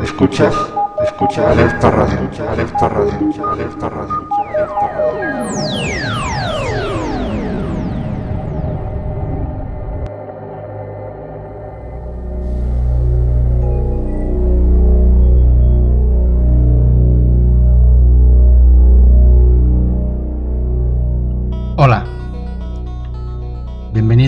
Escuchas, 0.00 0.54
escuchas, 1.02 1.46
alerta 1.46 1.90
radio, 1.90 2.18
alerta 2.50 2.88
radio, 2.88 3.50
alerta 3.52 3.88
radio, 3.88 4.25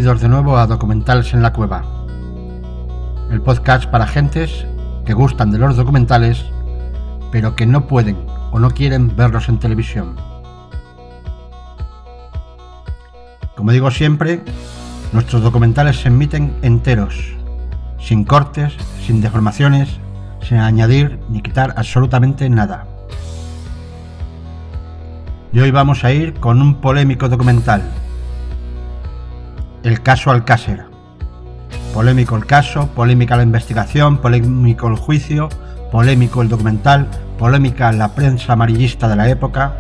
De 0.09 0.27
nuevo 0.27 0.57
a 0.57 0.67
Documentales 0.67 1.35
en 1.35 1.43
la 1.43 1.53
Cueva. 1.53 1.85
El 3.31 3.43
podcast 3.43 3.85
para 3.91 4.07
gentes 4.07 4.65
que 5.05 5.13
gustan 5.13 5.51
de 5.51 5.59
los 5.59 5.77
documentales, 5.77 6.47
pero 7.31 7.55
que 7.55 7.67
no 7.67 7.87
pueden 7.87 8.17
o 8.51 8.59
no 8.59 8.71
quieren 8.71 9.15
verlos 9.15 9.51
en 9.51 9.59
televisión. 9.59 10.17
Como 13.55 13.71
digo 13.71 13.91
siempre, 13.91 14.41
nuestros 15.13 15.43
documentales 15.43 16.01
se 16.01 16.09
emiten 16.09 16.57
enteros, 16.63 17.35
sin 18.01 18.25
cortes, 18.25 18.73
sin 19.07 19.21
deformaciones, 19.21 19.91
sin 20.41 20.57
añadir 20.57 21.21
ni 21.29 21.43
quitar 21.43 21.75
absolutamente 21.77 22.49
nada. 22.49 22.87
Y 25.53 25.61
hoy 25.61 25.71
vamos 25.71 26.03
a 26.03 26.13
ir 26.13 26.33
con 26.41 26.63
un 26.63 26.77
polémico 26.77 27.29
documental. 27.29 27.83
El 29.85 30.03
caso 30.03 30.33
Alcácer. 30.33 30.87
Polémico 31.95 32.37
el 32.37 32.47
caso, 32.47 32.89
polémica 32.89 33.37
la 33.37 33.45
investigación, 33.45 34.19
polémico 34.19 34.89
el 34.89 34.97
juicio, 34.97 35.49
polémico 35.93 36.43
el 36.43 36.49
documental, 36.49 37.07
polémica 37.39 37.93
la 37.93 38.15
prensa 38.15 38.55
amarillista 38.55 39.09
de 39.09 39.17
la 39.17 39.29
época. 39.29 39.79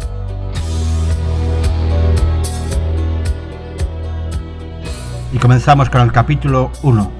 Y 5.32 5.38
comenzamos 5.38 5.90
con 5.90 6.00
el 6.00 6.12
capítulo 6.12 6.70
1, 6.82 7.10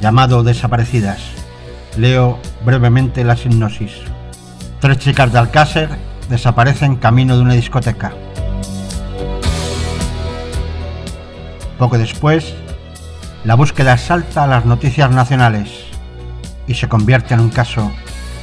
llamado 0.00 0.44
Desaparecidas. 0.44 1.20
Leo 1.96 2.38
brevemente 2.64 3.24
la 3.24 3.36
sinopsis. 3.36 3.92
Tres 4.80 4.98
chicas 4.98 5.32
de 5.32 5.38
Alcácer 5.38 5.88
desaparecen 6.28 6.96
camino 6.96 7.36
de 7.36 7.42
una 7.42 7.54
discoteca. 7.54 8.12
Poco 11.78 11.98
después, 11.98 12.54
la 13.44 13.56
búsqueda 13.56 13.98
salta 13.98 14.44
a 14.44 14.46
las 14.46 14.64
noticias 14.64 15.10
nacionales 15.10 15.70
y 16.66 16.74
se 16.74 16.88
convierte 16.88 17.34
en 17.34 17.40
un 17.40 17.50
caso 17.50 17.90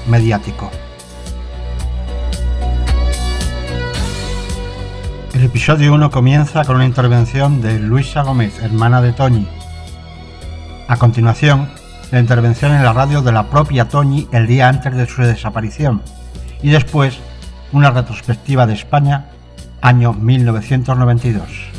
mediático. 0.07 0.69
El 5.33 5.45
episodio 5.45 5.93
1 5.93 6.11
comienza 6.11 6.65
con 6.65 6.75
una 6.75 6.85
intervención 6.85 7.61
de 7.61 7.79
Luisa 7.79 8.21
Gómez, 8.21 8.61
hermana 8.61 9.02
de 9.02 9.13
Toñi. 9.13 9.47
A 10.87 10.97
continuación, 10.97 11.69
la 12.11 12.19
intervención 12.19 12.73
en 12.73 12.83
la 12.83 12.91
radio 12.91 13.21
de 13.21 13.31
la 13.31 13.49
propia 13.49 13.87
Toñi 13.87 14.27
el 14.33 14.45
día 14.45 14.67
antes 14.67 14.93
de 14.93 15.07
su 15.07 15.21
desaparición 15.21 16.02
y 16.61 16.69
después 16.69 17.17
una 17.71 17.91
retrospectiva 17.91 18.67
de 18.67 18.73
España, 18.73 19.27
año 19.81 20.13
1992. 20.13 21.70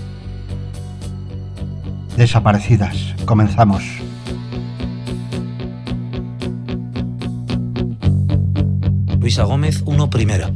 Desaparecidas. 2.16 3.14
Comenzamos. 3.24 3.82
Luisa 9.18 9.44
Gómez, 9.44 9.82
uno 9.86 10.10
primera. 10.10 10.50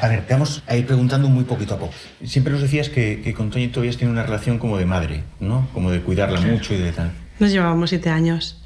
A 0.00 0.08
ver, 0.08 0.26
te 0.26 0.32
vamos 0.32 0.62
a 0.66 0.76
ir 0.76 0.86
preguntando 0.86 1.28
muy 1.28 1.44
poquito 1.44 1.74
a 1.74 1.78
poco. 1.78 1.92
Siempre 2.24 2.52
nos 2.52 2.62
decías 2.62 2.88
que, 2.88 3.20
que 3.20 3.34
con 3.34 3.50
Toñi 3.50 3.68
todavía 3.68 3.96
tiene 3.96 4.12
una 4.12 4.22
relación 4.22 4.58
como 4.58 4.78
de 4.78 4.86
madre, 4.86 5.24
¿no? 5.40 5.68
Como 5.74 5.90
de 5.90 6.00
cuidarla 6.00 6.40
mucho 6.40 6.74
y 6.74 6.78
de 6.78 6.92
tal. 6.92 7.12
Nos 7.38 7.50
llevábamos 7.50 7.90
siete 7.90 8.08
años. 8.08 8.62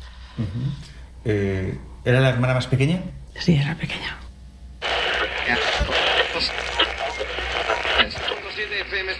Eh, 1.24 1.78
¿Era 2.04 2.20
la 2.20 2.28
hermana 2.28 2.54
más 2.54 2.66
pequeña? 2.66 3.00
Sí, 3.38 3.54
era 3.54 3.74
pequeña. 3.74 4.21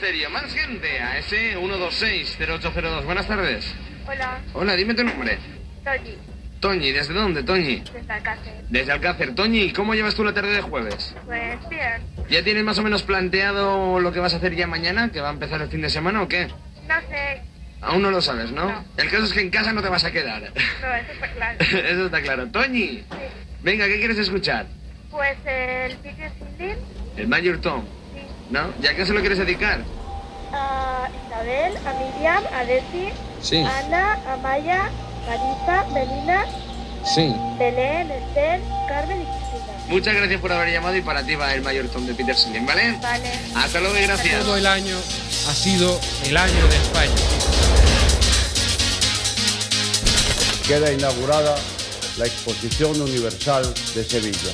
FM 0.03 0.27
Stereo. 0.27 0.31
Más 0.31 0.53
gente 0.53 1.01
a 1.01 1.19
ese 1.19 1.57
126-0802. 1.57 3.05
Buenas 3.05 3.27
tardes. 3.29 3.73
Hola, 4.07 4.41
Hola, 4.55 4.75
dime 4.77 4.95
tu 4.95 5.05
nombre. 5.05 5.39
Toñi, 5.85 6.17
Toñi, 6.61 6.91
¿desde 6.93 7.15
dónde, 7.15 7.43
Toñi? 7.43 7.83
desde 7.93 8.13
Alcácer. 8.13 8.53
Desde 8.69 8.93
Alcácer. 8.93 9.35
Toñi, 9.35 9.73
¿cómo 9.73 9.95
llevas 9.95 10.15
tú 10.15 10.25
la 10.25 10.33
tarde 10.35 10.51
de 10.57 10.61
jueves? 10.63 11.15
Pues 11.25 11.69
bien, 11.69 12.03
¿Ya 12.29 12.43
tienes 12.43 12.65
más 12.65 12.79
o 12.79 12.83
menos 12.83 13.03
planteado 13.05 14.01
lo 14.01 14.13
que 14.13 14.19
vas 14.21 14.35
a 14.35 14.39
hacer 14.39 14.55
ya 14.57 14.67
mañana? 14.67 15.11
¿Que 15.13 15.21
va 15.21 15.29
a 15.29 15.33
empezar 15.33 15.61
el 15.63 15.69
fin 15.69 15.83
de 15.83 15.91
semana 15.91 16.23
o 16.23 16.29
qué? 16.29 16.47
no 16.89 17.01
sé, 17.09 17.43
Aún 17.81 18.03
no 18.03 18.11
lo 18.13 18.21
sabes, 18.21 18.51
¿no? 18.53 18.67
No. 18.71 18.85
El 18.97 19.09
caso 19.11 19.25
es 19.25 19.33
que 19.33 19.41
en 19.41 19.51
casa 19.51 19.73
no 19.73 19.83
te 19.83 19.89
vas 19.89 20.05
a 20.05 20.13
quedar. 20.13 20.41
no, 20.43 20.95
eso 20.95 21.13
está 21.13 21.29
claro. 21.35 21.59
Eso 21.61 22.07
está 22.07 22.23
claro. 22.23 22.47
Toñi, 22.49 22.99
Sí. 22.99 23.05
venga, 23.63 23.87
¿qué 23.87 23.99
quieres 23.99 24.19
escuchar? 24.19 24.67
Pues 25.11 25.37
el 25.47 25.97
Peter 25.99 26.31
Cindy, 26.39 26.75
El 27.17 27.29
Major 27.29 27.61
Tom, 27.61 27.85
¿no? 28.53 28.73
¿Ya 28.81 28.95
qué 28.95 29.05
se 29.07 29.13
lo 29.13 29.21
quieres 29.21 29.39
dedicar? 29.39 29.81
A 30.53 31.09
Isabel, 31.27 31.77
a 31.79 31.93
Miriam, 31.95 32.45
a 32.55 32.65
Desi, 32.65 33.09
Sí, 33.41 33.57
Ana, 33.57 34.19
Amaya, 34.33 34.91
Marisa, 35.27 35.85
Melina, 35.93 36.45
sí. 37.15 37.35
Belén, 37.59 38.11
Esther, 38.11 38.61
Carmen 38.87 39.23
y 39.23 39.25
Cristina. 39.25 39.73
Muchas 39.89 40.15
gracias 40.15 40.41
por 40.41 40.53
haber 40.53 40.71
llamado 40.73 40.95
y 40.95 41.01
para 41.01 41.25
ti 41.25 41.35
va 41.35 41.53
el 41.55 41.63
Major 41.63 41.89
Tom 41.89 42.07
de 42.07 42.15
Peter 42.15 42.37
Slim, 42.37 42.67
¿vale? 42.67 42.99
Vale. 43.03 43.33
Hasta 43.57 43.81
luego 43.81 43.99
y 43.99 44.03
gracias. 44.03 44.45
Todo 44.45 44.57
el 44.57 44.67
año 44.67 44.97
ha 44.97 45.55
sido 45.55 45.99
el 46.25 46.37
año 46.37 46.67
de 46.69 46.77
España. 46.77 47.15
queda 50.69 50.93
inaugurada 50.93 51.57
la 52.19 52.27
Exposición 52.27 53.01
Universal 53.01 53.75
de 53.95 54.05
Sevilla. 54.05 54.53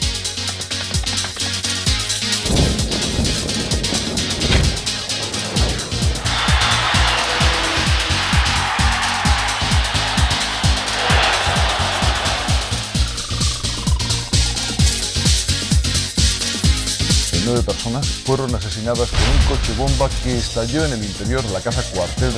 Nueve 17.50 17.62
personas 17.62 18.06
fueron 18.06 18.54
asesinadas 18.54 19.09
por 19.09 19.20
un 19.20 19.56
coche 19.56 19.72
bomba 19.78 20.10
que 20.22 20.36
estalló 20.36 20.84
en 20.84 20.92
el 20.92 21.03
interior 21.03 21.42
de 21.42 21.50
la 21.50 21.62
casa 21.62 21.82
cuartel. 21.94 22.34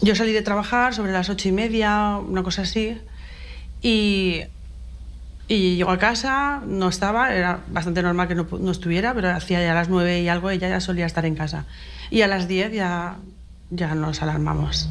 Yo 0.00 0.14
salí 0.14 0.32
de 0.32 0.40
trabajar 0.40 0.94
sobre 0.94 1.12
las 1.12 1.28
ocho 1.28 1.46
y 1.46 1.52
media, 1.52 2.16
una 2.26 2.42
cosa 2.42 2.62
así, 2.62 2.98
y, 3.82 4.44
y 5.52 5.76
llego 5.76 5.90
a 5.90 5.98
casa, 5.98 6.62
no 6.66 6.88
estaba, 6.88 7.34
era 7.34 7.60
bastante 7.68 8.02
normal 8.02 8.26
que 8.26 8.34
no, 8.34 8.46
no 8.58 8.70
estuviera, 8.70 9.12
pero 9.12 9.30
hacía 9.30 9.62
ya 9.62 9.74
las 9.74 9.90
nueve 9.90 10.22
y 10.22 10.28
algo, 10.28 10.48
ella 10.48 10.68
ya 10.68 10.80
solía 10.80 11.04
estar 11.04 11.26
en 11.26 11.34
casa. 11.34 11.66
Y 12.10 12.22
a 12.22 12.26
las 12.26 12.48
diez 12.48 12.72
ya, 12.72 13.16
ya 13.70 13.94
nos 13.94 14.22
alarmamos. 14.22 14.88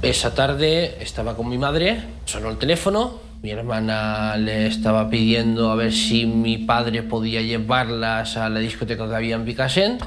Esa 0.00 0.34
tarde 0.34 1.02
estaba 1.02 1.36
con 1.36 1.48
mi 1.48 1.58
madre, 1.58 2.02
sonó 2.24 2.48
el 2.48 2.56
teléfono, 2.56 3.20
mi 3.44 3.50
hermana 3.50 4.38
le 4.38 4.66
estaba 4.66 5.10
pidiendo 5.10 5.70
a 5.70 5.74
ver 5.74 5.92
si 5.92 6.24
mi 6.24 6.56
padre 6.56 7.02
podía 7.02 7.42
llevarlas 7.42 8.38
a 8.38 8.48
la 8.48 8.58
discoteca 8.58 9.06
que 9.06 9.14
había 9.14 9.34
en 9.34 9.44
Picassent 9.44 10.02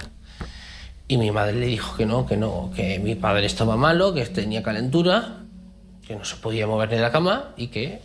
y 1.07 1.17
mi 1.17 1.29
madre 1.29 1.53
le 1.53 1.67
dijo 1.67 1.95
que 1.95 2.07
no, 2.07 2.25
que 2.25 2.35
no, 2.35 2.71
que 2.75 2.97
mi 2.97 3.13
padre 3.13 3.45
estaba 3.45 3.77
malo, 3.77 4.15
que 4.15 4.25
tenía 4.25 4.63
calentura, 4.63 5.43
que 6.07 6.15
no 6.15 6.25
se 6.25 6.37
podía 6.37 6.65
mover 6.65 6.89
de 6.89 6.97
la 6.97 7.11
cama 7.11 7.53
y 7.57 7.67
que, 7.67 7.99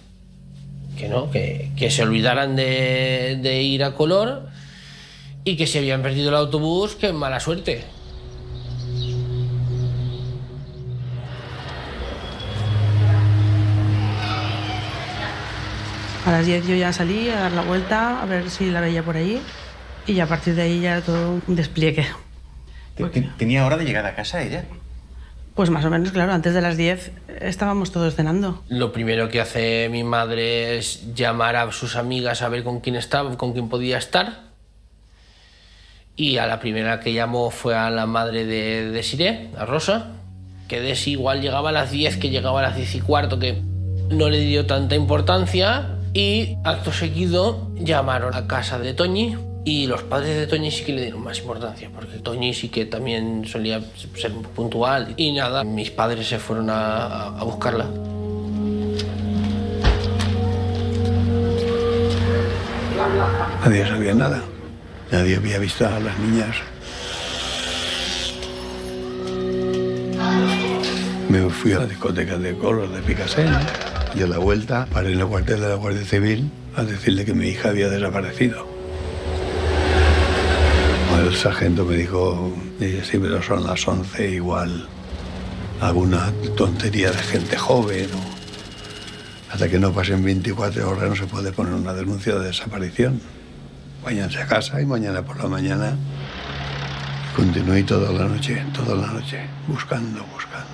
que 0.99 1.08
no, 1.08 1.31
que, 1.31 1.70
que 1.79 1.90
se 1.90 2.02
olvidaran 2.02 2.55
de, 2.55 3.38
de 3.40 3.62
ir 3.62 3.84
a 3.84 3.94
color 3.94 4.50
y 5.44 5.56
que 5.56 5.67
si 5.67 5.79
habían 5.79 6.02
perdido 6.02 6.29
el 6.29 6.34
autobús, 6.34 6.94
que 6.94 7.11
mala 7.14 7.40
suerte. 7.40 7.82
Las 16.32 16.46
10 16.46 16.67
yo 16.67 16.75
ya 16.75 16.93
salí 16.93 17.29
a 17.31 17.40
dar 17.40 17.52
la 17.52 17.62
vuelta, 17.62 18.23
a 18.23 18.26
ver 18.26 18.50
si 18.50 18.70
la 18.70 18.81
veía 18.81 19.02
por 19.02 19.17
ahí. 19.17 19.40
Y 20.06 20.19
a 20.20 20.26
partir 20.26 20.55
de 20.55 20.62
ahí 20.62 20.81
ya 20.81 20.93
era 20.96 21.00
todo 21.02 21.40
un 21.46 21.55
despliegue. 21.56 22.06
Te- 22.96 23.05
te- 23.05 23.29
¿Tenía 23.38 23.64
hora 23.64 23.76
de 23.76 23.84
llegar 23.84 24.05
a 24.06 24.14
casa 24.14 24.43
ella? 24.43 24.64
Pues 25.55 25.69
más 25.70 25.84
o 25.84 25.90
menos, 25.90 26.11
claro, 26.12 26.32
antes 26.32 26.55
de 26.55 26.61
las 26.62 26.76
10 26.76 27.12
estábamos 27.40 27.93
todos 27.93 28.14
cenando. 28.14 28.62
Lo 28.69 28.93
primero 28.93 29.29
que 29.29 29.40
hace 29.40 29.88
mi 29.90 30.02
madre 30.02 30.79
es 30.79 31.14
llamar 31.14 31.56
a 31.56 31.70
sus 31.73 31.94
amigas 31.96 32.43
a 32.43 32.49
ver 32.49 32.64
con 32.64 32.81
quién 32.81 32.96
estaba, 32.96 33.37
con 33.37 33.52
quién 33.52 33.69
podía 33.69 33.99
estar. 33.99 34.40
Y 36.17 36.38
a 36.38 36.46
la 36.46 36.58
primera 36.61 37.00
que 37.00 37.12
llamó 37.12 37.50
fue 37.50 37.75
a 37.76 37.90
la 37.90 38.06
madre 38.06 38.44
de 38.44 38.90
Desiré, 38.90 39.49
a 39.56 39.64
Rosa, 39.64 40.12
que 40.69 40.81
Desi 40.81 41.12
igual 41.12 41.40
llegaba 41.40 41.70
a 41.70 41.73
las 41.73 41.90
10, 41.90 42.17
que 42.19 42.31
llegaba 42.31 42.61
a 42.61 42.62
las 42.62 42.76
10 42.76 42.94
y 42.96 43.00
cuarto, 43.00 43.38
que 43.38 43.61
no 44.11 44.29
le 44.29 44.40
dio 44.40 44.67
tanta 44.67 44.94
importancia. 44.94 45.87
Y 46.14 46.59
acto 46.62 46.93
seguido 46.93 47.70
llamaron 47.75 48.35
a 48.35 48.47
casa 48.47 48.79
de 48.79 48.93
Toñi 48.93 49.37
y 49.64 49.87
los 49.87 50.03
padres 50.03 50.37
de 50.37 50.47
Toñi 50.47 50.70
sí 50.70 50.85
que 50.85 50.93
le 50.93 51.03
dieron 51.03 51.23
más 51.23 51.38
importancia, 51.38 51.88
porque 51.94 52.19
Toñi 52.19 52.53
sí 52.53 52.69
que 52.69 52.85
también 52.85 53.47
solía 53.47 53.81
ser 54.14 54.32
puntual. 54.32 55.14
Y 55.17 55.32
nada, 55.32 55.64
mis 55.64 55.91
padres 55.91 56.29
se 56.29 56.38
fueron 56.38 56.69
a, 56.69 57.29
a 57.29 57.44
buscarla. 57.44 57.87
Nadie 63.65 63.87
sabía 63.87 64.15
nada. 64.15 64.43
Nadie 65.11 65.37
había 65.37 65.58
visto 65.58 65.87
a 65.87 66.00
las 66.00 66.19
niñas. 66.19 66.56
Me 71.29 71.49
fui 71.49 71.73
a 71.73 71.79
la 71.79 71.87
discoteca 71.87 72.37
de 72.37 72.55
Coros 72.58 72.93
de 72.93 73.00
Picasso 73.00 73.41
y 74.14 74.20
la 74.20 74.38
vuelta 74.38 74.87
paré 74.93 75.12
en 75.12 75.20
el 75.20 75.26
cuartel 75.26 75.61
de 75.61 75.69
la 75.69 75.75
Guardia 75.75 76.05
Civil 76.05 76.50
a 76.76 76.82
decirle 76.85 77.25
que 77.25 77.35
mi 77.35 77.49
hija 77.49 77.70
había 77.70 77.88
desaparecido. 77.88 78.67
El 81.26 81.35
sargento 81.37 81.85
me 81.85 81.97
dijo, 81.97 82.53
sí, 82.79 83.19
pero 83.19 83.43
son 83.43 83.64
las 83.64 83.87
11 83.87 84.31
igual. 84.31 84.87
Alguna 85.81 86.31
tontería 86.56 87.11
de 87.11 87.19
gente 87.19 87.56
joven 87.56 88.09
o 88.14 89.53
hasta 89.53 89.69
que 89.69 89.79
no 89.79 89.93
pasen 89.93 90.25
24 90.25 90.88
horas 90.88 91.11
no 91.11 91.17
se 91.17 91.26
puede 91.26 91.53
poner 91.53 91.75
una 91.75 91.93
denuncia 91.93 92.35
de 92.37 92.47
desaparición. 92.47 93.20
Váyanse 94.05 94.41
a 94.41 94.47
casa 94.47 94.81
y 94.81 94.87
mañana 94.87 95.23
por 95.23 95.37
la 95.43 95.49
mañana 95.49 95.97
continué 97.37 97.82
toda 97.82 98.12
la 98.12 98.25
noche, 98.26 98.65
toda 98.75 98.94
la 98.94 99.06
noche, 99.06 99.41
buscando, 99.69 100.25
buscando, 100.32 100.71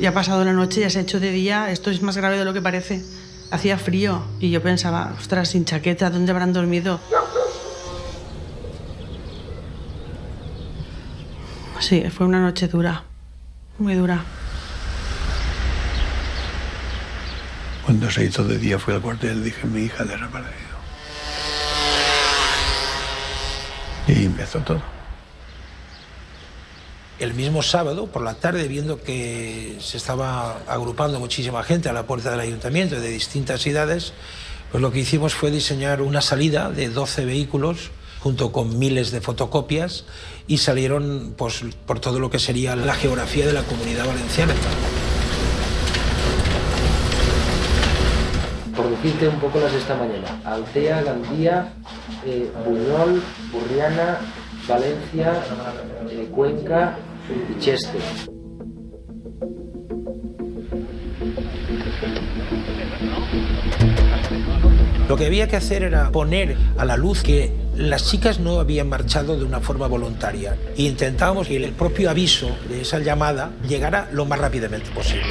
Ya 0.00 0.08
ha 0.08 0.14
pasado 0.14 0.44
la 0.44 0.54
noche, 0.54 0.80
ya 0.80 0.88
se 0.88 0.98
ha 0.98 1.02
hecho 1.02 1.20
de 1.20 1.30
día, 1.30 1.70
esto 1.70 1.90
es 1.90 2.00
más 2.00 2.16
grave 2.16 2.38
de 2.38 2.46
lo 2.46 2.54
que 2.54 2.62
parece. 2.62 3.02
Hacía 3.50 3.76
frío 3.76 4.24
y 4.38 4.50
yo 4.50 4.62
pensaba, 4.62 5.12
ostras, 5.18 5.50
sin 5.50 5.66
chaqueta, 5.66 6.08
¿dónde 6.08 6.32
habrán 6.32 6.54
dormido? 6.54 7.00
Sí, 11.80 12.02
fue 12.10 12.26
una 12.26 12.40
noche 12.40 12.66
dura, 12.68 13.04
muy 13.78 13.94
dura. 13.94 14.24
Cuando 17.84 18.10
se 18.10 18.24
hizo 18.24 18.44
de 18.44 18.56
día 18.56 18.78
fui 18.78 18.94
al 18.94 19.02
cuartel 19.02 19.44
dije, 19.44 19.66
mi 19.66 19.82
hija 19.82 20.04
ha 20.04 20.06
desaparecido. 20.06 20.70
Y 24.06 24.24
empezó 24.24 24.60
todo. 24.60 24.99
El 27.20 27.34
mismo 27.34 27.62
sábado, 27.62 28.06
por 28.06 28.22
la 28.22 28.32
tarde, 28.32 28.66
viendo 28.66 29.02
que 29.02 29.76
se 29.78 29.98
estaba 29.98 30.56
agrupando 30.66 31.20
muchísima 31.20 31.62
gente 31.62 31.90
a 31.90 31.92
la 31.92 32.04
puerta 32.04 32.30
del 32.30 32.40
ayuntamiento 32.40 32.98
de 32.98 33.10
distintas 33.10 33.66
edades, 33.66 34.14
pues 34.72 34.80
lo 34.80 34.90
que 34.90 35.00
hicimos 35.00 35.34
fue 35.34 35.50
diseñar 35.50 36.00
una 36.00 36.22
salida 36.22 36.70
de 36.70 36.88
12 36.88 37.26
vehículos 37.26 37.90
junto 38.20 38.52
con 38.52 38.78
miles 38.78 39.10
de 39.10 39.20
fotocopias 39.20 40.06
y 40.46 40.58
salieron 40.58 41.34
pues, 41.36 41.62
por 41.84 42.00
todo 42.00 42.20
lo 42.20 42.30
que 42.30 42.38
sería 42.38 42.74
la 42.74 42.94
geografía 42.94 43.46
de 43.46 43.52
la 43.52 43.64
comunidad 43.64 44.06
valenciana. 44.06 44.54
Por 48.74 48.88
decirte 48.88 49.28
un 49.28 49.40
poco 49.40 49.60
las 49.60 49.72
de 49.72 49.78
esta 49.78 49.94
mañana. 49.94 50.40
Altea, 50.42 51.02
Gandía, 51.02 51.74
eh, 52.24 52.50
Buñol, 52.64 53.22
Burriana, 53.52 54.20
Valencia, 54.66 55.44
eh, 56.08 56.26
Cuenca 56.34 56.96
y 57.50 57.60
Cheste. 57.60 57.98
Lo 65.08 65.16
que 65.16 65.26
había 65.26 65.48
que 65.48 65.56
hacer 65.56 65.82
era 65.82 66.12
poner 66.12 66.56
a 66.78 66.84
la 66.84 66.96
luz 66.96 67.22
que 67.22 67.52
las 67.74 68.08
chicas 68.08 68.38
no 68.38 68.60
habían 68.60 68.88
marchado 68.88 69.36
de 69.36 69.44
una 69.44 69.60
forma 69.60 69.88
voluntaria 69.88 70.56
e 70.76 70.82
intentábamos 70.82 71.48
que 71.48 71.56
el 71.56 71.72
propio 71.72 72.10
aviso 72.10 72.56
de 72.68 72.82
esa 72.82 73.00
llamada 73.00 73.50
llegara 73.68 74.08
lo 74.12 74.24
más 74.24 74.38
rápidamente 74.38 74.90
posible. 74.90 75.24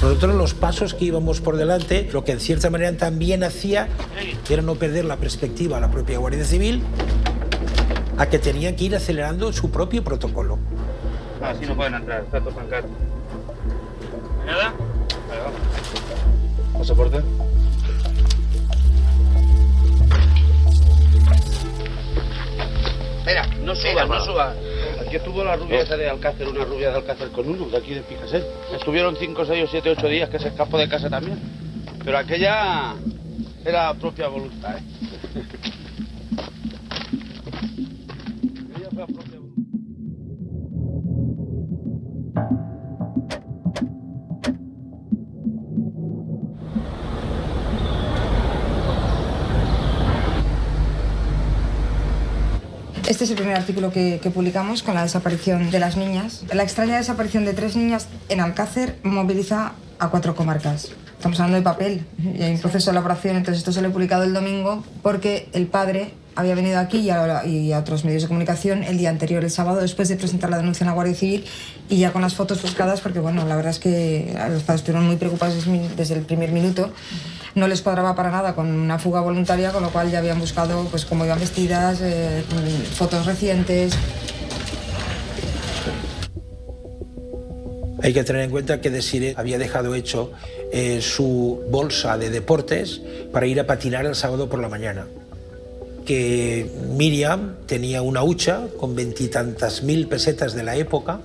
Nosotros 0.00 0.34
los 0.34 0.54
pasos 0.54 0.94
que 0.94 1.06
íbamos 1.06 1.40
por 1.40 1.56
delante, 1.56 2.08
lo 2.12 2.24
que 2.24 2.32
en 2.32 2.40
cierta 2.40 2.70
manera 2.70 2.96
también 2.96 3.44
hacía 3.44 3.88
era 4.48 4.62
no 4.62 4.74
perder 4.74 5.04
la 5.04 5.16
perspectiva 5.16 5.78
a 5.78 5.80
la 5.80 5.90
propia 5.90 6.18
Guardia 6.18 6.44
Civil, 6.44 6.82
a 8.22 8.30
que 8.30 8.38
tenían 8.38 8.76
que 8.76 8.84
ir 8.84 8.94
acelerando 8.94 9.52
su 9.52 9.68
propio 9.68 10.04
protocolo. 10.04 10.56
Así 11.42 11.66
no 11.66 11.74
pueden 11.74 11.94
entrar, 11.94 12.22
está 12.22 12.38
todo 12.38 12.54
pancarte. 12.54 12.88
¿Nada? 14.46 14.72
Vale, 15.28 15.40
vamos. 15.40 16.78
¿Pasaporte? 16.78 17.20
Espera, 23.18 23.46
no 23.64 23.74
subas, 23.74 24.08
no 24.08 24.24
subas. 24.24 24.56
Aquí 25.04 25.16
estuvo 25.16 25.42
la 25.42 25.56
rubia 25.56 25.80
esa 25.80 25.96
de 25.96 26.08
Alcácer, 26.08 26.46
una 26.46 26.64
rubia 26.64 26.90
de 26.90 26.96
Alcácer 26.98 27.28
con 27.30 27.48
uno, 27.48 27.66
de 27.66 27.76
aquí 27.76 27.92
de 27.92 28.02
Picaset. 28.02 28.44
Estuvieron 28.72 29.16
5, 29.16 29.44
6 29.46 29.64
o 29.64 29.66
7, 29.68 29.90
8 29.98 30.06
días 30.06 30.30
que 30.30 30.38
se 30.38 30.46
escapó 30.46 30.78
de 30.78 30.88
casa 30.88 31.10
también. 31.10 31.40
Pero 32.04 32.18
aquella 32.18 32.94
era 33.64 33.92
propia 33.94 34.28
voluntad, 34.28 34.76
¿eh? 34.78 34.82
Este 53.12 53.24
es 53.24 53.30
el 53.30 53.36
primer 53.36 53.56
artículo 53.56 53.92
que, 53.92 54.18
publicamos 54.32 54.82
con 54.82 54.94
la 54.94 55.02
desaparición 55.02 55.70
de 55.70 55.78
las 55.78 55.98
niñas. 55.98 56.44
La 56.50 56.62
extraña 56.62 56.96
desaparición 56.96 57.44
de 57.44 57.52
tres 57.52 57.76
niñas 57.76 58.08
en 58.30 58.40
Alcácer 58.40 58.96
moviliza 59.02 59.74
a 59.98 60.08
cuatro 60.08 60.34
comarcas. 60.34 60.92
Estamos 61.22 61.38
hablando 61.38 61.58
de 61.58 61.62
papel 61.62 62.04
y 62.36 62.42
hay 62.42 62.54
un 62.54 62.58
proceso 62.58 62.90
de 62.90 62.94
elaboración, 62.96 63.36
entonces 63.36 63.58
esto 63.58 63.70
se 63.70 63.80
lo 63.80 63.86
he 63.86 63.90
publicado 63.92 64.24
el 64.24 64.34
domingo 64.34 64.82
porque 65.04 65.48
el 65.52 65.68
padre 65.68 66.10
había 66.34 66.56
venido 66.56 66.80
aquí 66.80 66.98
y 66.98 67.10
a, 67.10 67.46
y 67.46 67.70
a 67.70 67.78
otros 67.78 68.04
medios 68.04 68.22
de 68.22 68.28
comunicación 68.28 68.82
el 68.82 68.98
día 68.98 69.08
anterior, 69.08 69.44
el 69.44 69.50
sábado, 69.52 69.80
después 69.80 70.08
de 70.08 70.16
presentar 70.16 70.50
la 70.50 70.56
denuncia 70.56 70.82
en 70.82 70.88
la 70.88 70.94
Guardia 70.94 71.14
Civil 71.14 71.44
y 71.88 71.98
ya 71.98 72.12
con 72.12 72.22
las 72.22 72.34
fotos 72.34 72.60
buscadas, 72.60 73.00
porque 73.00 73.20
bueno, 73.20 73.46
la 73.46 73.54
verdad 73.54 73.70
es 73.70 73.78
que 73.78 74.36
los 74.50 74.64
padres 74.64 74.80
estuvieron 74.80 75.06
muy 75.06 75.14
preocupados 75.14 75.64
desde, 75.96 76.14
el 76.16 76.22
primer 76.22 76.50
minuto. 76.50 76.90
No 77.54 77.68
les 77.68 77.82
cuadraba 77.82 78.16
para 78.16 78.32
nada 78.32 78.56
con 78.56 78.66
una 78.66 78.98
fuga 78.98 79.20
voluntaria, 79.20 79.70
con 79.70 79.84
lo 79.84 79.90
cual 79.90 80.10
ya 80.10 80.18
habían 80.18 80.40
buscado 80.40 80.86
pues, 80.86 81.04
cómo 81.04 81.24
iban 81.24 81.38
vestidas, 81.38 82.00
eh, 82.02 82.42
fotos 82.96 83.26
recientes. 83.26 83.92
Hay 88.02 88.12
que 88.12 88.24
tener 88.24 88.42
en 88.42 88.50
cuenta 88.50 88.80
que 88.80 88.90
Desire 88.90 89.34
había 89.36 89.58
dejado 89.58 89.94
hecho 89.94 90.32
eh, 90.72 91.00
su 91.00 91.62
bolsa 91.70 92.18
de 92.18 92.30
deportes 92.30 93.00
para 93.32 93.46
ir 93.46 93.60
a 93.60 93.66
patinar 93.66 94.06
el 94.06 94.14
sábado 94.16 94.48
por 94.48 94.60
la 94.60 94.68
mañana. 94.68 95.06
Que 96.04 96.66
Miriam 96.96 97.54
tenía 97.66 98.02
una 98.02 98.24
hucha 98.24 98.66
con 98.78 98.96
veintitantas 98.96 99.84
mil 99.84 100.08
pesetas 100.08 100.52
de 100.54 100.64
la 100.64 100.74
época 100.76 101.20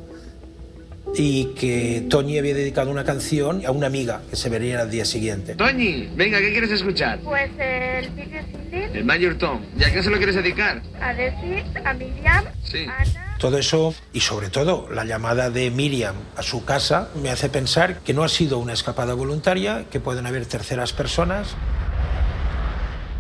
y 1.16 1.46
que 1.56 2.06
Toñi 2.10 2.38
había 2.38 2.54
dedicado 2.54 2.92
una 2.92 3.04
canción 3.04 3.66
a 3.66 3.72
una 3.72 3.88
amiga 3.88 4.22
que 4.30 4.36
se 4.36 4.50
vería 4.50 4.82
al 4.82 4.92
día 4.92 5.06
siguiente. 5.06 5.56
Toñi, 5.56 6.10
venga, 6.16 6.38
¿qué 6.40 6.52
quieres 6.52 6.70
escuchar? 6.70 7.20
Pues 7.24 7.50
el 7.58 8.06
single 8.06 8.90
El 8.94 9.04
Major 9.06 9.36
Tom. 9.40 9.62
¿Y 9.80 9.84
a 9.84 9.92
qué 9.92 10.04
se 10.04 10.12
lo 10.12 10.18
quieres 10.18 10.36
dedicar? 10.36 10.84
a 11.02 11.14
Desi, 11.14 11.64
a 11.84 11.94
Miriam, 11.94 12.46
Sí. 12.64 12.86
a 12.86 13.02
Ana. 13.02 13.27
Todo 13.40 13.58
eso 13.58 13.94
y 14.14 14.22
sobre 14.22 14.50
todo 14.50 14.88
la 14.92 15.06
llamada 15.06 15.50
de 15.50 15.70
Miriam 15.70 16.16
a 16.36 16.44
su 16.44 16.66
casa 16.66 17.10
me 17.22 17.30
hace 17.30 17.50
pensar 17.50 18.00
que 18.00 18.14
no 18.14 18.24
ha 18.24 18.30
sido 18.30 18.58
una 18.58 18.74
escapada 18.74 19.14
voluntaria, 19.14 19.86
que 19.92 20.00
pueden 20.00 20.26
haber 20.26 20.46
terceras 20.46 20.94
personas. 20.94 21.50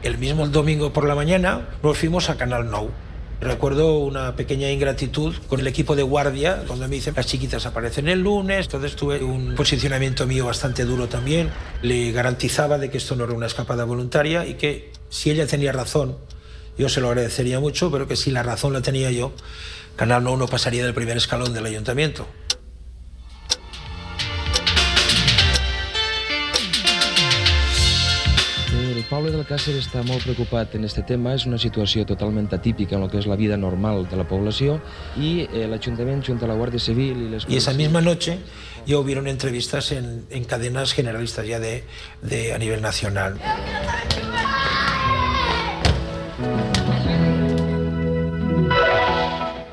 El 0.03 0.17
mismo 0.17 0.47
domingo 0.47 0.93
por 0.93 1.07
la 1.07 1.15
mañana 1.15 1.69
nos 1.83 1.97
fuimos 1.97 2.29
a 2.29 2.37
Canal 2.37 2.69
Nou 2.69 2.91
Recuerdo 3.39 3.99
una 3.99 4.35
pequeña 4.35 4.71
ingratitud 4.71 5.35
con 5.47 5.59
el 5.59 5.67
equipo 5.67 5.95
de 5.95 6.01
guardia, 6.01 6.63
cuando 6.65 6.87
me 6.87 6.95
dicen 6.95 7.13
las 7.15 7.27
chiquitas 7.27 7.67
aparecen 7.67 8.07
el 8.07 8.21
lunes, 8.21 8.65
entonces 8.65 8.95
tuve 8.95 9.23
un 9.23 9.53
posicionamiento 9.53 10.25
mío 10.25 10.47
bastante 10.47 10.85
duro 10.85 11.07
también. 11.07 11.51
Le 11.83 12.11
garantizaba 12.11 12.79
de 12.79 12.89
que 12.89 12.97
esto 12.97 13.15
no 13.15 13.25
era 13.25 13.33
una 13.33 13.45
escapada 13.45 13.83
voluntaria 13.83 14.47
y 14.47 14.55
que 14.55 14.91
si 15.09 15.29
ella 15.29 15.45
tenía 15.45 15.71
razón, 15.71 16.17
yo 16.79 16.89
se 16.89 16.99
lo 16.99 17.09
agradecería 17.09 17.59
mucho, 17.59 17.91
pero 17.91 18.07
que 18.07 18.15
si 18.15 18.31
la 18.31 18.41
razón 18.41 18.73
la 18.73 18.81
tenía 18.81 19.11
yo, 19.11 19.31
Canal 19.97 20.23
No 20.23 20.37
no 20.37 20.47
pasaría 20.47 20.85
del 20.85 20.93
primer 20.93 21.17
escalón 21.17 21.53
del 21.53 21.65
ayuntamiento. 21.65 22.27
El 28.77 29.03
poble 29.09 29.31
d'Alcàsser 29.31 29.73
està 29.79 30.01
molt 30.03 30.21
preocupat 30.25 30.75
en 30.75 30.83
este 30.83 31.01
tema, 31.07 31.31
és 31.33 31.45
una 31.47 31.57
situació 31.57 32.03
totalment 32.05 32.49
atípica 32.51 32.97
en 32.97 33.05
el 33.05 33.09
que 33.09 33.21
és 33.21 33.25
la 33.25 33.37
vida 33.39 33.55
normal 33.57 34.03
de 34.11 34.19
la 34.19 34.25
població 34.27 34.81
i 35.15 35.47
eh, 35.47 35.63
l'Ajuntament, 35.71 36.21
junto 36.27 36.45
a 36.45 36.51
la 36.51 36.57
Guàrdia 36.59 36.83
Civil 36.83 37.23
i 37.23 37.29
les... 37.31 37.47
Y 37.47 37.55
esa 37.55 37.73
misma 37.73 38.01
noche 38.01 38.37
ya 38.85 38.99
hubieron 38.99 39.27
entrevistas 39.27 39.93
en, 39.93 40.25
en 40.29 40.43
cadenas 40.43 40.93
generalistas 40.93 41.47
ya 41.47 41.59
de, 41.59 41.85
de 42.21 42.53
a 42.53 42.57
nivel 42.57 42.81
nacional. 42.81 43.39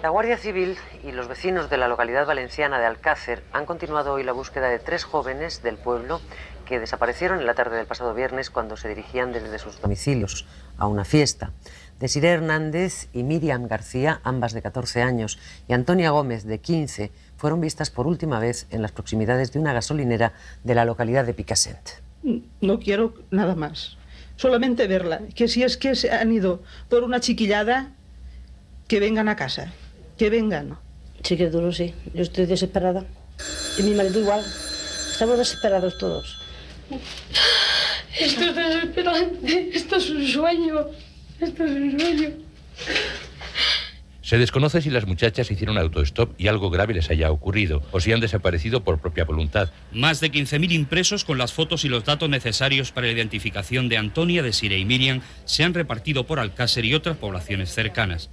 La 0.04 0.10
Guardia 0.10 0.36
Civil 0.36 0.76
y 1.02 1.12
los 1.12 1.28
vecinos 1.28 1.70
de 1.70 1.78
la 1.78 1.88
localidad 1.88 2.26
valenciana 2.26 2.78
de 2.78 2.84
Alcácer 2.84 3.42
han 3.52 3.64
continuado 3.64 4.12
hoy 4.12 4.22
la 4.22 4.32
búsqueda 4.32 4.68
de 4.68 4.78
tres 4.78 5.02
jóvenes 5.02 5.62
del 5.62 5.78
pueblo 5.78 6.20
que 6.66 6.78
desaparecieron 6.78 7.40
en 7.40 7.46
la 7.46 7.54
tarde 7.54 7.78
del 7.78 7.86
pasado 7.86 8.12
viernes 8.12 8.50
cuando 8.50 8.76
se 8.76 8.90
dirigían 8.90 9.32
desde 9.32 9.58
sus 9.58 9.80
domicilios 9.80 10.44
a 10.76 10.88
una 10.88 11.06
fiesta. 11.06 11.52
Desiree 12.00 12.32
Hernández 12.32 13.08
y 13.14 13.22
Miriam 13.22 13.66
García, 13.66 14.20
ambas 14.24 14.52
de 14.52 14.60
14 14.60 15.00
años, 15.00 15.38
y 15.68 15.72
Antonia 15.72 16.10
Gómez, 16.10 16.44
de 16.44 16.58
15, 16.58 17.10
fueron 17.38 17.62
vistas 17.62 17.88
por 17.88 18.06
última 18.06 18.38
vez 18.38 18.66
en 18.68 18.82
las 18.82 18.92
proximidades 18.92 19.54
de 19.54 19.58
una 19.58 19.72
gasolinera 19.72 20.34
de 20.64 20.74
la 20.74 20.84
localidad 20.84 21.24
de 21.24 21.32
Picassent. 21.32 21.88
No 22.60 22.78
quiero 22.78 23.14
nada 23.30 23.54
más. 23.54 23.96
Solamente 24.36 24.86
verla. 24.86 25.22
Que 25.34 25.48
si 25.48 25.62
es 25.62 25.78
que 25.78 25.94
se 25.94 26.10
han 26.10 26.30
ido 26.30 26.62
por 26.90 27.04
una 27.04 27.20
chiquillada, 27.20 27.92
que 28.86 29.00
vengan 29.00 29.30
a 29.30 29.36
casa. 29.36 29.72
Que 30.18 30.30
vengan. 30.30 30.78
Sí 31.22 31.36
que 31.36 31.44
es 31.44 31.52
duro, 31.52 31.72
sí. 31.72 31.94
Yo 32.14 32.22
estoy 32.22 32.46
desesperada. 32.46 33.04
Y 33.78 33.82
mi 33.82 33.94
marido 33.94 34.20
igual. 34.20 34.44
Estamos 35.10 35.38
desesperados 35.38 35.98
todos. 35.98 36.38
Esto 38.18 38.44
es 38.44 38.56
desesperante. 38.56 39.70
Esto 39.72 39.96
es 39.96 40.10
un 40.10 40.26
sueño. 40.26 40.86
Esto 41.40 41.64
es 41.64 41.70
un 41.70 41.98
sueño. 41.98 42.30
Se 44.22 44.38
desconoce 44.38 44.80
si 44.80 44.88
las 44.88 45.06
muchachas 45.06 45.50
hicieron 45.50 45.76
autostop 45.76 46.32
y 46.40 46.48
algo 46.48 46.70
grave 46.70 46.94
les 46.94 47.10
haya 47.10 47.30
ocurrido, 47.30 47.82
o 47.92 48.00
si 48.00 48.10
han 48.10 48.20
desaparecido 48.20 48.82
por 48.82 48.98
propia 48.98 49.26
voluntad. 49.26 49.70
Más 49.92 50.18
de 50.20 50.32
15.000 50.32 50.72
impresos 50.72 51.24
con 51.24 51.36
las 51.36 51.52
fotos 51.52 51.84
y 51.84 51.90
los 51.90 52.06
datos 52.06 52.30
necesarios 52.30 52.90
para 52.90 53.06
la 53.06 53.12
identificación 53.12 53.90
de 53.90 53.98
Antonia, 53.98 54.42
Desiree 54.42 54.78
y 54.78 54.86
Miriam 54.86 55.20
se 55.44 55.62
han 55.62 55.74
repartido 55.74 56.24
por 56.24 56.38
Alcácer 56.38 56.86
y 56.86 56.94
otras 56.94 57.18
poblaciones 57.18 57.74
cercanas. 57.74 58.30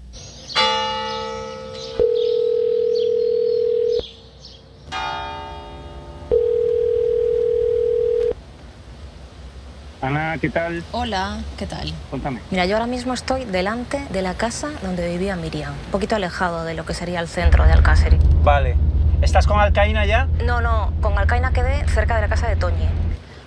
Ana, 10.01 10.37
¿qué 10.39 10.49
tal? 10.49 10.83
Hola, 10.93 11.41
¿qué 11.59 11.67
tal? 11.67 11.93
Cuéntame. 12.09 12.39
Mira, 12.49 12.65
yo 12.65 12.75
ahora 12.75 12.87
mismo 12.87 13.13
estoy 13.13 13.45
delante 13.45 14.03
de 14.09 14.23
la 14.23 14.33
casa 14.33 14.71
donde 14.81 15.07
vivía 15.07 15.35
Miriam, 15.35 15.73
un 15.73 15.91
poquito 15.91 16.15
alejado 16.15 16.63
de 16.63 16.73
lo 16.73 16.85
que 16.85 16.95
sería 16.95 17.19
el 17.19 17.27
centro 17.27 17.65
de 17.65 17.73
Alcácer. 17.73 18.17
Vale. 18.43 18.75
¿Estás 19.21 19.45
con 19.45 19.59
Alcaina 19.59 20.07
ya? 20.07 20.27
No, 20.43 20.59
no, 20.59 20.91
con 21.01 21.15
Alcaina 21.19 21.51
quedé 21.51 21.87
cerca 21.87 22.15
de 22.15 22.21
la 22.21 22.29
casa 22.29 22.47
de 22.47 22.55
Toñi. 22.55 22.87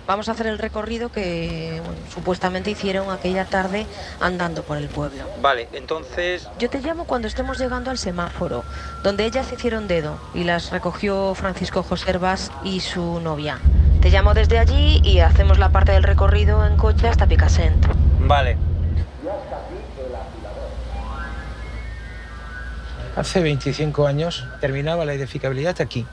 Vamos 0.06 0.28
a 0.28 0.32
hacer 0.32 0.46
el 0.46 0.58
recorrido 0.58 1.10
que 1.10 1.80
bueno, 1.84 2.00
supuestamente 2.12 2.70
hicieron 2.70 3.10
aquella 3.10 3.46
tarde 3.46 3.86
andando 4.20 4.62
por 4.62 4.76
el 4.76 4.88
pueblo. 4.88 5.24
Vale, 5.40 5.68
entonces... 5.72 6.48
Yo 6.58 6.68
te 6.68 6.80
llamo 6.80 7.04
cuando 7.04 7.26
estemos 7.26 7.58
llegando 7.58 7.90
al 7.90 7.96
semáforo, 7.96 8.64
donde 9.02 9.24
ellas 9.24 9.50
hicieron 9.50 9.88
dedo 9.88 10.18
y 10.34 10.44
las 10.44 10.70
recogió 10.70 11.34
Francisco 11.34 11.82
José 11.82 12.10
Herbás 12.10 12.52
y 12.62 12.80
su 12.80 13.20
novia. 13.20 13.58
Te 14.02 14.10
llamo 14.10 14.34
desde 14.34 14.58
allí 14.58 15.00
y 15.02 15.20
hacemos 15.20 15.58
la 15.58 15.70
parte 15.70 15.92
del 15.92 16.02
recorrido 16.02 16.66
en 16.66 16.76
coche 16.76 17.08
hasta 17.08 17.26
Picassent. 17.26 17.86
Vale. 18.20 18.58
Hace 23.16 23.40
25 23.40 24.06
años 24.06 24.44
terminaba 24.60 25.04
la 25.04 25.14
edificabilidad 25.14 25.80
aquí. 25.80 26.04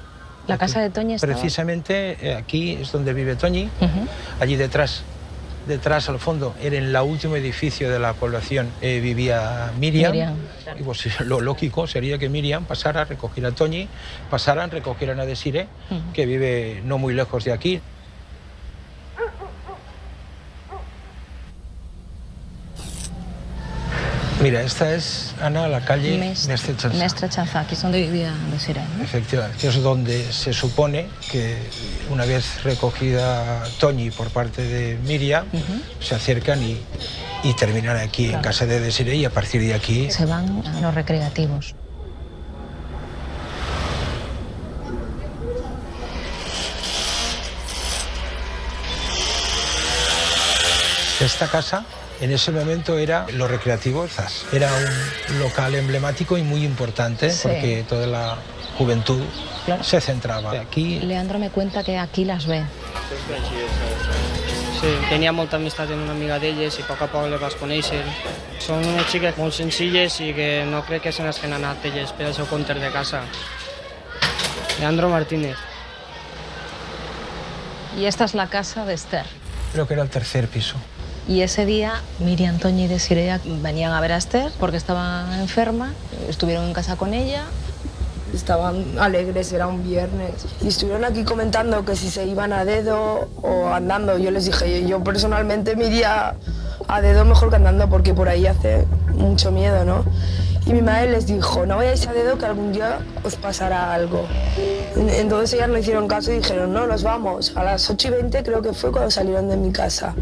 La 0.48 0.58
casa 0.58 0.82
de 0.82 0.90
Toñi 0.90 1.16
estaba... 1.16 1.34
Precisamente 1.34 2.18
eh, 2.22 2.36
aquí 2.36 2.74
es 2.82 2.92
donde 2.92 3.14
vive 3.14 3.36
Toñi, 3.36 3.70
allí 4.40 4.56
detrás. 4.56 5.04
Detrás, 5.68 6.10
al 6.10 6.18
fondo, 6.18 6.56
era 6.60 6.78
en 6.78 6.86
el 6.86 6.96
último 6.98 7.36
edificio 7.36 7.92
de 7.92 8.00
la 8.00 8.14
población, 8.14 8.70
eh, 8.82 9.00
vivía 9.00 9.72
Miriam. 9.80 10.12
Miriam. 10.12 10.36
Y 10.80 10.84
pues 10.84 11.20
lo 11.22 11.40
lógico 11.40 11.86
sería 11.86 12.18
que 12.18 12.30
Miriam 12.30 12.66
pasara 12.66 13.02
a 13.02 13.06
recoger 13.06 13.46
a 13.46 13.52
Toñi, 13.52 13.88
pasaran, 14.30 14.72
recogieran 14.72 15.20
a 15.20 15.26
Desire, 15.26 15.68
que 16.14 16.26
vive 16.26 16.82
no 16.84 16.98
muy 16.98 17.14
lejos 17.14 17.44
de 17.44 17.54
aquí. 17.54 17.80
Mira, 24.42 24.62
esta 24.64 24.94
es, 24.96 25.36
Ana, 25.40 25.68
la 25.68 25.82
calle 25.86 26.18
Mes- 26.18 26.48
Mestre 26.48 26.76
Chanzá. 26.76 26.98
Mestre 26.98 27.30
Chanzá, 27.30 27.60
aquí 27.60 27.76
es 27.76 27.82
donde 27.84 28.02
vivía. 28.02 28.32
¿no? 28.32 29.04
Efectivamente, 29.04 29.58
que 29.60 29.68
es 29.68 29.84
donde 29.84 30.34
se 30.34 30.52
supone 30.52 31.08
que 31.32 31.56
una 32.10 32.26
vez 32.26 32.64
recogida 32.64 33.64
Toñi 33.80 34.10
por 34.10 34.30
parte 34.32 34.64
de 34.64 34.98
Miriam, 35.04 35.46
se 36.00 36.16
acercan 36.16 36.62
y, 36.64 36.76
y 37.44 37.54
terminan 37.54 37.98
aquí 37.98 38.32
en 38.32 38.42
casa 38.42 38.66
de 38.66 38.80
Desiree 38.80 39.16
y 39.18 39.26
a 39.26 39.30
partir 39.30 39.62
de 39.62 39.76
aquí 39.76 40.10
Se 40.10 40.26
van 40.26 40.64
a 40.66 40.82
los 40.82 40.94
recreativos. 40.96 41.76
esta 51.20 51.48
casa 51.48 51.86
en 52.22 52.32
ese 52.32 52.52
momento 52.52 52.98
era 52.98 53.26
los 53.34 53.50
recreativos 53.50 54.12
Zas. 54.12 54.46
Era 54.54 54.70
un 55.30 55.40
local 55.40 55.76
emblemático 55.76 56.38
y 56.38 56.44
muy 56.44 56.64
importante 56.64 57.32
Sí. 57.32 57.40
porque 57.44 57.86
toda 57.90 58.08
la 58.08 58.38
juventud 58.78 59.22
Claro. 59.66 59.84
se 59.84 60.00
centraba 60.02 60.52
aquí. 60.60 61.00
Leandro 61.00 61.38
me 61.40 61.50
cuenta 61.50 61.84
que 61.84 61.98
aquí 61.98 62.26
las 62.26 62.46
ve. 62.48 62.64
Sí, 64.82 64.88
tenia 65.12 65.30
molta 65.32 65.58
amistat 65.62 65.92
amb 65.94 66.02
una 66.08 66.14
amiga 66.16 66.40
d'elles 66.42 66.80
i 66.80 66.82
a 66.82 66.88
poc 66.88 67.02
a 67.06 67.08
poc 67.12 67.28
les 67.30 67.40
vas 67.42 67.54
conèixer. 67.60 68.00
Són 68.60 68.82
unes 68.82 69.06
xiques 69.12 69.38
molt 69.38 69.54
senzilles 69.54 70.16
i 70.26 70.32
que 70.34 70.64
no 70.66 70.82
crec 70.88 71.04
que 71.04 71.12
se 71.14 71.22
n'hagin 71.22 71.54
anat 71.54 71.86
elles 71.86 72.10
per 72.18 72.26
al 72.32 72.34
seu 72.34 72.48
compte 72.50 72.74
de 72.74 72.90
casa. 72.90 73.22
Leandro 74.80 75.10
Martínez. 75.10 75.58
Y 77.96 78.06
esta 78.06 78.26
es 78.26 78.34
la 78.34 78.48
casa 78.48 78.84
de 78.86 78.94
Esther. 78.96 79.26
Creo 79.74 79.86
que 79.88 79.94
era 79.94 80.02
el 80.04 80.10
tercer 80.10 80.48
piso. 80.48 80.78
Y 81.28 81.42
ese 81.42 81.66
día 81.66 81.94
Miriam, 82.20 82.58
Toñi 82.58 82.86
y 82.86 82.88
Desiree 82.88 83.40
venían 83.62 83.92
a 83.92 84.02
ver 84.02 84.14
a 84.14 84.18
Esther 84.18 84.52
porque 84.60 84.78
estaba 84.78 85.40
enferma. 85.40 85.94
Estuvieron 86.28 86.66
en 86.66 86.74
casa 86.74 86.96
con 86.96 87.14
ella. 87.14 87.44
Estaban 88.34 88.98
alegres, 88.98 89.52
era 89.52 89.68
un 89.68 89.84
viernes. 89.84 90.32
Y 90.62 90.70
estuvieron 90.70 91.04
aquí 91.04 91.24
comentando 91.24 91.84
que 91.84 91.96
si 91.96 92.10
se 92.10 92.26
iban 92.26 92.54
a 92.54 92.66
dedo 92.66 93.30
o 93.42 93.68
andando. 93.68 94.18
Yo 94.18 94.32
les 94.32 94.46
dije, 94.46 94.88
yo 94.88 95.04
personalmente 95.04 95.76
me 95.76 95.90
a 96.88 97.02
dedo 97.02 97.26
mejor 97.26 97.50
que 97.50 97.56
andando 97.58 97.90
porque 97.90 98.14
por 98.14 98.28
ahí 98.30 98.48
hace 98.48 98.86
mucho 99.14 99.52
miedo, 99.52 99.86
¿no? 99.86 100.04
Y 100.66 100.74
mi 100.74 100.82
madre 100.84 101.10
les 101.12 101.26
dijo, 101.26 101.66
no 101.66 101.78
vayáis 101.78 102.06
a 102.08 102.14
dedo 102.14 102.38
que 102.38 102.46
algún 102.46 102.72
día 102.72 103.00
os 103.24 103.36
pasará 103.36 103.94
algo. 103.94 104.28
En- 104.96 105.10
Entonces 105.10 105.54
ellas 105.54 105.70
no 105.70 105.78
hicieron 105.78 106.08
caso 106.08 106.32
y 106.32 106.36
dijeron, 106.38 106.72
no, 106.72 106.86
nos 106.86 107.02
vamos. 107.02 107.54
A 107.56 107.64
las 107.64 107.90
8 107.90 108.10
y 108.10 108.12
20 108.12 108.44
creo 108.44 108.62
que 108.62 108.72
fue 108.74 108.92
cuando 108.92 109.10
salieron 109.10 109.50
de 109.50 109.58
mi 109.58 109.72
casa 109.72 110.14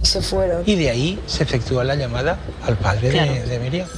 y 0.00 0.06
se 0.06 0.20
fueron. 0.22 0.62
Y 0.66 0.76
de 0.76 0.90
ahí 0.90 1.20
se 1.26 1.42
efectúa 1.42 1.82
la 1.82 1.96
llamada 1.96 2.38
al 2.64 2.76
padre 2.76 3.10
de- 3.10 3.42
de 3.46 3.58
Miriam. 3.58 3.88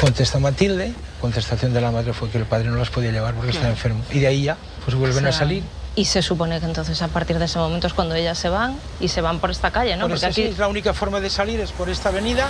Contesta 0.00 0.38
Matilde, 0.38 0.94
contestación 1.20 1.72
de 1.72 1.80
la 1.80 1.90
madre 1.90 2.12
fue 2.12 2.28
que 2.30 2.38
el 2.38 2.44
padre 2.44 2.68
no 2.68 2.76
las 2.76 2.90
podía 2.90 3.12
llevar 3.12 3.34
porque 3.34 3.50
claro. 3.50 3.68
estaba 3.68 3.72
enfermo. 3.74 4.04
Y 4.10 4.18
de 4.20 4.26
ahí 4.26 4.42
ya, 4.42 4.56
pues 4.84 4.96
vuelven 4.96 5.18
o 5.18 5.28
sea, 5.28 5.36
a 5.36 5.38
salir. 5.38 5.62
Y 5.96 6.04
se 6.04 6.22
supone 6.22 6.58
que 6.60 6.66
entonces 6.66 7.00
a 7.02 7.08
partir 7.08 7.38
de 7.38 7.44
ese 7.44 7.58
momento 7.58 7.86
es 7.86 7.94
cuando 7.94 8.14
ellas 8.14 8.38
se 8.38 8.48
van 8.48 8.76
y 9.00 9.08
se 9.08 9.20
van 9.20 9.38
por 9.38 9.50
esta 9.50 9.70
calle, 9.70 9.96
¿no? 9.96 10.08
Por 10.08 10.12
porque 10.12 10.26
aquí... 10.26 10.48
sí, 10.48 10.54
la 10.56 10.68
única 10.68 10.94
forma 10.94 11.20
de 11.20 11.30
salir 11.30 11.60
es 11.60 11.72
por 11.72 11.88
esta 11.88 12.08
avenida, 12.08 12.46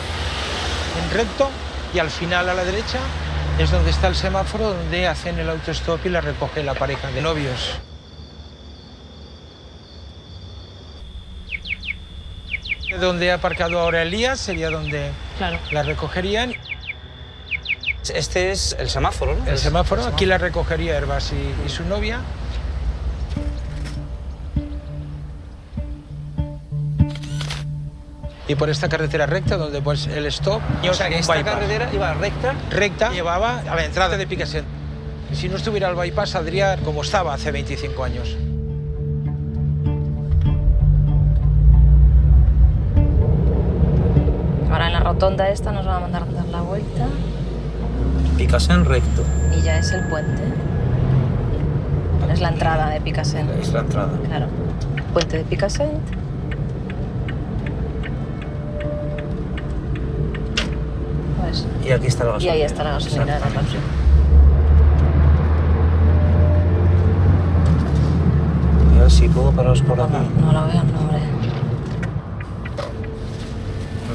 en 1.02 1.16
recto, 1.16 1.50
y 1.94 1.98
al 1.98 2.10
final 2.10 2.48
a 2.48 2.54
la 2.54 2.64
derecha 2.64 2.98
es 3.58 3.70
donde 3.70 3.90
está 3.90 4.08
el 4.08 4.14
semáforo 4.14 4.74
donde 4.74 5.06
hacen 5.06 5.38
el 5.38 5.48
autostop 5.50 6.04
y 6.06 6.08
la 6.08 6.20
recoge 6.20 6.62
la 6.62 6.74
pareja 6.74 7.10
de 7.10 7.20
novios. 7.20 7.72
Donde 13.00 13.30
ha 13.30 13.34
aparcado 13.34 13.78
ahora 13.78 14.02
Elías 14.02 14.40
sería 14.40 14.70
donde 14.70 15.10
claro. 15.38 15.58
la 15.70 15.82
recogerían. 15.82 16.54
Este 18.14 18.50
es 18.50 18.76
el 18.78 18.88
semáforo, 18.88 19.36
¿no? 19.36 19.46
El 19.46 19.58
semáforo, 19.58 20.04
aquí 20.04 20.26
la 20.26 20.38
recogería 20.38 20.96
Herbas 20.96 21.32
y, 21.32 21.66
y 21.66 21.68
su 21.68 21.84
novia. 21.84 22.20
Y 28.50 28.56
por 28.56 28.68
esta 28.68 28.88
carretera 28.88 29.26
recta, 29.26 29.56
donde 29.56 29.80
pues 29.80 30.08
el 30.08 30.26
stop... 30.26 30.60
O 30.82 30.92
sea, 30.92 31.08
que 31.08 31.20
esta 31.20 31.34
bypass. 31.34 31.54
carretera 31.54 31.88
iba 31.92 32.12
recta. 32.14 32.54
Recta, 32.68 33.12
llevaba 33.12 33.60
a 33.60 33.76
la 33.76 33.84
entrada 33.84 34.16
de 34.16 34.26
Picassent. 34.26 34.66
Y 35.30 35.36
si 35.36 35.48
no 35.48 35.54
estuviera 35.54 35.88
el 35.88 35.94
bypass, 35.94 36.30
saldría 36.30 36.76
como 36.78 37.02
estaba 37.02 37.32
hace 37.32 37.52
25 37.52 38.02
años. 38.02 38.36
Ahora 44.68 44.88
en 44.88 44.92
la 44.94 45.00
rotonda 45.00 45.48
esta 45.50 45.70
nos 45.70 45.86
van 45.86 45.94
a 45.94 46.00
mandar 46.00 46.22
a 46.22 46.26
dar 46.26 46.46
la 46.46 46.62
vuelta 46.62 47.06
Picasen 48.40 48.86
recto. 48.86 49.22
y 49.54 49.60
ya 49.60 49.78
es 49.78 49.92
el 49.92 50.02
puente. 50.08 50.42
Es 52.32 52.40
la 52.40 52.48
entrada 52.48 52.88
de 52.88 52.98
Picassent. 53.02 53.50
Es 53.60 53.70
la 53.70 53.80
entrada. 53.80 54.12
Claro. 54.26 54.46
Puente 55.12 55.36
de 55.36 55.44
Picassent. 55.44 55.92
Pues, 61.40 61.66
Y 61.86 61.92
aquí 61.92 62.06
está 62.06 62.24
la 62.24 62.30
y 62.30 62.32
gasolina. 62.34 62.52
ahí 62.54 62.62
está 62.62 62.84
la 62.84 62.90
gasolinera 62.92 63.34
de 63.34 63.40
la. 63.40 63.60
Y 68.94 68.98
a 68.98 69.00
ver 69.02 69.10
si 69.10 69.28
puedo 69.28 69.50
pararos 69.52 69.82
por 69.82 70.00
aquí. 70.00 70.12
No 70.40 70.52
lo 70.52 70.66
veo 70.66 70.80
el 70.82 70.92
nombre. 70.92 71.18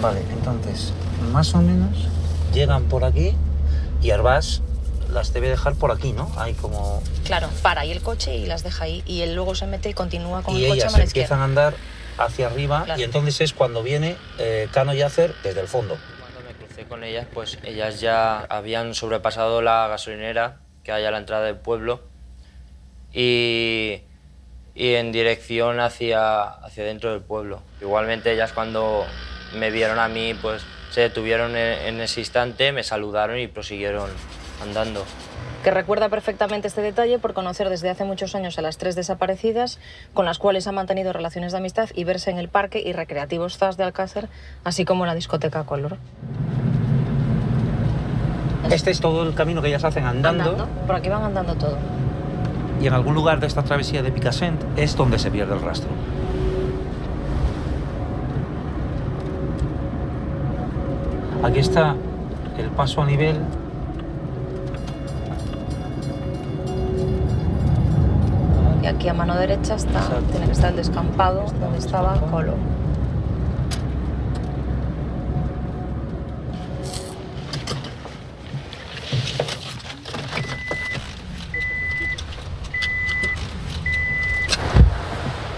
Vale, 0.02 0.22
entonces, 0.34 0.94
más 1.32 1.54
o 1.56 1.62
menos 1.62 2.08
llegan 2.54 2.84
por 2.84 3.04
aquí 3.04 3.34
y 4.06 4.12
Arbás 4.12 4.62
las 5.12 5.34
debe 5.34 5.50
dejar 5.50 5.76
por 5.76 5.92
aquí, 5.92 6.12
¿no? 6.14 6.32
Hay 6.38 6.54
como... 6.54 7.02
Claro, 7.26 7.50
para 7.62 7.82
ahí 7.82 7.92
el 7.92 8.02
coche 8.02 8.36
y 8.36 8.46
las 8.46 8.64
deja 8.64 8.84
ahí. 8.86 9.02
Y 9.06 9.22
él 9.22 9.34
luego 9.36 9.56
se 9.56 9.66
mete 9.66 9.90
y 9.90 9.94
continúa 9.94 10.42
con 10.44 10.56
y 10.56 10.64
el 10.66 10.70
coche 10.70 10.82
a 10.82 10.84
ellas 10.86 10.92
mano 10.94 11.04
empiezan 11.06 11.40
a 11.40 11.44
andar 11.46 11.74
hacia 12.18 12.48
arriba 12.48 12.84
Claro. 12.86 13.00
y 13.00 13.04
entonces 13.04 13.42
es 13.42 13.54
cuando 13.54 13.82
viene 13.84 14.16
eh, 14.40 14.68
Cano 14.72 14.94
Yacer 14.94 15.34
desde 15.44 15.62
el 15.62 15.68
fondo. 15.68 15.98
Cuando 16.20 16.40
me 16.48 16.54
crucé 16.56 16.84
con 16.86 17.04
ellas, 17.04 17.26
pues 17.34 17.58
ellas 17.64 18.00
ya 18.00 18.40
habían 18.50 18.94
sobrepasado 18.94 19.62
la 19.62 19.88
gasolinera 19.88 20.58
que 20.84 20.92
hay 20.92 21.04
a 21.06 21.12
la 21.12 21.18
entrada 21.18 21.46
del 21.46 21.56
pueblo 21.58 22.02
y, 23.14 24.02
y 24.76 24.94
en 24.96 25.12
dirección 25.12 25.80
hacia, 25.80 26.44
hacia 26.44 26.84
dentro 26.84 27.12
del 27.12 27.22
pueblo. 27.22 27.62
Igualmente 27.82 28.32
ellas 28.34 28.52
cuando 28.54 29.06
me 29.58 29.72
vieron 29.72 30.00
a 30.00 30.08
mí, 30.08 30.34
pues 30.42 30.62
se 30.96 31.02
detuvieron 31.02 31.58
en, 31.58 31.88
en 31.96 32.00
ese 32.00 32.22
instante, 32.22 32.72
me 32.72 32.82
saludaron 32.82 33.38
y 33.38 33.48
prosiguieron 33.48 34.10
andando. 34.64 35.04
que 35.62 35.70
recuerda 35.70 36.08
perfectamente 36.08 36.70
este 36.70 36.82
detalle 36.82 37.20
por 37.20 37.34
conocer 37.34 37.68
desde 37.70 37.90
hace 37.90 38.06
muchos 38.06 38.34
años 38.34 38.58
a 38.60 38.62
las 38.62 38.78
tres 38.78 38.96
desaparecidas, 38.96 39.78
con 40.14 40.24
las 40.24 40.38
cuales 40.40 40.68
ha 40.68 40.72
mantenido 40.72 41.12
relaciones 41.12 41.52
de 41.52 41.58
amistad 41.58 41.90
y 41.94 42.06
verse 42.06 42.32
en 42.32 42.38
el 42.38 42.48
parque 42.48 42.82
y 42.82 42.94
recreativos 42.94 43.58
ZAS 43.58 43.76
de 43.76 43.84
Alcácer, 43.84 44.30
así 44.64 44.86
como 44.86 45.04
en 45.04 45.10
la 45.10 45.16
discoteca 45.16 45.66
Color. 45.66 45.98
Este 48.72 48.92
es 48.92 49.02
todo 49.02 49.24
el 49.24 49.34
camino 49.36 49.62
que 49.62 49.68
ellas 49.68 49.84
hacen 49.84 50.06
andando, 50.06 50.66
Por 50.88 50.96
aquí 50.96 51.10
van 51.10 51.24
andando 51.24 51.56
todo. 51.56 51.78
y 52.82 52.88
en 52.88 52.94
algún 52.94 53.16
lugar 53.16 53.42
de 53.42 53.48
esta 53.48 53.64
travesía 53.64 54.02
de 54.02 54.12
Picassent 54.14 54.62
es 54.78 54.96
donde 54.96 55.20
se 55.20 55.30
pierde 55.30 55.56
el 55.56 55.62
rastro. 55.62 55.90
Aquí 61.46 61.60
está 61.60 61.96
el 62.58 62.72
paso 62.72 63.04
a 63.04 63.06
nivel 63.06 63.40
Y 68.82 68.88
aquí 68.88 69.08
a 69.10 69.14
mano 69.14 69.36
derecha 69.36 69.76
está, 69.76 70.02
tiene 70.32 70.48
que 70.48 70.54
estar 70.54 70.72
el 70.72 70.78
descampado 70.78 71.46
donde 71.60 71.78
estaba 71.78 72.20
Color. 72.32 72.56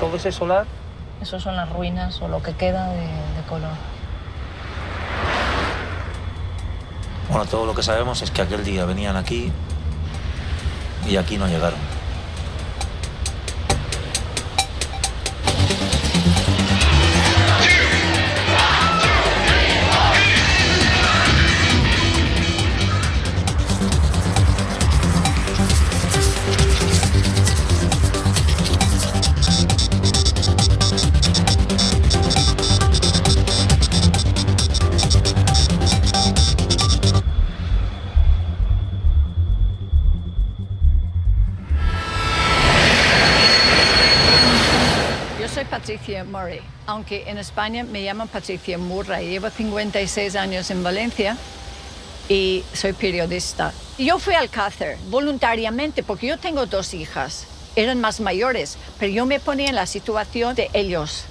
todo 0.02 0.18
ese 0.18 0.34
solar. 0.34 0.66
Esos 1.22 1.42
son 1.42 1.56
las 1.56 1.72
ruinas 1.72 2.22
o 2.22 2.28
lo 2.28 2.44
que 2.44 2.52
queda 2.52 2.90
de, 2.90 3.00
de 3.00 3.44
Color. 3.48 3.97
Bueno, 7.30 7.46
todo 7.46 7.66
lo 7.66 7.76
que 7.76 7.84
sabemos 7.84 8.22
es 8.22 8.32
que 8.32 8.42
aquel 8.42 8.64
día 8.64 8.86
venían 8.86 9.18
aquí 9.18 9.52
y 11.08 11.18
aquí 11.18 11.38
no 11.38 11.48
llegaron. 11.48 11.97
Aunque 46.86 47.24
en 47.28 47.38
España 47.38 47.84
me 47.84 48.04
llaman 48.04 48.28
Patricia 48.28 48.78
Murray. 48.78 49.30
Llevo 49.30 49.50
56 49.50 50.36
años 50.36 50.70
en 50.72 50.84
Valencia 50.84 51.38
y 52.30 52.64
soy 52.74 52.94
periodista. 52.94 53.74
Yo 53.98 54.20
fui 54.20 54.34
al 54.36 54.44
Alcácer 54.44 54.98
voluntariamente 55.10 56.04
porque 56.04 56.28
yo 56.28 56.38
tengo 56.38 56.66
dos 56.66 56.94
hijas. 56.94 57.48
Eran 57.76 58.02
más 58.02 58.20
mayores, 58.20 58.78
pero 59.00 59.12
yo 59.12 59.26
me 59.26 59.40
ponía 59.40 59.70
en 59.70 59.76
la 59.76 59.86
situación 59.86 60.56
de 60.56 60.70
ellos 60.74 61.26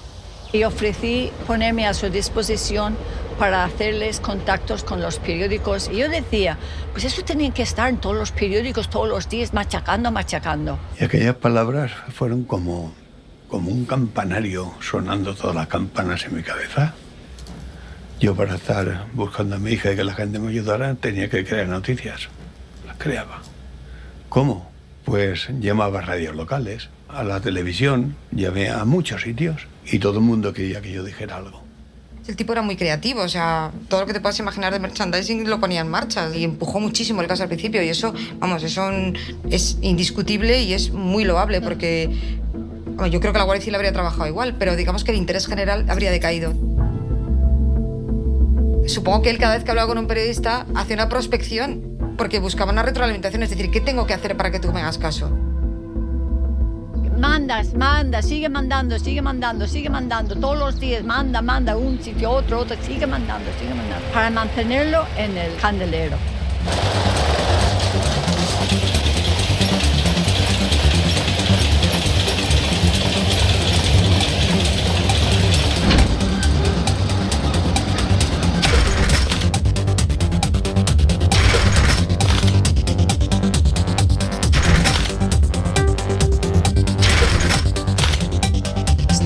y 0.53 0.63
ofrecí 0.63 1.31
ponerme 1.45 1.85
a 1.87 1.93
su 1.93 2.09
disposición 2.09 2.95
para 3.37 3.63
hacerles 3.63 4.19
contactos 4.19 4.83
con 4.83 5.01
los 5.01 5.19
periódicos. 5.19 5.89
Y 5.91 5.97
yo 5.97 6.09
decía, 6.09 6.57
pues 6.91 7.05
eso 7.05 7.23
tenía 7.23 7.51
que 7.51 7.63
estar 7.63 7.89
en 7.89 7.97
todos 7.97 8.15
los 8.15 8.31
periódicos 8.31 8.89
todos 8.89 9.07
los 9.07 9.29
días, 9.29 9.53
machacando, 9.53 10.11
machacando. 10.11 10.79
Y 10.99 11.03
aquellas 11.03 11.35
palabras 11.35 11.91
fueron 12.13 12.43
como, 12.43 12.93
como 13.47 13.71
un 13.71 13.85
campanario 13.85 14.73
sonando 14.81 15.33
todas 15.35 15.55
las 15.55 15.67
campanas 15.67 16.25
en 16.25 16.35
mi 16.35 16.43
cabeza. 16.43 16.93
Yo 18.19 18.35
para 18.35 18.55
estar 18.55 19.05
buscando 19.13 19.55
a 19.55 19.59
mi 19.59 19.71
hija 19.71 19.91
y 19.91 19.95
que 19.95 20.03
la 20.03 20.13
gente 20.13 20.39
me 20.39 20.49
ayudara 20.49 20.95
tenía 20.95 21.29
que 21.29 21.45
crear 21.45 21.67
noticias. 21.67 22.29
Las 22.85 22.97
creaba. 22.97 23.41
¿Cómo? 24.29 24.69
Pues 25.05 25.47
llamaba 25.59 25.99
a 25.99 26.01
radios 26.01 26.35
locales, 26.35 26.89
a 27.07 27.23
la 27.23 27.39
televisión, 27.39 28.15
llamé 28.31 28.69
a 28.69 28.83
muchos 28.85 29.21
sitios 29.21 29.67
y 29.85 29.99
todo 29.99 30.19
el 30.19 30.25
mundo 30.25 30.51
quería 30.51 30.81
que 30.81 30.91
yo 30.91 31.03
dijera 31.03 31.37
algo. 31.37 31.63
El 32.27 32.35
tipo 32.35 32.51
era 32.51 32.61
muy 32.61 32.75
creativo, 32.75 33.21
o 33.21 33.29
sea, 33.29 33.71
todo 33.87 34.01
lo 34.01 34.07
que 34.07 34.11
te 34.11 34.19
puedas 34.19 34.37
imaginar 34.39 34.73
de 34.73 34.79
merchandising 34.79 35.49
lo 35.49 35.61
ponía 35.61 35.79
en 35.79 35.87
marcha 35.87 36.29
y 36.35 36.43
empujó 36.43 36.81
muchísimo 36.81 37.21
el 37.21 37.27
caso 37.27 37.43
al 37.43 37.49
principio 37.49 37.81
y 37.81 37.87
eso, 37.87 38.13
vamos, 38.39 38.63
eso 38.63 38.91
es 39.49 39.77
indiscutible 39.81 40.61
y 40.61 40.73
es 40.73 40.91
muy 40.91 41.23
loable 41.23 41.61
porque 41.61 42.09
yo 43.05 43.19
creo 43.19 43.31
que 43.31 43.39
la 43.39 43.45
Guardia 43.45 43.61
Civil 43.61 43.75
habría 43.75 43.93
trabajado 43.93 44.27
igual, 44.27 44.55
pero 44.57 44.75
digamos 44.75 45.03
que 45.03 45.11
el 45.11 45.17
interés 45.17 45.45
general 45.45 45.85
habría 45.89 46.09
decaído. 46.09 46.53
Supongo 48.87 49.21
que 49.21 49.29
él 49.29 49.37
cada 49.37 49.55
vez 49.55 49.63
que 49.63 49.69
hablaba 49.69 49.89
con 49.89 49.97
un 49.97 50.07
periodista 50.07 50.65
hacía 50.73 50.95
una 50.95 51.09
prospección 51.09 52.15
porque 52.17 52.39
buscaba 52.39 52.71
una 52.71 52.81
retroalimentación, 52.81 53.43
es 53.43 53.51
decir, 53.51 53.69
¿qué 53.69 53.81
tengo 53.81 54.07
que 54.07 54.13
hacer 54.13 54.35
para 54.35 54.49
que 54.49 54.59
tú 54.59 54.71
me 54.71 54.81
hagas 54.81 54.97
caso? 54.97 55.29
Mandas, 57.19 57.73
manda, 57.73 58.21
sigue 58.21 58.49
mandando, 58.49 58.97
sigue 58.99 59.21
mandando, 59.21 59.67
sigue 59.67 59.89
mandando, 59.89 60.35
todos 60.35 60.57
los 60.57 60.79
días 60.79 61.03
manda, 61.03 61.41
manda, 61.41 61.75
un 61.75 62.01
sitio, 62.01 62.31
otro, 62.31 62.59
otro, 62.59 62.77
sigue 62.83 63.07
mandando, 63.07 63.49
sigue 63.59 63.73
mandando, 63.73 64.05
para 64.13 64.29
mantenerlo 64.29 65.05
en 65.17 65.37
el 65.37 65.55
candelero. 65.57 66.17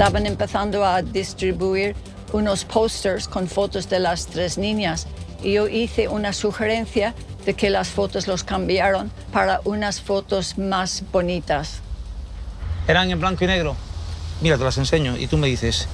Estaban 0.02 0.26
empezando 0.26 0.84
a 0.84 1.04
distribuir 1.04 1.96
unos 2.34 2.66
posters 2.66 3.28
con 3.28 3.48
fotos 3.48 3.88
de 3.88 4.00
las 4.00 4.26
tres 4.26 4.58
niñas 4.58 5.06
y 5.44 5.54
yo 5.54 5.68
hice 5.68 6.08
una 6.08 6.34
sugerencia 6.34 7.14
de 7.46 7.54
que 7.54 7.70
las 7.70 7.90
fotos 7.90 8.26
los 8.26 8.44
cambiaron 8.44 9.12
para 9.32 9.62
unas 9.64 10.02
fotos 10.02 10.58
más 10.58 11.04
bonitas. 11.12 11.82
Eran 12.88 13.12
en 13.12 13.20
blanco 13.20 13.44
y 13.44 13.48
negro. 13.48 13.76
Mira, 14.42 14.58
te 14.58 14.64
las 14.64 14.80
enseño 14.80 15.18
y 15.18 15.28
tú 15.28 15.38
me 15.38 15.46
dices. 15.46 15.88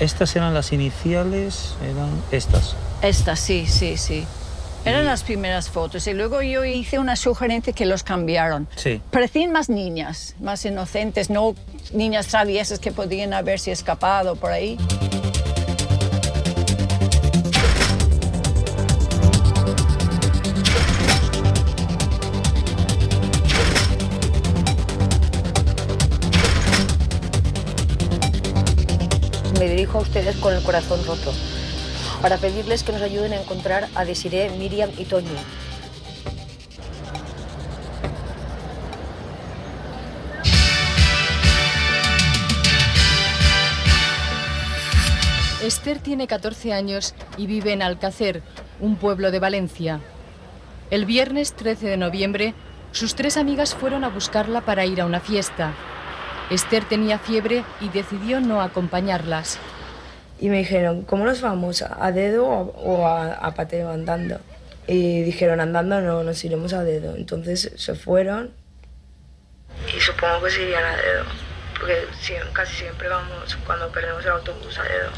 Estas 0.00 0.34
eran 0.34 0.54
las 0.54 0.72
iniciales, 0.72 1.76
eran 1.80 2.10
estas. 2.32 2.74
Estas, 3.02 3.38
sí, 3.38 3.68
sí, 3.68 3.96
sí. 3.96 4.26
Eran 4.88 5.04
las 5.04 5.22
primeras 5.22 5.68
fotos 5.68 6.06
y 6.06 6.14
luego 6.14 6.40
yo 6.40 6.64
hice 6.64 6.98
una 6.98 7.14
sugerencia 7.14 7.74
que 7.74 7.84
los 7.84 8.02
cambiaron. 8.02 8.66
Sí. 8.74 9.02
Parecían 9.10 9.52
más 9.52 9.68
niñas, 9.68 10.34
más 10.40 10.64
inocentes, 10.64 11.28
no 11.28 11.54
niñas 11.92 12.28
traviesas 12.28 12.78
que 12.78 12.90
podían 12.90 13.34
haberse 13.34 13.70
escapado 13.70 14.34
por 14.36 14.50
ahí. 14.50 14.78
Me 29.58 29.68
dirijo 29.68 29.98
a 29.98 30.00
ustedes 30.00 30.36
con 30.36 30.54
el 30.54 30.62
corazón 30.62 31.04
roto 31.04 31.30
para 32.22 32.36
pedirles 32.36 32.82
que 32.82 32.92
nos 32.92 33.02
ayuden 33.02 33.32
a 33.32 33.40
encontrar 33.40 33.88
a 33.94 34.04
Desiree, 34.04 34.50
Miriam 34.50 34.90
y 34.96 35.04
Toñi. 35.04 35.28
Esther 45.62 45.98
tiene 45.98 46.26
14 46.26 46.72
años 46.72 47.14
y 47.36 47.46
vive 47.46 47.72
en 47.72 47.82
Alcácer, 47.82 48.42
un 48.80 48.96
pueblo 48.96 49.30
de 49.30 49.38
Valencia. 49.38 50.00
El 50.90 51.04
viernes 51.04 51.52
13 51.52 51.88
de 51.88 51.96
noviembre, 51.98 52.54
sus 52.92 53.14
tres 53.14 53.36
amigas 53.36 53.74
fueron 53.74 54.02
a 54.04 54.08
buscarla 54.08 54.62
para 54.62 54.86
ir 54.86 55.00
a 55.00 55.06
una 55.06 55.20
fiesta. 55.20 55.74
Esther 56.48 56.84
tenía 56.84 57.18
fiebre 57.18 57.64
y 57.82 57.90
decidió 57.90 58.40
no 58.40 58.62
acompañarlas. 58.62 59.58
Y 60.40 60.48
me 60.48 60.58
dijeron, 60.58 61.02
¿cómo 61.02 61.24
nos 61.24 61.40
vamos? 61.40 61.82
¿A 61.82 62.12
dedo 62.12 62.46
o, 62.46 63.06
a, 63.06 63.34
a 63.34 63.54
pateo 63.54 63.90
andando? 63.90 64.40
Y 64.86 65.22
dijeron, 65.22 65.60
andando 65.60 66.00
no, 66.00 66.22
nos 66.22 66.44
iremos 66.44 66.72
a 66.72 66.84
dedo. 66.84 67.16
Entonces 67.16 67.72
se 67.76 67.94
fueron. 67.94 68.52
Y 69.94 70.00
supongo 70.00 70.42
que 70.44 70.50
se 70.50 70.62
irían 70.62 70.84
a 70.84 70.96
dedo, 70.96 71.24
porque 71.78 72.06
casi 72.52 72.74
siempre 72.76 73.08
vamos 73.08 73.56
cuando 73.66 73.90
perdemos 73.90 74.24
el 74.24 74.30
autobús 74.30 74.78
a 74.78 74.82
dedo. 74.82 75.10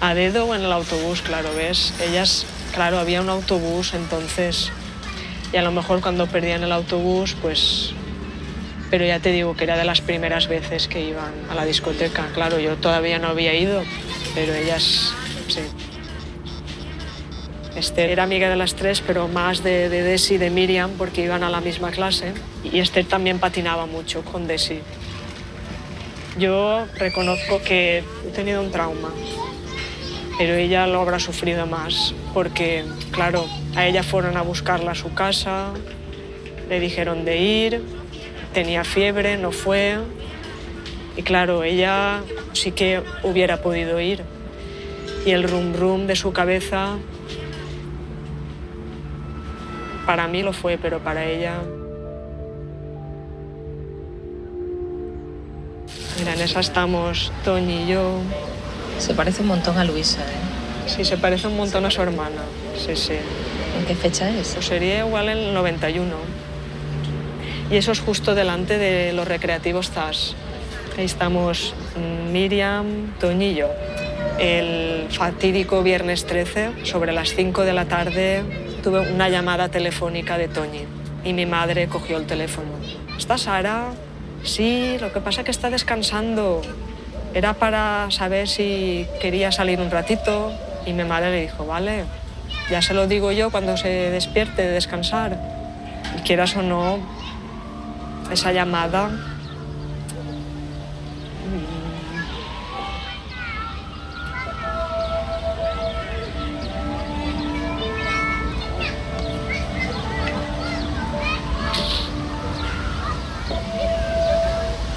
A 0.00 0.14
dedo 0.14 0.46
o 0.46 0.54
en 0.54 0.62
el 0.62 0.72
autobús, 0.72 1.22
claro, 1.22 1.48
¿ves? 1.56 1.94
Ellas, 2.00 2.46
claro, 2.74 2.98
había 2.98 3.20
un 3.20 3.30
autobús, 3.30 3.94
entonces... 3.94 4.70
Y 5.52 5.56
a 5.56 5.62
lo 5.62 5.70
mejor 5.70 6.00
cuando 6.00 6.26
perdían 6.26 6.62
el 6.62 6.72
autobús, 6.72 7.36
pues... 7.40 7.94
Pero 8.90 9.04
ya 9.04 9.18
te 9.18 9.32
digo 9.32 9.56
que 9.56 9.64
era 9.64 9.76
de 9.76 9.84
las 9.84 10.00
primeras 10.00 10.48
veces 10.48 10.86
que 10.88 11.00
iban 11.00 11.32
a 11.50 11.54
la 11.54 11.64
discoteca. 11.64 12.28
Claro, 12.34 12.58
yo 12.60 12.76
todavía 12.76 13.18
no 13.18 13.28
había 13.28 13.54
ido, 13.54 13.82
pero 14.34 14.54
ellas, 14.54 15.12
sí. 15.48 15.60
Esther 17.76 18.10
era 18.10 18.22
amiga 18.22 18.48
de 18.48 18.56
las 18.56 18.74
tres, 18.74 19.02
pero 19.06 19.28
más 19.28 19.62
de, 19.62 19.88
de 19.88 20.02
Desi 20.02 20.34
y 20.34 20.38
de 20.38 20.50
Miriam, 20.50 20.92
porque 20.96 21.24
iban 21.24 21.42
a 21.42 21.50
la 21.50 21.60
misma 21.60 21.90
clase. 21.90 22.32
Y 22.64 22.78
Esther 22.78 23.04
también 23.04 23.38
patinaba 23.38 23.86
mucho 23.86 24.22
con 24.22 24.46
Desi. 24.46 24.80
Yo 26.38 26.86
reconozco 26.98 27.62
que 27.62 28.04
he 28.26 28.30
tenido 28.30 28.62
un 28.62 28.70
trauma, 28.70 29.10
pero 30.38 30.54
ella 30.54 30.86
lo 30.86 31.00
habrá 31.00 31.18
sufrido 31.18 31.66
más, 31.66 32.14
porque, 32.34 32.84
claro, 33.10 33.46
a 33.74 33.86
ella 33.86 34.02
fueron 34.02 34.36
a 34.36 34.42
buscarla 34.42 34.92
a 34.92 34.94
su 34.94 35.14
casa, 35.14 35.72
le 36.68 36.78
dijeron 36.78 37.24
de 37.24 37.38
ir, 37.38 37.82
tenía 38.56 38.84
fiebre, 38.84 39.36
no 39.36 39.52
fue, 39.52 39.98
y 41.14 41.22
claro, 41.22 41.62
ella 41.62 42.22
sí 42.54 42.72
que 42.72 43.02
hubiera 43.22 43.58
podido 43.58 44.00
ir. 44.00 44.22
Y 45.26 45.32
el 45.32 45.42
rum 45.42 45.74
rum 45.74 46.06
de 46.06 46.16
su 46.16 46.32
cabeza, 46.32 46.96
para 50.06 50.26
mí 50.26 50.42
lo 50.42 50.54
fue, 50.54 50.78
pero 50.78 51.00
para 51.00 51.26
ella... 51.26 51.58
Mira, 56.18 56.32
en 56.32 56.40
esa 56.40 56.60
estamos 56.60 57.30
Toñi 57.44 57.82
y 57.82 57.88
yo. 57.88 58.20
Se 58.98 59.12
parece 59.12 59.42
un 59.42 59.48
montón 59.48 59.76
a 59.76 59.84
Luisa, 59.84 60.22
¿eh? 60.22 60.88
Sí, 60.88 61.04
se 61.04 61.18
parece 61.18 61.46
un 61.46 61.58
montón 61.58 61.84
a 61.84 61.90
su 61.90 62.00
hermana. 62.00 62.40
Sí, 62.74 62.96
sí. 62.96 63.18
¿En 63.78 63.84
qué 63.84 63.94
fecha 63.94 64.30
es? 64.30 64.54
Pues 64.54 64.64
sería 64.64 65.00
igual 65.00 65.28
el 65.28 65.52
91. 65.52 66.45
Y 67.70 67.76
eso 67.76 67.90
es 67.90 68.00
justo 68.00 68.34
delante 68.34 68.78
de 68.78 69.12
los 69.12 69.26
recreativos 69.26 69.90
ZAS. 69.90 70.36
Ahí 70.96 71.04
estamos 71.04 71.74
mm, 71.96 72.32
Miriam, 72.32 73.12
Toñi 73.18 73.50
y 73.50 73.54
yo. 73.56 73.68
El 74.38 75.08
fatídico 75.10 75.82
viernes 75.82 76.26
13, 76.26 76.84
sobre 76.84 77.12
las 77.12 77.34
5 77.34 77.62
de 77.64 77.72
la 77.72 77.86
tarde, 77.86 78.42
tuve 78.84 79.00
una 79.12 79.28
llamada 79.28 79.68
telefónica 79.68 80.38
de 80.38 80.46
Toñi 80.46 80.84
y 81.24 81.32
mi 81.32 81.44
madre 81.44 81.88
cogió 81.88 82.18
el 82.18 82.26
teléfono. 82.26 82.68
¿Está 83.18 83.36
Sara? 83.36 83.86
Sí, 84.44 84.96
lo 85.00 85.12
que 85.12 85.20
pasa 85.20 85.40
es 85.40 85.44
que 85.46 85.50
está 85.50 85.68
descansando. 85.68 86.62
Era 87.34 87.54
para 87.54 88.06
saber 88.10 88.46
si 88.46 89.06
quería 89.20 89.50
salir 89.50 89.80
un 89.80 89.90
ratito 89.90 90.52
y 90.86 90.92
mi 90.92 91.02
madre 91.02 91.32
le 91.32 91.40
dijo, 91.42 91.66
vale, 91.66 92.04
ya 92.70 92.80
se 92.80 92.94
lo 92.94 93.08
digo 93.08 93.32
yo 93.32 93.50
cuando 93.50 93.76
se 93.76 93.88
despierte 93.88 94.62
de 94.62 94.68
descansar. 94.68 95.36
Quieras 96.24 96.56
o 96.56 96.62
no, 96.62 97.00
esa 98.30 98.52
llamada 98.52 99.10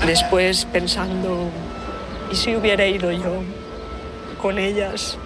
Después 0.10 0.66
pensando, 0.66 1.52
¿y 2.32 2.36
si 2.36 2.56
hubiera 2.56 2.84
ido 2.88 3.12
yo 3.12 3.44
con 4.42 4.58
ellas? 4.58 5.20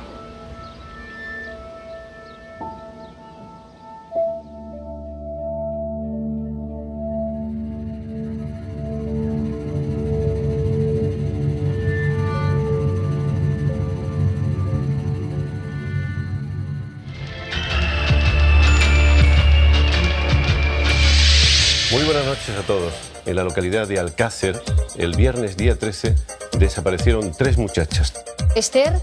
La 23.43 23.49
localidad 23.49 23.87
de 23.89 23.99
Alcácer, 23.99 24.61
el 24.97 25.15
viernes 25.15 25.57
día 25.57 25.77
13, 25.77 26.15
desaparecieron 26.59 27.33
tres 27.37 27.57
muchachas. 27.57 28.13
Esther 28.55 29.01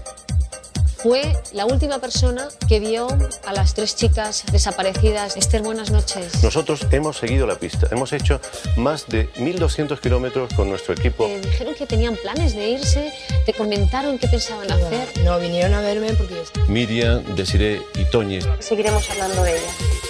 fue 0.97 1.21
la 1.53 1.65
última 1.65 1.99
persona 1.99 2.47
que 2.67 2.79
vio 2.79 3.07
a 3.45 3.53
las 3.53 3.75
tres 3.75 3.95
chicas 3.95 4.43
desaparecidas. 4.51 5.37
Esther, 5.37 5.61
buenas 5.61 5.91
noches. 5.91 6.43
Nosotros 6.43 6.87
hemos 6.91 7.17
seguido 7.17 7.45
la 7.45 7.55
pista. 7.55 7.87
Hemos 7.91 8.13
hecho 8.13 8.41
más 8.77 9.07
de 9.07 9.31
1.200 9.33 9.99
kilómetros 9.99 10.51
con 10.55 10.69
nuestro 10.69 10.95
equipo. 10.95 11.27
Te 11.27 11.41
dijeron 11.41 11.75
que 11.75 11.85
tenían 11.85 12.15
planes 12.15 12.55
de 12.55 12.69
irse, 12.69 13.13
te 13.45 13.53
comentaron 13.53 14.17
qué 14.17 14.27
pensaban 14.27 14.71
hacer. 14.71 15.07
No, 15.23 15.39
vinieron 15.39 15.73
a 15.75 15.81
verme 15.81 16.13
porque... 16.13 16.35
Miriam, 16.67 17.23
Desiree 17.35 17.81
y 17.93 18.05
Toñi. 18.05 18.39
Seguiremos 18.59 19.07
hablando 19.11 19.43
de 19.43 19.51
ella. 19.51 20.00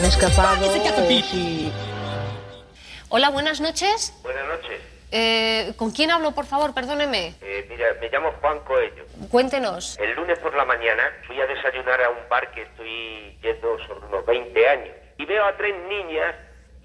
Han 0.00 0.06
escapado. 0.06 0.66
Hola, 3.10 3.28
buenas 3.28 3.60
noches. 3.60 4.18
Buenas 4.22 4.46
noches. 4.46 4.80
Eh, 5.12 5.74
¿Con 5.76 5.90
quién 5.90 6.10
hablo, 6.10 6.32
por 6.32 6.46
favor? 6.46 6.72
Perdóneme. 6.72 7.34
Eh, 7.42 7.66
mira, 7.68 7.88
me 8.00 8.08
llamo 8.08 8.32
Juan 8.40 8.60
Coello. 8.60 9.04
Cuéntenos. 9.30 9.98
El 9.98 10.14
lunes 10.14 10.38
por 10.38 10.56
la 10.56 10.64
mañana 10.64 11.02
fui 11.26 11.38
a 11.38 11.46
desayunar 11.46 12.00
a 12.02 12.08
un 12.08 12.28
bar 12.30 12.50
que 12.52 12.62
estoy 12.62 13.36
yendo 13.42 13.78
sobre 13.86 14.06
unos 14.06 14.24
20 14.24 14.68
años 14.70 14.96
y 15.18 15.26
veo 15.26 15.44
a 15.44 15.54
tres 15.58 15.74
niñas 15.90 16.34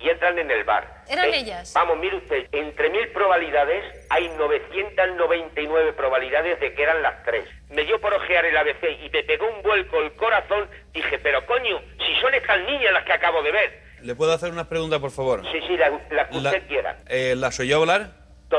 y 0.05 0.09
entran 0.09 0.37
en 0.37 0.51
el 0.51 0.63
bar. 0.63 1.03
¿Eran 1.09 1.25
Eh, 1.33 1.39
ellas? 1.39 1.73
Vamos, 1.73 1.97
mire 1.97 2.15
usted, 2.17 2.47
entre 2.51 2.89
mil 2.91 3.07
probabilidades 3.09 3.83
hay 4.09 4.29
999 4.37 5.93
probabilidades 5.93 6.59
de 6.59 6.73
que 6.75 6.83
eran 6.83 7.01
las 7.01 7.23
tres. 7.23 7.47
Me 7.69 7.83
dio 7.83 7.99
por 7.99 8.13
ojear 8.13 8.45
el 8.45 8.55
ABC 8.55 8.83
y 9.03 9.09
me 9.09 9.23
pegó 9.23 9.47
un 9.47 9.63
vuelco 9.63 9.99
el 10.01 10.13
corazón. 10.13 10.69
Dije, 10.93 11.17
pero 11.19 11.45
coño, 11.45 11.81
si 12.05 12.15
son 12.21 12.33
estas 12.35 12.59
niñas 12.65 12.93
las 12.93 13.03
que 13.03 13.13
acabo 13.13 13.41
de 13.41 13.51
ver. 13.51 13.79
¿Le 14.01 14.13
puedo 14.13 14.31
hacer 14.33 14.51
unas 14.51 14.67
preguntas, 14.67 14.99
por 14.99 15.09
favor? 15.11 15.41
Sí, 15.51 15.59
sí, 15.67 15.75
la, 15.77 15.89
la 16.11 16.29
que 16.29 16.37
usted 16.37 16.67
quiera. 16.67 16.97
Eh, 17.07 17.33
¿Las 17.35 17.59
oyó 17.59 17.77
hablar? 17.77 18.09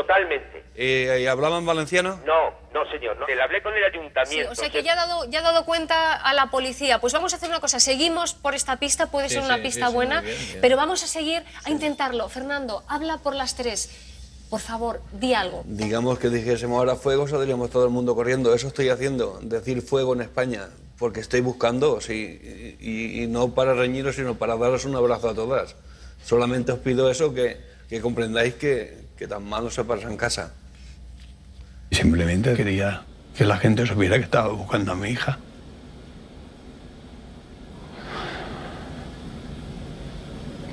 Totalmente. 0.00 0.62
Eh, 0.74 1.20
¿Y 1.22 1.26
hablaban 1.26 1.64
valenciano? 1.64 2.20
No, 2.26 2.50
no, 2.74 2.90
señor. 2.90 3.16
No. 3.18 3.26
Le 3.26 3.40
hablé 3.42 3.62
con 3.62 3.72
el 3.72 3.80
Sí, 3.80 3.96
ayuntamiento. 3.96 4.52
o 4.52 4.54
sea 4.54 4.68
que 4.68 4.82
ya 4.82 4.92
ha, 4.92 4.96
dado, 4.96 5.24
ya 5.30 5.38
ha 5.38 5.42
dado 5.42 5.64
cuenta 5.64 6.14
a 6.14 6.34
la 6.34 6.50
policía. 6.50 7.00
Pues 7.00 7.12
vamos 7.14 7.32
a 7.32 7.36
hacer 7.36 7.48
una 7.48 7.60
cosa, 7.60 7.80
seguimos 7.80 8.34
por 8.34 8.54
esta 8.54 8.76
pista, 8.78 9.06
puede 9.10 9.28
Sí, 9.28 9.34
ser 9.36 9.44
una 9.44 9.56
sí, 9.56 9.62
pista 9.62 9.88
buena, 9.88 10.20
muy 10.20 10.30
bien, 10.30 10.46
bien. 10.48 10.58
pero 10.60 10.76
vamos 10.76 11.02
a 11.02 11.06
seguir 11.06 11.42
a 11.64 11.70
intentarlo. 11.70 12.28
Fernando, 12.28 12.82
habla 12.88 13.18
por 13.18 13.34
las 13.34 13.56
tres. 13.56 13.88
Por 14.50 14.60
favor, 14.60 15.00
di 15.12 15.32
algo. 15.34 15.62
Digamos 15.66 16.18
que 16.18 16.28
dijésemos 16.28 16.78
ahora 16.78 16.94
fuego, 16.94 17.26
saldríamos 17.26 17.70
todo 17.70 17.84
el 17.84 17.90
mundo 17.90 18.14
corriendo. 18.14 18.54
Eso 18.54 18.68
estoy 18.68 18.90
haciendo, 18.90 19.38
decir 19.42 19.80
fuego 19.82 20.14
en 20.14 20.20
España, 20.20 20.68
porque 20.98 21.20
estoy 21.20 21.40
buscando, 21.40 22.00
sí, 22.00 22.76
y, 22.80 23.22
y 23.22 23.26
no 23.28 23.54
para 23.54 23.72
reñiros, 23.74 24.14
sino 24.16 24.34
para 24.36 24.56
daros 24.56 24.84
un 24.84 24.94
abrazo 24.94 25.30
a 25.30 25.34
todas. 25.34 25.74
Solamente 26.22 26.70
os 26.72 26.78
pido 26.78 27.10
eso, 27.10 27.32
que, 27.34 27.56
que 27.88 28.00
comprendáis 28.00 28.54
que, 28.54 29.05
que 29.16 29.26
tan 29.26 29.44
mal 29.44 29.64
no 29.64 29.70
se 29.70 29.84
pasa 29.84 30.08
en 30.08 30.16
casa. 30.16 30.52
Simplemente 31.90 32.54
quería 32.54 33.02
que 33.36 33.44
la 33.44 33.56
gente 33.56 33.86
supiera 33.86 34.16
que 34.18 34.24
estaba 34.24 34.48
buscando 34.48 34.92
a 34.92 34.94
mi 34.94 35.10
hija. 35.10 35.38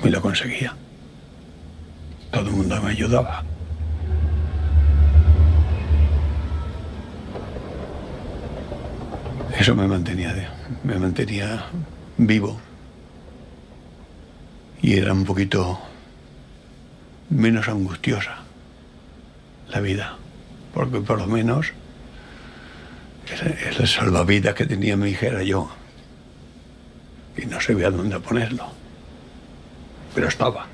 Y 0.02 0.08
lo 0.08 0.20
conseguía. 0.20 0.74
Todo 2.30 2.48
el 2.48 2.56
mundo 2.56 2.82
me 2.82 2.90
ayudaba. 2.90 3.42
Eso 9.58 9.74
me 9.74 9.86
mantenía, 9.86 10.34
me 10.82 10.98
mantenía 10.98 11.64
vivo. 12.18 12.60
Y 14.82 14.98
era 14.98 15.14
un 15.14 15.24
poquito 15.24 15.78
menos 17.30 17.68
angustiosa 17.68 18.38
la 19.68 19.80
vida, 19.80 20.16
porque 20.72 21.00
por 21.00 21.18
lo 21.18 21.26
menos 21.26 21.72
el, 23.30 23.80
el 23.80 23.88
salvavidas 23.88 24.54
que 24.54 24.66
tenía 24.66 24.96
mi 24.96 25.10
hija 25.10 25.42
yo. 25.42 25.70
Y 27.36 27.46
no 27.46 27.60
sabía 27.60 27.90
dónde 27.90 28.20
ponerlo. 28.20 28.66
Pero 30.14 30.28
estaba. 30.28 30.66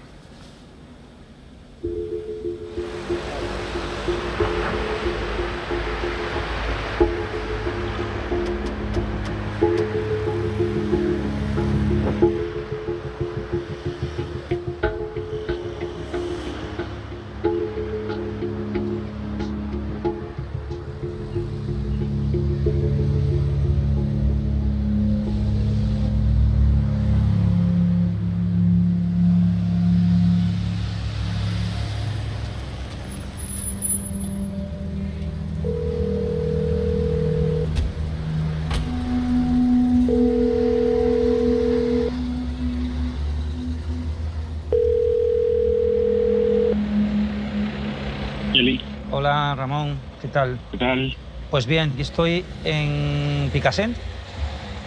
Ramón, 49.61 49.99
¿qué 50.23 50.29
tal? 50.29 50.59
¿Qué 50.71 50.79
tal? 50.79 51.15
Pues 51.51 51.67
bien, 51.67 51.93
estoy 51.99 52.43
en 52.65 53.51
Picassent, 53.53 53.95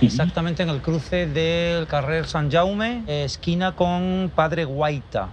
exactamente 0.02 0.64
en 0.64 0.70
el 0.70 0.82
cruce 0.82 1.28
del 1.28 1.86
carrer 1.86 2.26
San 2.26 2.50
Jaume, 2.50 3.04
esquina 3.08 3.74
con 3.74 4.32
Padre 4.34 4.66
Guaita. 4.66 5.28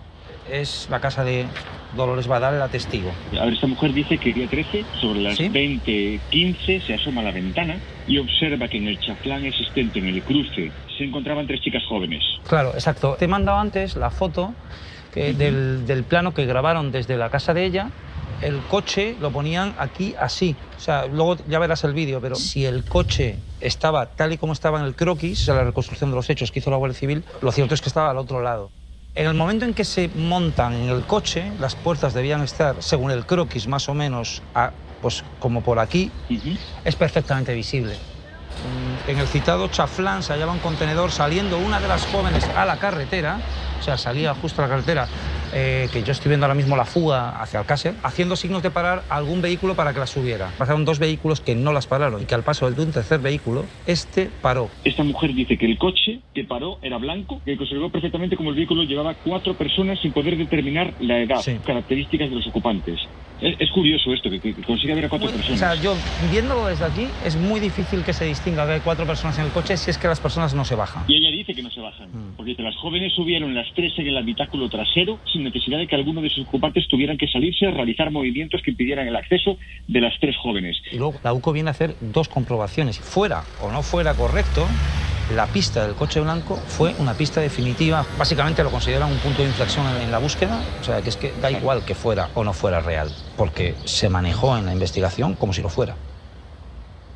Es 0.52 0.88
la 0.90 1.00
casa 1.00 1.24
de 1.24 1.46
Dolores 1.96 2.26
Badal, 2.26 2.58
la 2.58 2.68
testigo. 2.68 3.10
A 3.40 3.44
ver, 3.46 3.54
esta 3.54 3.66
mujer 3.66 3.94
dice 3.94 4.18
que 4.18 4.28
el 4.28 4.34
día 4.34 4.46
13, 4.48 4.84
sobre 5.00 5.20
las 5.20 5.38
20.15, 5.40 6.82
se 6.86 6.94
asoma 6.94 7.22
a 7.22 7.24
la 7.24 7.30
ventana 7.32 7.76
y 8.06 8.18
observa 8.18 8.68
que 8.68 8.76
en 8.76 8.88
el 8.88 9.00
chaflán 9.00 9.46
existente 9.46 10.00
en 10.00 10.08
el 10.08 10.20
cruce 10.22 10.70
se 10.98 11.04
encontraban 11.04 11.46
tres 11.46 11.62
chicas 11.62 11.82
jóvenes. 11.88 12.22
Claro, 12.46 12.72
exacto. 12.74 13.16
Te 13.18 13.24
he 13.24 13.28
mandado 13.28 13.58
antes 13.58 13.96
la 13.96 14.10
foto 14.10 14.52
que- 15.14 15.32
del, 15.32 15.86
del 15.86 16.04
plano 16.04 16.34
que 16.34 16.44
grabaron 16.44 16.92
desde 16.92 17.16
la 17.16 17.30
casa 17.30 17.54
de 17.54 17.64
ella. 17.64 17.88
El 18.42 18.60
coche 18.68 19.16
lo 19.20 19.30
ponían 19.30 19.74
aquí 19.78 20.14
así. 20.18 20.56
O 20.76 20.80
sea, 20.80 21.06
luego 21.06 21.36
ya 21.48 21.58
verás 21.58 21.84
el 21.84 21.92
vídeo, 21.92 22.20
pero 22.20 22.34
si 22.36 22.64
el 22.64 22.84
coche 22.84 23.36
estaba 23.60 24.06
tal 24.06 24.32
y 24.32 24.38
como 24.38 24.52
estaba 24.54 24.80
en 24.80 24.86
el 24.86 24.94
croquis, 24.94 25.42
o 25.42 25.44
sea, 25.44 25.54
la 25.56 25.64
reconstrucción 25.64 26.10
de 26.10 26.16
los 26.16 26.30
hechos 26.30 26.50
que 26.50 26.60
hizo 26.60 26.70
la 26.70 26.76
Guardia 26.78 26.98
Civil, 26.98 27.24
lo 27.42 27.52
cierto 27.52 27.74
es 27.74 27.82
que 27.82 27.88
estaba 27.88 28.10
al 28.10 28.18
otro 28.18 28.40
lado. 28.42 28.70
En 29.14 29.26
el 29.26 29.34
momento 29.34 29.64
en 29.64 29.74
que 29.74 29.84
se 29.84 30.08
montan 30.14 30.72
en 30.72 30.88
el 30.88 31.02
coche, 31.02 31.50
las 31.60 31.74
puertas 31.74 32.14
debían 32.14 32.42
estar, 32.42 32.76
según 32.78 33.10
el 33.10 33.26
croquis, 33.26 33.66
más 33.66 33.88
o 33.88 33.94
menos, 33.94 34.40
a- 34.54 34.70
pues 35.02 35.22
como 35.38 35.62
por 35.62 35.78
aquí, 35.78 36.10
es 36.84 36.96
perfectamente 36.96 37.52
visible. 37.54 37.94
En 39.08 39.18
el 39.18 39.26
citado 39.26 39.68
chaflán 39.68 40.22
se 40.22 40.32
hallaba 40.32 40.52
un 40.52 40.58
contenedor 40.60 41.10
saliendo 41.10 41.58
una 41.58 41.80
de 41.80 41.88
las 41.88 42.06
jóvenes 42.06 42.44
a 42.56 42.64
la 42.64 42.76
carretera, 42.78 43.40
o 43.80 43.82
sea, 43.82 43.96
salía 43.98 44.34
justo 44.34 44.62
a 44.62 44.66
la 44.66 44.70
carretera, 44.70 45.08
eh, 45.52 45.88
que 45.92 46.02
yo 46.02 46.12
estoy 46.12 46.28
viendo 46.30 46.46
ahora 46.46 46.54
mismo 46.54 46.76
la 46.76 46.84
fuga 46.84 47.40
hacia 47.40 47.60
Alcácer, 47.60 47.94
haciendo 48.02 48.36
signos 48.36 48.62
de 48.62 48.70
parar 48.70 49.02
a 49.08 49.16
algún 49.16 49.40
vehículo 49.42 49.74
para 49.74 49.92
que 49.92 49.98
la 50.00 50.06
subiera. 50.06 50.50
Pasaron 50.58 50.84
dos 50.84 50.98
vehículos 50.98 51.40
que 51.40 51.54
no 51.54 51.72
las 51.72 51.86
pararon 51.86 52.22
y 52.22 52.24
que 52.24 52.34
al 52.34 52.42
paso 52.42 52.70
de 52.70 52.82
un 52.82 52.92
tercer 52.92 53.20
vehículo, 53.20 53.64
este 53.86 54.30
paró. 54.42 54.68
Esta 54.84 55.02
mujer 55.02 55.34
dice 55.34 55.56
que 55.56 55.66
el 55.66 55.78
coche 55.78 56.20
que 56.34 56.44
paró 56.44 56.78
era 56.82 56.98
blanco, 56.98 57.40
que 57.44 57.56
conservó 57.56 57.90
perfectamente 57.90 58.36
como 58.36 58.50
el 58.50 58.56
vehículo 58.56 58.84
llevaba 58.84 59.14
cuatro 59.14 59.54
personas 59.54 59.98
sin 60.00 60.12
poder 60.12 60.36
determinar 60.36 60.92
la 61.00 61.18
edad, 61.18 61.40
características 61.66 62.30
de 62.30 62.36
los 62.36 62.46
ocupantes. 62.46 62.98
Es, 63.40 63.56
es 63.58 63.70
curioso 63.70 64.12
esto, 64.12 64.28
que, 64.28 64.38
que 64.38 64.52
consigue 64.54 64.94
ver 64.94 65.06
a 65.06 65.08
cuatro 65.08 65.28
O 65.28 65.32
personas. 65.32 65.58
sea, 65.58 65.74
yo 65.74 65.94
viéndolo 66.30 66.66
desde 66.66 66.84
aquí, 66.84 67.06
es 67.24 67.36
muy 67.36 67.58
difícil 67.58 68.04
que 68.04 68.12
se 68.12 68.26
distinga 68.26 68.66
que 68.66 68.72
hay 68.74 68.80
cuatro 68.80 69.06
personas 69.06 69.38
en 69.38 69.46
el 69.46 69.50
coche 69.50 69.76
si 69.78 69.90
es 69.90 69.96
que 69.96 70.08
las 70.08 70.20
personas 70.20 70.52
no 70.54 70.64
se 70.64 70.74
bajan. 70.74 71.04
Y 71.08 71.16
ella 71.16 71.30
dice 71.30 71.54
que 71.54 71.62
no 71.62 71.70
se 71.70 71.80
bajan, 71.80 72.08
porque 72.36 72.50
dice, 72.50 72.62
las 72.62 72.76
jóvenes 72.76 73.14
subieron 73.14 73.54
las 73.54 73.66
tres 73.74 73.92
en 73.98 74.08
el 74.08 74.16
habitáculo 74.18 74.68
trasero 74.68 75.18
sin 75.32 75.39
necesidad 75.44 75.78
de 75.78 75.86
que 75.86 75.96
alguno 75.96 76.22
de 76.22 76.30
sus 76.30 76.46
ocupantes 76.46 76.86
tuvieran 76.88 77.18
que 77.18 77.28
salirse 77.28 77.66
a 77.66 77.70
realizar 77.70 78.10
movimientos 78.10 78.62
que 78.62 78.70
impidieran 78.70 79.06
el 79.06 79.16
acceso 79.16 79.58
de 79.88 80.00
las 80.00 80.14
tres 80.20 80.36
jóvenes. 80.36 80.76
Y 80.92 80.96
luego 80.96 81.14
la 81.22 81.32
UCO 81.32 81.52
viene 81.52 81.70
a 81.70 81.72
hacer 81.72 81.94
dos 82.00 82.28
comprobaciones. 82.28 82.98
Fuera 82.98 83.44
o 83.62 83.70
no 83.70 83.82
fuera 83.82 84.14
correcto, 84.14 84.66
la 85.34 85.46
pista 85.46 85.86
del 85.86 85.94
coche 85.94 86.20
blanco 86.20 86.56
fue 86.56 86.94
una 86.98 87.14
pista 87.14 87.40
definitiva. 87.40 88.04
Básicamente 88.18 88.62
lo 88.62 88.70
consideran 88.70 89.10
un 89.10 89.18
punto 89.18 89.42
de 89.42 89.48
inflexión 89.48 89.86
en, 89.86 90.02
en 90.02 90.10
la 90.10 90.18
búsqueda. 90.18 90.60
O 90.80 90.84
sea, 90.84 91.02
que 91.02 91.08
es 91.08 91.16
que 91.16 91.32
da 91.40 91.50
igual 91.50 91.84
que 91.84 91.94
fuera 91.94 92.28
o 92.34 92.42
no 92.42 92.52
fuera 92.52 92.80
real, 92.80 93.08
porque 93.36 93.74
se 93.84 94.08
manejó 94.08 94.56
en 94.58 94.66
la 94.66 94.72
investigación 94.72 95.34
como 95.34 95.52
si 95.52 95.62
lo 95.62 95.68
fuera. 95.68 95.94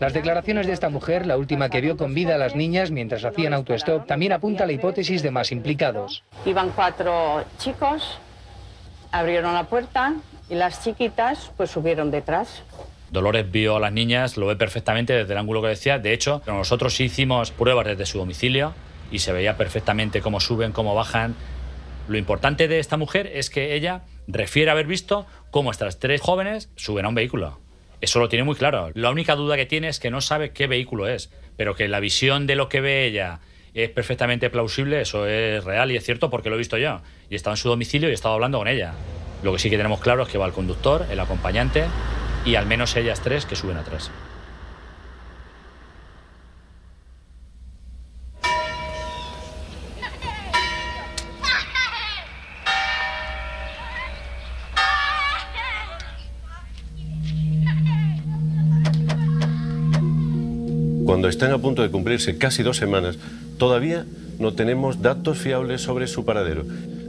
Las 0.05 0.13
declaraciones 0.13 0.67
de 0.67 0.75
esta 0.75 0.91
mujer, 0.91 1.25
la 1.25 1.39
última 1.39 1.71
que 1.71 1.81
vio 1.81 1.97
con 1.97 2.13
vida 2.13 2.35
a 2.35 2.39
las 2.39 2.55
niñas 2.55 2.91
mientras 2.91 3.25
hacían 3.25 3.55
autostop, 3.55 4.07
también 4.07 4.35
apunta 4.35 4.65
a 4.65 4.67
la 4.67 4.75
hipótesis 4.75 5.23
de 5.23 5.31
más 5.31 5.51
implicados. 5.51 6.25
Iban 6.45 6.73
cuatro 6.73 7.43
chicos, 7.57 8.19
abrieron 9.13 9.55
la 9.55 9.65
puerta 9.65 10.13
y 10.51 10.57
las 10.57 10.85
chiquitas 10.85 11.53
pues 11.57 11.71
subieron 11.71 12.11
detrás. 12.11 12.65
Dolores 13.11 13.51
vio 13.51 13.77
a 13.77 13.81
las 13.81 13.95
niñas, 13.95 14.37
lo 14.37 14.45
ve 14.45 14.57
perfectamente 14.57 15.15
desde 15.15 15.33
el 15.33 15.39
ángulo 15.39 15.63
que 15.63 15.69
decía. 15.69 15.99
De 15.99 16.13
hecho, 16.13 16.43
nosotros 16.47 17.01
hicimos 17.01 17.51
pruebas 17.51 17.87
desde 17.87 18.05
su 18.05 18.19
domicilio 18.19 18.75
y 19.11 19.21
se 19.21 19.33
veía 19.33 19.57
perfectamente 19.57 20.21
cómo 20.21 20.39
suben, 20.39 20.73
cómo 20.73 20.95
bajan. 20.95 21.35
Lo 22.09 22.19
importante 22.19 22.69
de 22.69 22.79
esta 22.79 22.99
mujer 22.99 23.31
es 23.33 23.49
que 23.49 23.75
ella 23.75 24.03
refiere 24.29 24.71
haber 24.71 24.87
visto 24.87 25.25
cómo 25.51 25.71
estas 25.71 25.99
tres 25.99 26.21
jóvenes 26.21 26.69
suben 26.77 27.07
a 27.07 27.09
un 27.09 27.15
vehículo. 27.15 27.64
Eso 28.05 28.19
lo 28.19 28.29
tiene 28.29 28.45
muy 28.45 28.55
claro. 28.55 28.91
La 28.93 29.11
única 29.11 29.35
duda 29.35 29.57
que 29.57 29.65
tiene 29.65 29.89
es 29.89 29.99
que 29.99 30.11
no 30.11 30.21
sabe 30.21 30.51
qué 30.51 30.67
vehículo 30.67 31.09
es, 31.09 31.31
pero 31.57 31.75
que 31.75 31.89
la 31.89 32.01
visión 32.01 32.47
de 32.47 32.55
lo 32.55 32.69
que 32.69 32.83
ve 32.83 33.07
ella 33.07 33.41
es 33.73 33.89
perfectamente 33.89 34.51
plausible, 34.51 35.01
eso 35.01 35.27
es 35.27 35.65
real 35.65 35.91
y 35.91 35.97
es 35.97 36.05
cierto 36.05 36.29
porque 36.29 36.51
lo 36.51 36.57
he 36.57 36.59
visto 36.59 36.77
yo. 36.77 37.01
Y 37.31 37.35
estaba 37.35 37.55
en 37.55 37.57
su 37.57 37.71
domicilio 37.71 38.11
y 38.11 38.13
he 38.13 38.15
estado 38.15 38.35
hablando 38.35 38.59
con 38.59 38.69
ella. 38.69 38.93
Lo 39.43 39.55
que 39.55 39.59
sí 39.59 39.71
que 39.71 39.79
tenemos 39.79 40.01
claro 40.01 40.25
es 40.25 40.29
que 40.29 40.37
va 40.37 40.45
el 40.45 40.53
conductor, 40.53 41.07
el 41.11 41.19
acompañante 41.19 41.85
y 42.45 42.57
al 42.57 42.67
menos 42.67 42.95
ellas 42.95 43.23
tres 43.23 43.47
que 43.47 43.57
suben 43.57 43.79
atrás. 43.79 44.11
Cuando 61.05 61.29
están 61.29 61.53
a 61.53 61.59
punto 61.59 61.83
de 61.83 61.91
cumplirse 61.91 62.39
casi 62.39 62.63
dos 62.63 62.79
semanas, 62.79 63.19
todavía 63.59 64.07
no 64.39 64.55
tenemos 64.55 65.03
datos 65.03 65.39
fiables 65.39 65.83
sobre 65.83 66.07
su 66.07 66.25
paradero. 66.25 66.65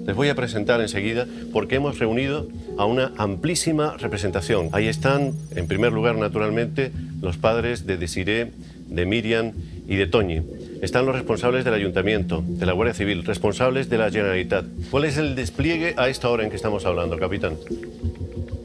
Les 0.06 0.16
voy 0.16 0.28
a 0.30 0.36
presentar 0.36 0.82
enseguida 0.82 1.26
porque 1.54 1.76
hemos 1.76 1.98
reunido 1.98 2.48
a 2.78 2.86
una 2.86 3.14
amplísima 3.18 3.96
representación. 3.98 4.70
Ahí 4.74 4.88
están, 4.88 5.34
en 5.56 5.68
primer 5.68 5.94
lugar, 5.94 6.18
naturalmente, 6.18 6.92
los 7.22 7.38
padres 7.38 7.88
de 7.88 7.98
Desiré, 7.98 8.52
de 8.88 9.06
Miriam 9.06 9.54
y 9.88 9.96
de 9.96 10.08
Toñi. 10.08 10.42
Están 10.82 11.06
los 11.06 11.16
responsables 11.16 11.64
del 11.64 11.74
ayuntamiento, 11.74 12.44
de 12.46 12.66
la 12.66 12.74
Guardia 12.74 12.94
Civil, 12.94 13.24
responsables 13.24 13.90
de 13.90 13.98
la 13.98 14.12
Generalitat. 14.12 14.66
¿Cuál 14.92 15.06
es 15.06 15.18
el 15.18 15.36
despliegue 15.36 15.96
a 15.98 16.10
esta 16.10 16.30
hora 16.30 16.44
en 16.44 16.50
que 16.50 16.58
estamos 16.58 16.86
hablando, 16.86 17.18
capitán? 17.18 17.56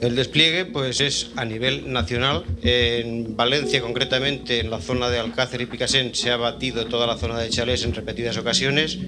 El 0.00 0.16
despliegue 0.16 0.64
pues, 0.64 1.00
es 1.02 1.30
a 1.36 1.44
nivel 1.44 1.92
nacional. 1.92 2.44
En 2.62 3.36
Valencia, 3.36 3.82
concretamente, 3.82 4.60
en 4.60 4.70
la 4.70 4.80
zona 4.80 5.10
de 5.10 5.18
Alcácer 5.18 5.60
y 5.60 5.66
Picasen, 5.66 6.14
se 6.14 6.30
ha 6.30 6.38
batido 6.38 6.86
toda 6.86 7.06
la 7.06 7.18
zona 7.18 7.38
de 7.38 7.50
chalés 7.50 7.84
en 7.84 7.94
repetidas 7.94 8.38
ocasiones. 8.38 8.98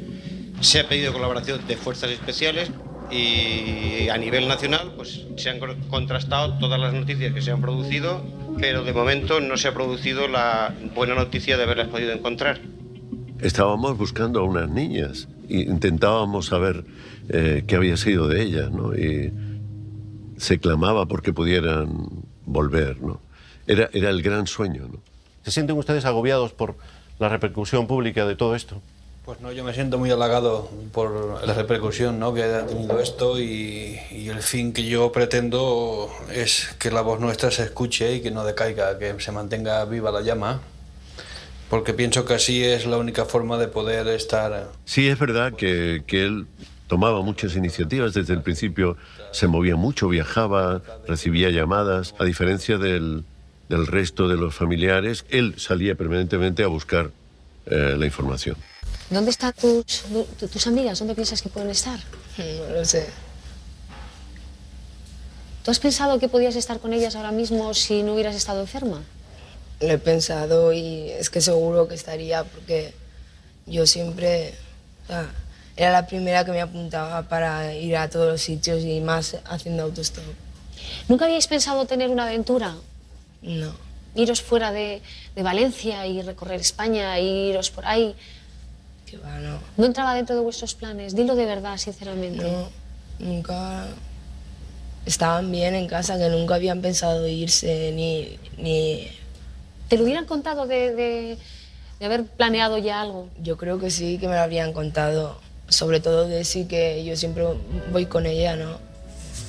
Se 0.60 0.80
ha 0.80 0.88
pedido 0.88 1.14
colaboración 1.14 1.66
de 1.66 1.76
fuerzas 1.78 2.10
especiales 2.10 2.70
y 3.10 4.08
a 4.10 4.18
nivel 4.18 4.46
nacional 4.48 4.92
pues, 4.94 5.26
se 5.36 5.48
han 5.48 5.58
contrastado 5.88 6.58
todas 6.58 6.78
las 6.78 6.92
noticias 6.92 7.32
que 7.32 7.40
se 7.40 7.50
han 7.50 7.62
producido, 7.62 8.22
pero 8.60 8.84
de 8.84 8.92
momento 8.92 9.40
no 9.40 9.56
se 9.56 9.68
ha 9.68 9.74
producido 9.74 10.28
la 10.28 10.74
buena 10.94 11.14
noticia 11.14 11.56
de 11.56 11.62
haberlas 11.62 11.88
podido 11.88 12.12
encontrar. 12.12 12.60
Estábamos 13.40 13.96
buscando 13.96 14.40
a 14.40 14.44
unas 14.44 14.68
niñas 14.68 15.28
e 15.48 15.60
intentábamos 15.60 16.46
saber 16.46 16.84
eh, 17.28 17.64
qué 17.66 17.76
había 17.76 17.96
sido 17.96 18.28
de 18.28 18.42
ellas, 18.42 18.70
¿no? 18.70 18.94
Y 18.94 19.32
se 20.42 20.58
clamaba 20.58 21.06
porque 21.06 21.32
pudieran 21.32 22.08
volver, 22.44 23.00
¿no? 23.00 23.20
Era, 23.68 23.88
era 23.92 24.10
el 24.10 24.22
gran 24.22 24.48
sueño, 24.48 24.88
¿no? 24.90 24.98
¿Se 25.44 25.52
sienten 25.52 25.76
ustedes 25.78 26.04
agobiados 26.04 26.52
por 26.52 26.74
la 27.20 27.28
repercusión 27.28 27.86
pública 27.86 28.26
de 28.26 28.34
todo 28.34 28.56
esto? 28.56 28.82
Pues 29.24 29.40
no, 29.40 29.52
yo 29.52 29.62
me 29.62 29.72
siento 29.72 29.98
muy 29.98 30.10
halagado 30.10 30.68
por 30.92 31.46
la 31.46 31.54
repercusión 31.54 32.18
¿no? 32.18 32.34
que 32.34 32.42
ha 32.42 32.66
tenido 32.66 32.98
esto 32.98 33.38
y, 33.38 34.00
y, 34.10 34.28
el 34.28 34.42
fin 34.42 34.72
que 34.72 34.84
yo 34.84 35.12
pretendo 35.12 36.10
es 36.32 36.74
que 36.80 36.90
la 36.90 37.02
voz 37.02 37.20
nuestra 37.20 37.52
se 37.52 37.62
escuche 37.62 38.16
y 38.16 38.20
que 38.20 38.32
no 38.32 38.44
decaiga, 38.44 38.98
que 38.98 39.20
se 39.20 39.30
mantenga 39.30 39.84
viva 39.84 40.10
la 40.10 40.22
llama, 40.22 40.60
porque 41.70 41.94
pienso 41.94 42.24
que 42.24 42.34
así 42.34 42.64
es 42.64 42.84
la 42.84 42.98
única 42.98 43.24
forma 43.24 43.58
de 43.58 43.68
poder 43.68 44.08
estar. 44.08 44.70
Sí, 44.86 45.06
es 45.06 45.20
verdad 45.20 45.52
que, 45.52 46.02
que 46.04 46.24
él 46.24 46.46
tomaba 46.86 47.22
muchas 47.22 47.56
iniciativas, 47.56 48.14
desde 48.14 48.34
el 48.34 48.42
principio 48.42 48.96
se 49.30 49.46
movía 49.46 49.76
mucho, 49.76 50.08
viajaba, 50.08 50.82
recibía 51.06 51.50
llamadas, 51.50 52.14
a 52.18 52.24
diferencia 52.24 52.78
del, 52.78 53.24
del 53.68 53.86
resto 53.86 54.28
de 54.28 54.36
los 54.36 54.54
familiares, 54.54 55.24
él 55.30 55.54
salía 55.56 55.94
permanentemente 55.94 56.62
a 56.62 56.66
buscar 56.66 57.10
eh, 57.66 57.96
la 57.98 58.04
información. 58.06 58.56
¿Dónde 59.08 59.30
están 59.30 59.52
tus, 59.52 60.02
tus 60.38 60.66
amigas? 60.66 60.98
¿Dónde 60.98 61.14
piensas 61.14 61.40
que 61.42 61.48
pueden 61.48 61.70
estar? 61.70 62.00
No 62.38 62.74
lo 62.74 62.84
sé. 62.84 63.06
¿Tú 65.64 65.70
has 65.70 65.78
pensado 65.78 66.18
que 66.18 66.28
podías 66.28 66.56
estar 66.56 66.80
con 66.80 66.92
ellas 66.92 67.14
ahora 67.14 67.30
mismo 67.30 67.72
si 67.72 68.02
no 68.02 68.14
hubieras 68.14 68.34
estado 68.34 68.60
enferma? 68.60 69.00
Lo 69.80 69.88
he 69.88 69.98
pensado 69.98 70.72
y 70.72 71.10
es 71.10 71.30
que 71.30 71.40
seguro 71.40 71.88
que 71.88 71.94
estaría 71.94 72.44
porque 72.44 72.94
yo 73.66 73.86
siempre... 73.86 74.54
O 75.04 75.06
sea, 75.06 75.30
era 75.76 75.90
la 75.90 76.06
primera 76.06 76.44
que 76.44 76.52
me 76.52 76.60
apuntaba 76.60 77.22
para 77.22 77.74
ir 77.74 77.96
a 77.96 78.08
todos 78.08 78.30
los 78.30 78.42
sitios 78.42 78.82
y 78.84 79.00
más 79.00 79.36
haciendo 79.44 79.84
autostop. 79.84 80.24
¿Nunca 81.08 81.24
habíais 81.24 81.46
pensado 81.46 81.86
tener 81.86 82.10
una 82.10 82.24
aventura? 82.24 82.74
No. 83.40 83.72
Iros 84.14 84.42
fuera 84.42 84.72
de, 84.72 85.00
de 85.34 85.42
Valencia 85.42 86.06
y 86.06 86.20
recorrer 86.22 86.60
España, 86.60 87.16
e 87.18 87.24
iros 87.24 87.70
por 87.70 87.86
ahí. 87.86 88.14
Que 89.06 89.16
va, 89.16 89.38
no. 89.38 89.58
¿No 89.76 89.86
entraba 89.86 90.14
dentro 90.14 90.36
de 90.36 90.42
vuestros 90.42 90.74
planes? 90.74 91.14
Dilo 91.14 91.34
de 91.34 91.46
verdad, 91.46 91.78
sinceramente. 91.78 92.42
No, 92.42 92.68
nunca 93.18 93.86
estaban 95.06 95.50
bien 95.50 95.74
en 95.74 95.86
casa, 95.88 96.18
que 96.18 96.28
nunca 96.28 96.56
habían 96.56 96.82
pensado 96.82 97.26
irse 97.26 97.92
ni... 97.92 98.38
ni... 98.62 99.08
¿Te 99.88 99.96
lo 99.96 100.04
hubieran 100.04 100.26
contado 100.26 100.66
de, 100.66 100.94
de, 100.94 101.38
de, 101.98 102.06
haber 102.06 102.24
planeado 102.24 102.78
ya 102.78 103.00
algo? 103.00 103.28
Yo 103.42 103.56
creo 103.56 103.78
que 103.78 103.90
sí, 103.90 104.18
que 104.18 104.28
me 104.28 104.34
lo 104.34 104.40
habrían 104.40 104.72
contado. 104.72 105.38
Sobre 105.72 106.00
todo 106.00 106.28
de 106.28 106.44
sí 106.44 106.68
que 106.68 107.02
yo 107.02 107.16
siempre 107.16 107.44
voy 107.90 108.04
con 108.04 108.26
ella, 108.26 108.56
¿no? 108.56 108.78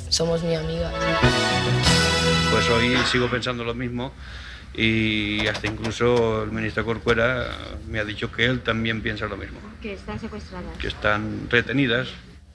Somos 0.07 0.41
mi 0.41 0.55
amiga. 0.55 0.89
Pues 2.49 2.69
hoy 2.69 2.95
sigo 3.11 3.29
pensando 3.29 3.65
lo 3.65 3.73
mismo 3.73 4.13
y 4.73 5.45
hasta 5.47 5.67
incluso 5.67 6.43
el 6.43 6.51
ministro 6.51 6.85
Corcuera 6.85 7.49
me 7.89 7.99
ha 7.99 8.05
dicho 8.05 8.31
que 8.31 8.45
él 8.45 8.61
también 8.61 9.01
piensa 9.01 9.25
lo 9.25 9.35
mismo. 9.35 9.59
Que 9.81 9.93
están 9.93 10.17
secuestradas. 10.17 10.77
Que 10.77 10.87
están 10.87 11.49
retenidas. 11.49 12.07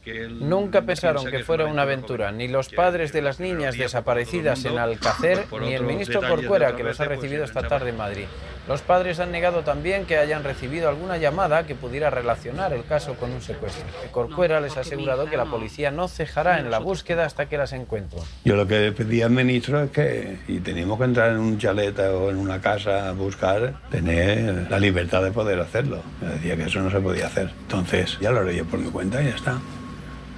Que 0.03 0.25
él 0.25 0.49
Nunca 0.49 0.81
pensaron 0.81 1.27
que 1.27 1.45
fuera 1.45 1.67
una 1.67 1.83
aventura, 1.83 2.33
ni 2.33 2.49
los 2.49 2.71
padres 2.71 3.13
de 3.13 3.21
las 3.21 3.39
niñas 3.39 3.77
desaparecidas 3.77 4.65
en 4.65 4.79
Alcácer, 4.79 5.45
ni 5.61 5.75
el 5.75 5.83
ministro 5.83 6.23
Corcuera, 6.27 6.75
que 6.75 6.85
los 6.85 6.99
ha 7.01 7.05
recibido 7.05 7.45
esta 7.45 7.69
tarde 7.69 7.91
en 7.91 7.99
Madrid. 7.99 8.25
Los 8.69 8.83
padres 8.83 9.19
han 9.19 9.33
negado 9.33 9.63
también 9.63 10.05
que 10.05 10.19
hayan 10.19 10.45
recibido 10.45 10.91
alguna 10.91 11.17
llamada 11.17 11.67
que 11.67 11.75
pudiera 11.75 12.11
relacionar 12.11 12.75
el 12.75 12.85
caso 12.85 13.15
con 13.15 13.33
un 13.33 13.41
secuestro. 13.41 13.83
Corcuera 14.11 14.61
les 14.61 14.77
ha 14.77 14.81
asegurado 14.81 15.25
que 15.25 15.39
la 15.39 15.47
policía 15.47 15.91
no 15.91 16.07
cejará 16.07 16.59
en 16.61 16.71
la 16.71 16.79
búsqueda 16.79 17.25
hasta 17.25 17.47
que 17.47 17.57
las 17.57 17.73
encuentre. 17.73 18.19
Yo 18.45 18.57
lo 18.57 18.67
que 18.67 18.93
pedía 18.93 19.25
al 19.25 19.31
ministro 19.31 19.83
es 19.83 19.91
que 19.91 20.37
si 20.47 20.61
teníamos 20.61 20.99
que 20.99 21.05
entrar 21.05 21.31
en 21.31 21.39
un 21.39 21.57
chalet 21.57 21.99
o 21.99 22.29
en 22.29 22.37
una 22.37 22.61
casa 22.61 23.09
a 23.09 23.13
buscar, 23.13 23.81
tener 23.91 24.71
la 24.71 24.79
libertad 24.79 25.23
de 25.23 25.31
poder 25.31 25.61
hacerlo. 25.61 26.03
Me 26.21 26.29
decía 26.35 26.57
que 26.57 26.65
eso 26.65 26.81
no 26.81 26.91
se 26.91 27.01
podía 27.01 27.27
hacer. 27.27 27.51
Entonces 27.63 28.19
ya 28.21 28.31
lo 28.31 28.41
haré 28.41 28.55
yo 28.55 28.67
por 28.67 28.79
mi 28.79 28.91
cuenta 28.91 29.23
y 29.23 29.29
ya 29.29 29.35
está. 29.35 29.59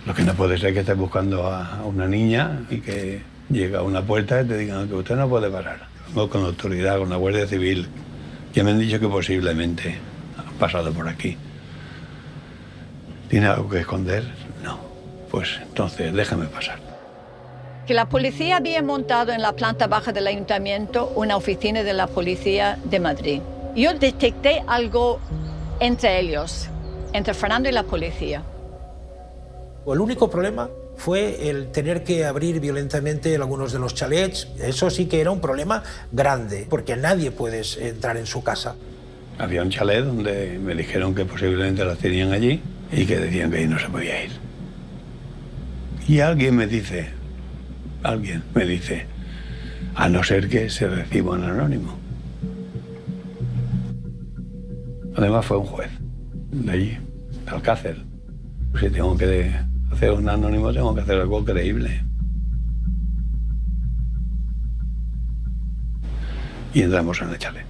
Lo 0.07 0.15
que 0.15 0.23
no 0.23 0.35
puede 0.35 0.57
ser 0.57 0.73
que 0.73 0.81
estés 0.81 0.97
buscando 0.97 1.47
a 1.47 1.83
una 1.85 2.07
niña 2.07 2.61
y 2.71 2.81
que 2.81 3.23
llega 3.49 3.81
a 3.81 3.83
una 3.83 4.03
puerta 4.03 4.41
y 4.41 4.47
te 4.47 4.57
digan 4.57 4.89
que 4.89 4.95
usted 4.95 5.17
no 5.17 5.29
puede 5.29 5.51
parar. 5.51 5.89
Con 6.15 6.43
la 6.43 6.49
autoridad, 6.49 6.99
con 6.99 7.11
la 7.11 7.17
Guardia 7.17 7.47
Civil, 7.47 7.89
ya 8.53 8.65
me 8.65 8.73
han 8.73 8.79
dicho 8.79 8.99
que 8.99 9.09
posiblemente 9.09 9.97
ha 10.37 10.59
pasado 10.59 10.93
por 10.93 11.09
aquí. 11.09 11.37
¿Tiene 13.29 13.47
algo 13.47 13.69
que 13.69 13.81
esconder? 13.81 14.25
No. 14.63 14.79
Pues 15.31 15.61
entonces 15.63 16.13
déjame 16.13 16.47
pasar. 16.47 16.79
Que 17.87 17.95
la 17.95 18.09
policía 18.09 18.57
había 18.57 18.83
montado 18.83 19.33
en 19.33 19.43
la 19.43 19.53
planta 19.53 19.87
baja 19.87 20.13
del 20.13 20.27
ayuntamiento 20.27 21.13
una 21.15 21.37
oficina 21.37 21.83
de 21.83 21.93
la 21.93 22.07
policía 22.07 22.79
de 22.85 23.01
Madrid. 23.01 23.41
Yo 23.77 23.95
detecté 23.95 24.63
algo 24.67 25.21
entre 25.79 26.21
ellos, 26.21 26.69
entre 27.13 27.35
Fernando 27.35 27.69
y 27.69 27.73
la 27.73 27.85
policía. 27.85 28.43
El 29.87 30.01
único 30.01 30.29
problema 30.29 30.69
fue 31.01 31.49
el 31.49 31.73
tener 31.73 32.05
que 32.05 32.27
abrir 32.27 32.61
violentamente 32.61 33.35
algunos 33.35 33.73
de 33.73 33.79
los 33.79 33.95
chalets. 33.95 34.49
Eso 34.59 34.91
sí 34.91 35.07
que 35.07 35.23
era 35.23 35.31
un 35.31 35.41
problema 35.41 35.83
grande, 36.13 36.67
porque 36.69 36.95
nadie 36.95 37.31
puede 37.31 37.63
entrar 37.81 38.19
en 38.19 38.27
su 38.27 38.45
casa. 38.45 38.77
Había 39.39 39.63
un 39.63 39.71
chalet 39.71 40.05
donde 40.05 40.59
me 40.63 40.75
dijeron 40.75 41.15
que 41.15 41.25
posiblemente 41.25 41.87
las 41.87 41.97
tenían 41.97 42.33
allí 42.33 42.61
y 42.93 43.07
que 43.07 43.19
decían 43.19 43.51
que 43.51 43.57
ahí 43.57 43.67
no 43.67 43.79
se 43.79 43.89
podía 43.89 44.25
ir. 44.25 44.33
Y 46.07 46.21
alguien 46.21 46.55
me 46.55 46.67
dice, 46.67 47.09
alguien 48.03 48.43
me 48.55 48.67
dice, 48.67 49.07
a 49.95 50.07
no 50.11 50.23
ser 50.23 50.51
que 50.51 50.69
se 50.69 50.87
reciba 50.87 51.33
un 51.33 51.45
anónimo. 51.45 51.99
Además 55.17 55.47
fue 55.47 55.57
un 55.57 55.65
juez 55.65 55.91
de 56.51 56.73
allí, 56.73 56.99
de 57.47 57.51
Alcácer. 57.51 58.05
Si 58.79 58.91
tengo 58.91 59.17
que 59.17 59.27
hacer 59.93 60.13
un 60.13 60.29
anónimo 60.29 60.73
tengo 60.73 60.95
que 60.95 61.01
hacer 61.01 61.21
algo 61.21 61.45
creíble. 61.45 62.05
Y 66.73 66.83
entramos 66.83 67.21
en 67.21 67.31
el 67.31 67.39
chalet. 67.39 67.67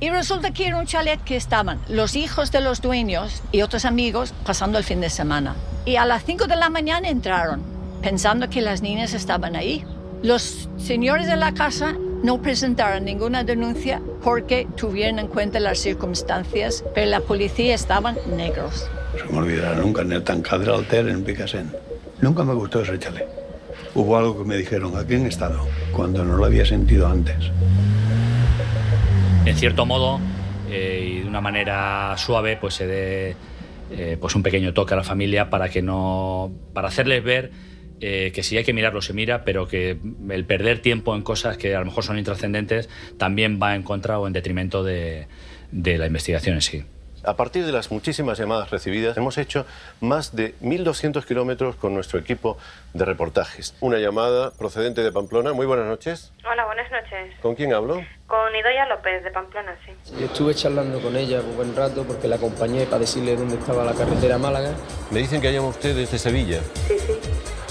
Y 0.00 0.10
resulta 0.10 0.52
que 0.52 0.66
era 0.66 0.78
un 0.78 0.86
chalet 0.86 1.22
que 1.22 1.36
estaban 1.36 1.78
los 1.88 2.16
hijos 2.16 2.50
de 2.50 2.60
los 2.60 2.80
dueños 2.80 3.42
y 3.52 3.62
otros 3.62 3.84
amigos 3.84 4.34
pasando 4.44 4.78
el 4.78 4.84
fin 4.84 5.00
de 5.00 5.10
semana. 5.10 5.54
Y 5.84 5.96
a 5.96 6.06
las 6.06 6.24
5 6.24 6.46
de 6.46 6.56
la 6.56 6.70
mañana 6.70 7.08
entraron, 7.08 7.62
pensando 8.02 8.50
que 8.50 8.62
las 8.62 8.82
niñas 8.82 9.14
estaban 9.14 9.54
ahí. 9.54 9.84
Los 10.22 10.68
señores 10.76 11.26
de 11.26 11.36
la 11.36 11.52
casa 11.52 11.94
no 12.22 12.40
presentaron 12.40 13.04
ninguna 13.04 13.44
denuncia 13.44 14.00
porque 14.24 14.66
tuvieron 14.76 15.18
en 15.18 15.28
cuenta 15.28 15.60
las 15.60 15.78
circunstancias, 15.78 16.84
pero 16.94 17.10
la 17.10 17.20
policía 17.20 17.74
estaban 17.74 18.16
negros. 18.36 18.88
No 19.12 19.18
se 19.18 19.32
me 19.32 19.38
olvidará 19.38 19.74
nunca 19.74 20.02
el 20.02 20.22
Tancadre 20.22 20.72
Alter 20.72 21.08
en 21.08 21.24
Picasen. 21.24 21.70
Nunca 22.20 22.44
me 22.44 22.54
gustó 22.54 22.82
ese 22.82 22.98
chalet. 22.98 23.26
Hubo 23.94 24.16
algo 24.16 24.38
que 24.38 24.44
me 24.44 24.56
dijeron, 24.56 24.96
aquí 24.96 25.14
en 25.14 25.26
estado, 25.26 25.66
cuando 25.92 26.24
no 26.24 26.36
lo 26.36 26.44
había 26.44 26.64
sentido 26.64 27.06
antes. 27.08 27.50
En 29.44 29.56
cierto 29.56 29.84
modo, 29.84 30.20
eh, 30.70 31.16
y 31.16 31.20
de 31.20 31.28
una 31.28 31.40
manera 31.40 32.14
suave, 32.16 32.56
pues 32.56 32.74
se 32.74 32.86
dé 32.86 33.36
eh, 33.90 34.16
pues 34.18 34.34
un 34.34 34.42
pequeño 34.42 34.72
toque 34.72 34.94
a 34.94 34.96
la 34.96 35.04
familia 35.04 35.50
para 35.50 35.68
que 35.68 35.82
no. 35.82 36.50
para 36.72 36.88
hacerles 36.88 37.22
ver 37.22 37.50
eh, 38.00 38.32
que 38.34 38.42
si 38.42 38.56
hay 38.56 38.64
que 38.64 38.72
mirarlo 38.72 39.02
se 39.02 39.12
mira, 39.12 39.44
pero 39.44 39.68
que 39.68 39.98
el 40.30 40.44
perder 40.46 40.80
tiempo 40.80 41.14
en 41.14 41.22
cosas 41.22 41.58
que 41.58 41.74
a 41.74 41.80
lo 41.80 41.86
mejor 41.86 42.02
son 42.04 42.18
intrascendentes 42.18 42.88
también 43.18 43.60
va 43.62 43.74
en 43.74 43.82
contra 43.82 44.18
o 44.18 44.26
en 44.26 44.32
detrimento 44.32 44.82
de, 44.82 45.26
de 45.70 45.98
la 45.98 46.06
investigación 46.06 46.54
en 46.54 46.62
sí. 46.62 46.84
A 47.24 47.34
partir 47.34 47.64
de 47.64 47.70
las 47.70 47.92
muchísimas 47.92 48.36
llamadas 48.36 48.70
recibidas, 48.70 49.16
hemos 49.16 49.38
hecho 49.38 49.64
más 50.00 50.34
de 50.34 50.56
1.200 50.60 51.24
kilómetros 51.24 51.76
con 51.76 51.94
nuestro 51.94 52.18
equipo 52.18 52.58
de 52.94 53.04
reportajes. 53.04 53.76
Una 53.80 53.98
llamada 53.98 54.50
procedente 54.50 55.02
de 55.02 55.12
Pamplona. 55.12 55.52
Muy 55.52 55.64
buenas 55.64 55.86
noches. 55.86 56.32
Hola, 56.44 56.64
buenas 56.66 56.90
noches. 56.90 57.38
¿Con 57.40 57.54
quién 57.54 57.74
hablo? 57.74 58.04
Con 58.26 58.56
Idoya 58.56 58.86
López, 58.86 59.22
de 59.22 59.30
Pamplona, 59.30 59.76
sí. 59.86 59.92
Yo 60.18 60.26
estuve 60.26 60.52
charlando 60.56 61.00
con 61.00 61.14
ella 61.14 61.40
un 61.40 61.54
buen 61.54 61.76
rato 61.76 62.02
porque 62.02 62.26
la 62.26 62.36
acompañé 62.36 62.86
para 62.86 62.98
decirle 62.98 63.36
dónde 63.36 63.54
estaba 63.54 63.84
la 63.84 63.92
carretera 63.92 64.38
Málaga. 64.38 64.72
Me 65.12 65.20
dicen 65.20 65.40
que 65.40 65.46
hayan 65.46 65.64
ustedes 65.64 66.10
de 66.10 66.18
Sevilla. 66.18 66.60
Sí, 66.88 66.98
sí. 66.98 67.12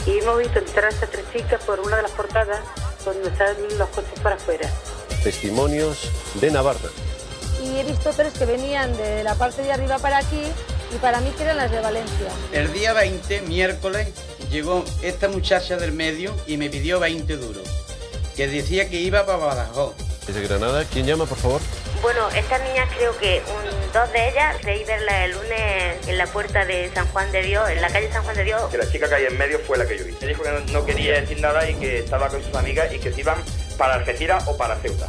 Y 0.10 0.20
hemos 0.20 0.40
visto 0.40 0.60
entrar 0.60 0.86
a 0.86 0.90
estas 0.90 1.10
tres 1.10 1.26
chicas 1.34 1.62
por 1.66 1.78
una 1.82 1.98
de 1.98 2.04
las 2.04 2.12
portadas 2.12 2.62
donde 3.04 3.28
están 3.28 3.56
los 3.78 3.90
coches 3.90 4.20
para 4.22 4.36
afuera. 4.36 4.70
Testimonios 5.24 6.10
de 6.40 6.52
Navarra. 6.52 6.90
Y 7.64 7.80
he 7.80 7.84
visto 7.84 8.12
tres 8.16 8.34
que 8.34 8.46
venían 8.46 8.96
de 8.98 9.24
la 9.24 9.36
parte 9.36 9.62
de 9.62 9.72
arriba 9.72 10.00
para 10.00 10.18
aquí 10.18 10.42
y 10.94 10.98
para 10.98 11.20
mí 11.22 11.32
que 11.38 11.44
eran 11.44 11.58
las 11.58 11.72
de 11.72 11.80
Valencia. 11.80 12.28
El 12.52 12.74
día 12.74 12.94
20, 12.94 13.42
miércoles, 13.42 14.08
llegó 14.50 14.84
esta 15.04 15.28
muchacha 15.30 15.78
del 15.78 15.92
medio 15.92 16.36
y 16.48 16.58
me 16.58 16.70
pidió 16.70 17.00
20 17.00 17.38
duros, 17.38 17.64
que 18.36 18.48
decía 18.48 18.90
que 18.90 18.98
iba 18.98 19.26
para 19.26 19.38
Badajoz. 19.38 19.94
Desde 20.28 20.42
Granada, 20.48 20.86
¿quién 20.92 21.06
llama, 21.06 21.26
por 21.26 21.38
favor? 21.38 21.62
Bueno, 22.02 22.30
estas 22.30 22.62
niñas 22.64 22.90
creo 22.98 23.16
que 23.20 23.42
un- 23.48 23.92
dos 23.94 24.12
de 24.12 24.30
ellas 24.30 24.56
creí 24.62 24.84
verla 24.86 25.26
el 25.26 25.32
lunes 25.32 26.08
en 26.08 26.18
la 26.18 26.26
puerta 26.28 26.66
de 26.66 26.90
San 26.94 27.08
Juan 27.10 27.32
de 27.32 27.44
Dios, 27.44 27.70
en 27.70 27.82
la 27.82 27.90
calle 27.90 28.12
San 28.12 28.24
Juan 28.24 28.36
de 28.36 28.44
Dios. 28.44 28.62
Que 28.72 28.78
la 28.78 28.92
chica 28.92 29.08
que 29.08 29.16
hay 29.16 29.26
en 29.26 29.38
medio 29.38 29.60
fue 29.60 29.78
la 29.78 29.86
que 29.86 29.98
yo 30.00 30.06
vi. 30.06 30.16
Me 30.20 30.28
dijo 30.28 30.42
que 30.44 30.50
no, 30.50 30.60
no 30.72 30.86
quería 30.86 31.20
decir 31.22 31.40
nada 31.40 31.70
y 31.70 31.76
que 31.76 32.00
estaba 32.00 32.28
con 32.30 32.44
sus 32.44 32.56
amigas 32.56 32.92
y 32.94 33.00
que 33.00 33.12
se 33.14 33.20
iban 33.22 33.38
para 33.78 33.96
Algeciras 33.96 34.48
o 34.48 34.58
para 34.58 34.76
Ceuta. 34.78 35.08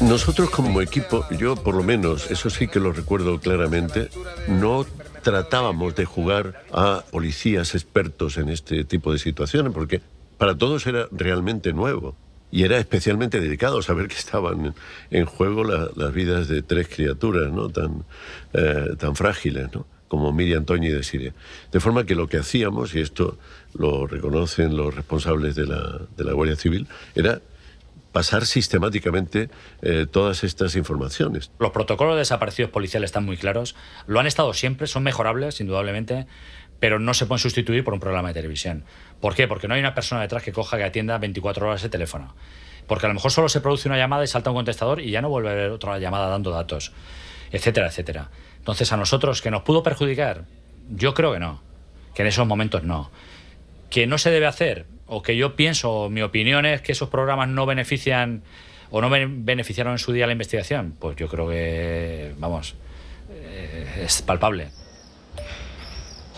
Nosotros 0.00 0.50
como 0.50 0.80
equipo, 0.80 1.24
yo 1.38 1.54
por 1.56 1.74
lo 1.74 1.82
menos, 1.82 2.30
eso 2.30 2.50
sí 2.50 2.66
que 2.68 2.80
lo 2.80 2.92
recuerdo 2.92 3.38
claramente, 3.38 4.08
no 4.48 4.84
tratábamos 5.22 5.94
de 5.94 6.04
jugar 6.04 6.64
a 6.72 7.04
policías 7.10 7.74
expertos 7.74 8.36
en 8.36 8.48
este 8.48 8.84
tipo 8.84 9.12
de 9.12 9.18
situaciones, 9.18 9.72
porque 9.72 10.00
para 10.38 10.56
todos 10.56 10.86
era 10.86 11.06
realmente 11.12 11.72
nuevo. 11.72 12.16
Y 12.50 12.64
era 12.64 12.76
especialmente 12.78 13.40
dedicado 13.40 13.80
saber 13.80 14.08
que 14.08 14.16
estaban 14.16 14.74
en 15.10 15.24
juego 15.24 15.64
la- 15.64 15.88
las 15.96 16.12
vidas 16.12 16.48
de 16.48 16.60
tres 16.62 16.88
criaturas 16.88 17.50
¿no? 17.50 17.70
tan, 17.70 18.04
eh, 18.52 18.88
tan 18.98 19.14
frágiles 19.16 19.68
¿no? 19.72 19.86
como 20.08 20.32
Miriam 20.32 20.64
Toñi 20.66 20.88
de 20.88 21.02
Siria. 21.02 21.32
De 21.70 21.80
forma 21.80 22.04
que 22.04 22.14
lo 22.14 22.28
que 22.28 22.36
hacíamos, 22.36 22.94
y 22.94 23.00
esto 23.00 23.38
lo 23.72 24.06
reconocen 24.06 24.76
los 24.76 24.94
responsables 24.94 25.54
de 25.54 25.66
la, 25.66 26.00
de 26.14 26.24
la 26.24 26.32
Guardia 26.34 26.56
Civil, 26.56 26.86
era 27.14 27.40
pasar 28.12 28.46
sistemáticamente 28.46 29.48
eh, 29.80 30.06
todas 30.10 30.44
estas 30.44 30.76
informaciones. 30.76 31.50
Los 31.58 31.70
protocolos 31.72 32.14
de 32.14 32.20
desaparecidos 32.20 32.70
policiales 32.70 33.08
están 33.08 33.24
muy 33.24 33.36
claros, 33.36 33.74
lo 34.06 34.20
han 34.20 34.26
estado 34.26 34.52
siempre, 34.54 34.86
son 34.86 35.02
mejorables, 35.02 35.60
indudablemente, 35.60 36.26
pero 36.78 36.98
no 36.98 37.14
se 37.14 37.26
pueden 37.26 37.38
sustituir 37.38 37.84
por 37.84 37.94
un 37.94 38.00
programa 38.00 38.28
de 38.28 38.34
televisión. 38.34 38.84
¿Por 39.20 39.34
qué? 39.34 39.48
Porque 39.48 39.68
no 39.68 39.74
hay 39.74 39.80
una 39.80 39.94
persona 39.94 40.20
detrás 40.20 40.42
que 40.42 40.52
coja 40.52 40.76
que 40.76 40.84
atienda 40.84 41.16
24 41.18 41.66
horas 41.66 41.80
ese 41.80 41.88
teléfono. 41.88 42.34
Porque 42.86 43.06
a 43.06 43.08
lo 43.08 43.14
mejor 43.14 43.30
solo 43.30 43.48
se 43.48 43.60
produce 43.60 43.88
una 43.88 43.96
llamada 43.96 44.24
y 44.24 44.26
salta 44.26 44.50
un 44.50 44.56
contestador 44.56 45.00
y 45.00 45.10
ya 45.10 45.22
no 45.22 45.28
vuelve 45.28 45.48
a 45.48 45.52
haber 45.52 45.70
otra 45.70 45.98
llamada 45.98 46.28
dando 46.28 46.50
datos, 46.50 46.92
etcétera, 47.52 47.86
etcétera. 47.86 48.30
Entonces, 48.58 48.92
a 48.92 48.96
nosotros, 48.96 49.40
¿que 49.40 49.50
nos 49.50 49.62
pudo 49.62 49.82
perjudicar? 49.82 50.44
Yo 50.90 51.14
creo 51.14 51.32
que 51.32 51.38
no, 51.38 51.62
que 52.14 52.22
en 52.22 52.28
esos 52.28 52.46
momentos 52.46 52.82
no. 52.82 53.10
¿Que 53.88 54.06
no 54.06 54.18
se 54.18 54.30
debe 54.30 54.46
hacer? 54.46 54.86
O 55.14 55.20
que 55.22 55.36
yo 55.36 55.56
pienso, 55.56 56.08
mi 56.08 56.22
opinión 56.22 56.64
es 56.64 56.80
que 56.80 56.92
esos 56.92 57.10
programas 57.10 57.46
no 57.46 57.66
benefician 57.66 58.42
o 58.90 59.02
no 59.02 59.10
ben- 59.10 59.44
beneficiaron 59.44 59.92
en 59.92 59.98
su 59.98 60.10
día 60.12 60.26
la 60.26 60.32
investigación. 60.32 60.94
Pues 60.98 61.16
yo 61.16 61.28
creo 61.28 61.46
que, 61.50 62.32
vamos, 62.38 62.74
eh, 63.30 64.04
es 64.06 64.22
palpable. 64.22 64.68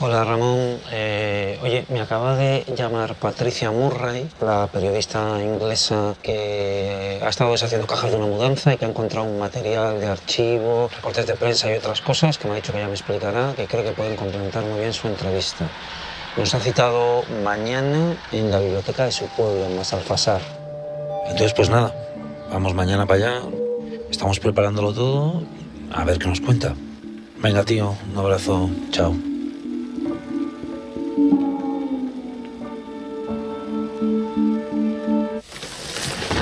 Hola 0.01 0.25
Ramón, 0.25 0.81
Eh, 0.91 1.57
oye, 1.62 1.85
me 1.89 2.01
acaba 2.01 2.35
de 2.35 2.64
llamar 2.77 3.14
Patricia 3.14 3.70
Murray, 3.70 4.29
la 4.41 4.66
periodista 4.66 5.41
inglesa 5.41 6.16
que 6.20 7.20
ha 7.22 7.29
estado 7.29 7.53
deshaciendo 7.53 7.87
cajas 7.87 8.11
de 8.11 8.16
una 8.16 8.27
mudanza 8.27 8.75
y 8.75 8.77
que 8.77 8.87
ha 8.87 8.89
encontrado 8.89 9.25
un 9.29 9.39
material 9.39 10.01
de 10.01 10.09
archivo, 10.09 10.91
reportes 10.97 11.29
de 11.29 11.35
prensa 11.35 11.70
y 11.70 11.75
otras 11.79 12.01
cosas 12.01 12.39
que 12.39 12.49
me 12.49 12.55
ha 12.55 12.57
dicho 12.57 12.72
que 12.72 12.81
ya 12.81 12.87
me 12.89 12.95
explicará, 12.95 13.53
que 13.55 13.66
creo 13.68 13.85
que 13.85 13.93
pueden 13.93 14.16
complementar 14.16 14.64
muy 14.64 14.81
bien 14.81 14.93
su 14.93 15.07
entrevista. 15.07 15.68
Nos 16.37 16.53
ha 16.55 16.61
citado 16.61 17.22
mañana 17.45 18.16
en 18.32 18.51
la 18.51 18.59
biblioteca 18.59 19.05
de 19.05 19.12
su 19.12 19.26
pueblo, 19.28 19.66
en 19.66 19.76
Masalfasar. 19.76 20.41
Entonces, 21.26 21.53
pues 21.55 21.70
nada, 21.70 21.95
vamos 22.51 22.74
mañana 22.74 23.07
para 23.07 23.26
allá, 23.28 23.43
estamos 24.11 24.41
preparándolo 24.41 24.93
todo, 24.93 25.43
a 25.93 26.05
ver 26.05 26.18
qué 26.18 26.26
nos 26.28 26.41
cuenta. 26.41 26.74
Venga, 27.39 27.62
tío, 27.64 27.95
un 28.12 28.18
abrazo, 28.18 28.68
chao. 28.91 29.14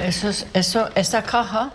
Eso 0.05 0.29
es- 0.29 0.47
eso, 0.53 0.89
esa 0.95 1.23
caja 1.23 1.71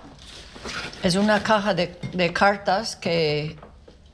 es 1.03 1.15
una 1.15 1.41
caja 1.43 1.73
de 1.73 2.33
cartas 2.33 2.95
que 2.95 3.55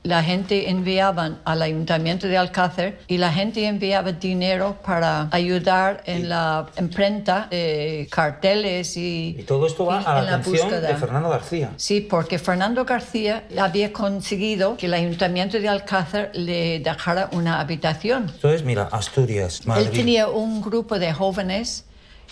la 0.04 0.22
gente 0.22 0.68
enviaban 0.68 1.40
al 1.44 1.62
ayuntamiento 1.62 2.28
de 2.28 2.36
Alcácer 2.36 3.00
y 3.08 3.16
la 3.16 3.32
gente 3.32 3.66
enviaba 3.66 4.12
dinero 4.12 4.76
para 4.84 5.28
ayudar 5.30 6.02
en 6.04 6.28
la 6.28 6.66
imprenta 6.78 7.48
de 7.50 8.06
carteles 8.10 8.98
y, 8.98 9.36
Y 9.38 9.42
todo 9.44 9.66
esto 9.66 9.86
va 9.86 10.02
a 10.04 10.20
en 10.20 10.26
la 10.26 10.34
atención 10.36 10.68
búsqueda. 10.68 10.88
de 10.88 10.96
Fernando 10.96 11.30
García. 11.30 11.70
Sí, 11.76 12.02
porque 12.02 12.38
Fernando 12.38 12.84
García 12.84 13.44
había 13.58 13.94
conseguido 13.94 14.76
que 14.76 14.86
el 14.86 14.94
ayuntamiento 14.94 15.58
de 15.58 15.70
Alcácer 15.70 16.30
le 16.34 16.80
dejara 16.80 17.30
una 17.32 17.58
habitación. 17.58 18.30
Entonces, 18.34 18.62
mira, 18.62 18.90
Asturias, 18.92 19.66
Madrid. 19.66 19.86
Él 19.86 19.90
tenía 19.90 20.28
un 20.28 20.60
grupo 20.60 20.98
de 20.98 21.14
jóvenes 21.14 21.86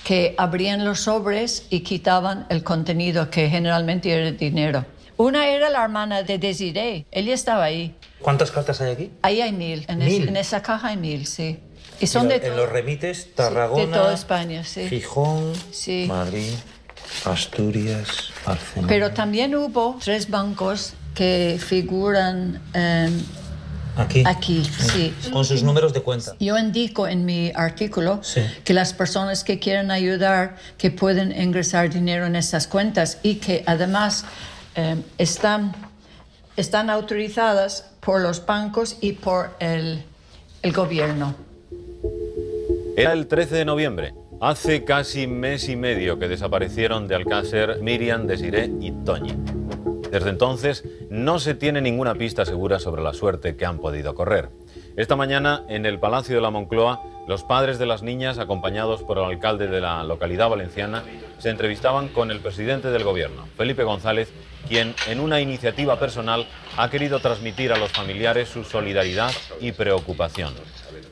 que 0.04 0.34
abrían 0.36 0.84
los 0.84 1.00
sobres 1.00 1.66
y 1.70 1.80
quitaban 1.80 2.44
el 2.50 2.62
contenido, 2.62 3.30
que 3.30 3.48
generalmente 3.48 4.12
era 4.12 4.30
dinero. 4.32 4.84
Una 5.16 5.48
era 5.48 5.70
la 5.70 5.82
hermana 5.84 6.22
de 6.22 6.38
Desiree, 6.38 7.06
ella 7.10 7.34
estaba 7.34 7.64
ahí. 7.64 7.94
¿Cuántas 8.20 8.50
cartas 8.50 8.80
hay 8.80 8.92
aquí? 8.92 9.10
Ahí 9.22 9.40
hay 9.40 9.52
mil, 9.52 9.84
en, 9.88 10.02
es- 10.02 10.08
¿Mil? 10.08 10.28
en 10.28 10.36
esa 10.36 10.62
caja 10.62 10.88
hay 10.88 10.96
mil, 10.96 11.26
sí. 11.26 11.58
Y 12.00 12.06
son 12.06 12.28
de, 12.28 12.36
en 12.36 12.56
los 12.56 12.68
remites, 12.68 13.34
Tarragona, 13.34 13.84
de 13.84 13.92
toda 13.92 14.14
España, 14.14 14.64
sí. 14.64 14.88
Gijón, 14.88 15.52
Sí. 15.70 16.06
Madrid, 16.08 16.52
Asturias, 17.24 18.08
Barcelona. 18.46 18.88
Pero 18.88 19.10
también 19.12 19.54
hubo 19.54 19.98
tres 20.02 20.28
bancos 20.30 20.94
que 21.14 21.60
figuran 21.64 22.60
em, 22.74 23.20
Aquí. 23.96 24.22
aquí, 24.26 24.64
sí. 24.64 25.14
Con 25.32 25.44
sus 25.44 25.62
números 25.62 25.92
de 25.92 26.00
cuenta. 26.02 26.34
Yo 26.40 26.58
indico 26.58 27.06
en 27.06 27.24
mi 27.24 27.52
artículo 27.54 28.20
Sí. 28.22 28.40
que 28.64 28.72
las 28.74 28.94
personas 28.94 29.44
que 29.44 29.58
quieren 29.58 29.90
ayudar, 29.90 30.56
que 30.78 30.90
pueden 30.90 31.38
ingresar 31.38 31.90
dinero 31.90 32.26
en 32.26 32.34
esas 32.36 32.66
cuentas 32.66 33.18
y 33.22 33.36
que 33.36 33.62
además 33.66 34.24
eh, 34.74 35.02
están, 35.18 35.72
están 36.56 36.90
autorizadas 36.90 37.90
por 38.00 38.20
los 38.20 38.44
bancos 38.44 38.98
y 39.00 39.12
por 39.12 39.50
el, 39.58 40.02
el 40.62 40.72
gobierno. 40.72 41.34
Era 42.96 43.12
el 43.12 43.26
13 43.26 43.56
de 43.56 43.64
noviembre. 43.64 44.14
Hace 44.40 44.84
casi 44.84 45.26
mes 45.26 45.68
y 45.68 45.76
medio 45.76 46.18
que 46.18 46.28
desaparecieron 46.28 47.06
de 47.06 47.14
Alcácer 47.14 47.80
Miriam, 47.80 48.26
Desiré 48.26 48.70
y 48.80 48.90
Toñi. 48.90 49.34
Desde 50.10 50.28
entonces 50.28 50.84
no 51.08 51.38
se 51.38 51.54
tiene 51.54 51.80
ninguna 51.80 52.14
pista 52.14 52.44
segura 52.44 52.78
sobre 52.78 53.02
la 53.02 53.14
suerte 53.14 53.56
que 53.56 53.64
han 53.64 53.78
podido 53.78 54.14
correr. 54.14 54.50
Esta 54.96 55.16
mañana, 55.16 55.64
en 55.68 55.86
el 55.86 55.98
Palacio 55.98 56.34
de 56.34 56.42
la 56.42 56.50
Moncloa, 56.50 57.00
los 57.26 57.44
padres 57.44 57.78
de 57.78 57.86
las 57.86 58.02
niñas, 58.02 58.38
acompañados 58.38 59.02
por 59.02 59.18
el 59.18 59.24
alcalde 59.24 59.68
de 59.68 59.80
la 59.80 60.02
localidad 60.04 60.48
valenciana, 60.48 61.02
se 61.38 61.50
entrevistaban 61.50 62.08
con 62.08 62.30
el 62.30 62.40
presidente 62.40 62.90
del 62.90 63.04
gobierno, 63.04 63.46
Felipe 63.56 63.84
González, 63.84 64.32
quien 64.68 64.94
en 65.08 65.20
una 65.20 65.40
iniciativa 65.40 65.98
personal 65.98 66.46
ha 66.76 66.90
querido 66.90 67.20
transmitir 67.20 67.72
a 67.72 67.78
los 67.78 67.92
familiares 67.92 68.48
su 68.48 68.64
solidaridad 68.64 69.30
y 69.60 69.72
preocupación. 69.72 70.54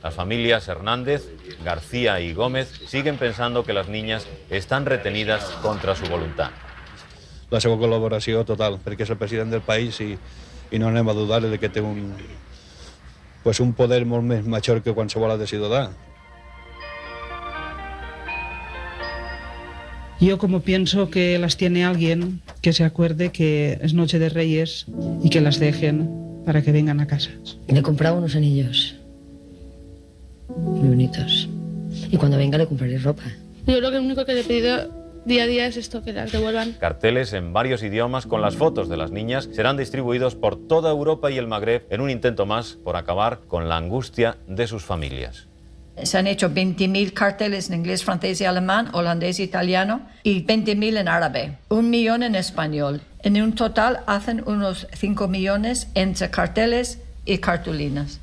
Las 0.03 0.13
familias 0.13 0.67
Hernández, 0.67 1.29
García 1.63 2.19
y 2.19 2.33
Gómez 2.33 2.67
siguen 2.87 3.17
pensando 3.17 3.63
que 3.63 3.73
las 3.73 3.87
niñas 3.87 4.27
están 4.49 4.85
retenidas 4.85 5.43
contra 5.61 5.95
su 5.95 6.05
voluntad. 6.07 6.51
la 7.51 7.59
seva 7.59 7.75
col·laboració 7.75 8.45
total, 8.47 8.79
perquè 8.79 9.03
és 9.03 9.11
el 9.11 9.19
president 9.19 9.51
del 9.51 9.63
país 9.65 9.99
i, 9.99 10.13
i 10.71 10.79
no 10.79 10.87
anem 10.87 11.09
a 11.11 11.15
dudar 11.17 11.41
de 11.43 11.57
que 11.59 11.69
té 11.69 11.83
un, 11.83 12.13
pues 13.43 13.59
un 13.59 13.73
poder 13.73 14.05
molt 14.05 14.23
més 14.23 14.45
major 14.45 14.81
que 14.81 14.93
qualsevol 14.93 15.31
altre 15.33 15.47
ciutadà. 15.47 15.89
Yo 20.21 20.37
como 20.37 20.59
pienso 20.61 21.09
que 21.09 21.39
las 21.39 21.57
tiene 21.57 21.83
alguien, 21.83 22.41
que 22.61 22.73
se 22.73 22.83
acuerde 22.83 23.31
que 23.31 23.79
es 23.81 23.95
Noche 23.95 24.19
de 24.19 24.29
Reyes 24.29 24.85
y 25.23 25.29
que 25.31 25.41
las 25.41 25.59
dejen 25.59 26.07
para 26.45 26.61
que 26.61 26.71
vengan 26.71 26.99
a 26.99 27.07
casa. 27.07 27.31
Le 27.67 27.79
he 27.79 27.81
comprado 27.81 28.17
unos 28.17 28.35
anillos. 28.35 28.95
Muy 30.55 30.89
bonitos. 30.89 31.49
Y 32.11 32.17
cuando 32.17 32.37
venga 32.37 32.59
le 32.59 32.67
compraré 32.67 32.99
ropa. 32.99 33.23
Yo 33.65 33.81
lo 33.81 33.89
que 33.89 33.97
único 33.97 34.23
que 34.23 34.33
le 34.33 34.41
he 34.41 34.43
pedido 34.43 35.00
día 35.25 35.43
a 35.43 35.47
día 35.47 35.65
es 35.65 35.77
esto, 35.77 36.03
que 36.03 36.13
las 36.13 36.31
devuelvan. 36.31 36.73
Carteles 36.73 37.33
en 37.33 37.53
varios 37.53 37.83
idiomas 37.83 38.25
con 38.25 38.41
las 38.41 38.55
fotos 38.55 38.89
de 38.89 38.97
las 38.97 39.11
niñas 39.11 39.49
serán 39.53 39.77
distribuidos 39.77 40.35
por 40.35 40.67
toda 40.67 40.91
Europa 40.91 41.31
y 41.31 41.37
el 41.37 41.47
Magreb 41.47 41.85
en 41.89 42.01
un 42.01 42.09
intento 42.09 42.45
más 42.45 42.77
por 42.83 42.95
acabar 42.95 43.41
con 43.47 43.69
la 43.69 43.77
angustia 43.77 44.37
de 44.47 44.67
sus 44.67 44.83
familias. 44.83 45.47
Se 46.03 46.17
han 46.17 46.25
hecho 46.25 46.49
20.000 46.49 47.13
carteles 47.13 47.69
en 47.69 47.75
inglés, 47.75 48.03
francés 48.03 48.41
y 48.41 48.45
alemán, 48.45 48.89
holandés 48.93 49.39
y 49.39 49.43
italiano, 49.43 50.07
y 50.23 50.43
20.000 50.45 50.97
en 50.97 51.07
árabe, 51.07 51.57
un 51.69 51.89
millón 51.89 52.23
en 52.23 52.35
español. 52.35 53.01
En 53.23 53.39
un 53.41 53.53
total 53.53 53.99
hacen 54.07 54.43
unos 54.47 54.87
5 54.93 55.27
millones 55.27 55.89
entre 55.93 56.31
carteles 56.31 56.99
y 57.25 57.37
cartulinas. 57.37 58.19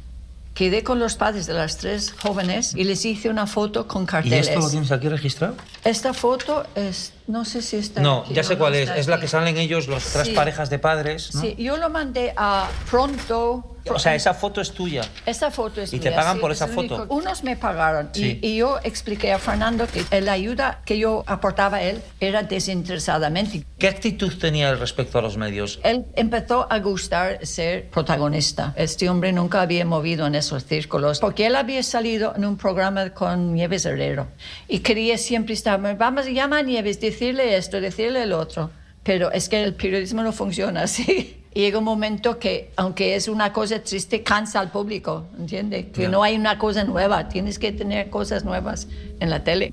Quedé 0.58 0.82
con 0.82 0.98
los 0.98 1.14
padres 1.14 1.46
de 1.46 1.54
las 1.54 1.76
tres 1.78 2.12
jóvenes 2.20 2.74
y 2.74 2.82
les 2.82 3.04
hice 3.04 3.28
una 3.30 3.46
foto 3.46 3.86
con 3.86 4.02
¿Y 4.02 4.06
carteles. 4.06 4.48
esto 4.48 4.58
lo 4.58 4.68
tienes 4.68 4.90
aquí 4.90 5.08
registrado? 5.08 5.54
Esta 5.84 6.12
foto 6.12 6.64
es, 6.74 7.12
no 7.28 7.44
sé 7.44 7.62
si 7.62 7.76
está 7.76 8.00
No, 8.00 8.22
aquí 8.24 8.34
ya 8.34 8.42
sé 8.42 8.54
no 8.54 8.58
cuál 8.58 8.74
es. 8.74 8.90
Es 8.90 9.06
la 9.06 9.20
que 9.20 9.28
salen 9.28 9.56
ellos, 9.56 9.86
las 9.86 10.04
tres 10.12 10.26
Sí. 10.28 10.32
parejas 10.34 10.68
de 10.70 10.78
padres, 10.80 11.34
¿no? 11.34 11.40
Sí, 11.42 11.54
yo 11.58 11.76
lo 11.76 11.88
mandé 11.90 12.32
a 12.36 12.68
Pronto. 12.90 13.74
O 13.90 13.98
sea, 13.98 14.14
esa 14.14 14.34
foto 14.34 14.60
es 14.60 14.72
tuya. 14.72 15.00
Esta 15.24 15.50
foto 15.50 15.80
es 15.80 15.90
¿Y 15.94 15.98
te 15.98 16.10
mía, 16.10 16.18
pagan 16.18 16.34
sí, 16.34 16.40
por 16.42 16.50
es 16.52 16.58
esa 16.58 16.66
foto? 16.66 16.96
único- 16.96 17.14
Unos 17.14 17.42
me 17.42 17.56
pagaron 17.56 18.10
y- 18.14 18.18
Sí. 18.18 18.38
y, 18.42 18.56
yo 18.56 18.78
expliqué 18.82 19.32
a 19.32 19.38
Fernando 19.38 19.86
que 19.86 20.20
la 20.20 20.32
ayuda 20.32 20.82
que 20.84 20.98
yo 20.98 21.24
aportaba 21.26 21.78
a 21.78 21.82
él 21.82 22.02
era 22.20 22.42
desinteresadamente. 22.42 23.64
¿Qué 23.78 23.88
actitud 23.88 24.36
tenía 24.38 24.68
él 24.70 24.78
respecto 24.78 25.18
a 25.18 25.22
los 25.22 25.38
medios? 25.38 25.80
Él 25.84 26.04
empezó 26.16 26.66
a 26.70 26.78
gustar 26.80 27.46
ser 27.46 27.88
protagonista. 27.88 28.74
Este 28.76 29.08
hombre 29.08 29.32
nunca 29.32 29.62
había 29.62 29.86
movido 29.86 30.26
en 30.26 30.34
esos 30.34 30.64
círculos 30.66 31.20
porque 31.20 31.46
él 31.46 31.56
había 31.56 31.82
salido 31.82 32.34
en 32.36 32.44
un 32.44 32.58
programa 32.58 33.10
con 33.14 33.54
Nieves 33.54 33.86
Herrero 33.86 34.26
y 34.68 34.80
quería 34.80 35.16
siempre 35.16 35.54
estar, 35.54 35.80
vamos, 35.96 36.26
llama 36.26 36.58
a 36.58 36.62
Nieves, 36.62 37.00
decirle 37.18 37.56
esto, 37.56 37.80
decirle 37.80 38.22
el 38.22 38.32
otro. 38.32 38.70
Pero 39.02 39.32
es 39.32 39.48
que 39.48 39.62
el 39.62 39.74
periodismo 39.74 40.22
no 40.22 40.32
funciona 40.32 40.82
así. 40.82 41.34
Y 41.54 41.62
llega 41.62 41.78
un 41.78 41.84
momento 41.84 42.38
que, 42.38 42.70
aunque 42.76 43.16
es 43.16 43.26
una 43.26 43.52
cosa 43.52 43.80
triste, 43.82 44.22
cansa 44.22 44.60
al 44.60 44.70
público, 44.70 45.26
¿entiende? 45.38 45.88
Que 45.88 46.06
no 46.06 46.22
hay 46.22 46.36
una 46.36 46.56
cosa 46.58 46.84
nueva, 46.84 47.28
tienes 47.30 47.58
que 47.58 47.72
tener 47.72 48.10
cosas 48.10 48.44
nuevas 48.44 48.86
en 49.18 49.30
la 49.30 49.42
tele. 49.42 49.72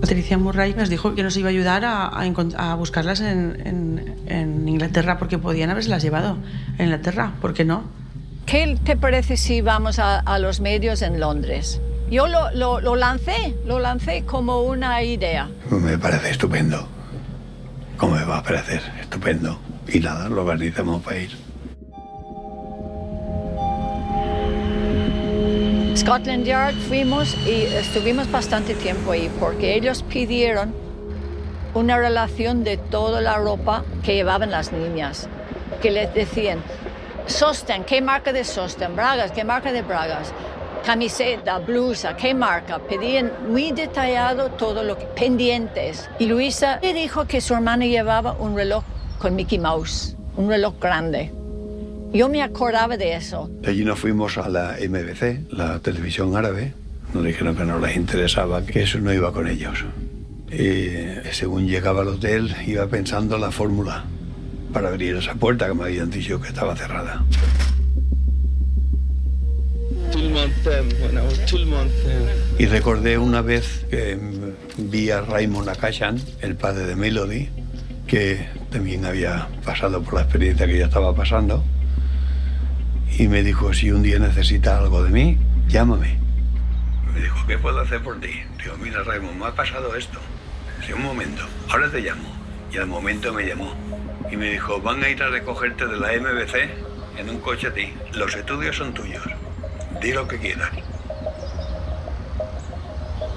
Patricia 0.00 0.38
Murray 0.38 0.72
nos 0.72 0.88
dijo 0.88 1.14
que 1.14 1.22
nos 1.22 1.36
iba 1.36 1.48
a 1.48 1.50
ayudar 1.50 1.84
a, 1.84 2.06
a 2.06 2.24
a 2.56 2.74
buscarlas 2.76 3.20
en, 3.20 3.60
en- 3.66 4.16
en 4.28 4.68
Inglaterra 4.68 5.18
porque 5.18 5.36
podían 5.36 5.68
haberlas 5.68 6.02
llevado 6.02 6.38
en 6.78 6.84
Inglaterra, 6.86 7.34
¿por 7.42 7.52
qué 7.52 7.64
no? 7.66 7.82
¿Qué 8.46 8.78
te 8.82 8.96
parece 8.96 9.36
si 9.36 9.60
vamos 9.60 9.98
a, 9.98 10.20
a 10.20 10.38
los 10.38 10.60
medios 10.60 11.02
en 11.02 11.20
Londres? 11.20 11.80
Yo 12.10 12.26
lo, 12.26 12.50
lo- 12.52 12.80
lo 12.80 12.96
lancé, 12.96 13.54
lo 13.64 13.78
lancé 13.78 14.24
como 14.24 14.62
una 14.62 15.02
idea. 15.02 15.48
Me 15.70 15.96
parece 15.96 16.30
estupendo. 16.30 16.86
¿Cómo 17.96 18.16
me 18.16 18.24
va 18.24 18.38
a 18.38 18.42
parecer? 18.42 18.82
Estupendo. 19.00 19.58
Y 19.86 20.00
nada, 20.00 20.28
lo 20.28 20.42
organizamos 20.42 21.02
para 21.02 21.18
ir. 21.18 21.30
Scotland 25.96 26.44
Yard 26.44 26.74
fuimos 26.88 27.36
y 27.46 27.62
estuvimos 27.74 28.30
bastante 28.30 28.74
tiempo 28.74 29.12
ahí 29.12 29.30
porque 29.38 29.74
ellos 29.74 30.02
pidieron 30.02 30.72
una 31.74 31.98
relación 31.98 32.64
de 32.64 32.76
toda 32.78 33.20
la 33.20 33.36
ropa 33.36 33.84
que 34.02 34.14
llevaban 34.14 34.50
las 34.50 34.72
niñas, 34.72 35.28
que 35.82 35.90
les 35.90 36.12
decían, 36.14 36.58
sostén, 37.26 37.84
¿qué 37.84 38.00
marca 38.00 38.32
de 38.32 38.44
sostén? 38.44 38.96
Bragas, 38.96 39.30
¿qué 39.32 39.44
marca 39.44 39.72
de 39.72 39.82
bragas? 39.82 40.32
Camiseta, 40.84 41.58
blusa, 41.58 42.16
¿qué 42.16 42.32
marca? 42.34 42.78
Pedían 42.78 43.30
muy 43.48 43.70
detallado 43.70 44.48
todo 44.50 44.82
lo 44.82 44.96
que, 44.96 45.04
pendientes. 45.04 46.08
Y 46.18 46.26
Luisa 46.26 46.78
le 46.82 46.94
dijo 46.94 47.26
que 47.26 47.40
su 47.40 47.54
hermana 47.54 47.84
llevaba 47.86 48.32
un 48.32 48.56
reloj 48.56 48.82
con 49.18 49.36
Mickey 49.36 49.58
Mouse, 49.58 50.16
un 50.36 50.48
reloj 50.48 50.74
grande. 50.80 51.32
Yo 52.12 52.28
me 52.28 52.42
acordaba 52.42 52.96
de 52.96 53.14
eso. 53.14 53.50
Allí 53.66 53.84
nos 53.84 53.98
fuimos 53.98 54.38
a 54.38 54.48
la 54.48 54.76
MBC, 54.80 55.52
la 55.52 55.78
televisión 55.80 56.34
árabe. 56.34 56.72
Nos 57.12 57.24
dijeron 57.24 57.54
que 57.54 57.64
no 57.64 57.78
les 57.78 57.96
interesaba, 57.96 58.64
que 58.64 58.82
eso 58.82 58.98
no 58.98 59.12
iba 59.12 59.32
con 59.32 59.48
ellos. 59.48 59.84
Y 60.50 60.90
según 61.32 61.68
llegaba 61.68 62.00
al 62.00 62.08
hotel, 62.08 62.54
iba 62.66 62.86
pensando 62.86 63.38
la 63.38 63.50
fórmula 63.50 64.04
para 64.72 64.88
abrir 64.88 65.16
esa 65.16 65.34
puerta 65.34 65.68
que 65.68 65.74
me 65.74 65.84
habían 65.84 66.10
dicho 66.10 66.40
que 66.40 66.48
estaba 66.48 66.74
cerrada. 66.74 67.22
Y 72.58 72.66
recordé 72.66 73.18
una 73.18 73.42
vez 73.42 73.86
que 73.90 74.18
vi 74.76 75.10
a 75.10 75.22
Raymond 75.22 75.68
Akashan, 75.68 76.20
el 76.40 76.56
padre 76.56 76.86
de 76.86 76.96
Melody, 76.96 77.48
que 78.06 78.48
también 78.70 79.04
había 79.04 79.48
pasado 79.64 80.02
por 80.02 80.14
la 80.14 80.22
experiencia 80.22 80.66
que 80.66 80.76
ella 80.76 80.86
estaba 80.86 81.14
pasando, 81.14 81.64
y 83.16 83.28
me 83.28 83.42
dijo, 83.42 83.72
si 83.72 83.90
un 83.90 84.02
día 84.02 84.18
necesitas 84.18 84.78
algo 84.78 85.02
de 85.02 85.10
mí, 85.10 85.38
llámame. 85.68 86.18
Me 87.14 87.20
dijo, 87.20 87.46
¿qué 87.46 87.58
puedo 87.58 87.80
hacer 87.80 88.02
por 88.02 88.20
ti? 88.20 88.30
Digo, 88.62 88.76
mira 88.76 89.02
Raymond, 89.02 89.38
me 89.38 89.46
ha 89.46 89.54
pasado 89.54 89.94
esto. 89.96 90.18
Sí, 90.86 90.92
un 90.92 91.02
momento, 91.02 91.42
ahora 91.68 91.90
te 91.90 92.00
llamo. 92.00 92.28
Y 92.72 92.78
al 92.78 92.86
momento 92.86 93.32
me 93.32 93.44
llamó. 93.46 93.74
Y 94.30 94.36
me 94.36 94.52
dijo, 94.52 94.80
van 94.80 95.02
a 95.02 95.08
ir 95.08 95.22
a 95.22 95.28
recogerte 95.28 95.86
de 95.86 95.96
la 95.96 96.12
MBC 96.12 97.18
en 97.18 97.30
un 97.30 97.40
coche 97.40 97.66
a 97.66 97.74
ti. 97.74 97.92
Los 98.14 98.34
estudios 98.34 98.76
son 98.76 98.94
tuyos. 98.94 99.22
Di 100.00 100.12
lo 100.12 100.26
que 100.26 100.38
quieras. 100.38 100.70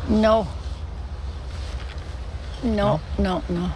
No. 0.10 0.48
No, 2.64 3.00
no, 3.18 3.42
no. 3.50 3.72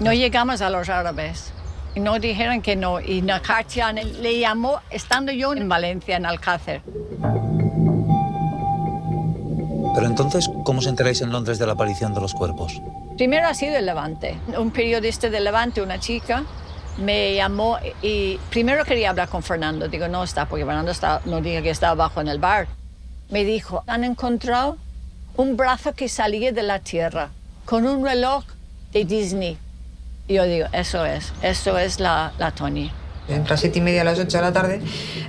No 0.00 0.12
llegamos 0.12 0.62
a 0.62 0.70
los 0.70 0.88
árabes. 0.88 1.52
Y 1.94 2.00
no 2.00 2.18
dijeron 2.18 2.62
que 2.62 2.74
no. 2.76 3.00
Y 3.00 3.20
Nakartia 3.20 3.92
le 3.92 4.38
llamó 4.38 4.80
estando 4.90 5.32
yo 5.32 5.52
en 5.52 5.68
Valencia, 5.68 6.16
en 6.16 6.24
Alcácer. 6.24 6.82
Pero 9.94 10.06
entonces, 10.06 10.48
¿cómo 10.64 10.78
os 10.78 10.86
enteráis 10.86 11.20
en 11.20 11.30
Londres 11.30 11.58
de 11.58 11.66
la 11.66 11.72
aparición 11.74 12.14
de 12.14 12.20
los 12.22 12.32
cuerpos? 12.32 12.80
Primero 13.16 13.46
ha 13.46 13.54
sido 13.54 13.76
el 13.76 13.84
Levante. 13.84 14.38
Un 14.56 14.70
periodista 14.70 15.28
del 15.28 15.44
Levante, 15.44 15.82
una 15.82 16.00
chica, 16.00 16.44
me 16.98 17.34
llamó 17.34 17.78
y 18.02 18.38
primero 18.50 18.84
quería 18.84 19.10
hablar 19.10 19.28
con 19.28 19.42
Fernando. 19.42 19.88
Digo, 19.88 20.08
no 20.08 20.24
está, 20.24 20.46
porque 20.46 20.64
Fernando 20.64 20.90
está, 20.90 21.20
no 21.24 21.40
diga 21.40 21.62
que 21.62 21.70
está 21.70 21.90
abajo 21.90 22.20
en 22.20 22.28
el 22.28 22.38
bar. 22.38 22.68
Me 23.30 23.44
dijo, 23.44 23.82
han 23.86 24.04
encontrado 24.04 24.76
un 25.36 25.56
brazo 25.56 25.94
que 25.94 26.08
salía 26.08 26.52
de 26.52 26.62
la 26.62 26.80
tierra 26.80 27.30
con 27.64 27.86
un 27.86 28.04
reloj 28.04 28.44
de 28.92 29.04
Disney. 29.04 29.58
Y 30.28 30.34
yo 30.34 30.44
digo, 30.44 30.66
eso 30.72 31.04
es, 31.04 31.32
eso 31.42 31.78
es 31.78 31.98
la, 31.98 32.32
la 32.38 32.50
Tony. 32.52 32.90
Entre 33.28 33.50
las 33.50 33.60
siete 33.60 33.78
y 33.78 33.82
media 33.82 34.02
a 34.02 34.04
las 34.04 34.18
8 34.18 34.36
de 34.36 34.42
la 34.42 34.52
tarde 34.52 34.80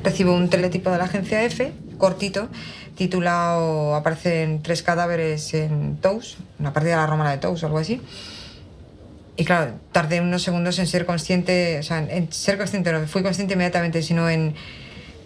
recibo 0.04 0.34
un 0.34 0.50
teletipo 0.50 0.90
de 0.90 0.98
la 0.98 1.06
agencia 1.06 1.44
F, 1.44 1.72
cortito, 1.98 2.50
titulado 2.96 3.96
Aparecen 3.96 4.62
tres 4.62 4.84
cadáveres 4.84 5.54
en 5.54 5.98
Tous, 5.98 6.38
una 6.60 6.74
partida 6.74 6.96
de 6.96 7.02
la 7.02 7.08
romana 7.08 7.32
de 7.32 7.38
Tous 7.38 7.64
algo 7.64 7.78
así. 7.78 8.02
Y 9.36 9.46
claro, 9.46 9.74
tardé 9.92 10.22
unos 10.22 10.44
segundos 10.44 10.78
en 10.80 10.86
ser 10.86 11.06
consciente, 11.06 11.80
o 11.80 11.84
sea, 11.84 12.00
en 12.00 12.32
ser 12.32 12.58
consciente, 12.58 12.92
no 12.92 13.08
fui 13.08 13.24
consciente 13.24 13.56
inmediatamente, 13.56 14.04
sino 14.04 14.30
en 14.30 14.54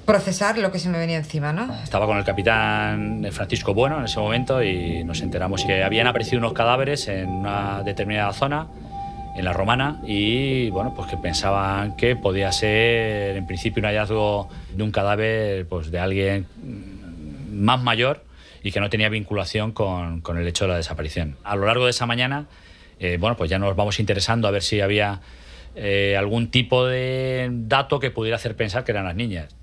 procesar 0.05 0.57
lo 0.57 0.71
que 0.71 0.79
se 0.79 0.87
me 0.87 0.97
venía 0.97 1.17
encima, 1.17 1.51
¿no? 1.51 1.75
Estaba 1.83 2.05
con 2.05 2.17
el 2.17 2.23
capitán 2.23 3.27
Francisco 3.31 3.73
Bueno 3.73 3.99
en 3.99 4.05
ese 4.05 4.19
momento 4.19 4.63
y 4.63 5.03
nos 5.03 5.19
enteramos 5.21 5.65
que 5.65 5.83
habían 5.83 6.07
aparecido 6.07 6.39
unos 6.39 6.53
cadáveres 6.53 7.09
en 7.09 7.27
una 7.27 7.83
determinada 7.83 8.31
zona, 8.31 8.67
en 9.35 9.43
la 9.43 9.51
romana, 9.51 10.01
y 10.05 10.69
bueno, 10.69 10.93
pues 10.95 11.09
que 11.09 11.17
pensaban 11.17 11.97
que 11.97 12.15
podía 12.15 12.51
ser 12.53 13.35
en 13.35 13.45
principio 13.45 13.81
un 13.81 13.87
hallazgo 13.87 14.47
de 14.73 14.83
un 14.83 14.91
cadáver 14.91 15.67
pues, 15.67 15.91
de 15.91 15.99
alguien 15.99 16.47
más 17.51 17.83
mayor 17.83 18.23
y 18.63 18.71
que 18.71 18.79
no 18.79 18.89
tenía 18.89 19.09
vinculación 19.09 19.73
con, 19.73 20.21
con 20.21 20.37
el 20.37 20.47
hecho 20.47 20.63
de 20.63 20.69
la 20.69 20.77
desaparición. 20.77 21.35
A 21.43 21.57
lo 21.57 21.65
largo 21.65 21.83
de 21.83 21.91
esa 21.91 22.05
mañana, 22.05 22.47
eh, 22.99 23.17
bueno, 23.19 23.37
pues 23.37 23.49
ya 23.49 23.59
nos 23.59 23.75
vamos 23.75 23.99
interesando 23.99 24.47
a 24.47 24.51
ver 24.51 24.63
si 24.63 24.81
había 24.81 25.21
eh, 25.75 26.15
algún 26.17 26.49
tipo 26.49 26.85
de 26.85 27.49
dato 27.51 27.99
que 27.99 28.11
pudiera 28.11 28.37
hacer 28.37 28.55
pensar 28.55 28.83
que 28.83 28.91
eran 28.91 29.05
las 29.05 29.15
niñas. 29.15 29.55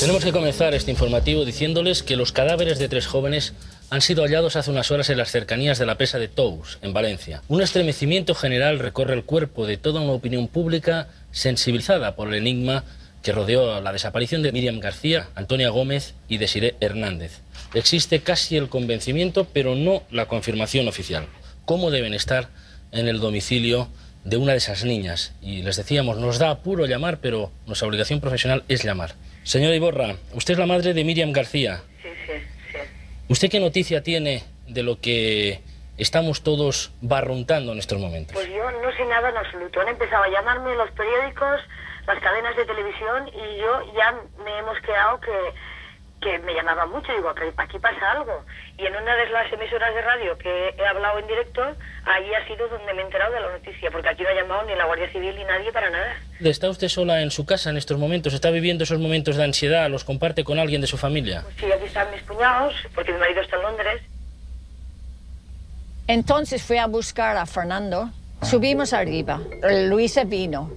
Tenemos 0.00 0.24
que 0.24 0.32
comenzar 0.32 0.74
este 0.74 0.90
informativo 0.90 1.44
diciéndoles 1.44 2.02
que 2.02 2.16
los 2.16 2.32
cadáveres 2.32 2.78
de 2.78 2.88
tres 2.88 3.06
jóvenes 3.06 3.54
han 3.90 4.00
sido 4.00 4.24
hallados 4.24 4.56
hace 4.56 4.70
unas 4.70 4.90
horas 4.90 5.08
en 5.08 5.18
las 5.18 5.30
cercanías 5.30 5.78
de 5.78 5.86
la 5.86 5.96
presa 5.96 6.18
de 6.18 6.28
Tous, 6.28 6.78
en 6.82 6.92
Valencia. 6.92 7.42
Un 7.48 7.62
estremecimiento 7.62 8.34
general 8.34 8.80
recorre 8.80 9.14
el 9.14 9.24
cuerpo 9.24 9.66
de 9.66 9.76
toda 9.76 10.00
una 10.00 10.12
opinión 10.12 10.48
pública 10.48 11.08
sensibilizada 11.30 12.16
por 12.16 12.28
el 12.28 12.34
enigma 12.34 12.84
que 13.22 13.32
rodeó 13.32 13.80
la 13.80 13.92
desaparición 13.92 14.42
de 14.42 14.52
Miriam 14.52 14.80
García, 14.80 15.28
Antonia 15.34 15.70
Gómez 15.70 16.14
y 16.28 16.38
Desiré 16.38 16.74
Hernández. 16.80 17.43
Existe 17.74 18.22
casi 18.22 18.56
el 18.56 18.68
convencimiento, 18.68 19.48
pero 19.52 19.74
no 19.74 20.02
la 20.10 20.26
confirmación 20.26 20.86
oficial. 20.86 21.26
¿Cómo 21.64 21.90
deben 21.90 22.14
estar 22.14 22.48
en 22.92 23.08
el 23.08 23.18
domicilio 23.18 23.88
de 24.22 24.36
una 24.36 24.52
de 24.52 24.58
esas 24.58 24.84
niñas? 24.84 25.34
Y 25.42 25.62
les 25.62 25.76
decíamos, 25.76 26.18
nos 26.18 26.38
da 26.38 26.50
apuro 26.50 26.86
llamar, 26.86 27.18
pero 27.20 27.50
nuestra 27.66 27.88
obligación 27.88 28.20
profesional 28.20 28.62
es 28.68 28.84
llamar. 28.84 29.14
Señora 29.42 29.74
Iborra, 29.74 30.14
usted 30.34 30.54
es 30.54 30.58
la 30.60 30.66
madre 30.66 30.94
de 30.94 31.02
Miriam 31.02 31.32
García. 31.32 31.82
Sí, 32.00 32.10
sí, 32.26 32.32
sí. 32.70 32.78
¿Usted 33.28 33.50
qué 33.50 33.58
noticia 33.58 34.04
tiene 34.04 34.44
de 34.68 34.84
lo 34.84 35.00
que 35.00 35.60
estamos 35.98 36.44
todos 36.44 36.92
barruntando 37.00 37.72
en 37.72 37.78
estos 37.80 37.98
momentos? 37.98 38.34
Pues 38.34 38.48
yo 38.48 38.70
no 38.70 38.96
sé 38.96 39.04
nada 39.06 39.30
en 39.30 39.36
absoluto. 39.36 39.80
Han 39.80 39.88
empezado 39.88 40.22
a 40.22 40.28
llamarme 40.30 40.76
los 40.76 40.90
periódicos, 40.92 41.60
las 42.06 42.20
cadenas 42.20 42.56
de 42.56 42.66
televisión 42.66 43.28
y 43.28 43.58
yo 43.58 43.94
ya 43.96 44.14
me 44.44 44.58
hemos 44.58 44.78
quedado 44.80 45.20
que, 45.20 45.32
que 46.24 46.38
me 46.38 46.54
llamaban 46.54 46.90
mucho. 46.90 47.12
Digo, 47.12 47.28
aquí, 47.28 47.78
pasa 47.78 48.12
algo. 48.12 48.44
Y 48.78 48.86
en 48.86 48.96
una 48.96 49.14
de 49.14 49.28
las 49.28 49.52
emisoras 49.52 49.94
de 49.94 50.00
radio 50.00 50.36
que 50.38 50.74
he 50.76 50.86
hablado 50.86 51.18
en 51.18 51.26
directo, 51.26 51.62
ahí 52.06 52.32
ha 52.34 52.46
sido 52.48 52.66
donde 52.68 52.94
me 52.94 53.02
he 53.02 53.04
enterado 53.04 53.32
de 53.34 53.40
la 53.40 53.52
noticia, 53.52 53.90
porque 53.90 54.08
aquí 54.08 54.22
no 54.22 54.30
ha 54.30 54.34
llamado 54.34 54.62
ni 54.64 54.74
la 54.74 54.86
Guardia 54.86 55.12
Civil 55.12 55.36
ni 55.36 55.44
nadie 55.44 55.70
para 55.70 55.90
nada. 55.90 56.16
¿Está 56.40 56.70
usted 56.70 56.88
sola 56.88 57.20
en 57.20 57.30
su 57.30 57.44
casa 57.44 57.70
en 57.70 57.76
estos 57.76 57.98
momentos? 57.98 58.32
¿Está 58.32 58.50
viviendo 58.50 58.84
esos 58.84 58.98
momentos 58.98 59.36
de 59.36 59.44
ansiedad? 59.44 59.90
¿Los 59.90 60.04
comparte 60.04 60.42
con 60.42 60.58
alguien 60.58 60.80
de 60.80 60.86
su 60.86 60.96
familia? 60.96 61.44
Sí, 61.58 61.70
aquí 61.70 61.84
están 61.84 62.10
mis 62.10 62.22
cuñados, 62.22 62.74
porque 62.94 63.12
mi 63.12 63.18
marido 63.18 63.42
está 63.42 63.56
en 63.56 63.62
Londres. 63.62 64.02
Entonces 66.06 66.62
fui 66.62 66.78
a 66.78 66.86
buscar 66.86 67.36
a 67.36 67.46
Fernando. 67.46 68.10
Subimos 68.42 68.92
arriba. 68.92 69.40
Luisa 69.88 70.24
vino. 70.24 70.70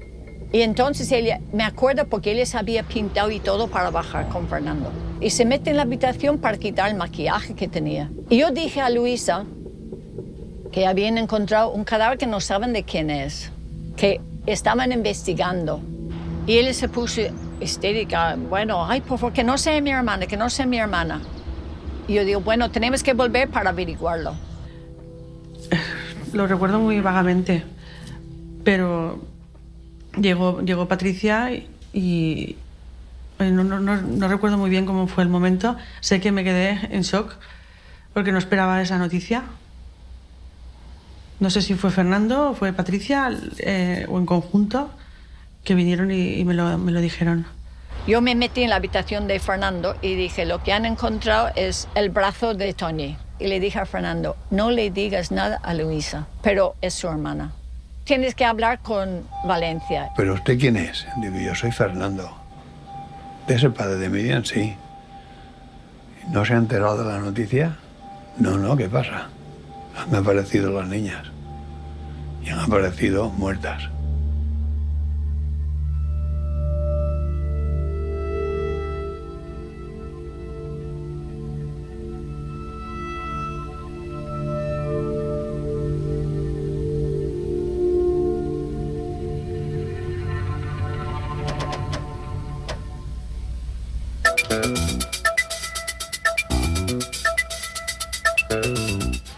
Y 0.51 0.61
entonces 0.61 1.11
ella, 1.11 1.39
me 1.51 1.63
acuerdo 1.63 2.07
porque 2.07 2.31
ella 2.31 2.45
se 2.45 2.57
había 2.57 2.83
pintado 2.83 3.31
y 3.31 3.39
todo 3.39 3.67
para 3.67 3.89
bajar 3.89 4.29
con 4.29 4.47
Fernando. 4.47 5.06
Y 5.19 5.31
se 5.31 5.45
mete 5.45 5.71
en 5.71 5.77
la 5.77 5.83
habitación 5.83 6.37
para 6.37 6.57
quitar 6.57 6.89
el 6.89 6.95
maquillaje 6.95 7.55
que 7.55 7.67
tenía. 7.67 8.09
Y 8.29 8.37
yo 8.37 8.51
dije 8.51 8.81
a 8.81 8.89
Luisa 8.89 9.45
que 10.71 10.85
habían 10.85 11.17
encontrado 11.17 11.71
un 11.71 11.83
cadáver 11.83 12.17
que 12.17 12.27
no 12.27 12.39
saben 12.39 12.73
de 12.73 12.83
quién 12.83 13.09
es, 13.09 13.51
que 13.95 14.21
estaban 14.45 14.91
investigando. 14.91 15.81
Y 16.45 16.57
ella 16.57 16.73
se 16.73 16.87
puso 16.87 17.21
histérica. 17.59 18.37
Bueno, 18.49 18.85
ay, 18.85 19.01
por 19.01 19.17
favor, 19.17 19.33
que 19.33 19.43
no 19.43 19.57
sea 19.57 19.81
mi 19.81 19.91
hermana, 19.91 20.27
que 20.27 20.37
no 20.37 20.49
sea 20.49 20.65
mi 20.65 20.77
hermana. 20.77 21.21
Y 22.07 22.13
yo 22.13 22.23
digo, 22.23 22.41
bueno, 22.41 22.69
tenemos 22.69 23.03
que 23.03 23.13
volver 23.13 23.49
para 23.49 23.71
averiguarlo. 23.71 24.35
Lo 26.33 26.45
recuerdo 26.47 26.79
muy 26.79 26.99
vagamente, 27.01 27.63
pero 28.63 29.19
llegó, 30.19 30.61
llegó 30.61 30.87
Patricia 30.87 31.49
y 31.93 32.55
no, 33.39 33.63
no, 33.63 33.79
no, 33.79 34.01
no 34.01 34.27
recuerdo 34.27 34.57
muy 34.57 34.69
bien 34.69 34.85
cómo 34.85 35.07
fue 35.07 35.23
el 35.23 35.29
momento. 35.29 35.75
Sé 36.01 36.19
que 36.19 36.31
me 36.31 36.43
quedé 36.43 36.79
en 36.91 37.01
shock 37.01 37.35
porque 38.13 38.31
no 38.31 38.37
esperaba 38.37 38.81
esa 38.81 38.97
noticia. 38.97 39.43
No 41.39 41.49
sé 41.49 41.61
si 41.61 41.75
fue 41.75 41.91
Fernando 41.91 42.49
o 42.49 42.53
fue 42.55 42.73
Patricia 42.73 43.29
eh, 43.59 44.05
o 44.09 44.17
en 44.17 44.25
conjunto 44.25 44.89
que 45.63 45.75
vinieron 45.75 46.09
y, 46.11 46.35
y 46.35 46.45
me, 46.45 46.53
lo, 46.53 46.77
me 46.77 46.91
lo 46.91 46.99
dijeron. 46.99 47.45
Yo 48.07 48.21
me 48.21 48.35
metí 48.35 48.63
en 48.63 48.69
la 48.69 48.77
habitación 48.77 49.27
de 49.27 49.39
Fernando 49.39 49.95
y 50.01 50.15
dije, 50.15 50.45
lo 50.45 50.63
que 50.63 50.71
han 50.71 50.85
encontrado 50.85 51.49
es 51.55 51.87
el 51.93 52.09
brazo 52.09 52.53
de 52.53 52.73
Tony. 52.73 53.17
Y 53.37 53.47
le 53.47 53.59
dije 53.59 53.79
a 53.79 53.85
Fernando, 53.85 54.37
no 54.49 54.71
le 54.71 54.89
digas 54.89 55.31
nada 55.31 55.59
a 55.61 55.73
Luisa, 55.73 56.25
pero 56.41 56.75
es 56.81 56.93
su 56.93 57.07
hermana. 57.07 57.51
Tienes 58.05 58.33
que 58.33 58.45
hablar 58.45 58.79
con 58.79 59.27
Valencia. 59.43 60.09
¿Pero 60.15 60.35
usted 60.35 60.57
quién 60.57 60.77
es? 60.77 61.05
Digo, 61.17 61.37
yo 61.37 61.53
soy 61.53 61.71
Fernando. 61.71 62.36
¿Es 63.47 63.63
el 63.63 63.71
padre 63.71 63.95
de 63.95 64.09
Miriam? 64.09 64.43
Sí. 64.43 64.75
¿No 66.29 66.43
se 66.43 66.53
ha 66.53 66.57
enterado 66.57 66.97
de 66.97 67.09
la 67.09 67.19
noticia? 67.19 67.77
No, 68.37 68.57
no, 68.57 68.75
¿qué 68.75 68.89
pasa? 68.89 69.29
Han 69.95 70.13
aparecido 70.13 70.71
las 70.71 70.87
niñas. 70.87 71.27
Y 72.43 72.49
han 72.49 72.59
aparecido 72.59 73.29
muertas. 73.29 73.89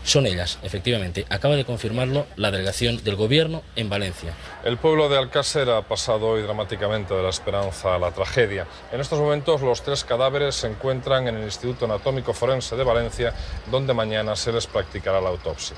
Son 0.10 0.26
ellas, 0.26 0.58
efectivamente. 0.64 1.28
Acaba 1.30 1.56
de 1.56 1.66
confirmarlo 1.66 2.26
la 2.36 2.50
delegación 2.50 3.04
del 3.04 3.16
gobierno 3.16 3.62
en 3.76 3.90
Valencia. 3.90 4.34
El 4.64 4.78
pueblo 4.78 5.08
de 5.08 5.20
Alcácer 5.20 5.70
ha 5.70 5.84
pasado 5.84 6.30
hoy 6.30 6.42
dramáticamente 6.42 7.14
de 7.14 7.22
la 7.22 7.30
esperanza 7.30 7.94
a 7.94 8.00
la 8.00 8.10
tragedia. 8.10 8.66
En 8.92 9.02
estos 9.02 9.20
momentos 9.20 9.62
los 9.62 9.84
tres 9.84 10.04
cadáveres 10.04 10.56
se 10.56 10.66
encuentran 10.66 11.28
en 11.28 11.36
el 11.36 11.44
Instituto 11.44 11.86
Anatómico 11.86 12.34
Forense 12.34 12.76
de 12.76 12.84
Valencia, 12.84 13.36
donde 13.70 13.94
mañana 13.94 14.36
se 14.36 14.52
les 14.52 14.66
practicará 14.66 15.22
la 15.22 15.30
autopsia. 15.30 15.78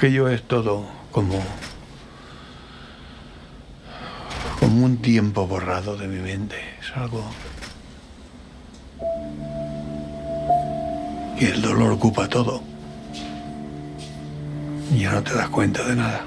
Aquello 0.00 0.30
es 0.30 0.42
todo 0.44 0.86
como. 1.12 1.38
como 4.58 4.86
un 4.86 4.96
tiempo 4.96 5.46
borrado 5.46 5.98
de 5.98 6.08
mi 6.08 6.16
mente. 6.16 6.56
Es 6.80 6.96
algo. 6.96 7.22
Y 11.38 11.44
el 11.44 11.60
dolor 11.60 11.92
ocupa 11.92 12.28
todo. 12.30 12.62
Y 14.90 15.00
ya 15.00 15.12
no 15.12 15.22
te 15.22 15.34
das 15.34 15.50
cuenta 15.50 15.84
de 15.84 15.96
nada. 15.96 16.24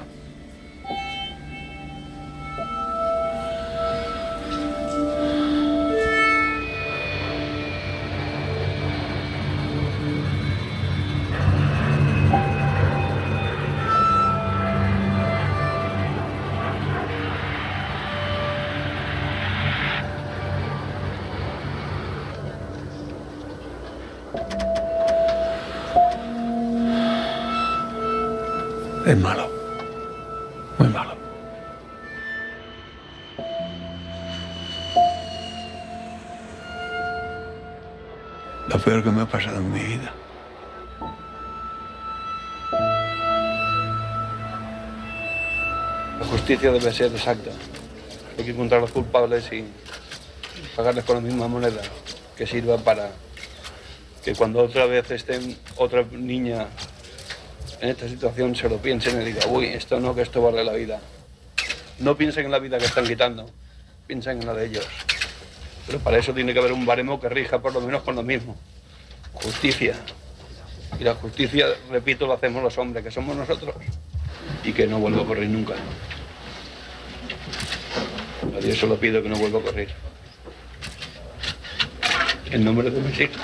Peor 38.84 39.04
que 39.04 39.12
me 39.12 39.22
ha 39.22 39.26
pasado 39.26 39.58
en 39.58 39.72
mi 39.72 39.80
vida. 39.80 40.14
La 46.20 46.26
justicia 46.26 46.72
debe 46.72 46.92
ser 46.92 47.12
exacta. 47.12 47.52
Hay 48.38 48.44
que 48.44 48.52
encontrar 48.52 48.80
a 48.80 48.82
los 48.82 48.92
culpables 48.92 49.52
y 49.54 49.66
pagarles 50.76 51.06
con 51.06 51.16
la 51.16 51.22
misma 51.22 51.48
moneda 51.48 51.82
que 52.36 52.46
sirva 52.46 52.78
para 52.78 53.12
que 54.24 54.34
cuando 54.36 54.64
otra 54.64 54.86
vez 54.86 55.10
estén 55.12 55.58
otra 55.78 56.04
niña 56.12 56.68
en 57.80 57.90
esta 57.90 58.08
situación 58.08 58.56
se 58.56 58.70
lo 58.70 58.78
piensen 58.78 59.22
y 59.22 59.26
digan, 59.26 59.44
uy, 59.50 59.66
esto 59.68 60.00
no, 60.00 60.16
que 60.16 60.22
esto 60.22 60.42
vale 60.42 60.64
la 60.64 60.74
vida. 60.74 61.00
No 62.00 62.18
piensen 62.18 62.46
en 62.46 62.52
la 62.52 62.60
vida 62.60 62.78
que 62.78 62.86
están 62.86 63.06
quitando, 63.06 63.50
piensen 64.08 64.42
en 64.42 64.48
la 64.48 64.54
de 64.54 64.66
ellos. 64.66 64.88
Pero 65.86 66.00
para 66.00 66.18
eso 66.18 66.34
tiene 66.34 66.54
que 66.54 66.60
haber 66.60 66.72
un 66.72 66.86
baremo 66.86 67.20
que 67.20 67.30
rija 67.30 67.60
por 67.60 67.74
lo 67.74 67.82
menos 67.82 68.04
con 68.04 68.16
lo 68.16 68.24
mismo. 68.24 68.56
Justicia. 69.34 69.96
Y 71.00 71.04
la 71.04 71.16
justicia, 71.16 71.68
repito, 71.90 72.28
lo 72.28 72.34
hacemos 72.34 72.64
los 72.64 72.78
hombres, 72.78 73.04
que 73.04 73.12
somos 73.12 73.36
nosotros. 73.36 73.76
Y 74.64 74.72
que 74.72 74.88
no 74.88 75.00
vuelva 75.00 75.20
a 75.20 75.24
ocurrir 75.24 75.50
nunca. 75.50 75.74
A 78.56 78.60
Dios 78.60 78.78
solo 78.78 78.98
pido 78.98 79.22
que 79.22 79.30
no 79.30 79.36
vuelva 79.36 79.60
a 79.60 79.62
ocurrir. 79.62 79.90
En 82.52 82.64
nombre 82.64 82.90
de 82.90 83.02
mis 83.02 83.20
hijos. 83.20 83.42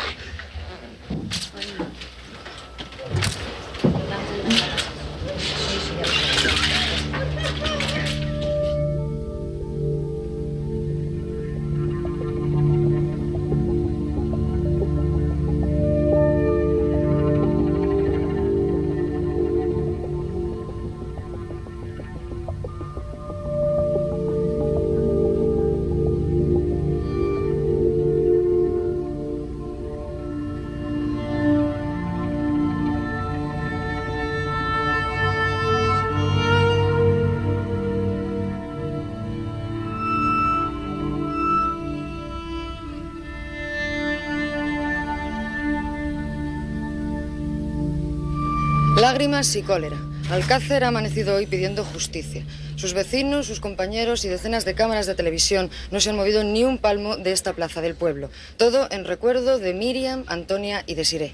Lágrimas 49.00 49.56
y 49.56 49.62
cólera. 49.62 49.96
Alcácer 50.30 50.84
ha 50.84 50.90
amanecido 50.90 51.36
hoy 51.36 51.46
pidiendo 51.46 51.86
justicia. 51.86 52.44
Sus 52.76 52.94
vecinos, 52.94 53.48
sus 53.48 53.62
compañeros 53.62 54.26
y 54.26 54.28
decenas 54.28 54.66
de 54.66 54.76
cámaras 54.76 55.06
de 55.06 55.16
televisión 55.16 55.72
no 55.90 56.02
se 56.02 56.10
han 56.10 56.18
movido 56.18 56.44
ni 56.44 56.66
un 56.66 56.78
palmo 56.78 57.16
de 57.16 57.32
esta 57.32 57.54
plaza 57.54 57.80
del 57.80 57.96
pueblo. 57.96 58.30
Todo 58.58 58.90
en 58.92 59.06
recuerdo 59.06 59.58
de 59.58 59.74
Miriam, 59.74 60.26
Antonia 60.28 60.84
y 60.86 60.96
Desiré. 60.96 61.34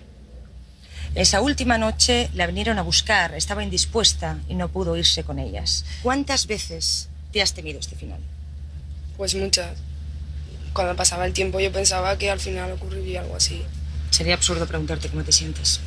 Esa 1.16 1.42
última 1.42 1.80
noche 1.80 2.30
la 2.36 2.46
vinieron 2.46 2.78
a 2.78 2.84
buscar, 2.84 3.34
estaba 3.34 3.64
indispuesta 3.64 4.38
y 4.48 4.54
no 4.54 4.70
pudo 4.70 4.96
irse 4.96 5.24
con 5.24 5.40
ellas. 5.40 5.86
¿Cuántas 6.04 6.46
veces 6.46 7.10
te 7.32 7.42
has 7.42 7.56
temido 7.56 7.80
este 7.80 7.96
final? 7.96 8.20
Pues 9.18 9.34
muchas. 9.34 9.72
Cuando 10.72 10.96
pasaba 10.96 11.26
el 11.26 11.34
tiempo 11.34 11.60
yo 11.60 11.72
pensaba 11.72 12.16
que 12.20 12.30
al 12.30 12.40
final 12.40 12.74
ocurriría 12.74 13.22
algo 13.22 13.36
así. 13.36 13.64
Sería 14.12 14.36
absurdo 14.36 14.68
preguntarte 14.68 15.10
cómo 15.10 15.24
te 15.24 15.32
sientes. 15.32 15.82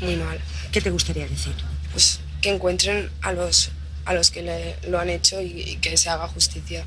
Muy 0.00 0.16
mal. 0.16 0.38
¿Qué 0.72 0.80
te 0.80 0.90
gustaría 0.90 1.26
decir? 1.26 1.54
Pues 1.92 2.20
que 2.40 2.50
encuentren 2.50 3.10
a 3.22 3.32
los, 3.32 3.70
a 4.04 4.14
los 4.14 4.30
que 4.30 4.42
le- 4.42 4.76
lo 4.88 4.98
han 4.98 5.08
hecho 5.08 5.40
y, 5.40 5.60
y 5.62 5.76
que 5.76 5.96
se 5.96 6.10
haga 6.10 6.28
justicia. 6.28 6.84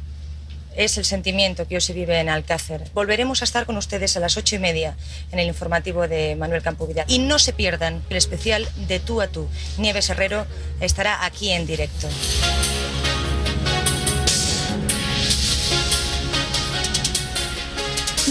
Es 0.75 0.99
el 0.99 1.05
sentimiento 1.05 1.67
que 1.67 1.73
hoy 1.75 1.81
se 1.81 1.93
vive 1.93 2.19
en 2.19 2.29
Alcácer. 2.29 2.83
Volveremos 2.93 3.41
a 3.41 3.45
estar 3.45 3.65
con 3.65 3.77
ustedes 3.77 4.15
a 4.15 4.19
las 4.19 4.37
ocho 4.37 4.55
y 4.55 4.59
media 4.59 4.95
en 5.31 5.39
el 5.39 5.47
informativo 5.47 6.07
de 6.07 6.35
Manuel 6.35 6.61
Campovida. 6.61 7.03
Y 7.07 7.17
no 7.17 7.39
se 7.39 7.51
pierdan 7.53 8.03
el 8.11 8.17
especial 8.17 8.67
de 8.87 8.99
tú 8.99 9.19
a 9.21 9.27
tú. 9.27 9.47
Nieves 9.79 10.07
Herrero 10.11 10.45
estará 10.79 11.25
aquí 11.25 11.49
en 11.49 11.65
directo. 11.65 12.07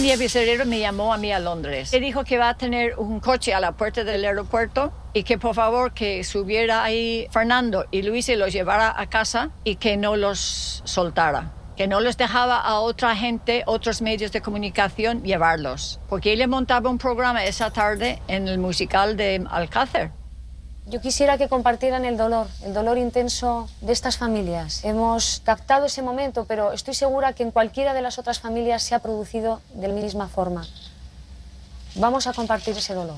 Nieves 0.01 0.35
Herrero 0.35 0.65
me 0.65 0.79
llamó 0.79 1.11
a 1.11 1.17
mí 1.17 1.31
a 1.31 1.39
Londres. 1.39 1.91
Me 1.91 1.99
dijo 1.99 2.23
que 2.23 2.37
va 2.37 2.49
a 2.49 2.57
tener 2.57 2.99
un 2.99 3.19
coche 3.19 3.53
a 3.55 3.59
la 3.59 3.71
puerta 3.71 4.03
del 4.03 4.23
aeropuerto 4.25 4.91
y 5.13 5.23
que 5.23 5.39
por 5.39 5.55
favor 5.55 5.93
que 5.93 6.23
subiera 6.23 6.83
ahí 6.83 7.27
Fernando 7.31 7.85
y 7.89 8.03
Luis 8.03 8.29
y 8.29 8.35
los 8.35 8.53
llevara 8.53 8.93
a 8.95 9.07
casa 9.07 9.49
y 9.63 9.77
que 9.77 9.97
no 9.97 10.15
los 10.15 10.83
soltara. 10.85 11.51
Que 11.75 11.87
no 11.87 11.99
los 11.99 12.15
dejaba 12.15 12.59
a 12.59 12.79
otra 12.79 13.15
gente, 13.15 13.63
otros 13.65 14.01
medios 14.01 14.31
de 14.31 14.41
comunicación 14.41 15.23
llevarlos. 15.23 15.99
Porque 16.09 16.33
él 16.33 16.47
montaba 16.47 16.89
un 16.89 16.99
programa 16.99 17.43
esa 17.43 17.71
tarde 17.71 18.21
en 18.27 18.47
el 18.47 18.59
musical 18.59 19.17
de 19.17 19.43
Alcácer. 19.49 20.11
Yo 20.89 21.01
quisiera 21.01 21.37
que 21.37 21.49
compartieran 21.49 22.05
el 22.05 22.15
dolor, 22.15 22.47
el 22.63 22.73
dolor 22.73 22.97
intenso 22.97 23.67
de 23.81 23.91
estas 23.91 24.15
familias. 24.15 24.85
Hemos 24.85 25.41
captado 25.43 25.87
ese 25.87 26.01
momento, 26.01 26.45
pero 26.45 26.71
estoy 26.71 26.93
segura 26.93 27.33
que 27.33 27.43
en 27.43 27.51
cualquiera 27.51 27.93
de 27.93 28.01
las 28.01 28.17
otras 28.19 28.39
familias 28.39 28.83
se 28.83 28.95
ha 28.95 28.99
producido 28.99 29.59
de 29.73 29.89
la 29.89 29.93
misma 29.93 30.29
forma. 30.29 30.65
Vamos 31.95 32.25
a 32.25 32.31
compartir 32.31 32.77
ese 32.77 32.93
dolor. 32.93 33.17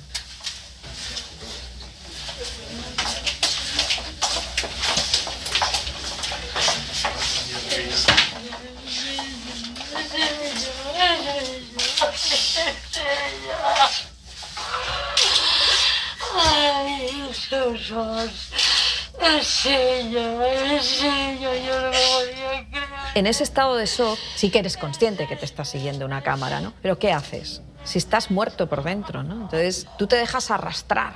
Es 19.22 19.66
ella, 19.66 20.76
es 20.76 21.04
ella, 21.04 21.56
yo 21.56 21.82
no 21.82 21.92
podía 21.92 22.70
creer. 22.70 22.88
En 23.16 23.26
ese 23.26 23.44
estado 23.44 23.76
de 23.76 23.88
shock 23.88 24.20
sí 24.36 24.52
que 24.52 24.60
eres 24.60 24.78
consciente 24.78 25.28
que 25.28 25.36
te 25.36 25.46
está 25.46 25.66
siguiendo 25.66 26.06
una 26.06 26.22
cámara, 26.22 26.62
¿no? 26.62 26.74
Pero 26.82 27.00
¿qué 27.00 27.12
haces? 27.12 27.64
Si 27.84 27.98
estás 27.98 28.30
muerto 28.30 28.70
por 28.70 28.84
dentro, 28.84 29.24
¿no? 29.24 29.34
Entonces 29.34 29.88
tú 29.98 30.06
te 30.06 30.16
dejas 30.16 30.52
arrastrar. 30.52 31.14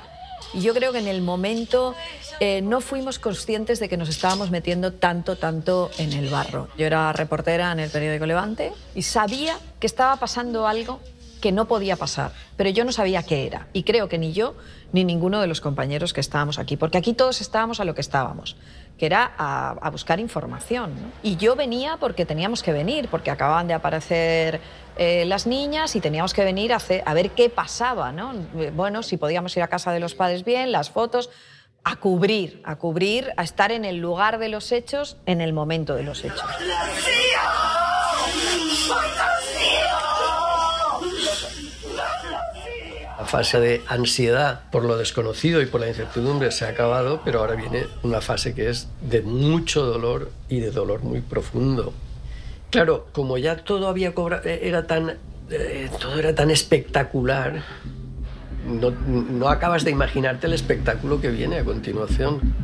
Y 0.52 0.60
yo 0.60 0.74
creo 0.74 0.92
que 0.92 0.98
en 0.98 1.08
el 1.08 1.22
momento 1.22 1.94
eh, 2.40 2.62
no 2.62 2.80
fuimos 2.80 3.18
conscientes 3.18 3.78
de 3.78 3.88
que 3.88 3.96
nos 3.96 4.08
estábamos 4.08 4.50
metiendo 4.50 4.92
tanto, 4.92 5.36
tanto 5.36 5.90
en 5.98 6.12
el 6.12 6.28
barro. 6.30 6.68
Yo 6.76 6.86
era 6.86 7.12
reportera 7.12 7.70
en 7.72 7.80
el 7.80 7.90
periódico 7.90 8.26
Levante 8.26 8.72
y 8.94 9.02
sabía 9.02 9.56
que 9.78 9.86
estaba 9.86 10.16
pasando 10.16 10.66
algo 10.66 11.00
que 11.44 11.52
no 11.52 11.66
podía 11.66 11.96
pasar, 11.96 12.32
pero 12.56 12.70
yo 12.70 12.86
no 12.86 12.92
sabía 12.92 13.22
qué 13.22 13.46
era. 13.46 13.66
Y 13.74 13.82
creo 13.82 14.08
que 14.08 14.16
ni 14.16 14.32
yo 14.32 14.54
ni 14.94 15.04
ninguno 15.04 15.42
de 15.42 15.46
los 15.46 15.60
compañeros 15.60 16.14
que 16.14 16.22
estábamos 16.22 16.58
aquí, 16.58 16.78
porque 16.78 16.96
aquí 16.96 17.12
todos 17.12 17.42
estábamos 17.42 17.80
a 17.80 17.84
lo 17.84 17.94
que 17.94 18.00
estábamos, 18.00 18.56
que 18.96 19.04
era 19.04 19.34
a, 19.36 19.90
buscar 19.90 20.20
información. 20.20 20.94
Y 21.22 21.36
yo 21.36 21.54
venía 21.54 21.98
porque 22.00 22.24
teníamos 22.24 22.62
que 22.62 22.72
venir, 22.72 23.08
porque 23.10 23.30
acababan 23.30 23.68
de 23.68 23.74
aparecer 23.74 24.62
eh, 24.96 25.26
las 25.26 25.46
niñas 25.46 25.94
y 25.96 26.00
teníamos 26.00 26.32
que 26.32 26.44
venir 26.44 26.72
a, 26.72 27.12
ver 27.12 27.32
qué 27.32 27.50
pasaba. 27.50 28.10
Eh, 28.56 28.72
Bueno, 28.74 29.02
si 29.02 29.18
podíamos 29.18 29.54
ir 29.58 29.62
a 29.64 29.68
casa 29.68 29.92
de 29.92 30.00
los 30.00 30.14
padres 30.14 30.46
bien, 30.46 30.72
las 30.72 30.88
fotos, 30.88 31.28
a 31.84 31.96
cubrir, 31.96 32.62
a 32.64 32.76
cubrir, 32.76 33.34
a 33.36 33.42
estar 33.42 33.70
en 33.70 33.84
el 33.84 33.98
lugar 33.98 34.38
de 34.38 34.48
los 34.48 34.72
hechos, 34.72 35.18
en 35.26 35.42
el 35.42 35.52
momento 35.52 35.94
de 35.94 36.04
los 36.04 36.24
hechos. 36.24 36.40
Fase 43.34 43.58
de 43.58 43.82
ansiedad 43.88 44.60
por 44.70 44.84
lo 44.84 44.96
desconocido 44.96 45.60
y 45.60 45.66
por 45.66 45.80
la 45.80 45.88
incertidumbre 45.88 46.52
se 46.52 46.66
ha 46.66 46.68
acabado, 46.68 47.20
pero 47.24 47.40
ahora 47.40 47.56
viene 47.56 47.88
una 48.04 48.20
fase 48.20 48.54
que 48.54 48.70
es 48.70 48.86
de 49.00 49.22
mucho 49.22 49.84
dolor 49.84 50.30
y 50.48 50.60
de 50.60 50.70
dolor 50.70 51.02
muy 51.02 51.20
profundo. 51.20 51.92
Claro, 52.70 53.08
como 53.10 53.36
ya 53.36 53.56
todo 53.56 53.88
había 53.88 54.14
cobrado, 54.14 54.44
era 54.44 54.86
tan, 54.86 55.18
eh, 55.50 55.90
todo 56.00 56.16
era 56.16 56.32
tan 56.32 56.52
espectacular, 56.52 57.64
no, 58.68 58.92
no 58.92 59.48
acabas 59.48 59.82
de 59.82 59.90
imaginarte 59.90 60.46
el 60.46 60.52
espectáculo 60.52 61.20
que 61.20 61.30
viene 61.30 61.58
a 61.58 61.64
continuación. 61.64 62.54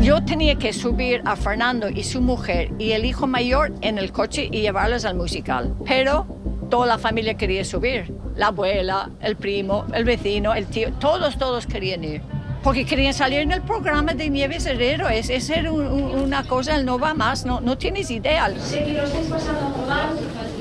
Yo 0.00 0.24
tenía 0.24 0.56
que 0.56 0.72
subir 0.72 1.22
a 1.26 1.36
Fernando 1.36 1.88
y 1.88 2.02
su 2.02 2.20
mujer 2.20 2.72
y 2.80 2.90
el 2.90 3.04
hijo 3.04 3.28
mayor 3.28 3.72
en 3.82 3.98
el 3.98 4.10
coche 4.10 4.48
y 4.50 4.62
llevarlos 4.62 5.04
al 5.04 5.14
musical. 5.14 5.76
Pero 5.86 6.26
toda 6.70 6.86
la 6.86 6.98
familia 6.98 7.34
quería 7.34 7.64
subir. 7.64 8.12
La 8.36 8.48
abuela, 8.48 9.10
el 9.20 9.36
primo, 9.36 9.84
el 9.94 10.04
vecino, 10.04 10.54
el 10.54 10.66
tío, 10.66 10.92
todos, 10.94 11.38
todos 11.38 11.66
querían 11.66 12.02
ir. 12.04 12.22
Porque 12.62 12.86
querían 12.86 13.12
salir 13.12 13.40
en 13.40 13.52
el 13.52 13.60
programa 13.60 14.14
de 14.14 14.30
Nieves 14.30 14.64
Herrero. 14.64 15.08
Es, 15.08 15.28
es 15.28 15.44
ser 15.44 15.70
un- 15.70 15.86
un- 15.86 16.18
una 16.20 16.44
cosa, 16.44 16.74
el 16.76 16.86
no 16.86 16.98
va 16.98 17.12
más, 17.12 17.44
no, 17.44 17.60
no 17.60 17.76
tienes 17.76 18.10
idea. 18.10 18.48
Sé 18.58 18.84
que 18.84 18.92
lo 18.94 19.04
estáis 19.04 19.26
pasando 19.26 19.68
muy 19.68 19.86
mal, 19.86 20.08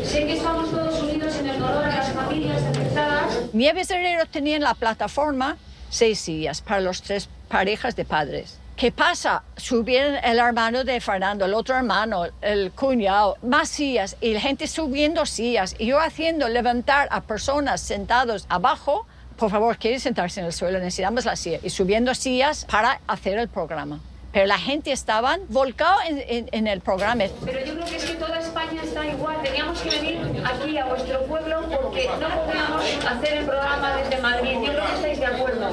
sé 0.03 0.25
que 0.25 0.33
estamos 0.33 0.69
todos 0.69 1.01
unidos 1.01 1.35
en 1.37 1.47
el 1.49 1.59
dolor 1.59 1.79
de 1.85 1.87
las 1.91 2.11
familias 2.11 2.61
afectadas. 2.63 3.39
Nieves 3.53 3.89
Herrero 3.89 4.25
tenía 4.29 4.57
en 4.57 4.63
la 4.63 4.73
plataforma 4.73 5.55
seis 5.89 6.19
sillas 6.19 6.61
para 6.61 6.81
las 6.81 7.01
tres 7.01 7.29
parejas 7.47 7.95
de 7.95 8.03
padres. 8.03 8.59
¿Qué 8.83 8.91
pasa? 8.91 9.43
Subieron 9.55 10.15
el 10.25 10.39
hermano 10.39 10.83
de 10.83 10.99
Fernando, 10.99 11.45
el 11.45 11.53
otro 11.53 11.73
hermano, 11.77 12.25
el 12.41 12.73
cuñado, 12.73 13.37
más 13.41 13.69
sillas 13.69 14.17
y 14.19 14.33
la 14.33 14.41
gente 14.41 14.67
subiendo 14.67 15.25
sillas 15.25 15.73
y 15.79 15.85
yo 15.85 16.01
haciendo 16.01 16.49
levantar 16.49 17.07
a 17.09 17.21
personas 17.21 17.79
sentados 17.79 18.45
abajo. 18.49 19.05
Por 19.37 19.49
favor, 19.49 19.77
¿quiere 19.77 20.01
sentarse 20.01 20.41
en 20.41 20.47
el 20.47 20.51
suelo? 20.51 20.79
Necesitamos 20.79 21.23
la 21.23 21.37
silla. 21.37 21.59
Y 21.63 21.69
subiendo 21.69 22.13
sillas 22.13 22.65
para 22.69 22.99
hacer 23.07 23.39
el 23.39 23.47
programa. 23.47 24.01
Pero 24.33 24.47
la 24.47 24.57
gente 24.59 24.91
estaba 24.91 25.37
volcada 25.47 26.05
en, 26.05 26.21
en- 26.27 26.49
en 26.51 26.67
el 26.67 26.81
programa. 26.81 27.23
Pero 27.45 27.65
yo 27.65 27.75
creo 27.75 27.85
que 27.85 27.95
es 27.95 28.03
que 28.03 28.15
toda 28.15 28.37
España 28.37 28.81
está 28.83 29.05
igual. 29.05 29.41
Teníamos 29.43 29.79
que 29.79 29.91
venir 29.91 30.43
aquí 30.43 30.77
a 30.77 30.83
vuestro 30.87 31.21
pueblo 31.21 31.61
porque 31.81 32.09
no 32.19 32.27
podíamos 32.43 32.83
hacer 33.09 33.37
el 33.37 33.45
programa 33.45 33.95
desde 33.95 34.21
Madrid. 34.21 34.55
Yo 34.55 34.73
creo 34.73 34.85
que 34.87 34.93
estáis 34.95 35.19
de 35.21 35.25
acuerdo. 35.25 35.69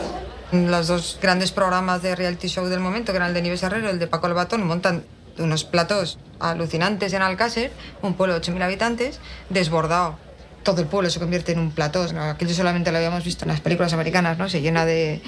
Los 0.52 0.88
dos 0.88 1.18
grandes 1.22 1.52
programas 1.52 2.02
de 2.02 2.16
reality 2.16 2.48
show 2.48 2.66
del 2.66 2.80
momento, 2.80 3.12
que 3.12 3.16
eran 3.16 3.28
el 3.28 3.34
de 3.34 3.42
Nieves 3.42 3.62
Herrero 3.62 3.86
y 3.86 3.90
el 3.90 3.98
de 4.00 4.08
Paco 4.08 4.26
Albatón, 4.26 4.66
montan 4.66 5.04
unos 5.38 5.64
platos 5.64 6.18
alucinantes 6.40 7.12
en 7.12 7.22
Alcácer, 7.22 7.70
un 8.02 8.14
pueblo 8.14 8.34
de 8.34 8.40
8.000 8.40 8.62
habitantes, 8.62 9.20
desbordado. 9.48 10.18
Todo 10.64 10.82
el 10.82 10.88
pueblo 10.88 11.08
se 11.08 11.20
convierte 11.20 11.52
en 11.52 11.60
un 11.60 11.70
plató. 11.70 12.12
¿no? 12.12 12.22
Aquello 12.22 12.52
solamente 12.52 12.90
lo 12.90 12.98
habíamos 12.98 13.24
visto 13.24 13.44
en 13.44 13.48
las 13.48 13.60
películas 13.60 13.92
americanas, 13.92 14.36
¿no? 14.38 14.48
Se 14.48 14.60
llena 14.60 14.84
de, 14.84 15.22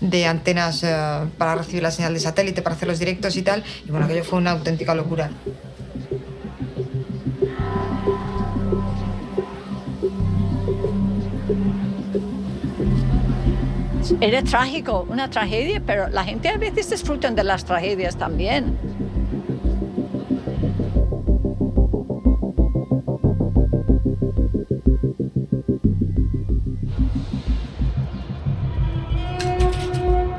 de 0.00 0.26
antenas 0.26 0.84
eh, 0.84 0.94
para 1.36 1.56
recibir 1.56 1.82
la 1.82 1.90
señal 1.90 2.14
de 2.14 2.20
satélite, 2.20 2.62
para 2.62 2.76
hacer 2.76 2.86
los 2.86 2.98
directos 2.98 3.36
y 3.36 3.42
tal. 3.42 3.64
Y 3.86 3.90
bueno, 3.90 4.06
aquello 4.06 4.22
fue 4.22 4.38
una 4.38 4.52
auténtica 4.52 4.94
locura. 4.94 5.30
Era 14.20 14.42
trágico, 14.42 15.06
una 15.08 15.28
tragedia, 15.30 15.82
pero 15.84 16.08
la 16.08 16.24
gente 16.24 16.48
a 16.48 16.56
veces 16.56 16.90
disfrutan 16.90 17.34
de 17.34 17.44
las 17.44 17.64
tragedias 17.64 18.16
también. 18.16 18.76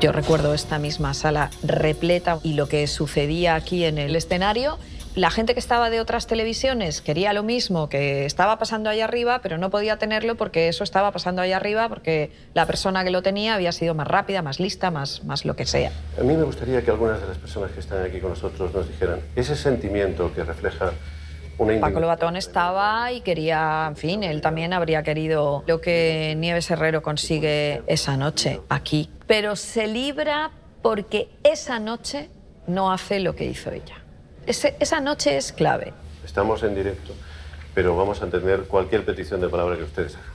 Yo 0.00 0.12
recuerdo 0.12 0.54
esta 0.54 0.78
misma 0.78 1.12
sala 1.14 1.50
repleta 1.62 2.38
y 2.42 2.54
lo 2.54 2.68
que 2.68 2.86
sucedía 2.86 3.54
aquí 3.54 3.84
en 3.84 3.98
el 3.98 4.16
escenario 4.16 4.78
La 5.16 5.32
gente 5.32 5.54
que 5.54 5.60
estaba 5.60 5.90
de 5.90 6.00
otras 6.00 6.28
televisiones 6.28 7.00
quería 7.00 7.32
lo 7.32 7.42
mismo 7.42 7.88
que 7.88 8.26
estaba 8.26 8.60
pasando 8.60 8.88
ahí 8.88 9.00
arriba, 9.00 9.40
pero 9.42 9.58
no 9.58 9.68
podía 9.68 9.96
tenerlo 9.96 10.36
porque 10.36 10.68
eso 10.68 10.84
estaba 10.84 11.10
pasando 11.10 11.42
ahí 11.42 11.50
arriba, 11.50 11.88
porque 11.88 12.30
la 12.54 12.64
persona 12.64 13.02
que 13.02 13.10
lo 13.10 13.20
tenía 13.20 13.54
había 13.54 13.72
sido 13.72 13.94
más 13.96 14.06
rápida, 14.06 14.40
más 14.40 14.60
lista, 14.60 14.92
más, 14.92 15.24
más 15.24 15.44
lo 15.44 15.56
que 15.56 15.66
sea. 15.66 15.90
A 16.16 16.22
mí 16.22 16.36
me 16.36 16.44
gustaría 16.44 16.82
que 16.82 16.92
algunas 16.92 17.20
de 17.20 17.26
las 17.26 17.38
personas 17.38 17.72
que 17.72 17.80
están 17.80 18.04
aquí 18.04 18.20
con 18.20 18.30
nosotros 18.30 18.72
nos 18.72 18.86
dijeran 18.86 19.18
ese 19.34 19.56
sentimiento 19.56 20.32
que 20.32 20.44
refleja 20.44 20.92
una 21.58 21.80
Paco. 21.80 21.98
Lobatón 21.98 22.36
estaba 22.36 23.10
y 23.12 23.20
quería, 23.20 23.86
en 23.88 23.96
fin, 23.96 24.22
él 24.22 24.40
también 24.40 24.72
habría 24.72 25.02
querido 25.02 25.64
lo 25.66 25.80
que 25.80 26.34
Nieves 26.38 26.70
Herrero 26.70 27.02
consigue 27.02 27.82
esa 27.88 28.16
noche 28.16 28.60
aquí. 28.68 29.10
Pero 29.26 29.56
se 29.56 29.88
libra 29.88 30.52
porque 30.82 31.28
esa 31.42 31.80
noche 31.80 32.30
no 32.68 32.92
hace 32.92 33.18
lo 33.18 33.34
que 33.34 33.44
hizo 33.44 33.72
ella. 33.72 33.99
Ese- 34.46 34.76
esa 34.80 35.00
noche 35.00 35.36
es 35.36 35.52
clave. 35.52 35.92
Estamos 36.24 36.62
en 36.62 36.74
directo, 36.74 37.12
pero 37.74 37.96
vamos 37.96 38.20
a 38.22 38.24
entender 38.24 38.62
cualquier 38.64 39.04
petición 39.04 39.40
de 39.40 39.48
palabra 39.48 39.76
que 39.76 39.84
ustedes 39.84 40.16
hagan. 40.16 40.30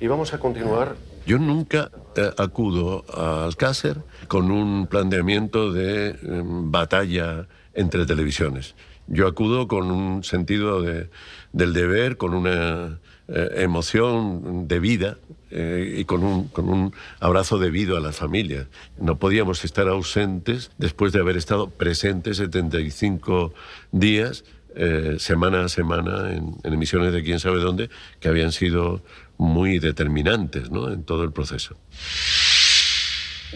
Y 0.00 0.06
vamos 0.06 0.32
a 0.32 0.38
continuar 0.38 0.96
Yo 1.26 1.38
nunca 1.38 1.90
eh, 2.16 2.30
acudo 2.38 3.04
a 3.14 3.44
Alcácer 3.44 3.98
con 4.26 4.50
un 4.50 4.86
planteamiento 4.86 5.70
de 5.70 6.10
em, 6.22 6.70
batalla 6.72 7.46
entre 7.74 8.06
televisiones. 8.06 8.74
Yo 9.06 9.26
acudo 9.26 9.68
con 9.68 9.90
un 9.90 10.24
sentido 10.24 10.80
de- 10.80 11.10
del 11.52 11.72
deber, 11.74 12.16
con 12.16 12.32
una 12.34 12.98
eh, 13.28 13.48
emoción 13.62 14.66
de 14.66 14.80
vida 14.80 15.16
eh, 15.50 15.96
y 15.98 16.04
con 16.04 16.22
un, 16.22 16.48
con 16.48 16.68
un 16.68 16.94
abrazo 17.18 17.58
debido 17.58 17.96
a 17.96 18.00
las 18.00 18.16
familias. 18.16 18.66
No 18.98 19.18
podíamos 19.18 19.64
estar 19.64 19.88
ausentes 19.88 20.70
después 20.78 21.12
de 21.12 21.20
haber 21.20 21.36
estado 21.36 21.70
presentes 21.70 22.36
75 22.36 23.52
días 23.92 24.44
eh, 24.76 25.16
semana 25.18 25.64
a 25.64 25.68
semana 25.68 26.32
en, 26.32 26.54
en 26.62 26.72
emisiones 26.72 27.12
de 27.12 27.24
quién 27.24 27.40
sabe 27.40 27.58
dónde, 27.58 27.90
que 28.20 28.28
habían 28.28 28.52
sido 28.52 29.02
muy 29.36 29.78
determinantes 29.78 30.70
¿no? 30.70 30.92
en 30.92 31.02
todo 31.02 31.24
el 31.24 31.32
proceso. 31.32 31.76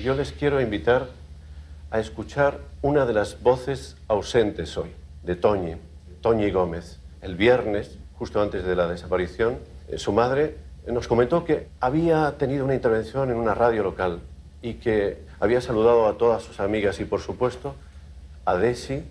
Yo 0.03 0.17
les 0.17 0.33
quiero 0.33 0.61
invitar 0.61 1.09
a 1.91 2.01
escuchar 2.01 2.59
una 2.83 3.07
de 3.07 3.13
las 3.13 3.41
voces 3.41 3.97
ausentes 4.09 4.77
hoy, 4.77 4.91
de 5.23 5.37
Toñi, 5.37 5.77
Toñi 6.21 6.51
Gómez. 6.51 6.99
El 7.23 7.37
viernes, 7.37 7.99
justo 8.15 8.43
antes 8.43 8.65
de 8.65 8.75
la 8.75 8.89
desaparición, 8.89 9.59
eh, 9.89 9.99
su 9.99 10.13
madre 10.13 10.57
nos 10.87 11.09
comentó 11.09 11.45
que 11.45 11.69
había 11.81 12.37
tenido 12.39 12.65
una 12.65 12.75
intervención 12.75 13.31
en 13.31 13.37
una 13.37 13.55
radio 13.55 13.83
local 13.83 14.21
y 14.63 14.75
que 14.75 15.19
había 15.41 15.61
saludado 15.61 16.07
a 16.07 16.19
todas 16.19 16.43
sus 16.43 16.61
amigas 16.61 17.01
y, 17.01 17.05
por 17.05 17.21
supuesto, 17.21 17.75
a 18.45 18.57
Desi 18.57 19.03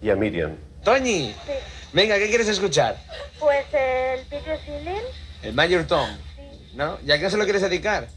y 0.00 0.10
a 0.10 0.16
Miriam. 0.16 0.52
Toñi, 0.84 1.34
venga, 1.92 2.18
¿qué 2.18 2.28
quieres 2.28 2.48
escuchar? 2.48 2.96
Pues 3.38 3.66
el 3.72 4.24
vídeo 4.24 4.56
Silin 4.64 5.02
El 5.42 5.54
Major 5.54 5.84
Tom. 5.84 6.08
¿No? 6.74 6.98
¿Y 7.04 7.10
a 7.10 7.18
quién 7.18 7.30
se 7.30 7.36
lo 7.36 7.44
quieres 7.44 7.62
dedicar? 7.62 8.08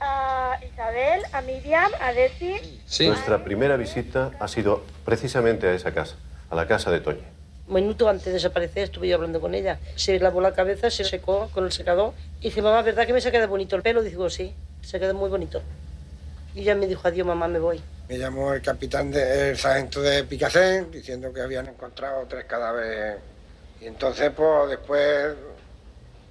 a 0.00 0.58
Isabel, 0.64 1.22
a 1.32 1.42
Miriam, 1.42 1.90
a 2.00 2.12
Desi. 2.12 2.56
Nuestra 3.06 3.44
primera 3.44 3.76
visita 3.76 4.30
ha 4.40 4.48
sido 4.48 4.82
precisamente 5.04 5.66
a 5.68 5.74
esa 5.74 5.92
casa, 5.92 6.16
a 6.48 6.54
la 6.54 6.66
casa 6.66 6.90
de 6.90 7.00
Toñi. 7.00 7.20
Un 7.70 7.76
minuto 7.76 8.08
antes 8.08 8.24
de 8.24 8.32
desaparecer 8.32 8.82
estuve 8.82 9.06
yo 9.06 9.14
hablando 9.14 9.40
con 9.40 9.54
ella. 9.54 9.78
Se 9.94 10.18
lavó 10.18 10.40
la 10.40 10.52
cabeza, 10.52 10.90
se 10.90 11.04
secó 11.04 11.48
con 11.54 11.64
el 11.64 11.70
secador. 11.70 12.14
Y 12.40 12.48
dice, 12.48 12.62
mamá, 12.62 12.82
¿verdad 12.82 13.06
que 13.06 13.12
me 13.12 13.20
se 13.20 13.28
ha 13.28 13.30
quedado 13.30 13.46
bonito 13.46 13.76
el 13.76 13.82
pelo? 13.82 14.02
Digo, 14.02 14.28
sí, 14.28 14.52
se 14.82 14.98
quedó 14.98 15.14
muy 15.14 15.30
bonito. 15.30 15.62
Y 16.52 16.62
ella 16.62 16.74
me 16.74 16.88
dijo, 16.88 17.06
adiós, 17.06 17.24
mamá, 17.24 17.46
me 17.46 17.60
voy. 17.60 17.80
Me 18.08 18.18
llamó 18.18 18.54
el 18.54 18.60
capitán, 18.60 19.12
de, 19.12 19.50
el 19.50 19.56
sargento 19.56 20.02
de 20.02 20.24
Picacén, 20.24 20.90
diciendo 20.90 21.32
que 21.32 21.42
habían 21.42 21.68
encontrado 21.68 22.26
tres 22.28 22.44
cadáveres. 22.46 23.18
Y 23.80 23.86
entonces, 23.86 24.32
pues 24.36 24.70
después, 24.70 25.36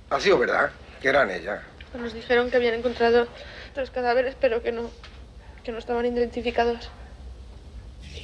ha 0.10 0.20
sido 0.20 0.40
verdad, 0.40 0.72
que 1.02 1.08
eran 1.08 1.32
ellas. 1.32 1.62
Nos 1.98 2.14
dijeron 2.14 2.52
que 2.52 2.58
habían 2.58 2.74
encontrado 2.74 3.30
tres 3.74 3.90
cadáveres, 3.92 4.36
pero 4.42 4.62
que 4.62 4.74
no, 4.74 4.92
que 5.64 5.72
no 5.72 5.78
estaban 5.78 6.06
identificados. 6.06 6.90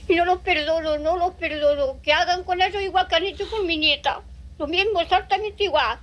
Y 0.08 0.16
no 0.16 0.26
los 0.26 0.40
perdono, 0.42 0.98
no 0.98 1.18
los 1.18 1.34
perdono. 1.36 2.00
Que 2.02 2.14
hagan 2.14 2.44
con 2.44 2.62
eso 2.62 2.80
igual 2.80 3.08
que 3.08 3.16
han 3.16 3.24
hecho 3.24 3.50
con 3.50 3.66
mi 3.66 3.78
nieta. 3.78 4.22
Lo 4.58 4.68
mismo, 4.68 5.02
exactamente 5.02 5.64
igual. 5.64 6.00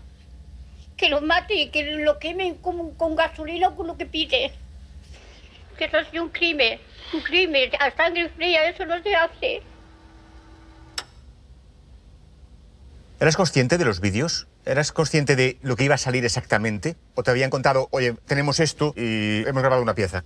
Que 0.96 1.08
los 1.08 1.22
maten 1.22 1.58
y 1.58 1.68
que 1.70 1.84
lo 1.84 2.18
quemen 2.18 2.56
con, 2.56 2.94
con 2.94 3.16
gasolina 3.16 3.68
o 3.68 3.76
con 3.76 3.86
lo 3.86 3.96
que 3.96 4.06
pide. 4.06 4.52
Que 5.78 5.84
eso 5.84 5.98
ha 5.98 6.04
sido 6.10 6.24
un 6.24 6.30
crimen. 6.30 6.80
Un 7.12 7.20
crimen. 7.20 7.70
A 7.78 7.90
sangre 7.92 8.28
fría 8.30 8.68
eso 8.68 8.84
no 8.84 9.00
se 9.02 9.14
hace. 9.14 9.62
¿Eras 13.20 13.36
consciente 13.36 13.78
de 13.78 13.84
los 13.84 14.00
vídeos? 14.00 14.48
¿Eras 14.64 14.90
consciente 14.90 15.36
de 15.36 15.56
lo 15.62 15.76
que 15.76 15.84
iba 15.84 15.94
a 15.94 15.98
salir 15.98 16.24
exactamente? 16.24 16.96
¿O 17.14 17.22
te 17.22 17.30
habían 17.30 17.50
contado, 17.50 17.86
oye, 17.92 18.16
tenemos 18.26 18.58
esto 18.58 18.94
y 18.96 19.46
hemos 19.46 19.62
grabado 19.62 19.80
una 19.80 19.94
pieza? 19.94 20.24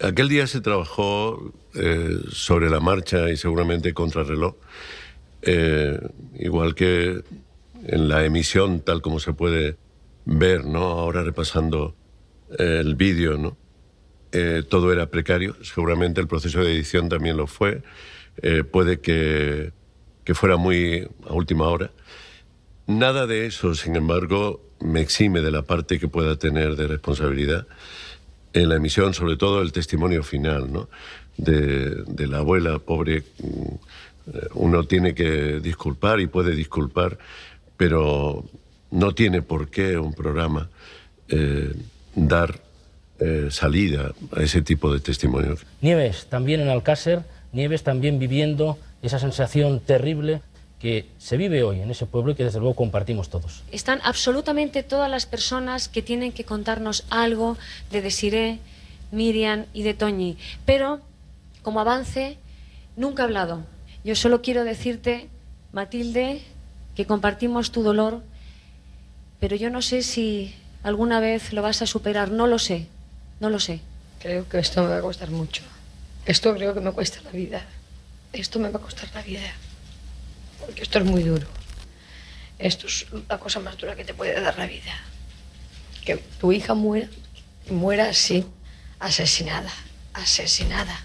Aquel 0.00 0.28
día 0.28 0.46
se 0.48 0.60
trabajó 0.60 1.52
eh, 1.74 2.18
sobre 2.30 2.68
la 2.68 2.80
marcha 2.80 3.30
y 3.30 3.36
seguramente 3.36 3.94
contrarreloj, 3.94 4.56
eh, 5.42 6.00
igual 6.38 6.74
que 6.74 7.22
en 7.86 8.08
la 8.08 8.24
emisión 8.24 8.80
tal 8.80 9.02
como 9.02 9.20
se 9.20 9.32
puede 9.34 9.76
ver, 10.24 10.64
¿no? 10.64 10.80
Ahora 10.80 11.22
repasando 11.22 11.94
eh, 12.58 12.78
el 12.80 12.96
vídeo, 12.96 13.36
¿no? 13.38 13.56
Todo 14.68 14.92
era 14.92 15.10
precario, 15.10 15.54
seguramente 15.62 16.20
el 16.20 16.26
proceso 16.26 16.58
de 16.58 16.72
edición 16.72 17.08
también 17.08 17.36
lo 17.36 17.46
fue, 17.46 17.84
puede 18.72 18.98
que, 18.98 19.70
que 20.24 20.34
fuera 20.34 20.56
muy 20.56 21.08
a 21.28 21.34
última 21.34 21.68
hora. 21.68 21.92
Nada 22.88 23.28
de 23.28 23.46
eso, 23.46 23.76
sin 23.76 23.94
embargo, 23.94 24.60
me 24.80 25.00
exime 25.00 25.40
de 25.40 25.52
la 25.52 25.62
parte 25.62 26.00
que 26.00 26.08
pueda 26.08 26.36
tener 26.36 26.74
de 26.74 26.88
responsabilidad 26.88 27.68
en 28.54 28.68
la 28.68 28.76
emisión, 28.76 29.12
sobre 29.12 29.36
todo 29.36 29.60
el 29.60 29.72
testimonio 29.72 30.22
final 30.22 30.72
¿no? 30.72 30.88
de, 31.36 32.26
la 32.26 32.38
abuela 32.38 32.78
pobre. 32.78 33.24
mm, 33.38 34.30
Uno 34.54 34.84
tiene 34.84 35.14
que 35.14 35.60
disculpar 35.60 36.20
y 36.20 36.26
puede 36.28 36.54
disculpar, 36.54 37.18
pero 37.76 38.44
no 38.90 39.12
tiene 39.12 39.42
por 39.42 39.68
qué 39.68 39.98
un 39.98 40.14
programa 40.14 40.70
eh, 41.28 41.74
dar 42.14 42.60
eh, 43.18 43.48
salida 43.50 44.12
a 44.34 44.42
ese 44.42 44.62
tipo 44.62 44.92
de 44.92 45.00
testimonios. 45.00 45.66
Nieves 45.80 46.26
también 46.30 46.60
en 46.60 46.68
Alcácer, 46.68 47.22
Nieves 47.52 47.82
también 47.82 48.18
viviendo 48.18 48.78
esa 49.02 49.18
sensación 49.18 49.80
terrible 49.80 50.40
que 50.84 51.06
se 51.16 51.38
vive 51.38 51.62
hoy 51.62 51.80
en 51.80 51.90
ese 51.90 52.04
pueblo 52.04 52.32
y 52.32 52.34
que 52.34 52.44
desde 52.44 52.58
luego 52.58 52.74
compartimos 52.76 53.30
todos. 53.30 53.62
Están 53.72 54.00
absolutamente 54.04 54.82
todas 54.82 55.10
las 55.10 55.24
personas 55.24 55.88
que 55.88 56.02
tienen 56.02 56.30
que 56.30 56.44
contarnos 56.44 57.06
algo 57.08 57.56
de 57.90 58.02
Desiré, 58.02 58.58
Miriam 59.10 59.64
y 59.72 59.82
de 59.82 59.94
Toñi. 59.94 60.36
Pero, 60.66 61.00
como 61.62 61.80
avance, 61.80 62.36
nunca 62.96 63.22
he 63.22 63.24
hablado. 63.24 63.62
Yo 64.04 64.14
solo 64.14 64.42
quiero 64.42 64.62
decirte, 64.62 65.28
Matilde, 65.72 66.42
que 66.94 67.06
compartimos 67.06 67.72
tu 67.72 67.82
dolor, 67.82 68.20
pero 69.40 69.56
yo 69.56 69.70
no 69.70 69.80
sé 69.80 70.02
si 70.02 70.54
alguna 70.82 71.18
vez 71.18 71.54
lo 71.54 71.62
vas 71.62 71.80
a 71.80 71.86
superar. 71.86 72.30
No 72.30 72.46
lo 72.46 72.58
sé, 72.58 72.88
no 73.40 73.48
lo 73.48 73.58
sé. 73.58 73.80
Creo 74.20 74.46
que 74.50 74.58
esto 74.58 74.82
me 74.82 74.90
va 74.90 74.98
a 74.98 75.00
costar 75.00 75.30
mucho. 75.30 75.62
Esto 76.26 76.52
creo 76.52 76.74
que 76.74 76.80
me 76.80 76.92
cuesta 76.92 77.22
la 77.22 77.30
vida. 77.30 77.62
Esto 78.34 78.58
me 78.58 78.68
va 78.68 78.80
a 78.80 78.82
costar 78.82 79.08
la 79.14 79.22
vida. 79.22 79.54
Porque 80.64 80.82
esto 80.82 80.98
es 80.98 81.04
muy 81.04 81.22
duro. 81.22 81.46
Esto 82.58 82.86
es 82.86 83.06
la 83.28 83.38
cosa 83.38 83.60
más 83.60 83.76
dura 83.76 83.96
que 83.96 84.04
te 84.04 84.14
puede 84.14 84.40
dar 84.40 84.58
la 84.58 84.66
vida. 84.66 84.92
Que 86.04 86.16
tu 86.16 86.52
hija 86.52 86.74
muera, 86.74 87.08
muera 87.70 88.08
así, 88.08 88.44
asesinada, 89.00 89.70
asesinada. 90.12 91.00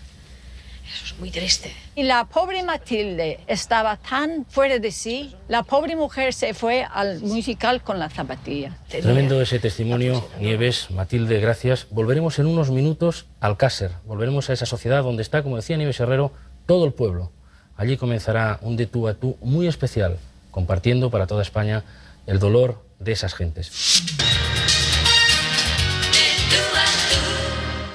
Eso 0.92 1.06
es 1.06 1.20
muy 1.20 1.30
triste. 1.30 1.72
Y 1.96 2.04
la 2.04 2.26
pobre 2.26 2.64
Matilde 2.64 3.40
estaba 3.46 3.98
tan 3.98 4.46
fuera 4.46 4.80
de 4.80 4.92
sí. 4.92 5.36
La 5.48 5.64
pobre 5.64 5.96
mujer 5.96 6.34
se 6.34 6.54
fue 6.54 6.84
al 6.84 7.20
musical 7.20 7.84
con 7.84 8.00
la 8.00 8.10
zapatilla. 8.10 8.76
Tremendo 8.90 9.40
ese 9.42 9.60
testimonio, 9.60 10.28
Nieves, 10.40 10.90
Matilde, 10.90 11.40
gracias. 11.40 11.88
Volveremos 11.92 12.40
en 12.40 12.48
unos 12.48 12.72
minutos 12.72 13.28
al 13.40 13.52
Alcácer, 13.52 13.92
volveremos 14.06 14.50
a 14.50 14.54
esa 14.54 14.66
sociedad 14.66 15.04
donde 15.04 15.22
está, 15.22 15.44
como 15.44 15.58
decía 15.58 15.78
Nieves 15.78 16.00
Herrero, 16.00 16.32
todo 16.66 16.86
el 16.86 16.94
pueblo. 16.94 17.32
Allí 17.80 17.96
comenzará 17.96 18.60
un 18.62 18.76
de 18.76 18.88
tú 18.88 19.08
a 19.08 19.14
tú 19.14 19.38
muy 19.40 19.66
especial, 19.66 20.20
compartiendo 20.52 21.10
para 21.10 21.28
toda 21.28 21.42
España 21.42 21.86
el 22.28 22.38
dolor 22.38 22.84
de 23.00 23.14
esas 23.14 23.34
gentes. 23.34 23.72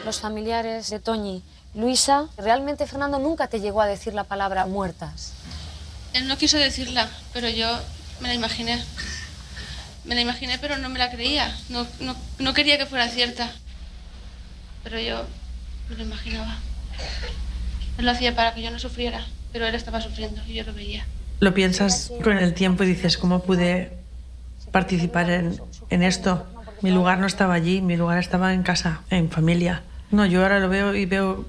Los 0.07 0.21
familiares 0.21 0.89
de 0.89 1.01
Toñi, 1.01 1.43
Luisa, 1.75 2.29
realmente 2.39 2.87
Fernando 2.87 3.19
nunca 3.19 3.49
te 3.49 3.61
llegó 3.61 3.83
a 3.83 3.87
decir 3.87 4.15
la 4.15 4.25
palabra 4.25 4.65
muertas. 4.65 5.35
Él 6.15 6.29
no 6.29 6.39
quiso 6.39 6.57
decirla, 6.57 7.11
pero 7.35 7.51
yo 7.51 7.69
me 8.21 8.29
la 8.29 8.35
imaginé. 8.35 8.83
Me 10.05 10.15
la 10.15 10.23
imaginé, 10.23 10.59
pero 10.59 10.79
no 10.79 10.89
me 10.89 10.99
la 10.99 11.11
creía. 11.11 11.55
No, 11.69 11.87
no, 12.01 12.17
no 12.39 12.55
quería 12.55 12.79
que 12.79 12.87
fuera 12.87 13.09
cierta. 13.09 13.53
Pero 14.83 14.99
yo 14.99 15.27
me 15.91 15.97
lo 15.97 16.05
imaginaba. 16.05 16.57
Él 17.99 18.07
lo 18.07 18.13
hacía 18.13 18.35
para 18.35 18.55
que 18.55 18.63
yo 18.63 18.71
no 18.71 18.79
sufriera. 18.79 19.27
Pero 19.55 19.69
él 19.69 19.75
estaba 19.77 20.01
sufriendo 20.01 20.43
y 20.49 20.55
yo 20.55 20.65
lo 20.65 20.75
veía. 20.75 21.07
Lo 21.39 21.55
piensas 21.55 22.11
con 22.25 22.37
el 22.39 22.55
tiempo 22.55 22.83
y 22.83 22.89
dices, 22.89 23.17
¿cómo 23.17 23.41
pude 23.45 23.93
participar 24.73 25.31
en, 25.31 25.61
en 25.91 26.03
esto? 26.03 26.45
Mi 26.83 26.91
lugar 26.91 27.19
no 27.21 27.27
estaba 27.29 27.55
allí, 27.55 27.81
mi 27.81 27.97
lugar 27.97 28.19
estaba 28.19 28.53
en 28.53 28.65
casa, 28.65 29.03
en 29.11 29.31
familia. 29.31 29.83
No, 30.11 30.27
yo 30.27 30.43
ahora 30.43 30.59
lo 30.59 30.69
veo 30.69 30.93
y 30.97 31.07
veo 31.07 31.47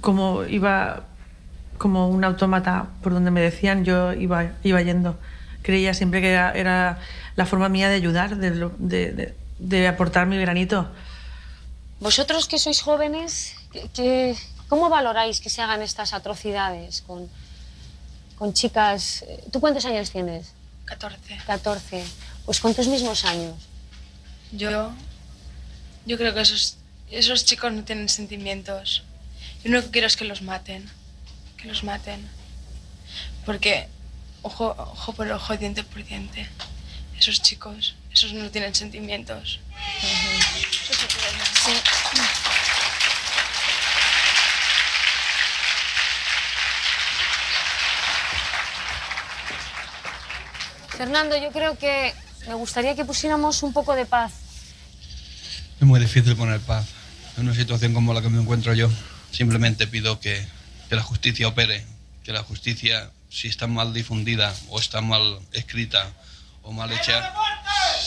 cómo 0.00 0.44
iba 0.44 1.06
como 1.76 2.08
un 2.08 2.22
autómata 2.22 2.86
por 3.02 3.12
donde 3.12 3.32
me 3.32 3.40
decían, 3.40 3.84
yo 3.84 4.12
iba, 4.12 4.52
iba 4.62 4.80
yendo. 4.82 5.18
Creía 5.62 5.92
siempre 5.92 6.20
que 6.20 6.30
era, 6.30 6.52
era 6.52 7.00
la 7.34 7.46
forma 7.46 7.68
mía 7.68 7.88
de 7.88 7.96
ayudar, 7.96 8.36
de, 8.36 8.50
de- 8.52 8.70
de- 8.78 9.34
de 9.58 9.88
aportar 9.88 10.28
mi 10.28 10.38
granito. 10.38 10.88
Vosotros 11.98 12.46
que 12.46 12.58
sois 12.60 12.80
jóvenes, 12.80 13.56
¿qué- 13.72 13.88
qué- 13.92 14.36
¿cómo 14.74 14.88
valoráis 14.88 15.38
que 15.40 15.50
se 15.50 15.62
hagan 15.62 15.82
estas 15.82 16.12
atrocidades 16.12 17.02
con, 17.02 17.30
con 18.36 18.52
chicas? 18.52 19.22
eh, 19.22 19.44
¿Tú 19.52 19.60
cuántos 19.60 19.84
años 19.84 20.10
tienes? 20.10 20.48
14. 20.86 21.16
14. 21.46 22.04
Pues 22.44 22.58
con 22.58 22.74
tus 22.74 22.88
mismos 22.88 23.24
años. 23.24 23.54
Yo, 24.50 24.90
yo 26.06 26.18
creo 26.18 26.34
que 26.34 26.40
esos, 26.40 26.78
esos 27.08 27.44
chicos 27.44 27.72
no 27.72 27.84
tienen 27.84 28.08
sentimientos. 28.08 29.04
Yo 29.62 29.70
lo 29.70 29.80
que 29.80 29.90
quiero 29.92 30.08
es 30.08 30.16
que 30.16 30.24
los 30.24 30.42
maten. 30.42 30.90
Que 31.56 31.68
los 31.68 31.84
maten. 31.84 32.28
Porque 33.46 33.86
ojo, 34.42 34.74
ojo 34.76 35.12
por 35.12 35.30
ojo, 35.30 35.56
diente 35.56 35.84
por 35.84 36.04
diente. 36.04 36.48
Esos 37.16 37.40
chicos, 37.42 37.94
esos 38.12 38.32
no 38.32 38.50
tienen 38.50 38.74
sentimientos. 38.74 39.60
Eso 40.02 40.94
se 40.94 41.06
puede 41.06 41.30
ver. 41.30 42.63
Fernando, 50.96 51.36
yo 51.36 51.50
creo 51.50 51.76
que 51.76 52.14
me 52.46 52.54
gustaría 52.54 52.94
que 52.94 53.04
pusiéramos 53.04 53.62
un 53.62 53.72
poco 53.72 53.94
de 53.94 54.06
paz. 54.06 54.32
Es 55.80 55.86
muy 55.86 55.98
difícil 55.98 56.36
poner 56.36 56.60
paz. 56.60 56.86
En 57.36 57.44
una 57.44 57.54
situación 57.54 57.94
como 57.94 58.14
la 58.14 58.22
que 58.22 58.28
me 58.28 58.40
encuentro 58.40 58.74
yo, 58.74 58.88
simplemente 59.32 59.86
pido 59.86 60.20
que, 60.20 60.46
que 60.88 60.94
la 60.94 61.02
justicia 61.02 61.48
opere, 61.48 61.84
que 62.22 62.32
la 62.32 62.42
justicia, 62.42 63.10
si 63.28 63.48
está 63.48 63.66
mal 63.66 63.92
difundida 63.92 64.54
o 64.68 64.78
está 64.78 65.00
mal 65.00 65.40
escrita 65.52 66.12
o 66.62 66.72
mal 66.72 66.92
hecha, 66.92 67.34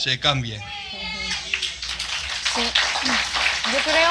se 0.02 0.18
cambie. 0.18 0.58
Sí. 2.54 2.62
Yo 3.72 3.78
creo, 3.84 4.10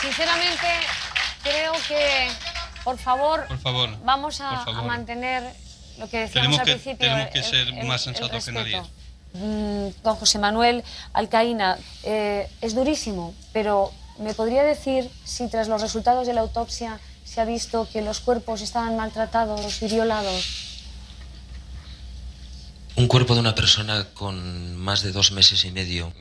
sinceramente, 0.00 0.68
creo 1.42 1.72
que, 1.86 2.30
por 2.84 2.98
favor, 2.98 3.46
Por 3.48 3.58
favor. 3.58 3.90
vamos 4.04 4.40
a, 4.40 4.50
por 4.50 4.64
favor. 4.74 4.80
a 4.80 4.82
mantener 4.82 5.42
lo 5.98 6.08
que 6.08 6.18
decíamos 6.18 6.32
Tenemos 6.32 6.58
al 6.60 6.64
que, 6.66 6.72
principio. 6.72 6.98
tenemos 7.08 7.28
que 7.32 7.38
el- 7.38 7.44
ser 7.44 7.68
el- 7.68 7.84
más 7.86 8.02
sensatos 8.02 8.44
que 8.44 8.52
nadie. 8.52 8.82
Mm, 9.32 9.88
Don 10.04 10.14
José 10.16 10.38
Manuel 10.38 10.84
Alcaína, 11.12 11.76
eh, 12.04 12.48
es 12.60 12.74
durísimo, 12.74 13.34
pero 13.52 13.90
¿me 14.18 14.32
podría 14.34 14.62
decir 14.62 15.10
si 15.24 15.48
tras 15.48 15.66
los 15.66 15.80
resultados 15.80 16.26
de 16.26 16.34
la 16.34 16.42
autopsia 16.42 17.00
se 17.24 17.40
ha 17.40 17.44
visto 17.44 17.88
que 17.92 18.00
los 18.02 18.20
cuerpos 18.20 18.60
estaban 18.60 18.96
maltratados 18.96 19.82
y 19.82 19.86
violados? 19.88 20.44
Un 22.96 23.08
cuerpo 23.08 23.34
de 23.34 23.40
una 23.40 23.54
persona 23.56 24.06
con 24.14 24.76
más 24.76 25.02
de 25.02 25.10
dos 25.10 25.32
meses 25.32 25.64
y 25.64 25.72
medio 25.72 26.12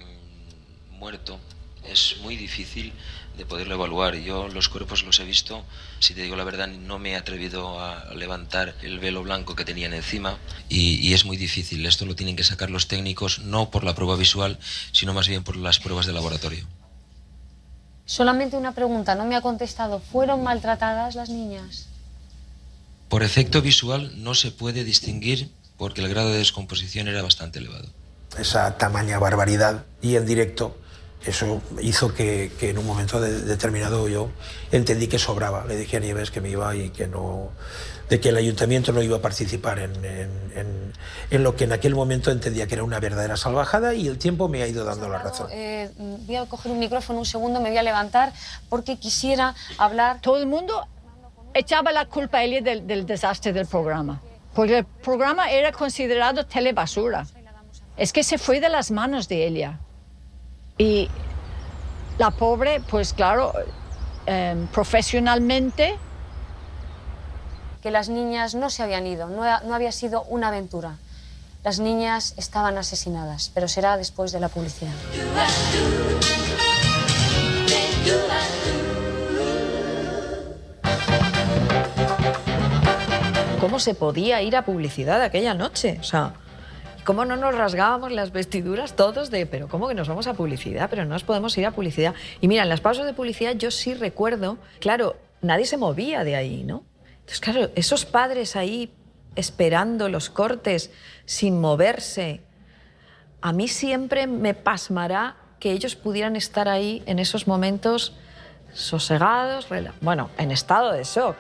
muerto 0.92 1.40
es 1.88 2.16
muy 2.24 2.36
difícil 2.36 2.94
de 3.38 3.46
poderlo 3.46 3.76
evaluar. 3.76 4.16
Yo 4.16 4.48
los 4.48 4.70
cuerpos 4.70 5.04
los 5.04 5.20
he 5.20 5.24
visto, 5.24 5.64
si 6.00 6.14
te 6.14 6.22
digo 6.22 6.36
la 6.36 6.44
verdad, 6.44 6.68
no 6.68 7.00
me 7.00 7.12
he 7.12 7.16
atrevido 7.16 7.80
a 7.80 8.14
levantar 8.14 8.76
el 8.82 9.00
velo 9.00 9.24
blanco 9.24 9.56
que 9.56 9.66
tenían 9.66 9.94
encima 9.94 10.38
y, 10.70 10.96
y 11.08 11.14
es 11.14 11.26
muy 11.26 11.38
difícil. 11.38 11.86
Esto 11.86 12.06
lo 12.06 12.16
tienen 12.16 12.36
que 12.36 12.44
sacar 12.44 12.70
los 12.70 12.88
técnicos 12.88 13.40
no 13.40 13.70
por 13.72 13.84
la 13.84 13.96
prueba 13.96 14.16
visual, 14.16 14.60
sino 14.92 15.14
más 15.14 15.28
bien 15.28 15.44
por 15.44 15.56
las 15.56 15.80
pruebas 15.80 16.06
de 16.06 16.14
laboratorio. 16.14 16.66
Solamente 18.06 18.58
una 18.58 18.74
pregunta, 18.74 19.16
no 19.16 19.26
me 19.26 19.36
ha 19.36 19.42
contestado. 19.42 20.00
¿Fueron 20.00 20.44
maltratadas 20.44 21.16
las 21.16 21.30
niñas? 21.30 21.88
Por 23.10 23.24
efecto 23.24 23.62
visual 23.62 24.12
no 24.24 24.34
se 24.36 24.52
puede 24.52 24.84
distinguir 24.84 25.50
porque 25.78 26.02
el 26.02 26.10
grado 26.10 26.32
de 26.32 26.40
descomposición 26.40 27.08
era 27.08 27.22
bastante 27.22 27.60
elevado. 27.60 27.88
esa 28.38 28.78
tamaña 28.78 29.20
barbaridad 29.20 29.86
y 30.02 30.16
en 30.16 30.26
directo 30.26 30.78
eso 31.26 31.62
hizo 31.82 32.14
que, 32.14 32.52
que 32.60 32.70
en 32.72 32.78
un 32.78 32.86
momento 32.86 33.20
de- 33.22 33.42
determinado 33.42 34.08
yo 34.08 34.30
entendí 34.72 35.08
que 35.08 35.20
sobraba. 35.20 35.66
Le 35.66 35.76
dije 35.78 35.98
a 35.98 36.00
Nieves 36.00 36.32
que 36.32 36.42
me 36.42 36.50
iba 36.50 36.76
y 36.76 36.90
que 36.90 37.08
no 37.08 37.50
de 38.10 38.20
que 38.20 38.30
el 38.30 38.38
ayuntamiento 38.38 38.92
no 38.92 39.02
iba 39.02 39.18
a 39.18 39.22
participar 39.22 39.80
en, 39.80 39.96
en- 40.04 40.52
en- 40.56 40.94
en 41.32 41.44
lo 41.44 41.56
que 41.56 41.64
en 41.64 41.72
aquel 41.72 41.96
momento 41.96 42.30
entendía 42.32 42.68
que 42.68 42.76
era 42.76 42.84
una 42.84 43.00
verdadera 43.00 43.38
salvajada 43.38 43.94
y 43.94 44.08
el 44.08 44.18
tiempo 44.18 44.50
me 44.50 44.62
ha 44.62 44.68
ido 44.68 44.84
dando 44.84 45.08
la 45.10 45.20
razón. 45.20 45.48
Eh, 45.52 45.90
voy 45.98 46.36
a 46.36 46.46
coger 46.46 46.72
un 46.72 46.80
micrófono 46.80 47.20
un 47.20 47.26
segundo, 47.26 47.62
me 47.62 47.70
voy 47.70 47.78
a 47.78 47.84
levantar 47.84 48.34
porque 48.70 48.98
quisiera 48.98 49.56
hablar. 49.78 50.20
Todo 50.22 50.38
el 50.38 50.46
mundo 50.48 50.86
echaba 51.54 51.92
la 51.92 52.06
culpa 52.08 52.40
a 52.40 52.44
ella 52.44 52.62
del, 52.62 52.86
del 52.86 53.06
desastre 53.06 53.54
del 53.54 53.66
programa, 53.68 54.22
porque 54.54 54.80
el 54.80 54.86
programa 54.86 55.50
era 55.50 55.72
considerado 55.72 56.46
telebasura. 56.46 57.26
Es 57.96 58.12
que 58.12 58.24
se 58.24 58.38
fue 58.38 58.60
de 58.60 58.70
las 58.70 58.92
manos 58.92 59.28
de 59.30 59.48
ella. 59.48 59.80
Y 60.78 61.10
la 62.18 62.32
pobre, 62.32 62.82
pues 62.82 63.14
claro, 63.14 63.54
eh, 64.26 64.68
profesionalmente 64.72 65.98
que 67.82 67.92
las 67.92 68.10
niñas 68.10 68.56
no 68.56 68.70
se 68.70 68.82
habían 68.82 69.06
ido, 69.06 69.28
no, 69.28 69.44
no 69.62 69.76
había 69.76 69.92
sido 69.92 70.24
una 70.24 70.48
aventura. 70.48 70.98
Las 71.64 71.80
niñas 71.80 72.34
estaban 72.38 72.78
asesinadas, 72.78 73.52
pero 73.54 73.68
será 73.68 73.98
después 73.98 74.32
de 74.32 74.40
la 74.40 74.50
publicidad. 74.50 74.92
¿Cómo 83.60 83.80
se 83.80 83.96
podía 83.96 84.42
ir 84.42 84.56
a 84.58 84.66
publicidad 84.66 85.22
aquella 85.22 85.54
noche? 85.54 85.98
O 86.02 86.04
sea, 86.04 86.34
¿cómo 87.04 87.26
no 87.26 87.36
nos 87.36 87.56
rasgábamos 87.56 88.12
las 88.12 88.32
vestiduras 88.32 88.96
todos 88.96 89.30
de, 89.32 89.46
pero 89.46 89.68
cómo 89.68 89.88
que 89.88 89.96
nos 89.96 90.08
vamos 90.08 90.28
a 90.28 90.34
publicidad? 90.34 90.90
Pero 90.90 91.04
no 91.04 91.12
nos 91.12 91.24
podemos 91.24 91.58
ir 91.58 91.66
a 91.66 91.72
publicidad. 91.72 92.14
Y 92.42 92.48
mira, 92.48 92.64
en 92.64 92.70
las 92.70 92.82
pausas 92.82 93.06
de 93.06 93.14
publicidad 93.14 93.54
yo 93.56 93.72
sí 93.72 93.94
recuerdo, 93.94 94.58
claro, 94.80 95.16
nadie 95.42 95.66
se 95.66 95.78
movía 95.78 96.24
de 96.24 96.36
ahí, 96.36 96.64
¿no? 96.64 96.84
Entonces, 97.20 97.40
claro, 97.40 97.70
esos 97.76 98.06
padres 98.06 98.56
ahí 98.56 98.94
esperando 99.36 100.10
los 100.10 100.30
cortes 100.30 100.92
sin 101.26 101.60
moverse, 101.60 102.42
a 103.42 103.52
mí 103.52 103.68
siempre 103.68 104.28
me 104.28 104.54
pasmará 104.54 105.38
que 105.60 105.72
ellos 105.72 105.96
pudieran 105.96 106.36
estar 106.36 106.68
ahí 106.68 107.04
en 107.06 107.20
esos 107.20 107.48
momentos 107.48 108.14
sosegados, 108.74 109.68
bueno, 110.02 110.30
en 110.38 110.52
estado 110.52 110.92
de 110.92 111.04
shock. 111.04 111.36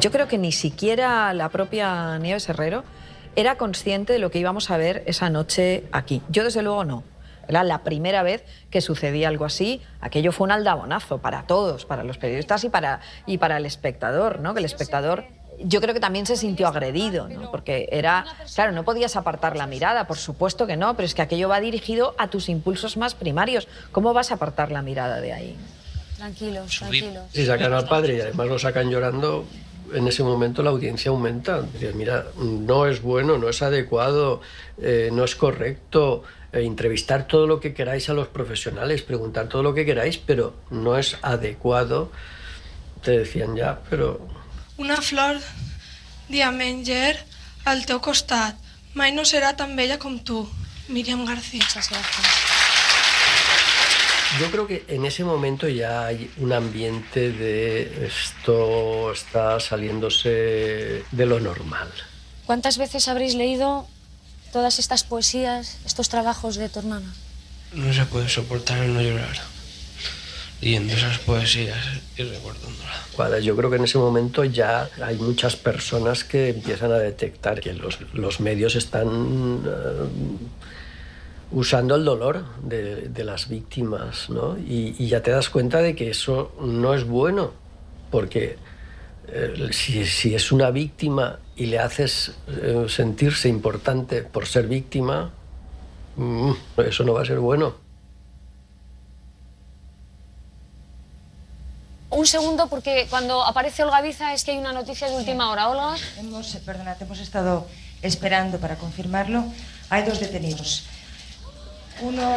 Yo 0.00 0.10
creo 0.10 0.28
que 0.28 0.36
ni 0.38 0.52
siquiera 0.52 1.32
la 1.32 1.48
propia 1.48 2.18
Nieves 2.18 2.48
Herrero 2.48 2.84
era 3.34 3.56
consciente 3.56 4.12
de 4.12 4.18
lo 4.18 4.30
que 4.30 4.38
íbamos 4.38 4.70
a 4.70 4.76
ver 4.76 5.02
esa 5.06 5.30
noche 5.30 5.84
aquí. 5.92 6.22
Yo 6.28 6.44
desde 6.44 6.62
luego 6.62 6.84
no. 6.84 7.04
Era 7.48 7.62
la 7.62 7.82
primera 7.84 8.22
vez 8.22 8.44
que 8.70 8.80
sucedía 8.80 9.28
algo 9.28 9.44
así. 9.44 9.80
Aquello 10.00 10.32
fue 10.32 10.46
un 10.46 10.52
aldabonazo 10.52 11.18
para 11.18 11.46
todos, 11.46 11.84
para 11.84 12.02
los 12.02 12.18
periodistas 12.18 12.64
y 12.64 12.68
para, 12.68 13.00
y 13.24 13.38
para 13.38 13.56
el 13.56 13.66
espectador, 13.66 14.40
¿no? 14.40 14.52
Que 14.52 14.58
el 14.58 14.64
espectador 14.64 15.24
yo 15.64 15.80
creo 15.80 15.94
que 15.94 16.00
también 16.00 16.26
se 16.26 16.36
sintió 16.36 16.66
agredido, 16.66 17.28
¿no? 17.28 17.50
Porque 17.50 17.88
era, 17.90 18.26
claro, 18.54 18.72
no 18.72 18.84
podías 18.84 19.16
apartar 19.16 19.56
la 19.56 19.66
mirada, 19.66 20.06
por 20.06 20.18
supuesto 20.18 20.66
que 20.66 20.76
no, 20.76 20.94
pero 20.96 21.06
es 21.06 21.14
que 21.14 21.22
aquello 21.22 21.48
va 21.48 21.60
dirigido 21.60 22.14
a 22.18 22.28
tus 22.28 22.48
impulsos 22.48 22.96
más 22.96 23.14
primarios. 23.14 23.68
¿Cómo 23.92 24.12
vas 24.12 24.32
a 24.32 24.34
apartar 24.34 24.70
la 24.70 24.82
mirada 24.82 25.20
de 25.20 25.32
ahí? 25.32 25.56
Tranquilos, 26.16 26.78
tranquilos. 26.78 27.24
Si 27.32 27.46
sacan 27.46 27.72
al 27.72 27.88
padre 27.88 28.16
y 28.16 28.20
además 28.20 28.48
lo 28.48 28.58
sacan 28.58 28.90
llorando, 28.90 29.46
en 29.94 30.08
ese 30.08 30.22
momento 30.22 30.62
la 30.62 30.70
audiencia 30.70 31.10
aumenta. 31.10 31.62
Dices, 31.62 31.94
mira, 31.94 32.26
no 32.38 32.86
es 32.86 33.02
bueno, 33.02 33.38
no 33.38 33.48
es 33.48 33.62
adecuado, 33.62 34.40
eh, 34.80 35.10
no 35.12 35.24
es 35.24 35.34
correcto. 35.34 36.24
eh, 36.52 36.64
entrevistar 36.64 37.26
todo 37.26 37.46
lo 37.46 37.60
que 37.60 37.74
queráis 37.74 38.08
a 38.08 38.14
los 38.14 38.28
profesionales, 38.28 39.02
preguntar 39.02 39.48
todo 39.48 39.62
lo 39.62 39.74
que 39.74 39.84
queráis, 39.84 40.18
pero 40.18 40.54
no 40.70 40.96
es 40.96 41.16
adecuado. 41.22 42.10
Te 43.02 43.18
decían 43.18 43.56
ya, 43.56 43.80
pero 43.90 44.26
Una 44.78 45.00
flor 45.00 45.40
diamenger 46.28 47.24
al 47.64 47.86
teu 47.86 48.00
costat. 48.00 48.56
Mai 48.96 49.12
no 49.12 49.24
serà 49.24 49.56
tan 49.56 49.76
bella 49.76 49.98
com 49.98 50.18
tu. 50.20 50.44
Miriam 50.88 51.24
García. 51.24 51.64
Yo 54.40 54.50
creo 54.50 54.66
que 54.66 54.84
en 54.88 55.06
ese 55.06 55.24
momento 55.24 55.68
ya 55.68 56.06
hay 56.06 56.30
un 56.38 56.52
ambiente 56.52 57.32
de 57.32 58.06
esto 58.06 59.12
está 59.12 59.58
saliéndose 59.60 61.04
de 61.10 61.26
lo 61.26 61.40
normal. 61.40 61.88
¿Cuántas 62.44 62.76
veces 62.76 63.08
habréis 63.08 63.34
leído 63.34 63.86
todas 64.52 64.78
estas 64.78 65.04
poesías, 65.04 65.78
estos 65.86 66.08
trabajos 66.08 66.56
de 66.56 66.68
tu 66.68 66.80
hermana? 66.80 67.12
No 67.72 67.92
se 67.92 68.04
puede 68.06 68.28
soportar 68.28 68.78
el 68.82 68.94
no 68.94 69.00
llorar. 69.02 69.36
leyendo 70.60 70.94
esas 70.94 71.18
poesías 71.18 71.78
y 72.16 72.22
recordándola. 72.22 73.04
Cuadra, 73.14 73.38
yo 73.40 73.56
creo 73.56 73.70
que 73.70 73.76
en 73.76 73.84
ese 73.84 73.98
momento 73.98 74.44
ya 74.44 74.88
hay 75.02 75.16
muchas 75.16 75.56
personas 75.56 76.24
que 76.24 76.50
empiezan 76.50 76.92
a 76.92 76.98
detectar 76.98 77.60
que 77.60 77.72
los, 77.74 77.98
los 78.12 78.40
medios 78.40 78.74
están 78.74 79.62
eh, 79.66 80.08
usando 81.52 81.94
el 81.94 82.04
dolor 82.04 82.44
de, 82.62 83.08
de 83.08 83.24
las 83.24 83.48
víctimas, 83.48 84.28
¿no? 84.30 84.58
Y, 84.58 84.94
y 84.98 85.08
ya 85.08 85.22
te 85.22 85.30
das 85.30 85.48
cuenta 85.48 85.78
de 85.78 85.94
que 85.94 86.10
eso 86.10 86.52
no 86.60 86.94
es 86.94 87.04
bueno, 87.04 87.52
porque 88.10 88.56
eh, 89.28 89.68
si, 89.72 90.06
si 90.06 90.34
es 90.34 90.52
una 90.52 90.70
víctima 90.70 91.38
y 91.56 91.66
le 91.66 91.78
haces 91.78 92.32
eh, 92.48 92.86
sentirse 92.88 93.48
importante 93.48 94.22
por 94.22 94.46
ser 94.46 94.68
víctima, 94.68 95.32
mm, 96.16 96.52
eso 96.86 97.04
no 97.04 97.14
va 97.14 97.22
a 97.22 97.24
ser 97.24 97.38
bueno. 97.38 97.74
Un 102.10 102.24
segundo, 102.24 102.68
porque 102.68 103.06
cuando 103.10 103.44
aparece 103.44 103.82
Olga 103.82 104.00
Biza 104.00 104.32
es 104.32 104.44
que 104.44 104.52
hay 104.52 104.58
una 104.58 104.72
noticia 104.72 105.08
de 105.08 105.16
última 105.16 105.50
hora. 105.50 105.68
Olga. 105.68 105.96
Hemos, 106.18 106.56
perdona, 106.64 106.94
te 106.94 107.04
hemos 107.04 107.18
estado 107.18 107.66
esperando 108.00 108.58
para 108.58 108.76
confirmarlo. 108.76 109.44
Hay 109.90 110.04
dos 110.04 110.20
detenidos. 110.20 110.86
Uno. 112.00 112.36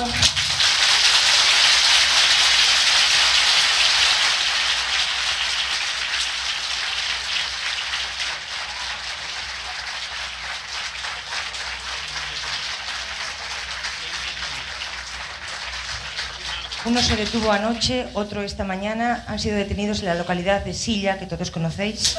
Se 17.09 17.15
detuvo 17.15 17.51
anoche, 17.51 18.05
otro 18.13 18.43
esta 18.43 18.65
mañana. 18.65 19.23
Han 19.27 19.39
sido 19.39 19.55
detenidos 19.55 20.01
en 20.01 20.05
la 20.05 20.15
localidad 20.15 20.63
de 20.63 20.75
Silla, 20.75 21.17
que 21.17 21.25
todos 21.25 21.49
conocéis. 21.49 22.17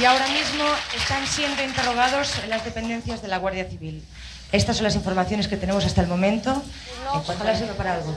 Y 0.00 0.04
ahora 0.04 0.26
mismo 0.26 0.64
están 0.96 1.24
siendo 1.26 1.62
interrogados 1.62 2.38
en 2.42 2.50
las 2.50 2.64
dependencias 2.64 3.22
de 3.22 3.28
la 3.28 3.38
Guardia 3.38 3.64
Civil. 3.64 4.04
Estas 4.50 4.76
son 4.76 4.84
las 4.84 4.96
informaciones 4.96 5.46
que 5.46 5.56
tenemos 5.56 5.84
hasta 5.84 6.00
el 6.00 6.08
momento. 6.08 6.62
En 7.14 7.20
cuanto 7.20 7.44
les 7.44 7.58
sirva 7.58 7.74
para 7.74 7.94
algo. 7.94 8.16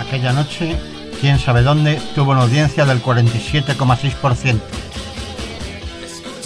Aquella 0.00 0.32
noche, 0.32 0.76
quién 1.20 1.38
sabe 1.38 1.62
dónde, 1.62 2.00
tuvo 2.14 2.32
una 2.32 2.42
audiencia 2.42 2.84
del 2.84 3.02
47,6%, 3.02 4.60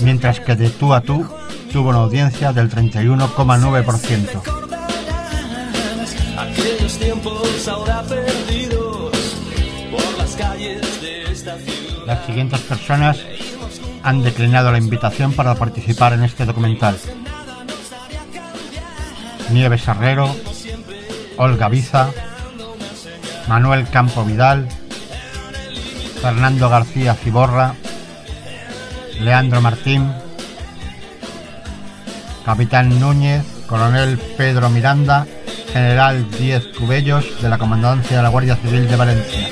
mientras 0.00 0.40
que 0.40 0.56
de 0.56 0.70
tú 0.70 0.92
a 0.92 1.00
tú 1.00 1.26
tuvo 1.72 1.90
una 1.90 1.98
audiencia 1.98 2.52
del 2.52 2.70
31,9%. 2.70 4.42
Aquellos 6.38 6.98
tiempos 6.98 7.68
ahora 7.68 8.02
perdidos 8.02 9.12
por 9.90 10.18
las 10.18 10.36
calles 10.36 11.00
de 11.00 11.32
esta 11.32 11.56
ciudad. 11.58 12.06
Las 12.06 12.26
siguientes 12.26 12.60
personas 12.60 13.18
han 14.02 14.22
declinado 14.22 14.70
la 14.70 14.78
invitación 14.78 15.32
para 15.32 15.54
participar 15.54 16.12
en 16.12 16.22
este 16.22 16.44
documental. 16.44 16.96
Nieves 19.50 19.86
Herrero, 19.88 20.34
Olga 21.36 21.68
Biza, 21.68 22.10
Manuel 23.48 23.88
Campo 23.88 24.24
Vidal, 24.24 24.68
Fernando 26.20 26.68
García 26.68 27.14
Ciborra, 27.14 27.74
Leandro 29.20 29.60
Martín, 29.60 30.12
Capitán 32.44 33.00
Núñez, 33.00 33.44
Coronel 33.66 34.18
Pedro 34.36 34.70
Miranda, 34.70 35.26
General 35.72 36.26
Diez 36.38 36.64
Cubellos 36.78 37.42
de 37.42 37.48
la 37.48 37.58
Comandancia 37.58 38.16
de 38.16 38.22
la 38.22 38.28
Guardia 38.28 38.56
Civil 38.56 38.88
de 38.88 38.96
Valencia. 38.96 39.48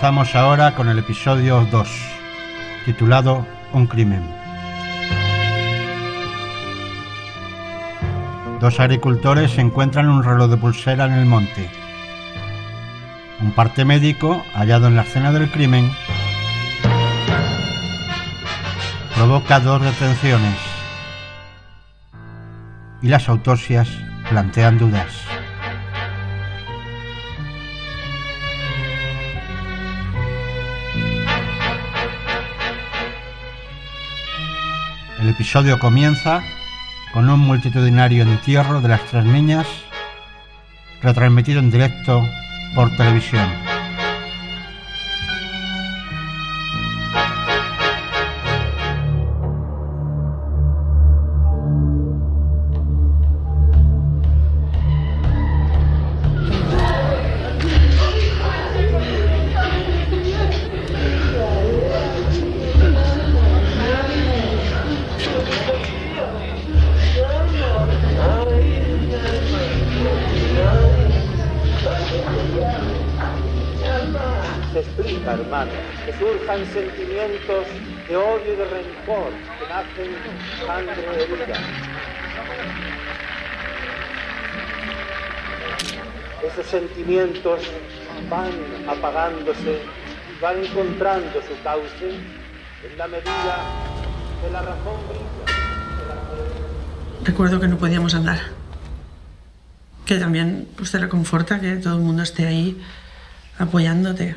Comenzamos 0.00 0.34
ahora 0.34 0.74
con 0.74 0.88
el 0.88 0.98
episodio 0.98 1.66
2, 1.70 1.88
titulado 2.86 3.46
Un 3.74 3.86
crimen. 3.86 4.22
Dos 8.60 8.80
agricultores 8.80 9.58
encuentran 9.58 10.08
un 10.08 10.24
reloj 10.24 10.48
de 10.48 10.56
pulsera 10.56 11.04
en 11.04 11.12
el 11.12 11.26
monte. 11.26 11.68
Un 13.42 13.52
parte 13.52 13.84
médico, 13.84 14.42
hallado 14.54 14.86
en 14.86 14.96
la 14.96 15.02
escena 15.02 15.32
del 15.32 15.50
crimen, 15.50 15.92
provoca 19.14 19.60
dos 19.60 19.82
detenciones 19.82 20.56
y 23.02 23.08
las 23.08 23.28
autopsias 23.28 23.86
plantean 24.30 24.78
dudas. 24.78 25.39
El 35.30 35.36
episodio 35.36 35.78
comienza 35.78 36.42
con 37.12 37.30
un 37.30 37.38
multitudinario 37.38 38.24
entierro 38.24 38.80
de 38.80 38.88
las 38.88 39.06
tres 39.06 39.24
niñas, 39.24 39.64
retransmitido 41.02 41.60
en 41.60 41.70
directo 41.70 42.26
por 42.74 42.90
televisión. 42.96 43.69
Herida. 80.78 81.54
Esos 86.46 86.66
sentimientos 86.66 87.60
van 88.30 88.50
apagándose, 88.88 89.82
van 90.40 90.64
encontrando 90.64 91.40
su 91.42 91.62
cauce 91.62 92.10
en 92.10 92.98
la 92.98 93.06
medida 93.08 93.56
que 94.40 94.50
la 94.50 94.62
razón 94.62 94.96
brilla. 95.08 95.24
Recuerdo 97.24 97.60
que 97.60 97.68
no 97.68 97.76
podíamos 97.76 98.14
andar. 98.14 98.38
Que 100.06 100.18
también 100.18 100.66
pues, 100.76 100.90
te 100.90 100.98
reconforta 100.98 101.60
que 101.60 101.76
todo 101.76 101.94
el 101.94 102.00
mundo 102.00 102.22
esté 102.22 102.46
ahí 102.46 102.80
apoyándote. 103.58 104.36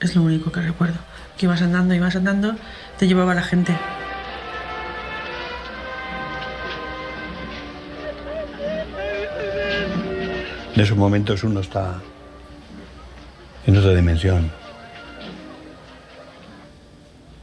Es 0.00 0.14
lo 0.14 0.22
único 0.22 0.52
que 0.52 0.60
recuerdo. 0.60 0.98
Que 1.38 1.46
ibas 1.46 1.62
andando, 1.62 1.94
ibas 1.94 2.14
andando, 2.16 2.56
te 2.98 3.06
llevaba 3.06 3.34
la 3.34 3.42
gente. 3.42 3.76
En 10.74 10.82
esos 10.82 10.96
momentos 10.96 11.42
uno 11.42 11.60
está 11.60 12.00
en 13.66 13.76
otra 13.76 13.94
dimensión. 13.94 14.50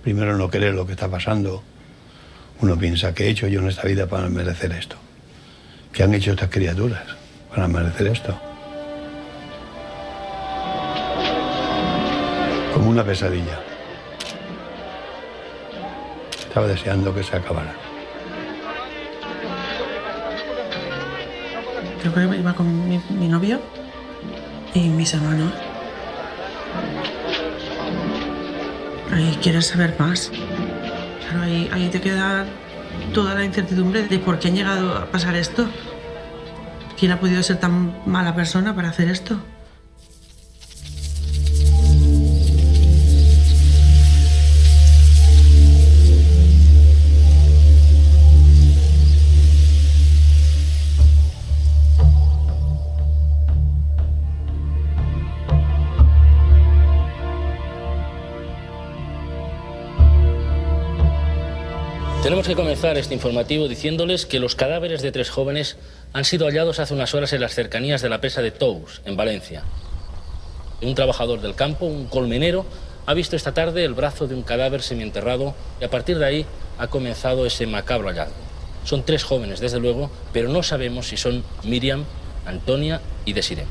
Primero 0.04 0.38
no 0.38 0.50
querer 0.50 0.74
lo 0.76 0.86
que 0.86 0.94
está 0.94 1.08
pasando. 1.08 1.64
Uno 2.62 2.78
piensa, 2.78 3.14
¿qué 3.14 3.26
he 3.26 3.30
hecho 3.30 3.48
yo 3.48 3.60
en 3.62 3.70
esta 3.70 3.84
vida 3.84 4.06
para 4.08 4.30
merecer 4.30 4.72
esto? 4.72 4.98
¿Qué 5.92 6.04
han 6.04 6.14
hecho 6.14 6.32
estas 6.32 6.50
criaturas 6.50 7.04
para 7.50 7.68
merecer 7.68 8.08
esto? 8.08 8.40
Como 12.74 12.90
una 12.90 13.04
pesadilla. 13.04 13.73
Estaba 16.54 16.68
deseando 16.68 17.12
que 17.16 17.24
se 17.24 17.36
acabara. 17.36 17.74
Creo 22.00 22.30
que 22.30 22.38
iba 22.38 22.54
con 22.54 22.88
mi, 22.88 23.02
mi 23.10 23.28
novio 23.28 23.60
y 24.76 24.82
mis 24.82 25.12
hermanos. 25.16 25.52
Ahí 29.12 29.36
quieres 29.42 29.66
saber 29.66 29.96
más. 29.98 30.30
Claro, 30.30 31.42
ahí, 31.42 31.72
ahí 31.74 31.90
te 31.90 32.00
queda 32.00 32.46
toda 33.16 33.34
la 33.34 33.46
incertidumbre 33.46 34.04
de 34.04 34.20
por 34.20 34.38
qué 34.38 34.50
han 34.50 34.56
llegado 34.56 34.96
a 34.96 35.08
pasar 35.08 35.36
esto. 35.36 35.68
¿Quién 37.00 37.14
ha 37.14 37.20
podido 37.20 37.42
ser 37.42 37.60
tan 37.60 37.98
mala 38.06 38.36
persona 38.36 38.76
para 38.76 38.90
hacer 38.90 39.10
esto? 39.10 39.40
Tenemos 62.24 62.48
que 62.48 62.56
comenzar 62.56 62.98
este 62.98 63.14
informativo 63.14 63.68
diciéndoles 63.68 64.26
que 64.26 64.40
los 64.40 64.56
cadáveres 64.56 65.02
de 65.02 65.12
tres 65.12 65.30
jóvenes 65.30 65.76
han 66.14 66.24
sido 66.24 66.46
hallados 66.46 66.80
hace 66.80 66.94
unas 66.94 67.14
horas 67.14 67.34
en 67.34 67.42
las 67.42 67.54
cercanías 67.54 68.02
de 68.02 68.08
la 68.08 68.22
presa 68.22 68.42
de 68.42 68.52
Tous, 68.52 69.02
en 69.04 69.18
Valencia. 69.18 69.64
Un 70.82 70.96
trabajador 70.96 71.42
del 71.42 71.54
campo, 71.54 71.86
un 71.86 72.08
colmenero, 72.08 72.66
ha 73.08 73.14
visto 73.14 73.36
esta 73.36 73.54
tarde 73.54 73.84
el 73.84 73.94
brazo 73.94 74.26
de 74.26 74.36
un 74.36 74.44
cadáver 74.44 74.82
semienterrado 74.82 75.54
y 75.82 75.84
a 75.84 75.90
partir 75.90 76.18
de 76.18 76.26
ahí 76.26 76.46
ha 76.78 76.88
comenzado 76.88 77.46
ese 77.46 77.68
macabro 77.68 78.08
hallazgo. 78.08 78.36
Son 78.86 79.04
tres 79.04 79.26
jóvenes, 79.26 79.60
desde 79.60 79.82
luego, 79.82 80.10
pero 80.32 80.48
no 80.48 80.64
sabemos 80.64 81.10
si 81.10 81.18
son 81.18 81.44
Miriam, 81.66 82.06
Antonia 82.46 83.02
y 83.26 83.34
Desiree. 83.34 83.66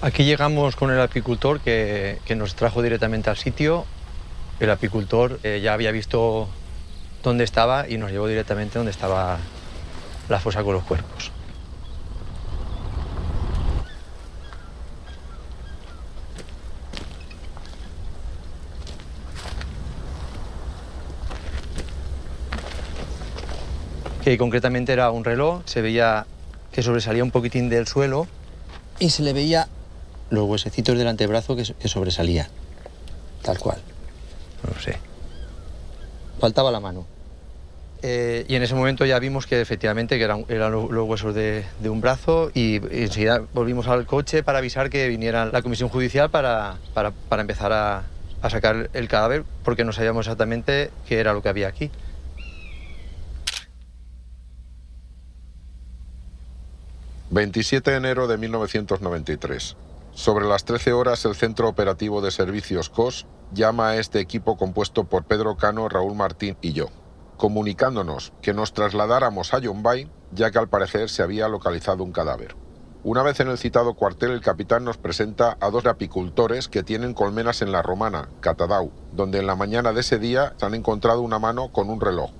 Aquí 0.00 0.22
llegamos 0.22 0.76
con 0.76 0.92
el 0.92 1.00
apicultor 1.00 1.58
que, 1.58 2.20
que 2.24 2.36
nos 2.36 2.54
trajo 2.54 2.82
directamente 2.82 3.30
al 3.30 3.36
sitio. 3.36 3.84
El 4.62 4.70
apicultor 4.70 5.40
eh, 5.42 5.60
ya 5.60 5.72
había 5.72 5.90
visto 5.90 6.48
dónde 7.24 7.42
estaba 7.42 7.88
y 7.88 7.98
nos 7.98 8.12
llevó 8.12 8.28
directamente 8.28 8.78
donde 8.78 8.92
estaba 8.92 9.38
la 10.28 10.38
fosa 10.38 10.62
con 10.62 10.74
los 10.74 10.84
cuerpos. 10.84 11.32
Que 24.22 24.38
concretamente 24.38 24.92
era 24.92 25.10
un 25.10 25.24
reloj, 25.24 25.62
se 25.64 25.82
veía 25.82 26.24
que 26.70 26.84
sobresalía 26.84 27.24
un 27.24 27.32
poquitín 27.32 27.68
del 27.68 27.88
suelo 27.88 28.28
y 29.00 29.10
se 29.10 29.24
le 29.24 29.32
veía 29.32 29.66
los 30.30 30.44
huesecitos 30.44 30.96
del 30.96 31.08
antebrazo 31.08 31.56
que, 31.56 31.64
que 31.64 31.88
sobresalían, 31.88 32.46
tal 33.42 33.58
cual. 33.58 33.82
No 34.64 34.70
lo 34.74 34.80
sé. 34.80 34.98
Faltaba 36.40 36.70
la 36.70 36.80
mano. 36.80 37.06
Eh, 38.04 38.44
y 38.48 38.56
en 38.56 38.62
ese 38.64 38.74
momento 38.74 39.04
ya 39.04 39.18
vimos 39.20 39.46
que 39.46 39.60
efectivamente 39.60 40.18
que 40.18 40.24
eran, 40.24 40.44
eran 40.48 40.72
lo- 40.72 40.90
los 40.90 41.08
huesos 41.08 41.34
de, 41.36 41.64
de 41.80 41.88
un 41.88 42.00
brazo 42.00 42.50
y, 42.52 42.76
y 42.94 43.02
enseguida 43.04 43.42
volvimos 43.54 43.86
al 43.86 44.06
coche 44.06 44.42
para 44.42 44.58
avisar 44.58 44.90
que 44.90 45.06
viniera 45.06 45.46
la 45.46 45.62
comisión 45.62 45.88
judicial 45.88 46.28
para, 46.28 46.78
para- 46.94 47.12
para 47.12 47.42
empezar 47.42 47.72
a, 47.72 48.02
a 48.42 48.50
sacar 48.50 48.90
el 48.92 49.06
cadáver 49.08 49.44
porque 49.64 49.84
no 49.84 49.92
sabíamos 49.92 50.26
exactamente 50.26 50.90
qué 51.06 51.20
era 51.20 51.32
lo 51.32 51.42
que 51.42 51.48
había 51.48 51.68
aquí. 51.68 51.90
...27 57.30 57.82
de 57.90 57.96
enero 57.96 58.26
de 58.28 58.36
1993. 58.36 59.76
Sobre 60.14 60.46
las 60.46 60.64
13 60.66 60.92
horas, 60.92 61.24
el 61.24 61.34
Centro 61.34 61.68
Operativo 61.68 62.20
de 62.20 62.30
Servicios 62.30 62.90
COS 62.90 63.26
llama 63.54 63.88
a 63.88 63.96
este 63.96 64.20
equipo 64.20 64.58
compuesto 64.58 65.04
por 65.04 65.24
Pedro 65.24 65.56
Cano, 65.56 65.88
Raúl 65.88 66.14
Martín 66.14 66.58
y 66.60 66.74
yo, 66.74 66.88
comunicándonos 67.38 68.34
que 68.42 68.52
nos 68.52 68.74
trasladáramos 68.74 69.54
a 69.54 69.58
Yombay, 69.58 70.10
ya 70.30 70.50
que 70.50 70.58
al 70.58 70.68
parecer 70.68 71.08
se 71.08 71.22
había 71.22 71.48
localizado 71.48 72.04
un 72.04 72.12
cadáver. 72.12 72.54
Una 73.04 73.22
vez 73.22 73.40
en 73.40 73.48
el 73.48 73.56
citado 73.56 73.94
cuartel, 73.94 74.32
el 74.32 74.42
capitán 74.42 74.84
nos 74.84 74.98
presenta 74.98 75.56
a 75.60 75.70
dos 75.70 75.86
apicultores 75.86 76.68
que 76.68 76.82
tienen 76.82 77.14
colmenas 77.14 77.62
en 77.62 77.72
la 77.72 77.80
Romana, 77.80 78.28
Catadau, 78.40 78.92
donde 79.12 79.38
en 79.38 79.46
la 79.46 79.56
mañana 79.56 79.92
de 79.92 80.00
ese 80.00 80.18
día 80.18 80.52
se 80.58 80.66
han 80.66 80.74
encontrado 80.74 81.22
una 81.22 81.38
mano 81.38 81.72
con 81.72 81.88
un 81.88 82.02
reloj. 82.02 82.30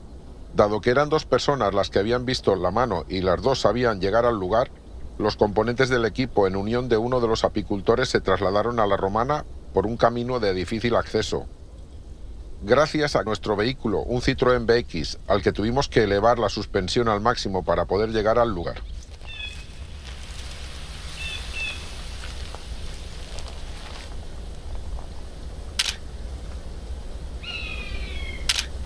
Dado 0.55 0.83
que 0.83 0.91
eran 0.91 1.09
dos 1.09 1.25
personas 1.25 1.73
las 1.73 1.89
que 1.89 1.99
habían 1.99 2.27
visto 2.27 2.55
la 2.55 2.71
mano 2.71 3.05
y 3.09 3.23
las 3.23 3.41
dos 3.41 3.61
sabían 3.61 4.01
llegar 4.01 4.27
al 4.27 4.39
lugar, 4.39 4.71
los 5.19 5.37
componentes 5.37 5.89
del 5.89 6.05
equipo 6.05 6.47
en 6.47 6.57
unión 6.57 6.89
de 6.89 6.97
uno 6.97 7.21
de 7.21 7.29
los 7.29 7.45
apicultores 7.45 8.09
se 8.09 8.21
trasladaron 8.21 8.81
a 8.81 8.87
la 8.87 8.97
Romana 8.97 9.45
por 9.73 9.87
un 9.87 9.97
camino 9.97 10.41
de 10.41 10.55
difícil 10.55 10.97
acceso. 10.97 11.47
Gracias 12.63 13.17
a 13.17 13.25
nuestro 13.25 13.57
vehículo, 13.57 14.01
un 14.01 14.21
Citroën 14.21 14.67
BX, 14.67 15.19
al 15.27 15.43
que 15.43 15.53
tuvimos 15.53 15.89
que 15.89 16.05
elevar 16.05 16.39
la 16.39 16.49
suspensión 16.49 17.09
al 17.09 17.21
máximo 17.21 17.65
para 17.65 17.87
poder 17.87 18.11
llegar 18.11 18.39
al 18.39 18.51
lugar. 18.51 18.83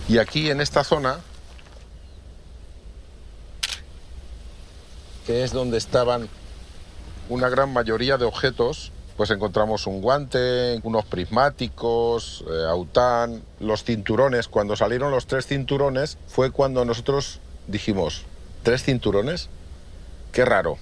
Y 0.09 0.19
aquí 0.19 0.49
en 0.49 0.61
esta 0.61 0.83
zona, 0.83 1.19
que 5.27 5.43
es 5.43 5.51
donde 5.51 5.77
estaban 5.77 6.29
una 7.27 7.49
gran 7.49 7.73
mayoría 7.73 8.17
de 8.17 8.23
objetos, 8.23 8.93
pues 9.17 9.29
encontramos 9.29 9.85
un 9.85 10.01
guante, 10.01 10.79
unos 10.83 11.03
prismáticos, 11.03 12.45
eh, 12.49 12.65
aután, 12.69 13.43
los 13.59 13.83
cinturones. 13.83 14.47
Cuando 14.47 14.77
salieron 14.77 15.11
los 15.11 15.27
tres 15.27 15.45
cinturones 15.45 16.17
fue 16.27 16.51
cuando 16.51 16.85
nosotros 16.85 17.41
dijimos, 17.67 18.23
¿tres 18.63 18.83
cinturones? 18.83 19.49
Qué 20.31 20.45
raro. 20.45 20.77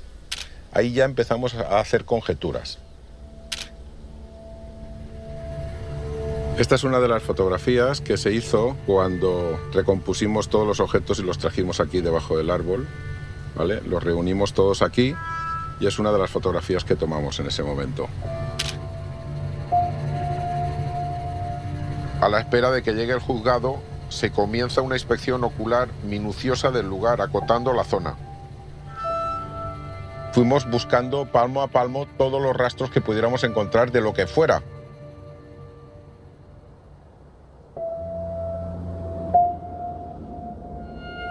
Ahí 0.71 0.93
ya 0.93 1.05
empezamos 1.05 1.55
a 1.55 1.79
hacer 1.79 2.05
conjeturas. 2.05 2.77
Esta 6.59 6.75
es 6.75 6.83
una 6.83 6.99
de 6.99 7.07
las 7.07 7.23
fotografías 7.23 7.99
que 7.99 8.15
se 8.17 8.31
hizo 8.31 8.77
cuando 8.85 9.59
recompusimos 9.73 10.49
todos 10.49 10.67
los 10.67 10.79
objetos 10.79 11.17
y 11.17 11.23
los 11.23 11.39
trajimos 11.39 11.79
aquí 11.79 12.01
debajo 12.01 12.37
del 12.37 12.51
árbol. 12.51 12.87
Los 13.55 14.03
reunimos 14.03 14.53
todos 14.53 14.81
aquí 14.81 15.15
y 15.79 15.87
es 15.87 15.99
una 15.99 16.11
de 16.11 16.19
las 16.19 16.29
fotografías 16.29 16.83
que 16.83 16.95
tomamos 16.95 17.39
en 17.39 17.47
ese 17.47 17.63
momento. 17.63 18.07
A 22.21 22.29
la 22.29 22.39
espera 22.39 22.71
de 22.71 22.81
que 22.81 22.93
llegue 22.93 23.13
el 23.13 23.19
juzgado, 23.19 23.79
se 24.09 24.31
comienza 24.31 24.81
una 24.81 24.95
inspección 24.95 25.43
ocular 25.43 25.89
minuciosa 26.03 26.71
del 26.71 26.87
lugar, 26.87 27.21
acotando 27.21 27.73
la 27.73 27.83
zona. 27.83 28.15
Fuimos 30.33 30.69
buscando 30.69 31.25
palmo 31.25 31.61
a 31.61 31.67
palmo 31.67 32.07
todos 32.17 32.41
los 32.41 32.55
rastros 32.55 32.89
que 32.89 33.01
pudiéramos 33.01 33.43
encontrar 33.43 33.91
de 33.91 34.01
lo 34.01 34.13
que 34.13 34.27
fuera, 34.27 34.63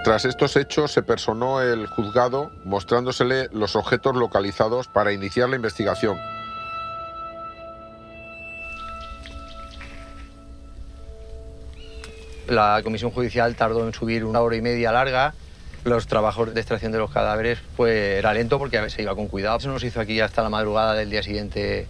Tras 0.04 0.26
estos 0.26 0.54
hechos 0.56 0.92
se 0.92 1.02
personó 1.02 1.62
el 1.62 1.86
juzgado 1.86 2.50
mostrándosele 2.64 3.48
los 3.52 3.74
objetos 3.74 4.14
localizados 4.14 4.86
para 4.86 5.14
iniciar 5.14 5.48
la 5.48 5.56
investigación. 5.56 6.18
La 12.46 12.82
comisión 12.84 13.12
judicial 13.12 13.56
tardó 13.56 13.86
en 13.86 13.94
subir 13.94 14.26
una 14.26 14.42
hora 14.42 14.56
y 14.56 14.60
media 14.60 14.92
larga. 14.92 15.32
Los 15.84 16.06
trabajos 16.06 16.52
de 16.52 16.60
extracción 16.60 16.92
de 16.92 16.98
los 16.98 17.10
cadáveres 17.10 17.60
pues, 17.74 18.18
era 18.18 18.34
lento 18.34 18.58
porque 18.58 18.90
se 18.90 19.00
iba 19.00 19.14
con 19.14 19.28
cuidado. 19.28 19.58
Se 19.60 19.68
nos 19.68 19.82
hizo 19.84 20.00
aquí 20.00 20.20
hasta 20.20 20.42
la 20.42 20.50
madrugada 20.50 20.92
del 20.92 21.08
día 21.08 21.22
siguiente. 21.22 21.86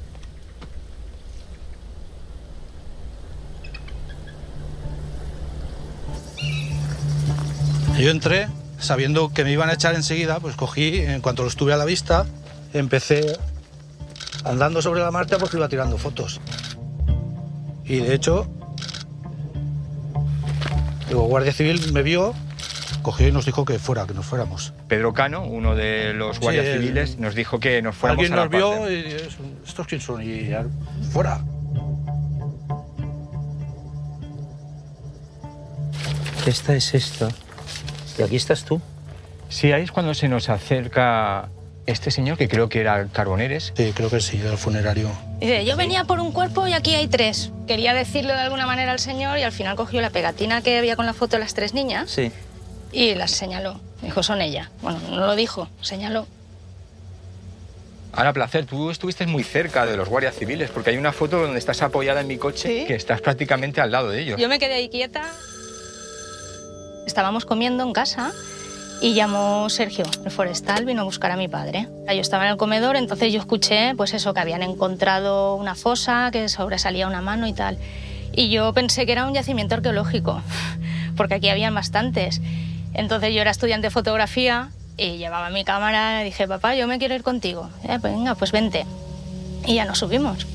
Yo 7.99 8.11
entré, 8.11 8.49
sabiendo 8.79 9.33
que 9.33 9.45
me 9.45 9.53
iban 9.53 9.69
a 9.71 9.75
echar 9.75 9.95
enseguida, 9.95 10.41
pues 10.41 10.57
cogí, 10.57 10.99
en 10.99 11.21
cuanto 11.21 11.45
los 11.45 11.57
tuve 11.57 11.73
a 11.73 11.77
la 11.77 11.85
vista, 11.85 12.27
empecé 12.73 13.39
andando 14.45 14.83
sobre 14.83 15.01
la 15.01 15.11
marcha 15.11 15.39
porque 15.39 15.57
iba 15.57 15.69
tirando 15.69 15.97
fotos. 15.97 16.41
Y 17.85 17.97
de 17.99 18.15
hecho, 18.15 18.49
el 21.09 21.17
Guardia 21.17 21.53
Civil 21.53 21.93
me 21.93 22.03
vio, 22.03 22.35
cogió 23.03 23.29
y 23.29 23.33
nos 23.33 23.47
dijo 23.47 23.65
que 23.65 23.79
fuera, 23.79 24.07
que 24.07 24.15
nos 24.15 24.27
fuéramos. 24.27 24.73
Pedro 24.89 25.13
Cano, 25.13 25.45
uno 25.45 25.75
de 25.77 26.15
los 26.15 26.41
guardias 26.41 26.65
Sí, 26.65 26.71
el- 26.73 26.81
civiles, 26.81 27.19
nos 27.19 27.35
dijo 27.35 27.61
que 27.61 27.81
nos 27.81 27.95
fuéramos 27.95 28.23
Alguien 28.25 28.33
a 28.33 28.37
la 28.37 28.49
nos 28.49 28.51
vio 28.51 28.91
y 28.91 28.95
es- 29.13 29.37
estos 29.67 29.87
quién 29.87 30.01
son 30.01 30.23
y 30.23 30.49
ya, 30.49 30.65
fuera. 31.13 31.41
Esta 36.47 36.75
es 36.75 36.95
esta. 36.95 37.29
Y 38.19 38.23
aquí 38.23 38.37
estás 38.37 38.65
tú. 38.65 38.81
Sí, 39.49 39.73
ahí 39.73 39.83
es 39.83 39.93
cuando 39.93 40.15
se 40.15 40.29
nos 40.29 40.49
acerca 40.49 41.49
este 41.87 42.11
señor, 42.11 42.39
que 42.39 42.49
creo 42.49 42.69
que 42.69 42.81
era 42.81 43.07
Carboneres. 43.13 43.73
Sí, 43.77 43.93
creo 43.95 44.09
que 44.09 44.21
sí, 44.21 44.39
del 44.39 44.57
funerario. 44.57 45.11
Dice, 45.41 45.65
yo 45.65 45.77
venía 45.77 46.05
por 46.05 46.19
un 46.21 46.33
cuerpo 46.33 46.67
y 46.67 46.73
aquí 46.73 46.95
hay 46.95 47.09
tres. 47.09 47.51
Quería 47.67 47.93
decirlo 47.93 48.33
de 48.33 48.41
alguna 48.41 48.67
manera 48.67 48.93
al 48.93 48.99
señor 49.01 49.39
y 49.39 49.43
al 49.43 49.53
final 49.53 49.77
cogió 49.77 50.01
la 50.01 50.11
pegatina 50.11 50.63
que 50.63 50.79
había 50.79 50.97
con 50.97 51.07
la 51.07 51.13
foto 51.13 51.37
de 51.37 51.41
las 51.41 51.55
tres 51.55 51.75
niñas 51.75 52.11
Sí. 52.11 52.33
y 52.93 53.15
las 53.15 53.33
señaló. 53.33 53.81
Dijo, 54.03 54.23
son 54.23 54.41
ellas. 54.41 54.71
Bueno, 54.81 54.99
no 55.11 55.17
lo 55.27 55.35
dijo, 55.37 55.69
señaló. 55.83 56.27
Ahora, 58.13 58.33
placer, 58.33 58.65
tú 58.65 58.91
estuviste 58.91 59.27
muy 59.27 59.43
cerca 59.43 59.87
de 59.87 59.97
los 59.97 60.09
guardias 60.09 60.37
civiles, 60.37 60.71
porque 60.71 60.91
hay 60.91 60.97
una 60.99 61.13
foto 61.13 61.41
donde 61.41 61.59
estás 61.59 61.83
apoyada 61.83 62.21
en 62.21 62.29
mi 62.29 62.37
coche, 62.39 62.85
que 62.87 62.95
estás 62.95 63.21
prácticamente 63.21 63.81
al 63.81 63.91
lado 63.91 64.09
de 64.11 64.21
ellos. 64.23 64.41
Yo 64.41 64.49
me 64.49 64.59
quedé 64.61 64.75
ahí 64.75 64.89
quieta. 64.89 65.23
Estábamos 67.07 67.45
comiendo 67.45 67.83
en 67.83 67.93
casa 67.93 68.33
y 69.01 69.15
llamó 69.15 69.69
Sergio, 69.71 70.05
el 70.25 70.31
forestal, 70.31 70.85
vino 70.85 71.03
a 71.03 71.05
buscar 71.05 71.31
a 71.31 71.37
mi 71.37 71.49
padre. 71.49 71.89
Yo 72.07 72.21
estaba 72.21 72.45
en 72.47 72.53
el 72.53 72.57
comedor, 72.57 72.97
entonces 72.97 73.33
yo 73.33 73.41
escuché, 73.41 73.95
pues 73.97 74.15
eso, 74.15 74.33
que 74.35 74.41
habían 74.41 74.63
encontrado 74.63 75.57
una 75.57 75.75
fosa, 75.75 76.31
que 76.33 76.49
sobresalía 76.49 77.07
una 77.07 77.21
mano 77.21 77.47
y 77.47 77.53
tal. 77.53 77.79
Y 78.33 78.49
yo 78.51 78.73
pensé 78.73 79.07
que 79.07 79.13
era 79.13 79.27
un 79.27 79.35
yacimiento 79.35 79.75
arqueológico, 79.75 80.41
porque 81.17 81.35
aquí 81.35 81.49
habían 81.49 81.75
bastantes. 81.75 82.41
Entonces 82.95 83.35
yo 83.35 83.41
era 83.41 83.51
estudiante 83.51 83.89
de 83.89 83.91
fotografía 83.91 84.71
y 84.97 85.17
llevaba 85.19 85.51
mi 85.51 85.65
cámara 85.65 86.23
y 86.23 86.25
dije, 86.27 86.47
papá, 86.49 86.75
yo 86.75 86.87
me 86.87 86.99
quiero 86.99 87.15
ir 87.15 87.23
contigo. 87.23 87.69
"Eh, 87.83 87.99
venga, 88.03 88.35
pues 88.37 88.53
vente. 88.53 88.87
Y 89.67 89.75
ya 89.75 89.85
nos 89.85 89.99
subimos. 89.99 90.47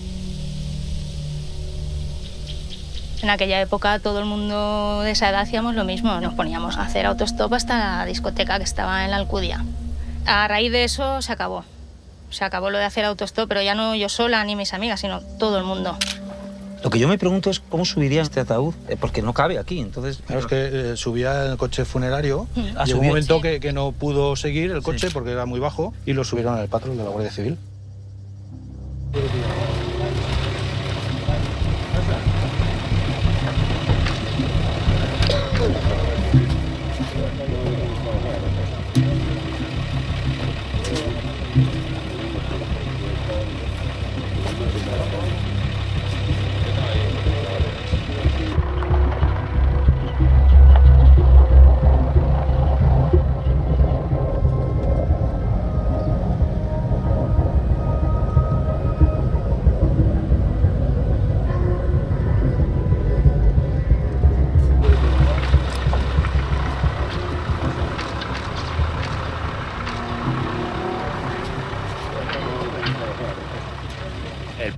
En 3.21 3.29
aquella 3.29 3.59
época 3.59 3.99
todo 3.99 4.19
el 4.19 4.25
mundo 4.25 5.01
de 5.01 5.11
esa 5.11 5.29
edad 5.29 5.41
hacíamos 5.41 5.75
lo 5.75 5.83
mismo, 5.83 6.19
nos 6.21 6.33
poníamos 6.33 6.77
a 6.77 6.83
hacer 6.83 7.05
autostop 7.05 7.53
hasta 7.53 7.97
la 7.97 8.05
discoteca 8.05 8.57
que 8.57 8.63
estaba 8.63 9.03
en 9.03 9.11
la 9.11 9.17
Alcudia. 9.17 9.65
A 10.25 10.47
raíz 10.47 10.71
de 10.71 10.83
eso 10.83 11.21
se 11.21 11.31
acabó. 11.31 11.65
Se 12.29 12.45
acabó 12.45 12.69
lo 12.69 12.77
de 12.77 12.85
hacer 12.85 13.05
autostop, 13.05 13.49
pero 13.49 13.61
ya 13.61 13.75
no 13.75 13.95
yo 13.95 14.07
sola 14.07 14.43
ni 14.43 14.55
mis 14.55 14.73
amigas, 14.73 15.01
sino 15.01 15.21
todo 15.21 15.57
el 15.57 15.63
mundo. 15.63 15.97
Lo 16.83 16.89
que 16.89 16.99
yo 16.99 17.09
me 17.09 17.17
pregunto 17.17 17.49
es 17.49 17.59
cómo 17.59 17.83
subiría 17.83 18.21
este 18.21 18.39
ataúd, 18.39 18.73
eh, 18.87 18.95
porque 18.97 19.21
no 19.21 19.33
cabe 19.33 19.59
aquí, 19.59 19.79
entonces... 19.79 20.21
Claro, 20.25 20.39
es 20.39 20.47
que 20.47 20.91
eh, 20.91 20.97
subía 20.97 21.45
en 21.45 21.51
el 21.51 21.57
coche 21.57 21.83
funerario. 21.83 22.47
Ah, 22.77 22.85
Llegó 22.85 23.01
un 23.01 23.07
momento 23.07 23.41
que, 23.41 23.59
que 23.59 23.73
no 23.73 23.91
pudo 23.91 24.37
seguir 24.37 24.71
el 24.71 24.81
coche 24.81 25.09
porque 25.11 25.31
era 25.31 25.45
muy 25.45 25.59
bajo 25.59 25.93
y 26.05 26.13
lo 26.13 26.23
subieron 26.23 26.57
al 26.57 26.69
patrón 26.69 26.97
de 26.97 27.03
la 27.03 27.09
Guardia 27.09 27.31
Civil. 27.31 27.57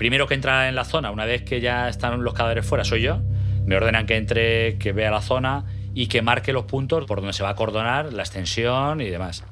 Primero 0.02 0.26
que 0.26 0.34
entra 0.34 0.68
en 0.68 0.74
la 0.74 0.84
zona, 0.84 1.12
una 1.12 1.26
vez 1.26 1.44
que 1.44 1.62
ya 1.62 1.88
están 1.88 2.24
los 2.24 2.34
cadáveres 2.34 2.66
fuera, 2.66 2.84
soy 2.84 3.04
yo. 3.04 3.20
Me 3.68 3.76
ordenan 3.76 4.08
que 4.08 4.18
entre, 4.18 4.80
que 4.80 4.94
vea 4.94 5.12
la 5.12 5.22
zona 5.22 5.66
y 5.94 6.08
que 6.08 6.24
marque 6.24 6.54
los 6.54 6.66
puntos 6.66 7.06
por 7.06 7.20
donde 7.20 7.34
se 7.34 7.44
va 7.44 7.50
a 7.50 7.52
acordonar, 7.52 8.12
la 8.12 8.24
extensión 8.24 9.00
y 9.00 9.12
demás. 9.12 9.44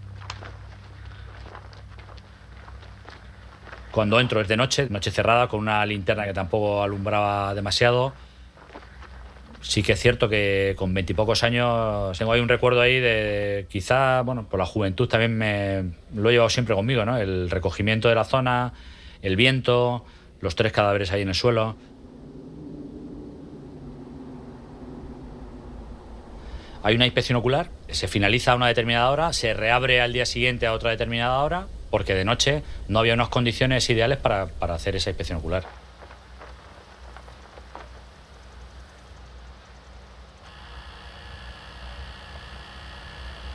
Cuando 3.91 4.19
entro 4.19 4.41
es 4.41 4.47
de 4.47 4.57
noche, 4.57 4.87
noche 4.89 5.11
cerrada, 5.11 5.47
con 5.47 5.59
una 5.59 5.85
linterna 5.85 6.25
que 6.25 6.33
tampoco 6.33 6.81
alumbraba 6.81 7.53
demasiado. 7.53 8.13
Sí 9.61 9.83
que 9.83 9.91
es 9.91 9.99
cierto 9.99 10.29
que 10.29 10.73
con 10.75 10.95
veintipocos 10.95 11.43
años 11.43 12.17
tengo 12.17 12.33
ahí 12.33 12.41
un 12.41 12.49
recuerdo 12.49 12.81
ahí 12.81 12.99
de 12.99 13.67
quizá, 13.69 14.23
bueno, 14.23 14.49
por 14.49 14.59
la 14.59 14.65
juventud 14.65 15.07
también 15.07 15.37
me 15.37 15.91
lo 16.15 16.31
he 16.31 16.33
llevado 16.33 16.49
siempre 16.49 16.73
conmigo, 16.73 17.05
¿no? 17.05 17.17
El 17.17 17.51
recogimiento 17.51 18.09
de 18.09 18.15
la 18.15 18.23
zona, 18.23 18.73
el 19.21 19.35
viento, 19.35 20.05
los 20.41 20.55
tres 20.55 20.71
cadáveres 20.71 21.11
ahí 21.11 21.21
en 21.21 21.29
el 21.29 21.35
suelo. 21.35 21.75
Hay 26.81 26.95
una 26.95 27.05
inspección 27.05 27.37
ocular, 27.37 27.69
se 27.89 28.07
finaliza 28.07 28.53
a 28.53 28.55
una 28.55 28.67
determinada 28.67 29.09
hora, 29.09 29.33
se 29.33 29.53
reabre 29.53 30.01
al 30.01 30.13
día 30.13 30.25
siguiente 30.25 30.65
a 30.65 30.73
otra 30.73 30.91
determinada 30.91 31.39
hora, 31.39 31.67
porque 31.89 32.15
de 32.15 32.23
noche 32.23 32.63
no 32.87 32.99
había 32.99 33.15
unas 33.15 33.29
condiciones 33.29 33.89
ideales 33.89 34.17
para, 34.17 34.47
para 34.47 34.75
hacer 34.75 34.95
esa 34.95 35.09
inspección 35.09 35.39
ocular. 35.39 35.65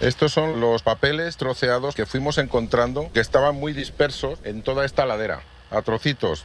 Estos 0.00 0.32
son 0.32 0.60
los 0.60 0.82
papeles 0.82 1.38
troceados 1.38 1.94
que 1.94 2.04
fuimos 2.04 2.36
encontrando 2.36 3.10
que 3.14 3.20
estaban 3.20 3.54
muy 3.54 3.72
dispersos 3.72 4.38
en 4.44 4.60
toda 4.60 4.84
esta 4.84 5.06
ladera, 5.06 5.40
a 5.70 5.80
trocitos. 5.80 6.44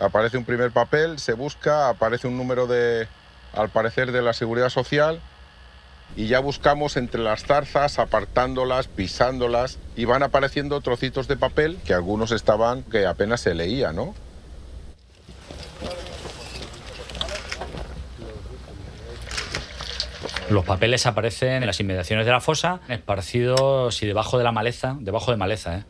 Aparece 0.00 0.36
un 0.36 0.44
primer 0.44 0.70
papel, 0.70 1.18
se 1.18 1.34
busca, 1.34 1.88
aparece 1.88 2.26
un 2.26 2.36
número 2.36 2.66
de, 2.66 3.06
al 3.52 3.68
parecer, 3.68 4.12
de 4.12 4.22
la 4.22 4.32
seguridad 4.32 4.68
social 4.68 5.20
y 6.16 6.26
ya 6.26 6.38
buscamos 6.40 6.96
entre 6.96 7.20
las 7.20 7.44
zarzas, 7.44 7.98
apartándolas, 7.98 8.88
pisándolas 8.88 9.78
y 9.96 10.04
van 10.04 10.22
apareciendo 10.22 10.80
trocitos 10.80 11.28
de 11.28 11.36
papel 11.36 11.78
que 11.84 11.94
algunos 11.94 12.32
estaban 12.32 12.82
que 12.82 13.06
apenas 13.06 13.40
se 13.40 13.54
leía, 13.54 13.92
¿no? 13.92 14.14
Los 20.50 20.64
papeles 20.64 21.06
aparecen 21.06 21.62
en 21.62 21.66
las 21.66 21.80
inmediaciones 21.80 22.26
de 22.26 22.32
la 22.32 22.40
fosa, 22.40 22.80
esparcidos 22.88 24.02
y 24.02 24.06
debajo 24.06 24.36
de 24.36 24.44
la 24.44 24.52
maleza, 24.52 24.96
debajo 25.00 25.30
de 25.30 25.38
maleza, 25.38 25.78
¿eh? 25.78 25.84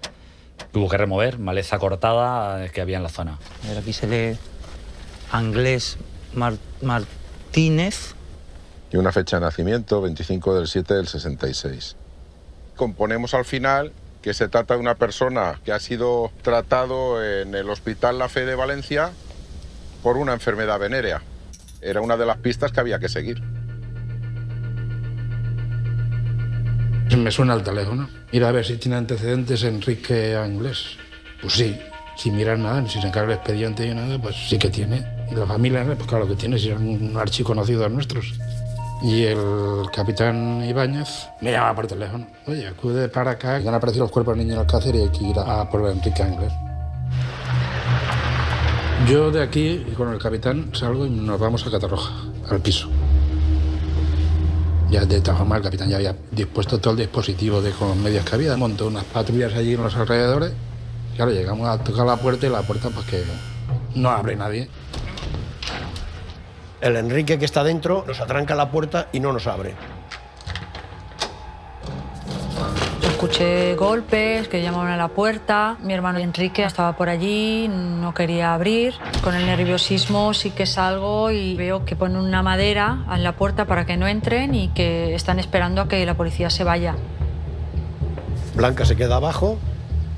Tuvo 0.75 0.89
que 0.91 0.97
remover 0.99 1.39
maleza 1.39 1.79
cortada 1.79 2.69
que 2.69 2.81
había 2.83 2.97
en 2.99 3.05
la 3.05 3.09
zona. 3.09 3.39
Ver, 3.67 3.79
aquí 3.79 3.93
se 3.93 4.07
lee 4.07 4.37
Anglés 5.31 5.97
Mar- 6.35 6.59
Martínez. 6.83 8.15
y 8.91 8.97
una 8.97 9.13
fecha 9.13 9.37
de 9.39 9.47
nacimiento, 9.47 10.01
25 10.03 10.55
del 10.57 10.67
7 10.69 10.95
del 10.95 11.07
66. 11.09 11.97
Componemos 12.77 13.35
al 13.35 13.45
final 13.45 13.93
que 14.21 14.35
se 14.35 14.49
trata 14.49 14.75
de 14.75 14.81
una 14.81 14.97
persona 14.97 15.61
que 15.65 15.71
ha 15.73 15.79
sido 15.79 16.33
tratado 16.43 17.25
en 17.25 17.55
el 17.55 17.71
Hospital 17.71 18.19
La 18.19 18.29
Fe 18.29 18.45
de 18.45 18.55
Valencia 18.57 19.13
por 20.03 20.17
una 20.17 20.33
enfermedad 20.33 20.79
venérea. 20.81 21.23
Era 21.83 22.01
una 22.01 22.17
de 22.17 22.27
las 22.27 22.39
pistas 22.39 22.73
que 22.73 22.81
había 22.81 22.99
que 22.99 23.09
seguir. 23.09 23.41
Me 27.11 27.31
suena 27.31 27.55
el 27.55 27.63
teléfono. 27.63 28.09
Mira 28.33 28.49
a 28.49 28.53
ver 28.53 28.65
si 28.65 28.77
tiene 28.77 28.97
antecedentes 28.97 29.63
Enrique 29.63 30.37
Anglés. 30.37 30.97
Pues 31.41 31.53
sí, 31.55 31.79
sin 32.17 32.37
mirar 32.37 32.59
nada, 32.59 32.87
sin 32.89 33.03
sacar 33.03 33.25
el 33.25 33.33
expediente 33.33 33.87
y 33.87 33.95
nada, 33.95 34.19
pues 34.19 34.37
sí 34.49 34.59
que 34.59 34.71
tiene. 34.71 35.05
Y 35.31 35.35
la 35.35 35.47
familia, 35.47 35.85
pues 35.85 36.09
claro 36.09 36.27
que 36.27 36.35
tiene, 36.35 36.59
si 36.59 36.71
es 36.71 36.79
un 36.79 37.17
archiconocido 37.17 37.83
de 37.83 37.91
nuestros. 37.91 38.35
Y 39.03 39.25
el 39.25 39.85
capitán 39.93 40.65
Ibáñez 40.65 41.29
me 41.41 41.53
llama 41.53 41.75
por 41.75 41.87
teléfono. 41.87 42.27
Oye, 42.47 42.67
acude 42.67 43.09
para 43.09 43.33
acá, 43.33 43.61
que 43.61 43.69
han 43.69 43.75
aparecido 43.75 44.05
los 44.05 44.11
cuerpos 44.11 44.37
del 44.37 44.47
niño 44.47 44.55
en 44.55 44.61
Alcácer 44.61 44.95
y 44.95 45.03
hay 45.03 45.11
que 45.11 45.25
ir 45.25 45.39
a, 45.39 45.69
por 45.69 45.89
Enrique 45.89 46.23
Anglés. 46.23 46.53
Yo 49.07 49.31
de 49.31 49.43
aquí 49.43 49.85
con 49.97 50.13
el 50.13 50.19
capitán 50.19 50.71
salgo 50.73 51.05
y 51.05 51.11
nos 51.11 51.39
vamos 51.39 51.67
a 51.67 51.71
Catarroja, 51.71 52.15
al 52.49 52.61
piso. 52.61 52.89
Ya 54.91 55.05
de 55.05 55.21
todas 55.21 55.39
formas 55.39 55.59
el 55.59 55.65
capitán 55.65 55.89
ya 55.89 55.97
había 55.97 56.15
dispuesto 56.31 56.79
todo 56.79 56.93
el 56.93 57.01
dispositivo 57.01 57.61
de 57.61 57.73
con 57.73 58.03
medios 58.03 58.25
que 58.25 58.35
había, 58.35 58.57
montó 58.57 58.87
unas 58.87 59.05
patrullas 59.05 59.53
allí 59.55 59.75
en 59.75 59.83
los 59.83 59.97
alrededores. 59.97 60.53
Claro, 61.17 61.31
llegamos 61.31 61.69
a 61.69 61.83
tocar 61.83 62.07
la 62.07 62.17
puerta 62.17 62.47
y 62.47 62.51
la 62.51 62.63
puerta 62.63 62.91
pues 62.91 63.07
que 63.07 63.25
no 63.95 64.11
abre 64.11 64.37
nadie. 64.37 64.69
El 66.81 66.97
Enrique 66.97 67.39
que 67.39 67.45
está 67.45 67.65
dentro 67.65 68.05
nos 68.07 68.21
atranca 68.21 68.55
la 68.55 68.71
puerta 68.71 69.09
y 69.13 69.21
no 69.21 69.33
nos 69.33 69.47
abre. 69.47 69.75
Golpes 73.77 74.47
que 74.47 74.63
llamaban 74.63 74.93
a 74.93 74.97
la 74.97 75.09
puerta. 75.09 75.77
Mi 75.83 75.93
hermano 75.93 76.21
Enrique 76.21 76.63
estaba 76.63 76.97
por 76.97 77.09
allí, 77.09 77.69
no 77.69 78.15
quería 78.15 78.55
abrir. 78.55 78.95
Con 79.25 79.35
el 79.35 79.45
nerviosismo 79.47 80.33
sí 80.35 80.51
que 80.51 80.67
salgo 80.67 81.33
y 81.33 81.57
veo 81.57 81.85
que 81.85 81.97
ponen 81.97 82.19
una 82.19 82.43
madera 82.45 83.05
en 83.13 83.25
la 83.25 83.33
puerta 83.33 83.65
para 83.65 83.87
que 83.87 83.97
no 83.97 84.07
entren 84.07 84.55
y 84.55 84.69
que 84.69 85.15
están 85.17 85.41
esperando 85.41 85.81
a 85.83 85.89
que 85.89 86.05
la 86.07 86.15
policía 86.15 86.49
se 86.49 86.63
vaya. 86.63 86.95
Blanca 88.55 88.85
se 88.85 88.95
queda 88.95 89.17
abajo 89.17 89.59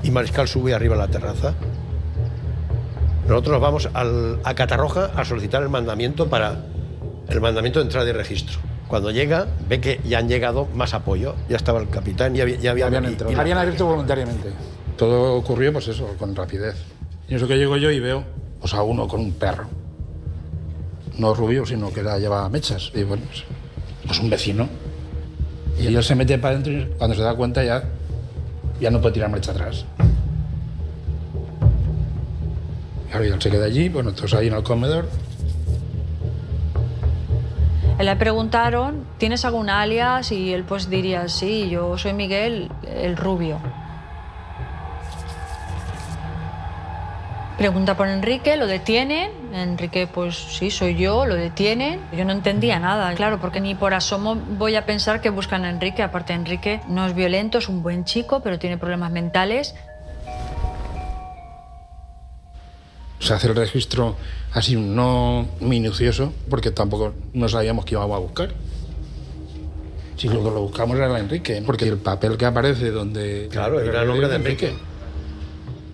y 0.03 0.11
Mariscal 0.11 0.47
sube 0.47 0.75
arriba 0.75 0.95
a 0.95 0.99
la 0.99 1.09
terraza. 1.09 1.55
Nosotros 3.27 3.61
vamos 3.61 3.89
al- 3.95 4.41
a 4.45 4.55
Catarroja 4.55 5.11
a 5.17 5.25
solicitar 5.25 5.63
el 5.63 5.71
mandamiento 5.71 6.29
para 6.29 6.57
el 7.29 7.41
mandamiento 7.41 7.79
de 7.79 7.87
entrada 7.87 8.09
y 8.11 8.13
registro. 8.13 8.59
Cuando 8.89 9.11
llega, 9.11 9.47
ve 9.69 9.81
que 9.81 10.01
ya 10.05 10.19
han 10.19 10.29
llegado 10.29 10.69
más 10.75 10.95
apoyo. 10.95 11.35
Ya 11.49 11.57
estaba 11.57 11.81
el 11.81 11.89
capitán, 11.89 12.35
ya, 12.35 12.45
había- 12.45 12.57
ya 12.59 12.71
había- 12.71 12.87
Habían 12.87 13.05
y- 13.05 13.09
entrado. 13.09 13.33
y- 13.33 13.35
Habían 13.37 13.59
abierto 13.59 13.87
voluntariamente. 13.87 14.51
Todo 14.97 15.35
ocurrió, 15.35 15.73
pues 15.73 15.89
eso, 15.89 16.15
con 16.19 16.35
rapidez. 16.37 16.77
Y 17.29 17.35
eso 17.35 17.49
que 17.49 17.57
llego 17.57 17.77
yo 17.77 17.91
y 17.91 17.99
veo 18.01 18.23
pues, 18.61 18.73
a 18.75 18.83
uno 18.83 19.09
con 19.09 19.21
un 19.21 19.33
perro. 19.33 19.67
No 21.19 21.35
rubio, 21.35 21.67
sino 21.67 21.93
que 21.93 22.01
era, 22.01 22.19
llevaba 22.19 22.49
mechas. 22.49 22.91
Y 22.95 23.03
bueno, 23.03 23.25
pues, 23.27 23.45
pues 24.07 24.21
un 24.21 24.31
vecino. 24.31 24.69
Y 25.79 25.95
él 25.95 26.03
se 26.05 26.15
mete 26.15 26.39
para 26.39 26.53
adentro 26.55 26.73
y 26.73 26.87
cuando 26.97 27.17
se 27.17 27.23
da 27.23 27.35
cuenta 27.35 27.63
ya, 27.65 27.83
ya 28.81 28.91
no 28.91 29.01
puede 29.01 29.15
tirar 29.15 29.31
marcha 29.31 29.51
atrás. 29.51 29.85
Claro, 33.11 33.25
y 33.25 33.29
él 33.29 33.41
se 33.43 33.51
queda 33.51 33.67
allí, 33.67 33.89
bueno, 33.89 34.13
todos 34.13 34.35
ahí 34.35 34.49
en 34.49 34.55
el 34.55 34.63
comedor. 34.63 35.09
Le 37.99 38.15
preguntaron, 38.17 39.07
¿tienes 39.17 39.45
algún 39.45 39.71
alias? 39.71 40.31
Y 40.31 40.53
él 40.53 40.65
pues 40.65 40.91
diría, 40.91 41.29
sí, 41.29 41.71
yo 41.71 41.97
soy 41.97 42.13
Miguel, 42.13 42.71
el 42.87 43.17
rubio. 43.17 43.59
Pregunta 47.57 47.97
por 47.97 48.07
Enrique, 48.09 48.59
lo 48.59 48.67
detienen. 48.67 49.31
Enrique, 49.55 50.07
pues 50.07 50.37
sí, 50.37 50.71
soy 50.71 50.95
yo, 50.97 51.25
lo 51.25 51.35
detienen. 51.35 52.01
Yo 52.15 52.27
no 52.27 52.33
entendía 52.33 52.79
nada, 52.79 53.15
claro, 53.15 53.41
porque 53.41 53.63
ni 53.63 53.75
por 53.75 53.95
asomo 53.95 54.35
voy 54.35 54.77
a 54.77 54.85
pensar 54.85 55.23
que 55.23 55.31
buscan 55.31 55.65
a 55.65 55.71
Enrique. 55.71 56.03
Aparte, 56.03 56.35
Enrique 56.35 56.83
no 56.89 57.07
es 57.07 57.15
violento, 57.15 57.57
es 57.57 57.71
un 57.71 57.83
buen 57.83 58.05
chico, 58.05 58.41
pero 58.41 58.59
tiene 58.59 58.77
problemas 58.77 59.11
mentales. 59.11 59.75
Se 63.19 63.35
hace 63.35 63.49
el 63.49 63.57
registro 63.57 64.17
así 64.53 64.77
no 64.77 65.49
minucioso, 65.61 66.33
porque 66.49 66.71
tampoco 66.71 67.13
no 67.33 67.49
sabíamos 67.49 67.85
que 67.85 67.95
íbamos 67.95 68.17
a 68.17 68.21
buscar. 68.21 68.51
Si 70.17 70.29
lo 70.29 70.43
que 70.43 70.51
lo 70.51 70.63
buscamos 70.63 70.97
era 70.97 71.07
el 71.07 71.25
Enrique, 71.25 71.63
porque 71.67 71.87
el 71.87 71.99
papel 71.99 72.39
que 72.39 72.47
aparece 72.47 72.91
donde... 72.91 73.49
Claro, 73.51 73.81
era 73.81 74.03
el 74.03 74.09
nombre 74.09 74.29
de 74.29 74.37
Enrique. 74.37 74.73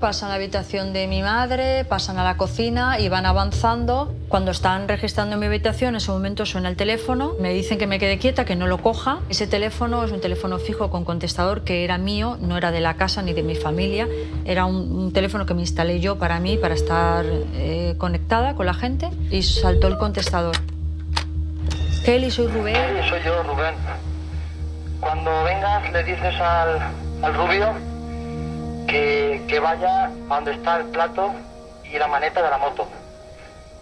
Pasan 0.02 0.26
a 0.26 0.30
la 0.30 0.34
habitación 0.34 0.92
de 0.92 1.06
mi 1.06 1.22
madre, 1.22 1.84
pasan 1.84 2.18
a 2.18 2.24
la 2.24 2.36
cocina 2.36 2.98
y 2.98 3.08
van 3.08 3.24
avanzando. 3.24 4.12
Cuando 4.26 4.50
están 4.50 4.88
registrando 4.88 5.36
mi 5.36 5.46
habitación, 5.46 5.90
en 5.90 5.98
ese 5.98 6.10
momento 6.10 6.44
suena 6.44 6.68
el 6.68 6.74
teléfono. 6.74 7.34
Me 7.38 7.52
dicen 7.52 7.78
que 7.78 7.86
me 7.86 8.00
quede 8.00 8.18
quieta, 8.18 8.44
que 8.44 8.56
no 8.56 8.66
lo 8.66 8.78
coja. 8.78 9.20
Ese 9.28 9.46
teléfono 9.46 10.02
es 10.02 10.10
un 10.10 10.20
teléfono 10.20 10.58
fijo 10.58 10.90
con 10.90 11.04
contestador 11.04 11.62
que 11.62 11.84
era 11.84 11.98
mío, 11.98 12.36
no 12.40 12.56
era 12.56 12.72
de 12.72 12.80
la 12.80 12.94
casa 12.94 13.22
ni 13.22 13.32
de 13.32 13.44
mi 13.44 13.54
familia. 13.54 14.08
Era 14.44 14.64
un, 14.64 15.12
teléfono 15.12 15.46
que 15.46 15.54
me 15.54 15.60
instalé 15.60 16.00
yo 16.00 16.18
para 16.18 16.40
mí, 16.40 16.56
para 16.56 16.74
estar 16.74 17.24
eh, 17.54 17.94
conectada 17.96 18.56
con 18.56 18.66
la 18.66 18.74
gente. 18.74 19.08
Y 19.30 19.44
saltó 19.44 19.86
el 19.86 19.98
contestador. 19.98 20.56
Kelly, 22.04 22.32
soy 22.32 22.48
Rubén. 22.48 22.74
Sí, 22.74 23.08
soy 23.08 23.20
yo, 23.24 23.40
Rubén. 23.44 23.76
Cuando 24.98 25.44
vengas 25.44 25.92
le 25.92 26.02
dices 26.02 26.34
al 26.40 27.34
rubio 27.34 27.91
que, 28.92 29.42
que 29.48 29.58
vaya 29.58 30.04
a 30.04 30.34
donde 30.34 30.52
está 30.52 30.76
el 30.76 30.86
plato 30.88 31.32
y 31.90 31.98
la 31.98 32.08
maneta 32.08 32.42
de 32.42 32.50
la 32.50 32.58
moto. 32.58 32.86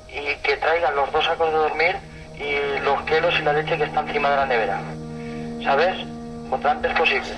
Y 0.08 0.40
que 0.42 0.56
traigan 0.56 0.94
los 0.94 1.10
dos 1.12 1.24
sacos 1.24 1.50
de 1.50 1.58
dormir 1.58 1.96
y 2.36 2.84
los 2.84 3.02
quelos 3.02 3.34
y 3.38 3.42
la 3.42 3.52
leche 3.52 3.76
que 3.76 3.84
está 3.84 4.00
encima 4.00 4.30
de 4.30 4.36
la 4.36 4.46
nevera. 4.46 4.80
¿Sabes? 5.64 6.06
Cuanto 6.48 6.68
antes 6.68 6.96
posible. 6.96 7.30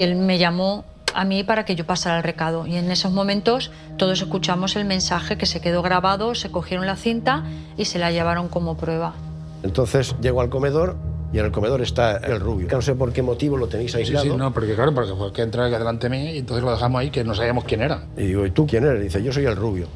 Él 0.00 0.16
me 0.16 0.38
llamó 0.38 0.84
a 1.14 1.24
mí 1.24 1.44
para 1.44 1.64
que 1.64 1.76
yo 1.76 1.86
pasara 1.86 2.18
el 2.18 2.24
recado 2.24 2.66
y 2.66 2.76
en 2.76 2.90
esos 2.90 3.12
momentos 3.12 3.70
todos 3.96 4.20
escuchamos 4.20 4.76
el 4.76 4.84
mensaje 4.84 5.38
que 5.38 5.46
se 5.46 5.60
quedó 5.60 5.80
grabado, 5.80 6.34
se 6.34 6.50
cogieron 6.50 6.86
la 6.86 6.96
cinta 6.96 7.44
y 7.76 7.86
se 7.86 7.98
la 7.98 8.10
llevaron 8.10 8.48
como 8.48 8.76
prueba. 8.76 9.14
Entonces 9.62 10.14
llego 10.20 10.42
al 10.42 10.50
comedor 10.50 10.96
y 11.32 11.38
en 11.38 11.44
el 11.46 11.50
comedor 11.52 11.82
está 11.82 12.16
el 12.18 12.40
rubio. 12.40 12.68
No 12.70 12.80
sé 12.82 12.94
por 12.94 13.12
qué 13.12 13.22
motivo 13.22 13.56
lo 13.56 13.66
tenéis 13.68 13.92
Sí, 13.92 13.98
aislado. 13.98 14.24
sí, 14.24 14.32
no, 14.36 14.52
porque 14.52 14.74
claro, 14.74 14.94
porque 14.94 15.12
fue 15.14 15.32
que 15.32 15.42
entra 15.42 15.68
delante 15.68 16.08
de 16.08 16.16
mí 16.16 16.30
y 16.32 16.38
entonces 16.38 16.64
lo 16.64 16.70
dejamos 16.70 17.00
ahí 17.00 17.10
que 17.10 17.24
no 17.24 17.34
sabíamos 17.34 17.64
quién 17.64 17.82
era. 17.82 18.04
Y 18.16 18.26
digo, 18.26 18.46
¿y 18.46 18.50
tú 18.50 18.66
quién 18.66 18.84
eres? 18.84 19.02
Dice, 19.02 19.22
yo 19.22 19.32
soy 19.32 19.44
el 19.44 19.56
rubio. 19.56 19.86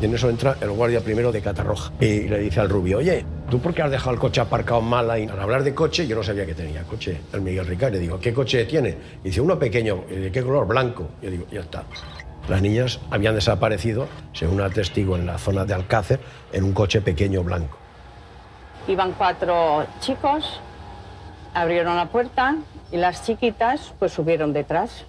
Y 0.00 0.04
en 0.04 0.14
eso 0.14 0.28
entra 0.28 0.58
el 0.60 0.70
guardia 0.72 1.00
primero 1.00 1.32
de 1.32 1.40
Catarroja. 1.40 1.90
Y 2.00 2.28
le 2.28 2.38
dice 2.40 2.60
al 2.60 2.68
rubio, 2.68 2.98
oye, 2.98 3.24
¿tú 3.50 3.58
por 3.60 3.72
qué 3.72 3.80
has 3.82 3.90
dejado 3.90 4.12
el 4.12 4.18
coche 4.20 4.42
aparcado 4.42 4.82
mal 4.82 5.10
ahí? 5.10 5.24
Al 5.26 5.40
hablar 5.40 5.64
de 5.64 5.74
coche, 5.74 6.06
yo 6.06 6.14
no 6.16 6.22
sabía 6.22 6.44
que 6.44 6.54
tenía 6.54 6.82
coche. 6.82 7.18
El 7.32 7.40
Miguel 7.40 7.66
Ricardo. 7.66 7.96
Digo, 7.98 8.20
¿qué 8.20 8.34
coche 8.34 8.66
tiene? 8.66 8.90
Y 9.24 9.28
dice, 9.28 9.40
uno 9.40 9.58
pequeño. 9.58 10.04
¿Y 10.10 10.16
¿De 10.16 10.30
qué 10.30 10.42
color? 10.42 10.66
Blanco. 10.66 11.08
Yo 11.22 11.30
digo, 11.30 11.46
ya 11.50 11.60
está. 11.60 11.84
Las 12.46 12.60
niñas 12.60 13.00
habían 13.10 13.34
desaparecido, 13.34 14.06
según 14.34 14.60
atestigo, 14.60 15.16
en 15.16 15.24
la 15.24 15.38
zona 15.38 15.64
de 15.64 15.72
Alcácer, 15.72 16.20
en 16.52 16.64
un 16.64 16.72
coche 16.74 17.00
pequeño 17.00 17.42
blanco. 17.42 17.78
Iban 18.88 19.12
cuatro 19.12 19.86
chicos, 20.00 20.60
abrieron 21.54 21.96
la 21.96 22.06
puerta 22.06 22.56
y 22.92 22.96
las 22.96 23.24
chiquitas 23.24 23.92
pues 23.98 24.12
subieron 24.12 24.52
detrás. 24.52 25.04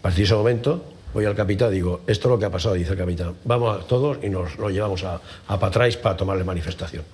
A 0.00 0.02
partir 0.02 0.18
de 0.18 0.24
ese 0.24 0.34
momento, 0.34 0.84
voy 1.12 1.24
al 1.24 1.34
capitán 1.34 1.70
digo, 1.70 2.00
esto 2.06 2.28
es 2.28 2.30
lo 2.32 2.38
que 2.38 2.44
ha 2.44 2.50
pasado, 2.50 2.74
dice 2.74 2.92
el 2.92 2.98
capitán. 2.98 3.34
Vamos 3.44 3.82
a 3.82 3.86
todos 3.86 4.18
y 4.22 4.28
nos 4.28 4.58
lo 4.58 4.68
llevamos 4.68 5.04
a, 5.04 5.20
a 5.46 5.58
para 5.58 6.16
tomarle 6.16 6.44
manifestación. 6.44 7.04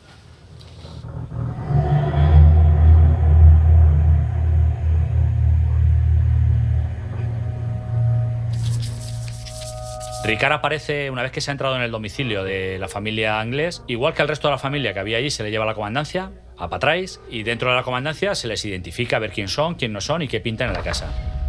Ricard 10.23 10.53
aparece 10.53 11.11
una 11.11 11.23
vez 11.23 11.33
que 11.33 11.41
se 11.41 11.51
ha 11.51 11.53
entrado 11.53 11.75
en 11.77 11.83
el 11.83 11.91
domicilio 11.91 12.45
de 12.45 12.79
la 12.79 12.89
familia 12.89 13.41
Anglés, 13.41 13.83
igual 13.87 14.13
que 14.13 14.21
al 14.21 14.29
resto 14.29 14.49
de 14.49 14.53
la 14.53 14.59
familia 14.59 14.93
que 14.93 15.01
había 15.01 15.17
allí, 15.17 15.31
se 15.31 15.43
le 15.43 15.51
lleva 15.51 15.65
a 15.65 15.67
la 15.67 15.75
comandancia, 15.75 16.31
a 16.59 16.69
Patrais, 16.69 17.21
y 17.31 17.43
dentro 17.43 17.71
de 17.71 17.77
la 17.77 17.83
comandancia 17.83 18.35
se 18.35 18.47
les 18.47 18.65
identifica 18.67 19.17
a 19.17 19.19
ver 19.19 19.33
quién 19.33 19.49
son, 19.49 19.77
quién 19.77 19.95
no 19.95 20.01
son 20.03 20.21
y 20.21 20.29
qué 20.29 20.41
pintan 20.41 20.69
en 20.69 20.75
la 20.75 20.83
casa. 20.83 21.40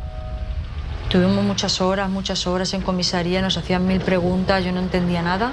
Tuvimos 1.11 1.43
muchas 1.43 1.81
horas, 1.81 2.09
muchas 2.09 2.47
horas 2.47 2.73
en 2.73 2.81
comisaría, 2.81 3.41
nos 3.41 3.57
hacían 3.57 3.85
mil 3.85 3.99
preguntas, 3.99 4.63
yo 4.63 4.71
no 4.71 4.79
entendía 4.79 5.21
nada. 5.21 5.51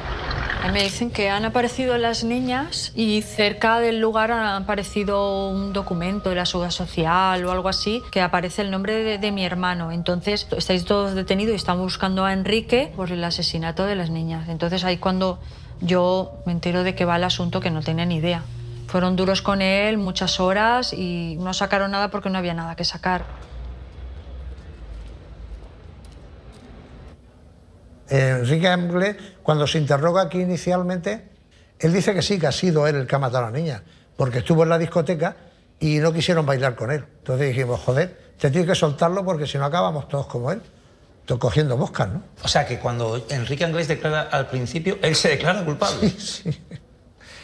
Me 0.73 0.85
dicen 0.85 1.11
que 1.11 1.31
han 1.31 1.45
aparecido 1.45 1.99
las 1.99 2.23
niñas 2.23 2.93
y 2.95 3.23
cerca 3.23 3.81
del 3.81 3.99
lugar 3.99 4.31
ha 4.31 4.57
aparecido 4.57 5.49
un 5.49 5.73
documento 5.73 6.31
de 6.31 6.37
la 6.37 6.47
seguridad 6.47 6.71
social 6.71 7.45
o 7.45 7.51
algo 7.51 7.69
así 7.69 8.01
que 8.13 8.21
aparece 8.21 8.63
el 8.63 8.71
nombre 8.71 9.03
de, 9.03 9.19
de 9.19 9.33
mi 9.33 9.45
hermano. 9.45 9.91
Entonces 9.91 10.47
estáis 10.57 10.85
todos 10.85 11.17
detenidos 11.17 11.55
y 11.55 11.57
estamos 11.57 11.83
buscando 11.83 12.25
a 12.25 12.33
Enrique 12.33 12.93
por 12.95 13.11
el 13.11 13.25
asesinato 13.25 13.85
de 13.85 13.97
las 13.97 14.11
niñas. 14.11 14.49
Entonces 14.49 14.85
ahí 14.85 14.99
cuando 14.99 15.41
yo 15.81 16.35
me 16.47 16.53
entero 16.53 16.85
de 16.85 16.95
que 16.95 17.05
va 17.05 17.17
el 17.17 17.25
asunto 17.25 17.59
que 17.59 17.73
no 17.73 17.83
tenía 17.83 18.07
ni 18.07 18.19
idea. 18.19 18.45
Fueron 18.87 19.17
duros 19.17 19.43
con 19.43 19.61
él 19.61 19.99
muchas 19.99 20.39
horas 20.39 20.93
y 20.93 21.37
no 21.41 21.53
sacaron 21.53 21.91
nada 21.91 22.13
porque 22.13 22.31
no 22.31 22.39
había 22.39 22.55
nada 22.55 22.77
que 22.77 22.85
sacar. 22.85 23.48
Enrique 28.09 28.69
Anglés, 28.69 29.17
cuando 29.43 29.67
se 29.67 29.79
interroga 29.79 30.23
aquí 30.23 30.41
inicialmente, 30.41 31.29
él 31.79 31.93
dice 31.93 32.15
que 32.15 32.23
sí, 32.23 32.39
que 32.39 32.47
ha 32.47 32.53
sido 32.53 32.87
él 32.87 32.97
el 32.97 33.07
que 33.07 33.15
ha 33.15 33.19
matado 33.19 33.47
a 33.47 33.51
la 33.51 33.57
niña, 33.57 33.83
porque 34.17 34.39
estuvo 34.39 34.63
en 34.63 34.71
la 34.71 34.79
discoteca 34.79 35.37
y 35.79 35.99
no 35.99 36.13
quisieron 36.13 36.45
bailar 36.45 36.75
con 36.75 36.91
él. 36.91 37.05
Entonces 37.19 37.49
dijimos, 37.49 37.81
joder, 37.81 38.33
te 38.39 38.51
tienes 38.51 38.69
que 38.69 38.75
soltarlo 38.75 39.25
porque 39.25 39.47
si 39.47 39.59
no 39.59 39.65
acabamos 39.65 40.09
todos 40.09 40.27
como 40.27 40.51
él, 40.51 40.61
todos 41.25 41.41
cogiendo 41.41 41.77
moscas, 41.77 42.09
¿no? 42.09 42.23
O 42.43 42.49
sea 42.49 42.67
que 42.67 42.79
cuando 42.79 43.25
Enrique 43.29 43.65
Anglés 43.65 43.89
declara 43.89 44.23
al 44.23 44.49
principio, 44.49 44.99
él 45.03 45.15
se 45.15 45.29
declara 45.29 45.65
culpable. 45.65 46.13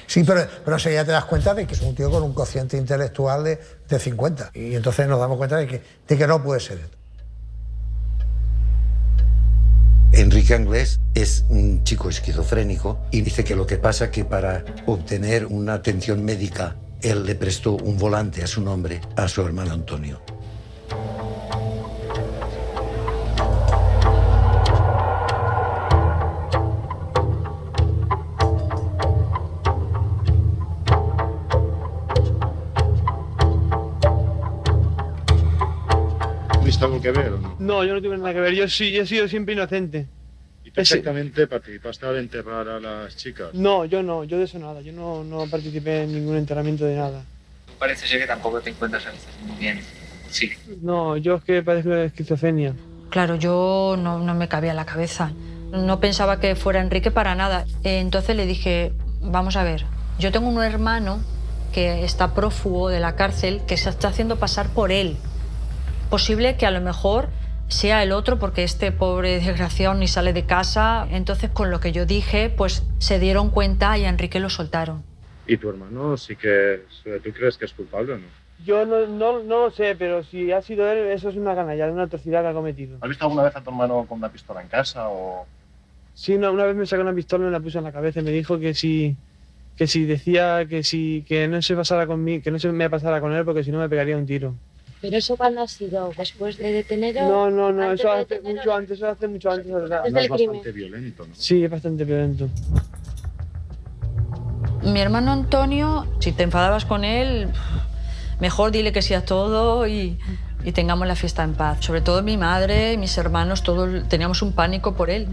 Sí, 0.07 0.23
pero, 0.23 0.47
pero 0.65 0.77
ya 0.77 1.05
te 1.05 1.13
das 1.13 1.25
cuenta 1.25 1.55
de 1.55 1.67
que 1.67 1.75
es 1.75 1.81
un 1.81 1.95
tío 1.95 2.11
con 2.11 2.23
un 2.23 2.35
cociente 2.35 2.77
intelectual 2.77 3.43
de, 3.43 3.59
de 3.89 3.99
50. 3.99 4.51
Y 4.55 4.75
entonces 4.75 5.09
nos 5.09 5.19
damos 5.19 5.39
cuenta 5.39 5.57
de 5.57 5.67
que, 5.67 5.83
de 6.07 6.19
que 6.19 6.27
no 6.27 6.43
puede 6.43 6.61
ser 6.61 6.79
él. 6.79 6.91
Enrique 10.17 10.55
Anglés 10.55 11.01
es 11.15 11.45
un 11.49 11.83
chico 11.83 12.09
esquizofrénico 12.09 13.01
y 13.11 13.23
dice 13.23 13.43
que 13.43 13.57
lo 13.57 13.67
que 13.67 13.79
pasa 13.79 14.13
que 14.13 14.25
para 14.25 14.65
obtener 14.87 15.45
una 15.47 15.75
atención 15.75 16.25
médica 16.25 16.77
él 17.03 17.27
le 17.27 17.35
prestó 17.35 17.73
un 17.73 17.99
volante 17.99 18.45
a 18.45 18.47
su 18.47 18.61
nombre 18.61 19.01
a 19.17 19.27
su 19.27 19.43
hermano 19.43 19.73
Antonio. 19.73 20.21
No? 37.65 37.85
Yo 37.85 37.95
no 37.95 38.03
tuve 38.03 38.17
nada 38.17 38.33
que 38.33 38.41
ver. 38.41 38.55
Yo 38.55 38.69
sí, 38.69 38.93
yo 38.93 39.03
he 39.03 39.07
sido 39.07 39.29
siempre 39.29 39.55
inocente. 39.55 40.07
¿Y 40.65 40.71
tú 40.71 40.81
exactamente 40.81 41.47
participaste 41.47 42.07
al 42.07 42.17
enterrar 42.17 42.69
a 42.69 42.81
las 42.81 43.17
chicas? 43.17 43.53
No, 43.53 43.85
yo 43.85 44.03
no, 44.03 44.25
yo 44.25 44.39
de 44.39 44.45
eso 44.45 44.59
nada. 44.59 44.81
Yo 44.81 44.93
no, 44.93 45.23
no 45.25 45.47
participé 45.51 46.03
en 46.03 46.15
ningún 46.15 46.37
enterramiento 46.37 46.85
de 46.85 46.97
nada. 46.97 47.23
Parece 47.79 48.07
ser 48.07 48.21
que 48.21 48.27
tampoco 48.27 48.61
te 48.61 48.71
encuentras 48.71 49.07
a 49.07 49.11
veces 49.11 49.29
muy 49.47 49.59
bien. 49.59 49.81
Sí. 50.31 50.51
No, 50.81 51.17
yo 51.17 51.37
es 51.37 51.45
que 51.45 51.63
padezco 51.63 51.91
de 51.91 52.07
esquizofrenia. 52.07 52.75
Claro, 53.11 53.37
yo 53.37 53.97
no, 53.99 54.19
no 54.19 54.35
me 54.35 54.49
cabía 54.49 54.71
en 54.71 54.77
la 54.77 54.87
cabeza. 54.87 55.33
No 55.71 56.01
pensaba 56.01 56.41
que 56.41 56.57
fuera 56.57 56.81
Enrique 56.81 57.11
para 57.11 57.35
nada. 57.35 57.67
Eh, 57.85 57.99
Entonces 57.99 58.35
le 58.37 58.47
dije, 58.47 58.93
vamos 59.21 59.57
a 59.57 59.65
ver, 59.65 59.85
yo 60.19 60.33
tengo 60.33 60.49
un 60.49 60.63
hermano 60.63 61.21
que 61.73 62.05
está 62.05 62.35
prófugo 62.35 62.89
de 62.89 63.01
la 63.01 63.17
cárcel 63.17 63.63
que 63.67 63.77
se 63.77 63.91
está 63.91 64.09
haciendo 64.09 64.37
pasar 64.37 64.69
por 64.69 64.93
él. 64.93 65.17
Posible 66.11 66.57
que 66.57 66.67
a 66.67 66.71
lo 66.71 66.81
mejor 66.81 67.29
sea 67.69 68.03
el 68.03 68.13
otro 68.13 68.39
porque 68.39 68.63
este 68.63 68.93
pobre 68.93 69.41
desgraciado 69.41 69.95
ni 69.95 70.09
sale 70.09 70.33
de 70.33 70.45
casa. 70.45 71.07
Entonces 71.11 71.51
con 71.51 71.71
lo 71.71 71.81
que 71.81 71.93
yo 71.93 72.07
dije, 72.07 72.51
pues 72.51 72.85
se 72.99 73.19
dieron 73.19 73.51
cuenta 73.51 73.97
y 73.99 74.05
a 74.05 74.09
Enrique 74.09 74.41
lo 74.41 74.51
soltaron. 74.51 75.03
¿Y 75.47 75.57
tu 75.57 75.69
hermano 75.69 76.17
sí 76.17 76.37
que 76.37 76.83
tú 77.23 77.31
crees 77.33 77.59
que 77.59 77.67
es 77.67 77.73
culpable 77.73 78.15
o 78.15 78.19
no? 78.19 78.27
Yo 78.65 78.87
no, 78.87 79.07
no, 79.07 79.43
no 79.43 79.65
lo 79.65 79.71
sé, 79.71 79.95
pero 79.99 80.23
si 80.25 80.53
ha 80.53 80.63
sido 80.63 80.91
él, 80.91 81.11
eso 81.11 81.29
es 81.29 81.37
una 81.37 81.55
canalla, 81.55 81.91
una 81.91 82.05
atrocidad 82.05 82.43
que 82.43 82.49
ha 82.49 82.53
cometido. 82.53 82.99
¿Has 83.01 83.09
visto 83.09 83.25
alguna 83.25 83.43
vez 83.43 83.57
a 83.57 83.61
tu 83.61 83.71
hermano 83.71 84.07
con 84.09 84.19
una 84.19 84.31
pistola 84.31 84.63
en 84.63 84.69
casa 84.69 85.09
o...? 85.09 85.47
Sí, 86.15 86.35
una, 86.35 86.51
una 86.51 86.65
vez 86.65 86.77
me 86.77 86.87
sacó 86.87 87.03
una 87.03 87.13
pistola 87.13 87.43
y 87.43 87.47
me 87.47 87.53
la 87.53 87.61
puso 87.61 87.79
en 87.79 87.85
la 87.85 87.93
cabeza 87.93 88.21
y 88.21 88.23
me 88.23 88.31
dijo 88.31 88.59
que 88.61 88.73
si, 88.73 89.17
que 89.77 89.87
si 89.87 90.05
decía 90.05 90.65
que, 90.67 90.85
si, 90.85 91.25
que 91.27 91.49
no 91.49 91.61
se 91.61 91.75
pasara 91.75 92.07
conmigo, 92.07 92.43
que 92.43 92.53
no 92.53 92.59
se 92.59 92.71
me 92.71 92.89
pasara 92.89 93.21
con 93.21 93.35
él 93.35 93.45
porque 93.45 93.65
si 93.65 93.73
no 93.73 93.79
me 93.81 93.89
pegaría 93.89 94.17
un 94.17 94.25
tiro. 94.25 94.55
¿Pero 95.05 95.19
eso 95.19 95.37
cuándo 95.37 95.61
ha 95.61 95.69
sido? 95.69 96.13
¿Después 96.17 96.57
de 96.57 96.73
detenerlo? 96.73 97.29
No, 97.29 97.51
no, 97.51 97.71
no, 97.73 97.83
¿Antes 97.83 98.01
eso 98.01 98.15
de 98.15 98.23
hace 98.23 98.41
mucho 98.41 98.75
antes, 98.75 98.97
eso 98.97 99.09
hace 99.09 99.29
mucho 99.29 99.51
antes. 99.51 99.71
Antes 99.71 100.15
del 100.15 100.25
es 100.25 100.31
crimen. 100.31 100.57
bastante 100.57 100.73
violento, 100.73 101.27
¿no? 101.27 101.35
Sí, 101.35 101.63
es 101.63 101.71
bastante 101.71 102.05
violento. 102.07 102.49
Mi 104.83 105.01
hermano 105.01 105.33
Antonio, 105.33 106.07
si 106.21 106.33
te 106.33 106.45
enfadabas 106.45 106.87
con 106.87 107.05
él, 107.05 107.51
mejor 108.41 108.71
dile 108.71 108.93
que 108.93 109.03
sí 109.03 109.13
a 109.13 109.27
todo 109.27 109.87
y, 109.87 110.19
y 110.65 110.73
tengamos 110.73 111.07
la 111.07 111.17
fiesta 111.17 111.45
en 111.45 111.53
paz. 111.53 111.85
Sobre 111.85 112.01
todo 112.01 112.23
mi 112.23 112.39
madre, 112.39 112.97
mis 112.97 113.19
hermanos, 113.19 113.63
todos 113.63 114.09
teníamos 114.09 114.41
un 114.41 114.53
pánico 114.53 114.95
por 114.95 115.11
él, 115.11 115.29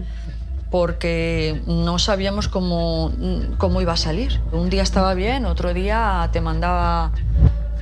porque 0.70 1.62
no 1.66 1.98
sabíamos 1.98 2.48
cómo, 2.48 3.10
cómo 3.56 3.80
iba 3.80 3.94
a 3.94 3.96
salir. 3.96 4.38
Un 4.52 4.68
día 4.68 4.82
estaba 4.82 5.14
bien, 5.14 5.46
otro 5.46 5.72
día 5.72 6.28
te 6.30 6.42
mandaba, 6.42 7.12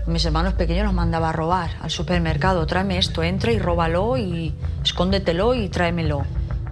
mis 0.07 0.25
hermanos 0.25 0.55
pequeños 0.55 0.85
los 0.85 0.95
mandaba 0.95 1.31
a 1.31 1.33
robar 1.33 1.71
al 1.81 1.91
supermercado. 1.91 2.67
Tráeme 2.67 2.99
esto, 2.99 3.23
entra 3.23 3.53
y 3.53 3.59
róbalo 3.59 4.17
y 4.17 4.55
escóndetelo 4.83 5.55
y 5.55 5.69
tráemelo. 5.69 6.23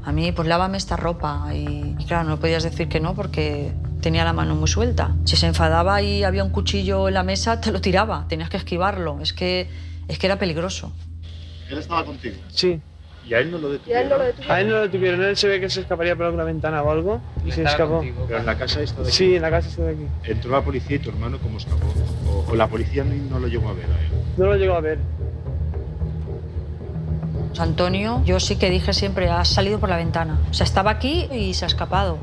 A 0.05 0.12
mí, 0.12 0.32
pues 0.32 0.48
lávame 0.48 0.78
esta 0.78 0.96
ropa. 0.96 1.48
Y, 1.55 1.94
y 1.98 2.05
claro, 2.06 2.28
no 2.28 2.38
podías 2.38 2.62
decir 2.62 2.88
que 2.88 3.00
no 3.00 3.14
porque 3.14 3.72
tenía 4.00 4.24
la 4.24 4.32
mano 4.32 4.55
muy 4.55 4.68
suelta. 4.68 5.14
Si 5.24 5.36
se 5.36 5.46
enfadaba 5.46 6.00
y 6.02 6.24
había 6.24 6.44
un 6.44 6.50
cuchillo 6.50 7.09
en 7.09 7.14
la 7.14 7.22
mesa, 7.22 7.60
te 7.60 7.70
lo 7.72 7.80
tiraba, 7.80 8.26
tenías 8.28 8.48
que 8.48 8.56
esquivarlo. 8.56 9.18
Es 9.20 9.32
que, 9.32 9.68
es 10.09 10.18
que 10.18 10.26
era 10.26 10.38
peligroso. 10.38 10.92
¿Él 11.68 11.78
estaba 11.78 12.05
contigo? 12.05 12.36
Sí. 12.48 12.80
¿Y 13.28 13.34
a 13.34 13.40
él 13.40 13.50
no 13.50 13.59
lo 13.59 13.68
A 13.68 13.70
detuvieron? 13.72 14.02
él 14.05 14.68
no 14.68 14.74
lo 14.76 14.80
detuvieron, 14.82 15.22
él 15.22 15.36
se 15.36 15.48
ve 15.48 15.60
que 15.60 15.68
se 15.68 15.80
escaparía 15.80 16.16
por 16.16 16.26
alguna 16.26 16.44
ventana 16.44 16.82
o 16.82 16.90
algo 16.90 17.20
y 17.44 17.52
se 17.52 17.62
escapó. 17.62 18.02
Pero 18.26 18.38
en 18.40 18.46
la 18.46 18.56
casa 18.56 18.80
esta 18.80 19.02
de 19.02 19.09
aquí. 19.09 19.16
Sí, 19.16 19.36
en 19.36 19.42
la 19.42 19.50
casa 19.50 19.68
está 19.68 19.82
de 19.82 19.92
aquí. 19.92 20.06
¿Entró 20.24 20.50
la 20.50 20.62
policía 20.62 20.96
y 20.96 20.98
tu 20.98 21.10
hermano 21.10 21.38
cómo 21.38 21.59
escapó? 21.59 21.86
¿O, 22.26 22.50
o 22.50 22.55
la 22.56 22.66
policía 22.68 23.05
no 23.05 23.38
lo 23.38 23.46
llegó 23.48 23.68
a 23.68 23.72
ver 23.74 23.84
a 23.84 24.00
él? 24.00 24.09
No 24.38 24.46
lo 24.46 24.56
llegó 24.56 24.74
a 24.74 24.80
ver. 24.80 24.98
Antonio, 27.59 28.22
yo 28.24 28.38
sí 28.40 28.56
que 28.56 28.70
dije 28.70 28.92
siempre, 28.92 29.28
ha 29.28 29.44
salido 29.44 29.78
por 29.80 29.88
la 29.88 29.96
ventana. 29.96 30.38
O 30.50 30.55
sea, 30.55 30.64
estaba 30.64 30.90
aquí 30.92 31.28
y 31.32 31.55
se 31.55 31.64
ha 31.64 31.68
escapado. 31.68 32.18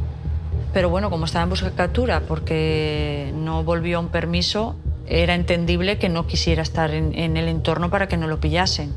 Pero 0.73 0.89
bueno, 0.89 1.09
como 1.09 1.25
estaba 1.25 1.43
en 1.43 1.49
busca 1.49 1.69
de 1.69 1.75
captura 1.75 2.21
porque 2.21 3.31
no 3.35 3.63
volvió 3.63 3.97
a 3.97 3.99
un 4.01 4.09
permiso, 4.09 4.75
era 5.07 5.35
entendible 5.35 5.97
que 5.97 6.09
no 6.09 6.25
quisiera 6.27 6.61
estar 6.61 6.91
en, 6.93 7.13
en 7.17 7.37
el 7.37 7.47
entorno 7.47 7.89
para 7.89 8.07
que 8.07 8.17
no 8.17 8.27
lo 8.27 8.39
pillasen. 8.39 8.93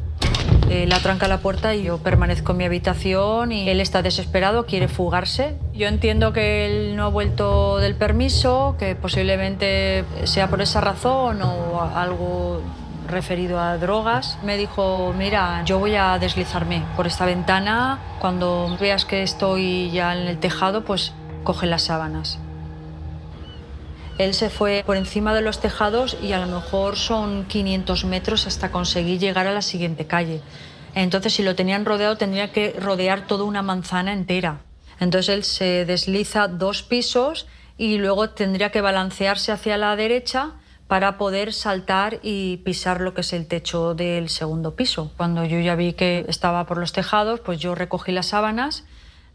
Él 0.70 0.93
atranca 0.93 1.28
la 1.28 1.39
puerta 1.39 1.74
y 1.74 1.85
yo 1.85 1.99
permanezco 1.99 2.53
en 2.53 2.59
mi 2.59 2.65
habitación 2.65 3.53
y 3.53 3.69
él 3.70 3.81
está 3.81 4.03
desesperado, 4.03 4.66
quiere 4.66 4.89
fugarse. 4.89 5.57
Yo 5.73 5.89
entiendo 5.89 6.32
que 6.32 6.66
él 6.66 6.97
no 6.97 7.05
ha 7.05 7.09
vuelto 7.09 7.78
del 7.78 7.95
permiso, 7.95 8.77
que 8.78 8.95
posiblemente 8.95 10.05
sea 10.24 10.49
por 10.49 10.61
esa 10.61 10.81
razón 10.81 11.40
o 11.43 11.81
algo 11.81 12.61
referido 13.09 13.59
a 13.59 13.78
drogas. 13.78 14.39
Me 14.43 14.57
dijo, 14.57 15.15
mira, 15.16 15.62
yo 15.65 15.78
voy 15.78 15.95
a 15.97 16.19
deslizarme 16.19 16.82
por 16.97 17.07
esta 17.07 17.24
ventana. 17.24 17.99
Cuando 18.20 18.77
veas 18.78 19.05
que 19.05 19.23
estoy 19.23 19.90
ya 19.90 20.15
en 20.15 20.28
el 20.28 20.39
tejado, 20.39 20.85
pues 20.85 21.12
coge 21.45 21.66
las 21.66 21.82
sábanas. 21.82 22.39
Él 24.19 24.35
se 24.35 24.51
fue 24.51 24.82
por 24.85 24.97
encima 24.97 25.32
de 25.32 25.43
los 25.43 25.61
tejados 25.61 26.16
y 26.20 26.32
a 26.32 26.45
lo 26.45 26.47
mejor 26.47 26.97
son 26.97 27.45
500 27.45 28.05
metros 28.05 28.47
hasta 28.49 28.73
conseguir 28.73 29.20
llegar 29.20 29.47
a 29.47 29.53
la 29.53 29.62
siguiente 29.62 30.07
calle. 30.07 30.43
Entonces, 30.95 31.35
si 31.35 31.45
lo 31.45 31.55
tenían 31.55 31.85
rodeado, 31.85 32.16
tendría 32.16 32.51
que 32.51 32.74
rodear 32.78 33.28
toda 33.28 33.45
una 33.45 33.62
manzana 33.62 34.12
entera. 34.12 34.62
Entonces, 34.99 35.28
él 35.28 35.45
se 35.45 35.85
desliza 35.85 36.49
dos 36.49 36.82
pisos 36.82 37.47
y 37.77 37.99
luego 37.99 38.31
tendría 38.31 38.70
que 38.70 38.81
balancearse 38.81 39.53
hacia 39.53 39.77
la 39.77 39.95
derecha 39.95 40.55
para 40.89 41.19
poder 41.19 41.53
saltar 41.53 42.19
y 42.23 42.57
pisar 42.59 43.01
lo 43.01 43.15
que 43.15 43.20
es 43.20 43.32
el 43.32 43.47
techo 43.47 43.95
del 43.95 44.31
segundo 44.31 44.74
piso. 44.74 45.12
Cuando 45.16 45.45
yo 45.45 45.61
ya 45.61 45.77
vi 45.77 45.93
que 45.93 46.24
estaba 46.28 46.66
por 46.66 46.78
los 46.78 46.93
tejados, 46.93 47.40
pues 47.40 47.61
yo 47.61 47.74
recogí 47.74 48.11
las 48.11 48.27
sábanas, 48.27 48.85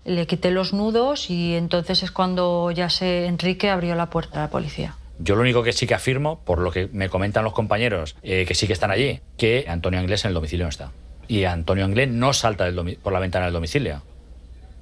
le 0.06 0.28
quité 0.28 0.52
los 0.52 0.74
nudos 0.74 1.30
y 1.30 1.56
entonces 1.56 2.04
es 2.04 2.12
cuando 2.12 2.72
ya 2.72 2.90
se 2.90 3.26
Enrique 3.26 3.70
abrió 3.70 3.96
la 3.96 4.10
puerta 4.10 4.40
a 4.40 4.44
la 4.46 4.50
policía. 4.50 4.96
Yo 5.20 5.36
lo 5.36 5.42
único 5.42 5.64
que 5.64 5.74
sí 5.74 5.86
que 5.88 5.94
afirmo, 5.94 6.40
por 6.44 6.60
lo 6.60 6.72
que 6.72 6.90
me 6.92 7.08
comentan 7.10 7.44
los 7.44 7.54
compañeros 7.54 8.16
eh, 8.24 8.46
que 8.48 8.56
sí 8.56 8.68
que 8.68 8.74
están 8.74 8.92
allí, 8.92 9.22
que 9.38 9.66
Antonio 9.68 10.00
Anglés 10.00 10.26
en 10.26 10.30
el 10.30 10.34
domicilio 10.36 10.66
no 10.66 10.70
está. 10.70 10.92
Y 11.28 11.46
Antonio 11.46 11.86
Anglés 11.86 12.10
no 12.10 12.34
salta 12.34 12.66
del 12.70 12.98
por 12.98 13.14
la 13.14 13.20
ventana 13.20 13.46
del 13.46 13.54
domicilio. 13.54 14.02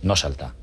No 0.02 0.16
salta. 0.16 0.56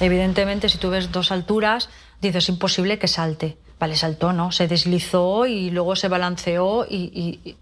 Evidentemente, 0.00 0.68
si 0.68 0.78
tú 0.78 0.90
ves 0.90 1.12
dos 1.12 1.30
alturas, 1.32 1.90
dices 2.20 2.48
imposible 2.48 2.98
que 2.98 3.08
salte. 3.08 3.56
Vale, 3.78 3.96
saltó, 3.96 4.32
¿no? 4.32 4.52
Se 4.52 4.68
deslizó 4.68 5.46
y 5.46 5.70
luego 5.70 5.96
se 5.96 6.08
balanceó 6.08 6.86
y... 6.88 7.10
y- 7.44 7.50
y- 7.50 7.56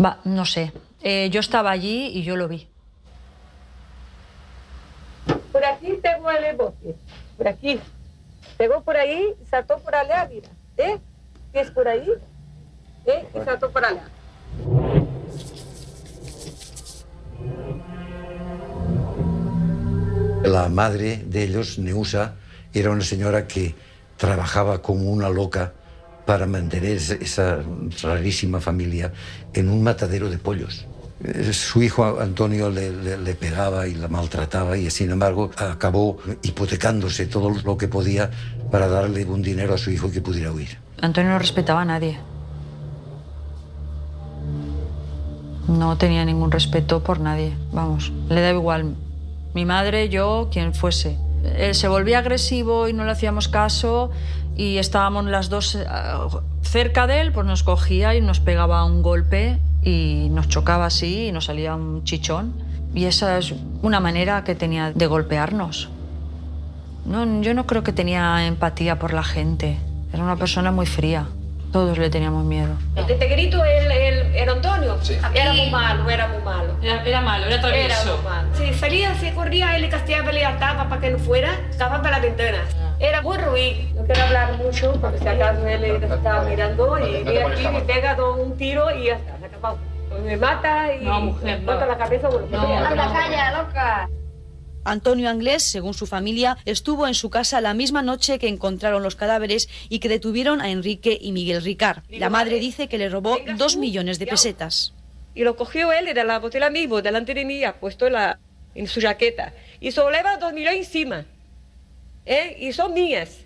Va, 0.00 0.20
no 0.24 0.46
sé. 0.46 0.72
Eh, 1.02 1.28
yo 1.30 1.40
estaba 1.40 1.70
allí 1.70 2.06
y 2.14 2.22
yo 2.22 2.36
lo 2.36 2.48
vi. 2.48 2.68
Por 6.00 6.08
aquí 6.08 6.16
pegó 6.16 6.30
el 6.30 6.56
bote. 6.56 6.96
Por 7.36 7.48
aquí. 7.48 7.80
Pegó 8.56 8.82
por 8.82 8.96
ahí 8.96 9.34
saltó 9.48 9.78
por 9.78 9.94
allá, 9.94 10.28
mira. 10.30 10.48
¿Eh? 10.76 10.98
Es 11.52 11.70
por 11.70 11.88
ahí. 11.88 12.10
¿Eh? 13.06 13.28
Y 13.34 13.44
saltó 13.44 13.70
por 13.70 13.84
allá. 13.84 14.08
La 20.44 20.68
madre 20.68 21.22
de 21.26 21.42
ellos, 21.44 21.78
Neusa, 21.78 22.34
era 22.72 22.90
una 22.90 23.04
señora 23.04 23.46
que 23.46 23.74
trabajaba 24.16 24.80
como 24.80 25.10
una 25.10 25.28
loca 25.28 25.72
para 26.26 26.46
mantener 26.46 26.96
esa 26.96 27.62
rarísima 28.02 28.60
familia 28.60 29.12
en 29.52 29.68
un 29.68 29.82
matadero 29.82 30.30
de 30.30 30.38
pollos. 30.38 30.86
Eh, 31.22 31.52
Su 31.52 31.82
hijo 31.82 32.18
Antonio 32.20 32.70
le, 32.70 33.34
pegaba 33.34 33.86
y 33.86 33.94
la 33.94 34.08
maltrataba 34.08 34.76
y 34.76 34.90
sin 34.90 35.10
embargo 35.10 35.50
acabó 35.56 36.18
hipotecándose 36.42 37.26
todo 37.26 37.50
lo 37.50 37.76
que 37.76 37.88
podía 37.88 38.30
para 38.70 38.88
darle 38.88 39.24
un 39.24 39.42
dinero 39.42 39.74
a 39.74 39.78
su 39.78 39.90
hijo 39.90 40.10
que 40.10 40.20
pudiera 40.20 40.52
huir. 40.52 40.78
Antonio 41.00 41.32
no 41.32 41.38
respetaba 41.38 41.82
a 41.82 41.84
nadie. 41.84 42.18
No 45.68 45.96
tenía 45.96 46.24
ningún 46.24 46.50
respeto 46.50 47.02
por 47.02 47.20
nadie. 47.20 47.54
Vamos, 47.72 48.12
le 48.28 48.40
daba 48.40 48.58
igual. 48.58 48.96
Mi 49.54 49.64
madre, 49.64 50.08
yo, 50.08 50.48
quien 50.50 50.74
fuese. 50.74 51.16
Él 51.56 51.74
se 51.74 51.88
volvía 51.88 52.18
agresivo 52.18 52.88
y 52.88 52.92
no 52.92 53.04
le 53.04 53.12
hacíamos 53.12 53.48
caso 53.48 54.10
y 54.56 54.78
estábamos 54.78 55.24
las 55.26 55.48
dos 55.48 55.74
eh, 55.74 55.84
cerca 56.62 57.06
de 57.06 57.20
él, 57.20 57.32
pues 57.32 57.46
nos 57.46 57.62
cogía 57.62 58.14
y 58.14 58.20
nos 58.20 58.40
pegaba 58.40 58.84
un 58.84 59.02
golpe 59.02 59.58
y 59.82 60.28
nos 60.30 60.48
chocaba 60.48 60.86
así 60.86 61.28
y 61.28 61.32
nos 61.32 61.46
salía 61.46 61.74
un 61.74 62.04
chichón. 62.04 62.52
Y 62.94 63.04
esa 63.04 63.38
es 63.38 63.54
una 63.82 64.00
manera 64.00 64.42
que 64.44 64.54
tenía 64.54 64.92
de 64.92 65.06
golpearnos. 65.06 65.88
No, 67.04 67.40
yo 67.40 67.54
no 67.54 67.66
creo 67.66 67.82
que 67.82 67.92
tenía 67.92 68.46
empatía 68.46 68.98
por 68.98 69.12
la 69.12 69.22
gente. 69.22 69.78
Era 70.12 70.22
una 70.22 70.36
persona 70.36 70.72
muy 70.72 70.86
fría. 70.86 71.26
Todos 71.72 71.98
le 71.98 72.10
teníamos 72.10 72.44
miedo. 72.44 72.74
El 72.96 73.06
tetegrito, 73.06 73.64
el, 73.64 73.92
el, 73.92 74.34
el 74.34 74.48
Antonio, 74.48 74.98
era 75.32 75.52
muy 75.52 75.70
malo, 75.70 76.10
era 76.10 76.26
muy 76.26 76.42
malo. 76.42 76.74
Era, 76.82 77.04
era 77.04 77.20
malo, 77.20 77.46
era 77.46 77.60
travieso. 77.60 78.02
Era 78.02 78.16
muy 78.16 78.24
malo. 78.24 78.48
Si 78.54 78.74
salía, 78.74 79.14
se 79.14 79.32
corría, 79.32 79.76
él 79.76 79.82
le 79.82 79.88
castigaba, 79.88 80.32
le 80.32 80.44
ataba 80.44 80.88
para 80.88 81.00
que 81.00 81.10
no 81.10 81.18
fuera, 81.18 81.54
estaba 81.70 82.02
para 82.02 82.18
la 82.18 82.24
ventana. 82.24 82.58
Era 82.98 83.22
muy 83.22 83.38
ruin. 83.38 83.94
No 83.94 84.04
quiero 84.04 84.22
hablar 84.24 84.56
mucho, 84.58 84.92
porque 85.00 85.18
si 85.18 85.28
acaso 85.28 85.64
él 85.64 85.84
estaba 85.84 86.42
mirando 86.42 86.98
y 86.98 87.22
viene 87.22 87.44
aquí, 87.44 87.68
me 87.68 87.80
pega 87.82 88.16
un 88.34 88.56
tiro 88.56 88.90
y 88.94 89.06
ya 89.06 89.20
Pues 89.60 90.22
me 90.22 90.36
mata 90.36 90.94
y 90.94 91.04
No, 91.04 91.20
mujer, 91.20 91.60
me 91.60 91.66
corta 91.66 91.84
no. 91.86 91.92
la 91.92 91.98
cabeza 91.98 92.28
por 92.28 92.40
lo 92.42 92.48
que 92.48 92.56
No, 92.56 92.66
sea. 92.66 92.80
no, 92.90 92.96
no. 92.96 93.12
calla, 93.12 93.62
loca! 93.62 94.08
Antonio 94.82 95.28
Anglés, 95.28 95.70
según 95.70 95.92
su 95.92 96.06
familia, 96.06 96.56
estuvo 96.64 97.06
en 97.06 97.14
su 97.14 97.28
casa 97.28 97.60
la 97.60 97.74
misma 97.74 98.02
noche 98.02 98.38
que 98.38 98.48
encontraron 98.48 99.02
los 99.02 99.14
cadáveres 99.14 99.68
y 99.90 99.98
que 99.98 100.08
detuvieron 100.08 100.60
a 100.62 100.70
Enrique 100.70 101.18
y 101.20 101.32
Miguel 101.32 101.62
Ricard. 101.62 102.02
La 102.08 102.30
madre 102.30 102.58
dice 102.58 102.88
que 102.88 102.96
le 102.96 103.08
robó 103.10 103.36
dos 103.58 103.76
millones 103.76 104.18
de 104.18 104.26
pesetas. 104.26 104.94
Y 105.34 105.44
lo 105.44 105.54
cogió 105.54 105.92
él, 105.92 106.08
era 106.08 106.24
la 106.24 106.38
botella 106.38 106.70
mismo, 106.70 107.02
delante 107.02 107.34
de 107.34 107.44
mí, 107.44 107.62
puesto 107.78 108.06
en, 108.06 108.14
la, 108.14 108.38
en 108.74 108.86
su 108.88 109.00
jaqueta. 109.02 109.52
Y 109.80 109.92
se 109.92 110.00
lo 110.00 110.10
lleva 110.10 110.38
dos 110.38 110.52
millones 110.54 110.78
encima. 110.86 111.24
¿Eh? 112.24 112.56
Y 112.58 112.72
son 112.72 112.94
mías. 112.94 113.36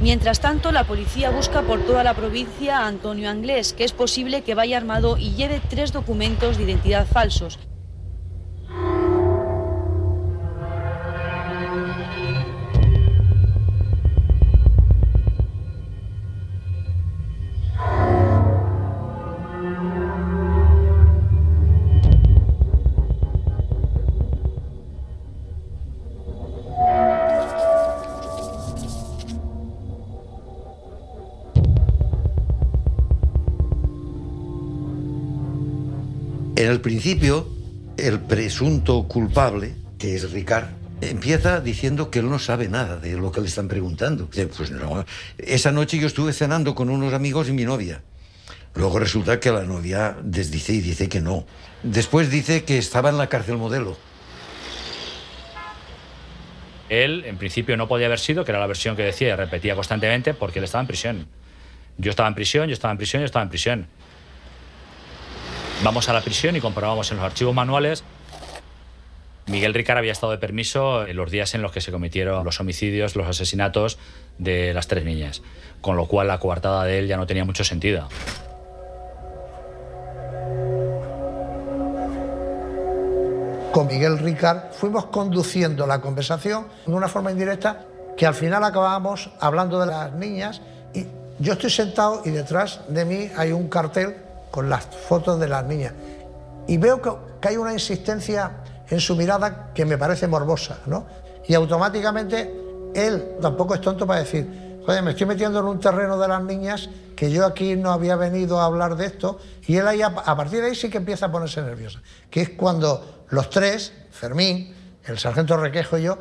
Mientras 0.00 0.40
tanto, 0.40 0.72
la 0.72 0.84
policía 0.84 1.30
busca 1.30 1.62
por 1.62 1.80
toda 1.80 2.04
la 2.04 2.14
provincia 2.14 2.80
a 2.80 2.86
Antonio 2.86 3.30
Anglés, 3.30 3.72
que 3.72 3.84
es 3.84 3.92
posible 3.92 4.42
que 4.42 4.54
vaya 4.54 4.76
armado 4.76 5.16
y 5.16 5.34
lleve 5.34 5.60
tres 5.70 5.92
documentos 5.92 6.58
de 6.58 6.64
identidad 6.64 7.06
falsos. 7.06 7.58
El 36.76 36.82
principio, 36.82 37.48
el 37.96 38.20
presunto 38.20 39.08
culpable, 39.08 39.74
que 39.98 40.14
es 40.14 40.30
Ricard, 40.30 40.66
empieza 41.00 41.60
diciendo 41.60 42.10
que 42.10 42.18
él 42.18 42.28
no 42.28 42.38
sabe 42.38 42.68
nada 42.68 42.98
de 42.98 43.16
lo 43.16 43.32
que 43.32 43.40
le 43.40 43.46
están 43.46 43.66
preguntando. 43.66 44.28
Pues 44.28 44.70
no, 44.70 45.06
esa 45.38 45.72
noche 45.72 45.98
yo 45.98 46.06
estuve 46.06 46.34
cenando 46.34 46.74
con 46.74 46.90
unos 46.90 47.14
amigos 47.14 47.48
y 47.48 47.52
mi 47.52 47.64
novia. 47.64 48.02
Luego 48.74 48.98
resulta 48.98 49.40
que 49.40 49.50
la 49.50 49.62
novia 49.62 50.18
desdice 50.22 50.74
y 50.74 50.82
dice 50.82 51.08
que 51.08 51.22
no. 51.22 51.46
Después 51.82 52.30
dice 52.30 52.64
que 52.64 52.76
estaba 52.76 53.08
en 53.08 53.16
la 53.16 53.28
cárcel 53.28 53.56
modelo. 53.56 53.96
Él, 56.90 57.24
en 57.24 57.38
principio, 57.38 57.78
no 57.78 57.88
podía 57.88 58.04
haber 58.04 58.18
sido, 58.18 58.44
que 58.44 58.52
era 58.52 58.60
la 58.60 58.66
versión 58.66 58.96
que 58.96 59.02
decía 59.02 59.28
y 59.28 59.34
repetía 59.34 59.74
constantemente, 59.74 60.34
porque 60.34 60.58
él 60.58 60.66
estaba 60.66 60.82
en 60.82 60.88
prisión. 60.88 61.26
Yo 61.96 62.10
estaba 62.10 62.28
en 62.28 62.34
prisión, 62.34 62.68
yo 62.68 62.74
estaba 62.74 62.92
en 62.92 62.98
prisión, 62.98 63.22
yo 63.22 63.26
estaba 63.26 63.44
en 63.44 63.48
prisión. 63.48 63.86
Vamos 65.84 66.08
a 66.08 66.12
la 66.12 66.20
prisión 66.20 66.56
y 66.56 66.60
comprobamos 66.60 67.10
en 67.10 67.18
los 67.18 67.26
archivos 67.26 67.54
manuales. 67.54 68.02
Miguel 69.46 69.74
Ricard 69.74 69.98
había 69.98 70.12
estado 70.12 70.32
de 70.32 70.38
permiso 70.38 71.06
en 71.06 71.16
los 71.16 71.30
días 71.30 71.54
en 71.54 71.62
los 71.62 71.70
que 71.70 71.80
se 71.80 71.92
cometieron 71.92 72.44
los 72.44 72.58
homicidios, 72.60 73.14
los 73.14 73.28
asesinatos 73.28 73.98
de 74.38 74.74
las 74.74 74.88
tres 74.88 75.04
niñas, 75.04 75.42
con 75.80 75.96
lo 75.96 76.06
cual 76.06 76.28
la 76.28 76.38
coartada 76.38 76.84
de 76.84 76.98
él 76.98 77.06
ya 77.06 77.16
no 77.16 77.26
tenía 77.26 77.44
mucho 77.44 77.62
sentido. 77.62 78.08
con 83.76 83.88
Miguel 83.88 84.16
Ricard, 84.16 84.72
fuimos 84.72 85.04
conduciendo 85.04 85.86
la 85.86 86.00
conversación 86.00 86.66
de 86.86 86.94
una 86.94 87.08
forma 87.08 87.30
indirecta 87.30 87.82
que 88.16 88.24
al 88.24 88.32
final 88.32 88.64
acabábamos 88.64 89.28
hablando 89.38 89.78
de 89.78 89.84
las 89.84 90.14
niñas 90.14 90.62
y 90.94 91.04
yo 91.40 91.52
estoy 91.52 91.68
sentado 91.68 92.22
y 92.24 92.30
detrás 92.30 92.80
de 92.88 93.04
mí 93.04 93.30
hay 93.36 93.52
un 93.52 93.68
cartel 93.68 94.16
con 94.56 94.70
las 94.70 94.86
fotos 94.86 95.38
de 95.38 95.48
las 95.48 95.66
niñas 95.66 95.92
y 96.66 96.78
veo 96.78 97.02
que, 97.02 97.10
hay 97.46 97.58
una 97.58 97.74
insistencia 97.74 98.62
en 98.88 99.00
su 99.00 99.14
mirada 99.14 99.70
que 99.74 99.84
me 99.84 99.98
parece 99.98 100.26
morbosa, 100.26 100.78
¿no? 100.86 101.06
Y 101.46 101.52
automáticamente 101.52 102.90
él 102.94 103.36
tampoco 103.38 103.74
es 103.74 103.82
tonto 103.82 104.06
para 104.06 104.20
decir, 104.20 104.80
oye, 104.86 105.02
me 105.02 105.10
estoy 105.10 105.26
metiendo 105.26 105.60
en 105.60 105.66
un 105.66 105.78
terreno 105.78 106.18
de 106.18 106.26
las 106.26 106.42
niñas 106.42 106.88
que 107.14 107.30
yo 107.30 107.44
aquí 107.44 107.76
no 107.76 107.92
había 107.92 108.16
venido 108.16 108.58
a 108.58 108.64
hablar 108.64 108.96
de 108.96 109.04
esto 109.04 109.38
y 109.66 109.76
él 109.76 109.86
ahí 109.86 110.00
a, 110.00 110.14
partir 110.14 110.62
de 110.62 110.68
ahí 110.68 110.74
sí 110.74 110.88
que 110.88 110.96
empieza 110.96 111.26
a 111.26 111.30
ponerse 111.30 111.60
nervioso, 111.60 112.00
que 112.30 112.40
es 112.40 112.48
cuando 112.48 113.26
los 113.28 113.50
tres, 113.50 113.92
Fermín, 114.10 114.74
el 115.04 115.18
sargento 115.18 115.58
Requejo 115.58 115.98
y 115.98 116.04
yo, 116.04 116.16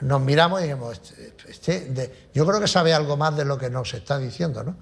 nos 0.00 0.20
miramos 0.20 0.58
y 0.58 0.64
dijimos, 0.64 1.00
este, 1.48 1.86
este 1.86 2.28
yo 2.34 2.44
creo 2.44 2.58
que 2.58 2.66
sabe 2.66 2.92
algo 2.92 3.16
más 3.16 3.36
de 3.36 3.44
lo 3.44 3.56
que 3.56 3.70
nos 3.70 3.94
está 3.94 4.18
diciendo, 4.18 4.64
¿no? 4.64 4.74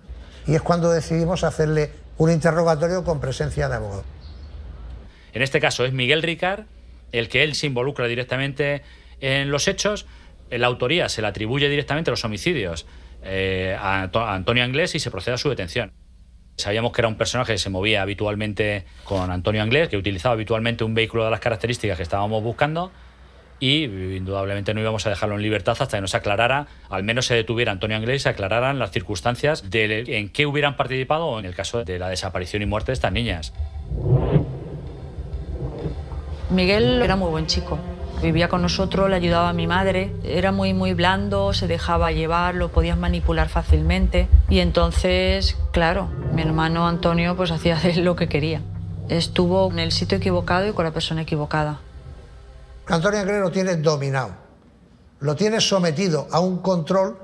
Y 0.46 0.54
es 0.54 0.62
cuando 0.62 0.90
decidimos 0.90 1.44
hacerle 1.44 2.03
un 2.18 2.30
interrogatorio 2.30 3.04
con 3.04 3.20
presencia 3.20 3.68
de 3.68 3.76
abogado. 3.76 4.04
En 5.32 5.42
este 5.42 5.60
caso 5.60 5.84
es 5.84 5.92
Miguel 5.92 6.22
Ricard 6.22 6.64
el 7.12 7.28
que 7.28 7.42
él 7.44 7.54
se 7.54 7.66
involucra 7.66 8.06
directamente 8.08 8.82
en 9.20 9.50
los 9.50 9.68
hechos. 9.68 10.06
La 10.50 10.66
autoría 10.66 11.08
se 11.08 11.22
le 11.22 11.28
atribuye 11.28 11.68
directamente 11.68 12.10
los 12.10 12.24
homicidios 12.24 12.86
eh, 13.22 13.76
a, 13.80 14.02
Anto- 14.02 14.20
a 14.20 14.34
Antonio 14.34 14.64
Anglés 14.64 14.94
y 14.94 15.00
se 15.00 15.10
procede 15.10 15.34
a 15.34 15.38
su 15.38 15.48
detención. 15.48 15.92
Sabíamos 16.56 16.92
que 16.92 17.00
era 17.00 17.08
un 17.08 17.16
personaje 17.16 17.52
que 17.54 17.58
se 17.58 17.70
movía 17.70 18.02
habitualmente 18.02 18.84
con 19.04 19.30
Antonio 19.30 19.62
Anglés, 19.62 19.88
que 19.88 19.96
utilizaba 19.96 20.34
habitualmente 20.34 20.84
un 20.84 20.94
vehículo 20.94 21.24
de 21.24 21.30
las 21.30 21.40
características 21.40 21.96
que 21.96 22.02
estábamos 22.04 22.42
buscando 22.42 22.92
y 23.64 23.84
indudablemente 23.84 24.74
no 24.74 24.80
íbamos 24.82 25.06
a 25.06 25.08
dejarlo 25.08 25.36
en 25.36 25.42
libertad 25.42 25.74
hasta 25.80 25.96
que 25.96 26.00
no 26.02 26.06
se 26.06 26.18
aclarara, 26.18 26.66
al 26.90 27.02
menos 27.02 27.24
se 27.24 27.34
detuviera 27.34 27.72
Antonio 27.72 27.96
Anglés 27.96 28.16
y 28.16 28.18
se 28.24 28.28
aclararan 28.28 28.78
las 28.78 28.90
circunstancias 28.90 29.64
en 29.72 30.28
qué 30.28 30.44
hubieran 30.44 30.76
participado 30.76 31.38
en 31.38 31.46
el 31.46 31.54
caso 31.54 31.82
de 31.82 31.98
la 31.98 32.10
desaparición 32.10 32.60
y 32.60 32.66
muerte 32.66 32.92
de 32.92 32.92
estas 32.92 33.12
niñas. 33.12 33.54
Miguel 36.50 37.00
era 37.00 37.16
muy 37.16 37.30
buen 37.30 37.46
chico. 37.46 37.78
Vivía 38.20 38.48
con 38.48 38.60
nosotros, 38.60 39.08
le 39.08 39.16
ayudaba 39.16 39.48
a 39.48 39.54
mi 39.54 39.66
madre. 39.66 40.12
Era 40.24 40.52
muy, 40.52 40.74
muy 40.74 40.92
blando, 40.92 41.54
se 41.54 41.66
dejaba 41.66 42.12
llevar, 42.12 42.56
lo 42.56 42.68
podías 42.68 42.98
manipular 42.98 43.48
fácilmente. 43.48 44.28
Y 44.50 44.58
entonces, 44.58 45.56
claro, 45.72 46.10
mi 46.34 46.42
hermano 46.42 46.86
Antonio 46.86 47.34
pues 47.34 47.50
hacía 47.50 47.80
lo 47.96 48.14
que 48.14 48.28
quería. 48.28 48.60
Estuvo 49.08 49.70
en 49.72 49.78
el 49.78 49.90
sitio 49.90 50.18
equivocado 50.18 50.68
y 50.68 50.72
con 50.72 50.84
la 50.84 50.90
persona 50.90 51.22
equivocada. 51.22 51.80
Antonio 52.88 53.20
Anglés 53.20 53.40
lo 53.40 53.50
tiene 53.50 53.76
dominado, 53.76 54.30
lo 55.20 55.34
tiene 55.34 55.60
sometido 55.60 56.28
a 56.30 56.40
un 56.40 56.58
control 56.58 57.18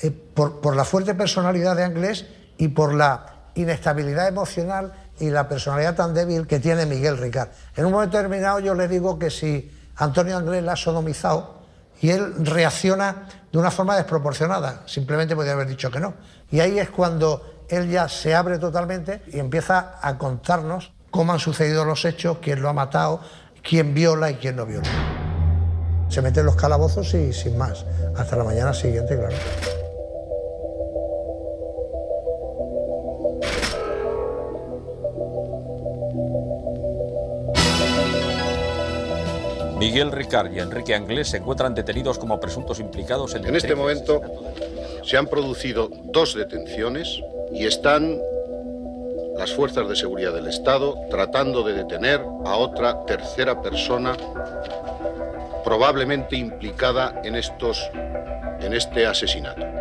eh, 0.00 0.10
por, 0.10 0.74
la 0.74 0.84
fuerte 0.84 1.14
personalidad 1.14 1.76
de 1.76 1.84
Anglés 1.84 2.26
y 2.56 2.68
por 2.68 2.94
la 2.94 3.26
inestabilidad 3.54 4.28
emocional 4.28 4.92
y 5.20 5.30
la 5.30 5.48
personalidad 5.48 5.94
tan 5.94 6.14
débil 6.14 6.46
que 6.46 6.58
tiene 6.58 6.86
Miguel 6.86 7.18
Ricard. 7.18 7.50
En 7.76 7.84
un 7.84 7.92
momento 7.92 8.16
determinado 8.16 8.58
yo 8.60 8.74
le 8.74 8.88
digo 8.88 9.18
que 9.18 9.30
si 9.30 9.70
Antonio 9.96 10.36
Anglés 10.36 10.62
la 10.62 10.72
ha 10.72 10.76
sodomizado 10.76 11.62
y 12.00 12.10
él 12.10 12.34
reacciona 12.44 13.28
de 13.52 13.58
una 13.58 13.70
forma 13.70 13.96
desproporcionada, 13.96 14.82
simplemente 14.86 15.36
podría 15.36 15.52
haber 15.52 15.68
dicho 15.68 15.90
que 15.90 16.00
no. 16.00 16.14
Y 16.50 16.60
ahí 16.60 16.78
es 16.78 16.90
cuando 16.90 17.64
él 17.68 17.90
ya 17.90 18.08
se 18.08 18.34
abre 18.34 18.58
totalmente 18.58 19.22
y 19.28 19.38
empieza 19.38 19.98
a 20.00 20.16
contarnos 20.16 20.92
cómo 21.10 21.32
han 21.32 21.38
sucedido 21.38 21.84
los 21.84 22.04
hechos, 22.04 22.38
quién 22.40 22.60
lo 22.60 22.68
ha 22.68 22.72
matado, 22.72 23.20
quién 23.62 23.94
viola 23.94 24.30
y 24.30 24.34
quién 24.34 24.56
no 24.56 24.66
viola. 24.66 24.88
Se 26.08 26.20
mete 26.20 26.40
en 26.40 26.46
los 26.46 26.56
calabozos 26.56 27.14
y 27.14 27.32
sin 27.32 27.56
más. 27.56 27.86
Hasta 28.16 28.36
la 28.36 28.44
mañana 28.44 28.74
siguiente, 28.74 29.16
claro. 29.16 29.36
Miguel 39.78 40.12
Ricard 40.12 40.52
y 40.52 40.60
Enrique 40.60 40.94
Anglés 40.94 41.28
se 41.28 41.38
encuentran 41.38 41.74
detenidos 41.74 42.18
como 42.18 42.38
presuntos 42.38 42.78
implicados 42.78 43.34
en, 43.34 43.44
En 43.44 43.56
este 43.56 43.74
momento 43.74 44.20
se 45.02 45.16
han 45.16 45.26
producido 45.26 45.90
dos 46.04 46.34
detenciones 46.36 47.20
y 47.52 47.66
están 47.66 48.20
las 49.36 49.52
fuerzas 49.52 49.88
de 49.88 49.96
seguridad 49.96 50.32
del 50.32 50.46
Estado 50.46 50.94
tratando 51.10 51.62
de 51.62 51.74
detener 51.74 52.20
a 52.44 52.56
otra 52.56 53.04
tercera 53.04 53.60
persona 53.60 54.16
probablemente 55.64 56.36
implicada 56.36 57.20
en 57.24 57.34
estos 57.34 57.90
en 58.60 58.74
este 58.74 59.06
asesinato. 59.06 59.71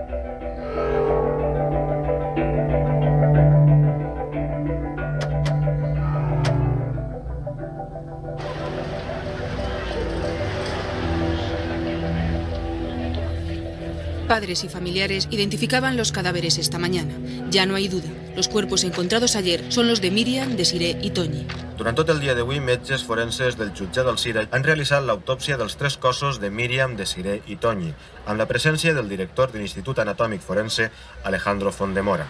Padres 14.32 14.64
y 14.64 14.70
familiares 14.70 15.28
identificaban 15.30 15.98
los 15.98 16.14
cadáveres 16.14 16.58
esta 16.58 16.80
mañana. 16.80 17.14
Ya 17.49 17.66
no 17.66 17.76
hay 17.76 17.90
duda. 17.90 18.08
Los 18.34 18.48
cuerpos 18.48 18.86
encontrados 18.86 19.36
ayer 19.36 19.62
son 19.68 19.90
los 19.90 19.99
de 19.99 20.10
Miriam, 20.10 20.56
Desiree 20.56 20.98
y 21.02 21.10
Toñi. 21.10 21.45
Durant 21.76 21.98
tot 21.99 22.08
el 22.14 22.22
dia 22.24 22.32
d'avui, 22.32 22.62
metges 22.64 23.03
forenses 23.03 23.58
del 23.60 23.74
jutjat 23.76 24.08
del 24.08 24.16
Cira 24.16 24.45
han 24.56 24.64
realitzat 24.64 25.03
l'autòpsia 25.03 25.58
dels 25.60 25.76
tres 25.76 25.98
cossos 25.99 26.40
de 26.40 26.48
Míriam, 26.48 26.95
Desiree 26.95 27.41
i 27.52 27.58
Toñi, 27.60 27.91
amb 28.24 28.40
la 28.40 28.48
presència 28.48 28.94
del 28.95 29.12
director 29.12 29.52
de 29.52 29.60
l'Institut 29.60 29.99
Anatòmic 29.99 30.40
Forense, 30.40 30.88
Alejandro 31.28 31.76
Fondemora. 31.76 32.30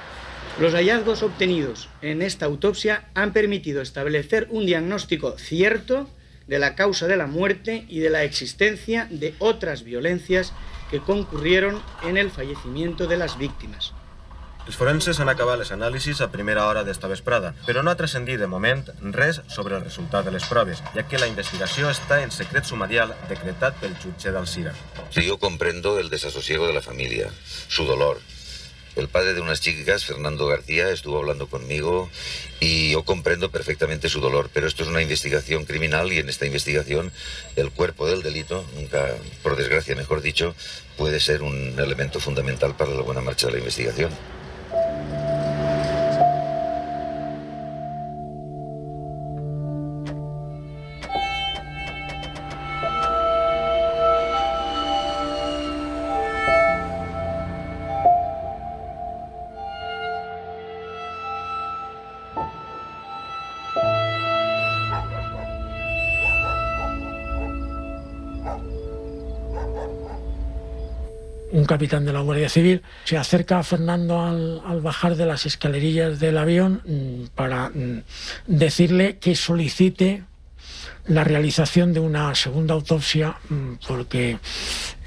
Los 0.58 0.74
hallazgos 0.74 1.22
obtenidos 1.22 1.88
en 2.02 2.24
esta 2.24 2.48
autopsia 2.48 3.12
han 3.14 3.32
permitido 3.32 3.84
establecer 3.84 4.48
un 4.50 4.66
diagnóstico 4.66 5.38
cierto 5.38 6.10
de 6.48 6.58
la 6.58 6.74
causa 6.74 7.06
de 7.06 7.18
la 7.18 7.28
muerte 7.28 7.86
y 7.88 8.00
de 8.00 8.10
la 8.10 8.24
existencia 8.24 9.08
de 9.12 9.36
otras 9.38 9.84
violencias 9.84 10.52
que 10.92 11.00
concurrieron 11.00 11.82
en 12.04 12.18
el 12.18 12.30
fallecimiento 12.30 13.08
de 13.08 13.18
las 13.18 13.38
víctimas. 13.38 13.94
Els 14.68 14.78
forenses 14.78 15.18
han 15.20 15.30
acabat 15.32 15.58
les 15.58 15.72
anàlisis 15.74 16.20
a 16.22 16.28
primera 16.30 16.68
hora 16.70 16.84
d'esta 16.86 17.10
vesprada, 17.10 17.56
però 17.66 17.82
no 17.82 17.90
ha 17.90 17.98
transcendit 17.98 18.38
de 18.38 18.50
moment 18.52 18.84
res 19.16 19.42
sobre 19.50 19.76
el 19.80 19.82
resultat 19.88 20.28
de 20.28 20.36
les 20.36 20.46
proves, 20.46 20.84
ja 20.94 21.08
que 21.10 21.18
la 21.18 21.30
investigació 21.32 21.90
està 21.90 22.20
en 22.22 22.30
secret 22.36 22.70
sumarial 22.70 23.16
decretat 23.32 23.80
pel 23.82 23.98
jutge 24.04 24.30
d'Alcira. 24.30 24.76
Sí, 25.10 25.26
yo 25.26 25.40
comprendo 25.42 25.98
el 26.00 26.12
desasosiego 26.14 26.68
de 26.68 26.78
la 26.78 26.86
familia, 26.86 27.32
su 27.68 27.86
dolor. 27.86 28.22
El 28.96 29.08
padre 29.08 29.34
de 29.34 29.42
unas 29.42 29.62
chicas, 29.62 30.04
Fernando 30.04 30.48
García, 30.48 30.90
estuvo 30.90 31.18
hablando 31.18 31.48
conmigo 31.48 32.10
y 32.60 32.92
yo 32.92 33.04
comprendo 33.04 33.50
perfectamente 33.50 34.10
su 34.10 34.20
dolor, 34.20 34.50
pero 34.54 34.68
esto 34.68 34.84
es 34.84 34.90
una 34.90 35.02
investigación 35.02 35.66
criminal 35.66 36.12
y 36.12 36.20
en 36.20 36.28
esta 36.28 36.46
investigación 36.46 37.12
el 37.56 37.72
cuerpo 37.72 38.06
del 38.06 38.22
delito, 38.22 38.66
nunca, 38.76 39.16
por 39.44 39.56
desgracia 39.56 39.96
mejor 39.96 40.22
dicho, 40.22 40.56
puede 40.98 41.22
ser 41.22 41.42
un 41.42 41.80
elemento 41.80 42.20
fundamental 42.20 42.76
para 42.76 42.92
la 42.92 43.02
buena 43.02 43.22
marcha 43.22 43.48
de 43.48 43.54
la 43.54 43.60
investigación. 43.60 44.12
Capitán 71.72 72.04
de 72.04 72.12
la 72.12 72.20
Guardia 72.20 72.50
Civil 72.50 72.82
se 73.06 73.18
acerca 73.18 73.58
a 73.58 73.64
Fernando 73.64 74.22
al, 74.22 74.62
al 74.68 74.82
bajar 74.82 75.16
de 75.16 75.26
las 75.26 75.46
escalerillas 75.46 76.20
del 76.20 76.38
avión 76.38 76.82
mm, 76.86 77.28
para 77.34 77.70
mm, 77.70 78.04
decirle 78.46 79.20
que 79.20 79.36
solicite 79.36 80.26
la 81.06 81.24
realización 81.24 81.94
de 81.94 82.02
una 82.02 82.36
segunda 82.36 82.74
autopsia 82.74 83.38
mm, 83.48 83.76
porque 83.88 84.38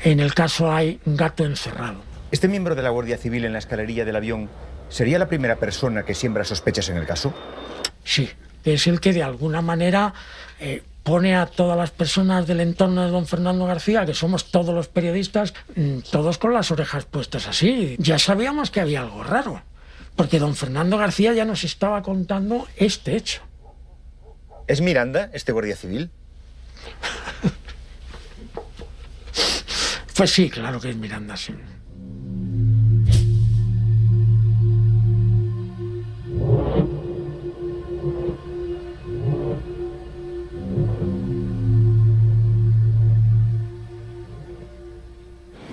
en 0.04 0.20
el 0.20 0.32
caso 0.32 0.72
hay 0.72 1.00
un 1.04 1.18
gato 1.18 1.44
encerrado. 1.44 2.00
¿Este 2.30 2.48
miembro 2.48 2.74
de 2.74 2.80
la 2.80 2.88
Guardia 2.88 3.18
Civil 3.18 3.44
en 3.44 3.52
la 3.52 3.58
escalerilla 3.58 4.06
del 4.06 4.16
avión 4.16 4.48
sería 4.88 5.18
la 5.18 5.28
primera 5.28 5.56
persona 5.56 6.04
que 6.04 6.14
siembra 6.14 6.44
sospechas 6.44 6.88
en 6.88 6.96
el 6.96 7.04
caso? 7.04 7.34
Sí, 8.04 8.30
es 8.64 8.86
el 8.86 9.00
que 9.00 9.12
de 9.12 9.22
alguna 9.22 9.60
manera 9.60 10.14
eh, 10.58 10.82
pone 11.04 11.36
a 11.36 11.46
todas 11.46 11.76
las 11.76 11.90
personas 11.90 12.46
del 12.46 12.60
entorno 12.60 13.04
de 13.04 13.10
don 13.10 13.26
Fernando 13.26 13.66
García, 13.66 14.06
que 14.06 14.14
somos 14.14 14.50
todos 14.50 14.74
los 14.74 14.88
periodistas, 14.88 15.54
mm, 15.76 15.98
todos 16.10 16.38
con 16.38 16.52
las 16.54 16.70
orejas 16.70 17.04
puestas 17.04 17.46
así. 17.46 17.94
Ya 17.98 18.18
sabíamos 18.18 18.70
que 18.70 18.80
había 18.80 19.02
algo 19.02 19.22
raro, 19.22 19.62
porque 20.16 20.38
don 20.38 20.56
Fernando 20.56 20.96
García 20.96 21.34
ya 21.34 21.44
nos 21.44 21.62
estaba 21.62 22.02
contando 22.02 22.66
este 22.76 23.16
hecho. 23.16 23.42
¿Es 24.66 24.80
Miranda, 24.80 25.30
este 25.34 25.52
guardia 25.52 25.76
civil? 25.76 26.10
Pues 30.16 30.30
sí, 30.30 30.48
claro 30.48 30.80
que 30.80 30.90
es 30.90 30.96
Miranda, 30.96 31.36
sí. 31.36 31.52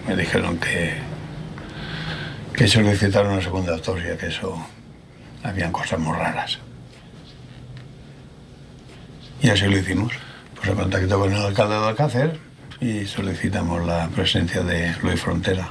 Me 0.07 0.15
dijeron 0.15 0.57
que, 0.57 0.93
que 2.53 2.67
solicitaron 2.67 3.33
una 3.33 3.41
segunda 3.41 3.73
autopsia, 3.73 4.17
que 4.17 4.27
eso 4.27 4.65
habían 5.43 5.71
cosas 5.71 5.99
muy 5.99 6.17
raras. 6.17 6.59
Y 9.41 9.49
así 9.49 9.65
lo 9.65 9.77
hicimos. 9.77 10.13
Pues 10.55 10.69
se 10.69 10.75
contactó 10.75 11.19
con 11.19 11.33
el 11.33 11.41
alcalde 11.41 11.79
de 11.79 11.87
Alcácer 11.87 12.39
y 12.79 13.05
solicitamos 13.05 13.85
la 13.85 14.07
presencia 14.09 14.61
de 14.61 14.93
Luis 15.01 15.19
Frontera. 15.19 15.69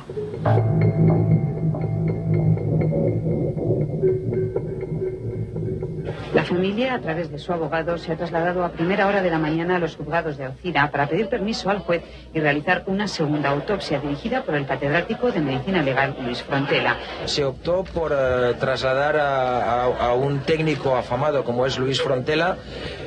La 6.34 6.44
familia, 6.44 6.94
a 6.94 7.00
través 7.00 7.28
de 7.30 7.38
su 7.40 7.52
abogado, 7.52 7.98
se 7.98 8.12
ha 8.12 8.16
trasladado 8.16 8.64
a 8.64 8.70
primera 8.70 9.08
hora 9.08 9.20
de 9.20 9.30
la 9.30 9.38
mañana 9.38 9.76
a 9.76 9.78
los 9.80 9.96
juzgados 9.96 10.36
de 10.36 10.44
Alcira 10.44 10.88
para 10.90 11.08
pedir 11.08 11.28
permiso 11.28 11.70
al 11.70 11.78
juez 11.80 12.02
y 12.32 12.38
realizar 12.38 12.84
una 12.86 13.08
segunda 13.08 13.50
autopsia 13.50 13.98
dirigida 13.98 14.42
por 14.42 14.54
el 14.54 14.64
catedrático 14.64 15.32
de 15.32 15.40
Medicina 15.40 15.82
Legal 15.82 16.14
Luis 16.22 16.40
Frontela. 16.44 16.96
Se 17.24 17.44
optó 17.44 17.82
por 17.82 18.12
eh, 18.16 18.54
trasladar 18.60 19.16
a, 19.16 19.82
a- 19.82 20.06
a 20.10 20.14
un 20.14 20.38
técnico 20.40 20.94
afamado 20.94 21.42
como 21.42 21.66
es 21.66 21.76
Luis 21.78 22.00
Frontela, 22.00 22.58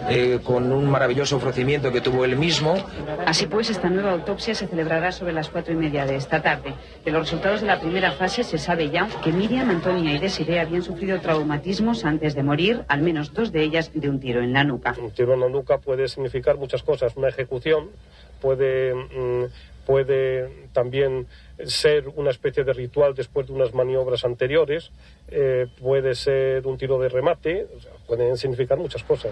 eh, 0.09 0.39
con 0.43 0.69
un 0.73 0.89
maravilloso 0.89 1.37
ofrecimiento 1.37 1.93
que 1.93 2.01
tuvo 2.01 2.25
él 2.25 2.35
mismo. 2.35 2.75
Así 3.25 3.47
pues, 3.47 3.69
esta 3.69 3.89
nueva 3.89 4.11
autopsia 4.11 4.53
se 4.53 4.67
celebrará 4.67 5.13
sobre 5.13 5.31
las 5.31 5.47
cuatro 5.47 5.71
y 5.73 5.77
media 5.77 6.05
de 6.05 6.17
esta 6.17 6.41
tarde. 6.41 6.73
De 7.05 7.11
los 7.11 7.21
resultados 7.21 7.61
de 7.61 7.67
la 7.67 7.79
primera 7.79 8.11
fase 8.11 8.43
se 8.43 8.57
sabe 8.57 8.89
ya 8.89 9.07
que 9.23 9.31
Miriam, 9.31 9.69
Antonia 9.69 10.13
y 10.13 10.17
Desiree 10.19 10.59
habían 10.59 10.81
sufrido 10.83 11.19
traumatismos 11.21 12.03
antes 12.03 12.35
de 12.35 12.43
morir, 12.43 12.83
al 12.89 12.99
menos 13.01 13.12
dos 13.33 13.51
de 13.51 13.63
ellas 13.63 13.91
de 13.93 14.09
un 14.09 14.19
tiro 14.19 14.41
en 14.41 14.53
la 14.53 14.63
nuca. 14.63 14.95
Un 14.99 15.11
tiro 15.11 15.33
en 15.33 15.39
la 15.39 15.49
nuca 15.49 15.77
puede 15.77 16.07
significar 16.07 16.57
muchas 16.57 16.83
cosas. 16.83 17.15
Una 17.15 17.29
ejecución 17.29 17.89
puede, 18.41 18.93
mm, 18.93 19.45
puede 19.85 20.49
también 20.73 21.27
ser 21.65 22.09
una 22.15 22.31
especie 22.31 22.63
de 22.63 22.73
ritual 22.73 23.13
después 23.13 23.47
de 23.47 23.53
unas 23.53 23.73
maniobras 23.73 24.25
anteriores, 24.25 24.91
eh, 25.29 25.67
puede 25.81 26.15
ser 26.15 26.65
un 26.67 26.77
tiro 26.77 26.99
de 26.99 27.09
remate, 27.09 27.67
o 27.75 27.79
sea, 27.79 27.91
pueden 28.07 28.37
significar 28.37 28.77
muchas 28.77 29.03
cosas. 29.03 29.31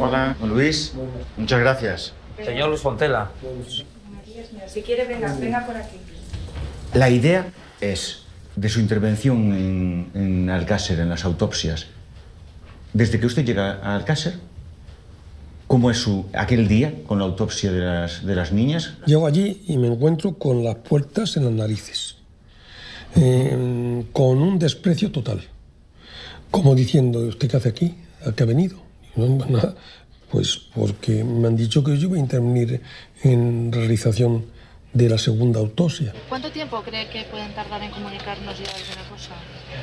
Hola, 0.00 0.34
Luis. 0.42 0.94
Muchas 1.36 1.60
gracias. 1.60 2.12
Señor 2.42 2.70
Luis 2.70 2.80
Fontela. 2.80 3.30
Si 4.66 4.80
quiere, 4.80 5.06
venga, 5.06 5.34
venga 5.34 5.66
por 5.66 5.76
aquí. 5.76 5.96
La 6.94 7.10
idea 7.10 7.52
es, 7.82 8.22
de 8.56 8.70
su 8.70 8.80
intervención 8.80 9.52
en, 9.52 10.10
en 10.14 10.50
Alcácer, 10.50 11.00
en 11.00 11.10
las 11.10 11.26
autopsias, 11.26 11.86
desde 12.94 13.20
que 13.20 13.26
usted 13.26 13.44
llega 13.44 13.72
a 13.82 13.94
Alcácer, 13.94 14.34
¿cómo 15.66 15.90
es 15.90 15.98
su, 15.98 16.26
aquel 16.32 16.66
día 16.66 16.94
con 17.06 17.18
la 17.18 17.26
autopsia 17.26 17.70
de 17.70 17.80
las, 17.80 18.24
de 18.24 18.34
las 18.34 18.52
niñas? 18.52 18.94
Llego 19.04 19.26
allí 19.26 19.64
y 19.68 19.76
me 19.76 19.88
encuentro 19.88 20.32
con 20.38 20.64
las 20.64 20.76
puertas 20.76 21.36
en 21.36 21.44
las 21.44 21.52
narices, 21.52 22.16
eh, 23.16 24.04
con 24.12 24.42
un 24.42 24.58
desprecio 24.58 25.12
total, 25.12 25.42
como 26.50 26.74
diciendo, 26.74 27.20
¿usted 27.20 27.50
qué 27.50 27.56
hace 27.58 27.68
aquí? 27.68 27.94
¿A 28.26 28.32
qué 28.32 28.44
ha 28.44 28.46
venido? 28.46 28.89
No, 29.16 29.44
nada, 29.46 29.74
pues 30.30 30.56
porque 30.74 31.24
me 31.24 31.48
han 31.48 31.56
dicho 31.56 31.82
que 31.82 31.96
yo 31.98 32.08
iba 32.08 32.16
a 32.16 32.20
intervenir 32.20 32.80
en 33.22 33.72
realización 33.72 34.46
de 34.92 35.08
la 35.08 35.18
segunda 35.18 35.60
autopsia. 35.60 36.12
¿Cuánto 36.28 36.50
tiempo 36.50 36.82
cree 36.82 37.08
que 37.08 37.22
pueden 37.24 37.54
tardar 37.54 37.82
en 37.82 37.90
comunicarnos 37.90 38.58
ya 38.58 38.70
alguna 38.70 39.08
cosa? 39.08 39.34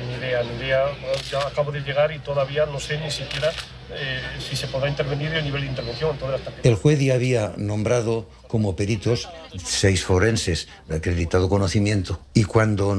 Ni 0.06 0.14
idea, 0.18 0.42
ni 0.42 0.64
idea. 0.64 0.84
Ya 1.30 1.38
acabo 1.46 1.72
de 1.72 1.80
llegar 1.80 2.12
y 2.12 2.18
todavía 2.18 2.66
no 2.66 2.78
sé 2.78 2.98
ni 2.98 3.10
siquiera 3.10 3.50
eh, 3.94 4.20
si 4.38 4.54
se 4.54 4.66
podrá 4.66 4.88
intervenir 4.88 5.32
y 5.32 5.36
el 5.36 5.44
nivel 5.44 5.62
de 5.62 5.68
intervención. 5.68 6.16
Hasta 6.34 6.52
que 6.54 6.68
El 6.68 6.74
juez 6.74 7.00
ya 7.00 7.14
había 7.14 7.54
nombrado 7.56 8.28
como 8.48 8.76
peritos 8.76 9.28
seis 9.56 10.04
forenses 10.04 10.68
de 10.88 10.96
acreditado 10.96 11.48
conocimiento 11.48 12.20
y 12.34 12.44
cuando 12.44 12.94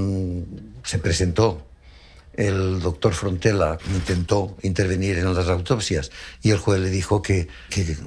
se 0.84 0.98
presentó 0.98 1.69
el 2.40 2.80
doctor 2.80 3.14
Frontela 3.14 3.78
intentó 3.94 4.56
intervenir 4.64 5.18
en 5.18 5.34
las 5.34 5.48
autopsias 5.50 6.10
y 6.42 6.52
el 6.52 6.58
juez 6.58 6.80
le 6.80 6.90
dijo 6.90 7.22
que, 7.22 7.50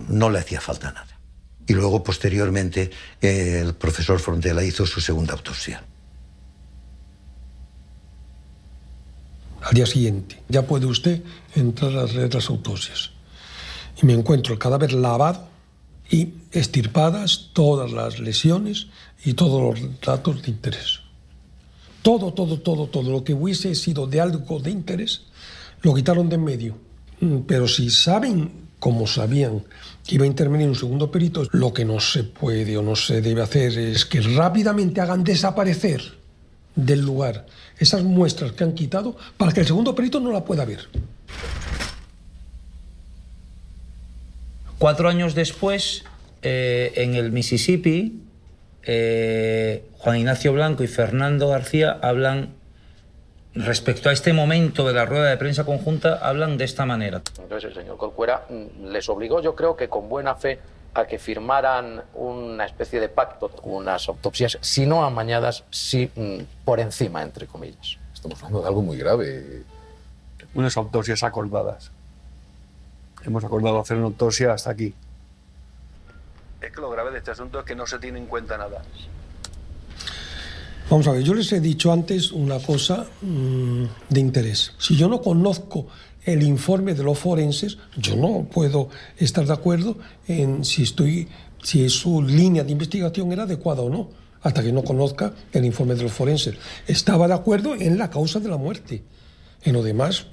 no 0.09 0.31
le 0.31 0.39
hacía 0.39 0.61
falta 0.61 0.91
nada. 0.91 1.19
Y 1.67 1.75
luego, 1.75 2.03
posteriormente, 2.03 2.91
el 3.21 3.75
profesor 3.75 4.19
Frontela 4.19 4.65
hizo 4.65 4.87
su 4.87 5.01
segunda 5.01 5.35
autopsia. 5.35 5.85
al 9.63 9.75
día 9.75 9.87
siguiente. 9.87 10.43
Ya 10.49 10.67
puede 10.67 10.87
usted 10.87 11.23
entrar 11.55 11.97
a 11.97 12.07
leer 12.07 12.35
las 12.35 12.51
autopsias. 12.51 13.11
Y 14.03 14.07
me 14.07 14.13
encuentro 14.13 14.53
el 14.53 14.59
cadáver 14.59 14.93
lavado 14.93 15.47
y 16.11 16.35
estirpadas 16.51 17.51
todas 17.53 17.93
las 17.93 18.19
lesiones 18.19 18.89
y 19.25 19.35
todos 19.35 19.63
los 19.81 20.01
datos 20.01 20.43
de 20.43 20.51
interés. 20.51 21.02
Todo, 22.03 22.33
todo, 22.33 22.59
todo, 22.59 22.89
todo 22.89 23.11
lo 23.11 23.25
que 23.25 23.35
hubiese 23.35 23.75
sido 23.75 24.07
de 24.07 24.21
algo 24.21 24.59
de 24.59 24.71
interés 24.71 25.23
lo 25.83 25.95
quitaron 25.95 26.29
de 26.29 26.35
en 26.37 26.45
medio. 26.45 26.79
Mm, 27.21 27.39
Pero 27.47 27.69
si 27.69 27.91
saben, 27.91 28.51
como 28.79 29.07
sabían, 29.07 29.63
que 30.05 30.17
iba 30.17 30.25
a 30.25 30.29
intervenir 30.29 30.69
un 30.69 30.75
segundo 30.75 31.11
perito, 31.11 31.45
lo 31.53 31.73
que 31.73 31.85
no 31.85 32.01
se 32.01 32.25
puede 32.25 32.77
o 32.77 32.83
no 32.83 32.97
se 32.97 33.21
debe 33.21 33.43
hacer 33.43 33.79
es 33.79 34.05
que 34.05 34.21
rápidamente 34.21 35.01
hagan 35.01 35.23
desaparecer 35.23 36.03
del 36.75 37.01
lugar 37.03 37.47
esas 37.79 38.03
muestras 38.03 38.53
que 38.53 38.65
han 38.65 38.73
quitado 38.73 39.17
para 39.37 39.53
que 39.53 39.61
el 39.61 39.67
segundo 39.67 39.95
perito 39.95 40.21
no 40.21 40.33
la 40.33 40.45
pueda 40.45 40.65
ver. 40.65 40.89
Cuatro 44.79 45.09
años 45.09 45.37
después, 45.37 46.03
eh, 46.43 46.93
en 46.97 47.15
el 47.15 47.31
Mississippi, 47.31 48.21
eh, 48.85 49.85
Juan 49.99 50.17
Ignacio 50.17 50.53
Blanco 50.53 50.83
y 50.83 50.89
Fernando 50.89 51.49
García 51.49 51.99
hablan, 52.03 52.55
respecto 53.55 54.09
a 54.09 54.13
este 54.13 54.33
momento 54.33 54.87
de 54.87 54.95
la 54.95 55.05
rueda 55.05 55.31
de 55.31 55.37
prensa 55.37 55.65
conjunta, 55.65 56.19
hablan 56.23 56.57
de 56.57 56.65
esta 56.65 56.87
manera. 56.87 57.23
Entonces 57.39 57.71
el 57.71 57.75
señor 57.75 57.97
Corcuera 57.97 58.43
mm, 58.49 58.87
les 58.87 59.09
obligó, 59.09 59.41
yo 59.41 59.55
creo 59.55 59.77
que 59.77 59.89
con 59.89 60.09
buena 60.09 60.35
fe, 60.35 60.59
a 60.95 61.07
que 61.07 61.19
firmaran 61.19 62.03
una 62.15 62.67
especie 62.67 63.01
de 63.01 63.09
pacto, 63.09 63.51
unas 63.63 64.09
autopsias, 64.09 64.59
si 64.61 64.85
no 64.85 65.05
amañadas, 65.05 65.65
sí 65.71 66.11
mm, 66.15 66.65
por 66.65 66.81
encima, 66.81 67.23
entre 67.23 67.47
comillas. 67.47 67.99
Estamos 68.13 68.39
hablando 68.43 68.61
de 68.63 68.69
algo 68.69 68.83
muy 68.83 68.99
grave. 68.99 69.63
Unas 70.55 70.77
autopsias 70.77 71.23
acordadas. 71.23 71.91
Hemos 73.25 73.43
acordado 73.45 73.81
hacer 73.81 73.97
una 73.97 74.07
autopsia 74.07 74.53
hasta 74.53 74.71
aquí. 74.71 74.95
Es 76.63 76.71
que 76.73 76.81
lo 76.81 76.91
grave 76.91 77.11
de 77.11 77.19
este 77.19 77.33
asunto 77.33 77.59
es 77.59 77.65
que 77.65 77.75
no 77.75 77.87
se 77.87 77.99
tiene 77.99 78.19
en 78.19 78.27
cuenta 78.27 78.57
nada. 78.57 78.83
Vamos 80.89 81.07
a 81.09 81.13
ver, 81.13 81.23
yo 81.23 81.35
les 81.35 81.51
he 81.53 81.61
dicho 81.61 81.93
antes 81.93 82.33
una 82.33 82.59
cosa 82.59 83.07
mm, 83.23 83.85
de 84.09 84.21
interés. 84.21 84.73
Si 84.79 84.97
yo 84.97 85.09
no 85.09 85.23
conozco 85.23 85.87
el 86.25 86.43
informe 86.43 86.95
de 86.95 87.03
los 87.03 87.19
forenses, 87.19 87.79
yo 87.97 88.15
no 88.15 88.45
puedo 88.45 88.89
estar 89.17 89.47
de 89.47 89.53
acuerdo 89.53 89.97
en 90.29 90.65
si 90.65 90.83
estoy, 90.83 91.29
si 91.63 91.89
su 91.89 92.23
línea 92.23 92.63
de 92.63 92.73
investigación 92.73 93.33
era 93.33 93.45
adecuada 93.45 93.83
o 93.83 93.91
no, 93.91 94.11
hasta 94.43 94.63
que 94.63 94.73
no 94.73 94.85
conozca 94.85 95.33
el 95.53 95.65
informe 95.65 95.95
de 95.95 96.03
los 96.03 96.13
forenses. 96.13 96.57
Estaba 96.87 97.27
de 97.27 97.35
acuerdo 97.35 97.75
en 97.75 97.99
la 97.99 98.11
causa 98.11 98.39
de 98.39 98.49
la 98.49 98.57
muerte. 98.57 99.03
En 99.63 99.73
lo 99.73 99.83
demás, 99.83 100.27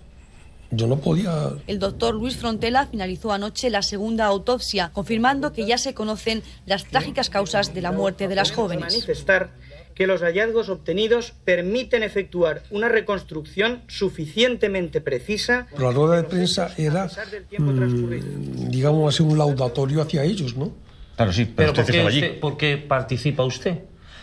yo 0.72 0.88
no 0.88 0.98
podía. 0.98 1.50
El 1.68 1.80
doctor 1.80 2.14
Luis 2.16 2.38
Frontela 2.38 2.86
finalizó 2.88 3.32
anoche 3.32 3.70
la 3.70 3.82
segunda 3.82 4.26
autopsia, 4.26 4.92
confirmando 4.94 5.52
que 5.54 5.66
ya 5.66 5.78
se 5.78 5.94
conocen 5.94 6.44
las 6.66 6.86
trágicas 6.86 7.30
causas 7.30 7.74
de 7.74 7.82
la 7.82 7.92
muerte 7.92 8.28
de 8.28 8.36
las 8.36 8.52
jóvenes. 8.52 8.94
manifestar 8.94 9.52
que 9.96 10.08
los 10.08 10.22
hallazgos 10.22 10.70
obtenidos 10.70 11.34
permiten 11.44 12.04
efectuar 12.04 12.64
una 12.72 12.88
reconstrucción 12.88 13.82
suficientemente 13.88 15.02
precisa. 15.02 15.68
La 15.78 15.92
rueda 15.92 16.18
de 16.18 16.24
prensa 16.24 16.74
era, 16.78 17.10
mm, 17.58 18.70
digamos 18.70 19.14
así, 19.14 19.24
un 19.24 19.38
laudatorio 19.38 20.02
hacia 20.02 20.24
ellos, 20.24 20.56
¿no? 20.56 20.72
Claro, 21.18 21.34
sí, 21.34 21.46
Pero 21.54 21.74
¿por 21.74 21.86
qué, 21.86 22.06
usted- 22.06 22.40
por 22.40 22.56
qué 22.58 22.78
participa 22.78 23.44
usted? 23.44 23.80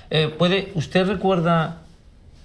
Eh, 0.09 0.29
¿puede, 0.39 0.71
¿Usted 0.75 1.07
recuerda 1.07 1.83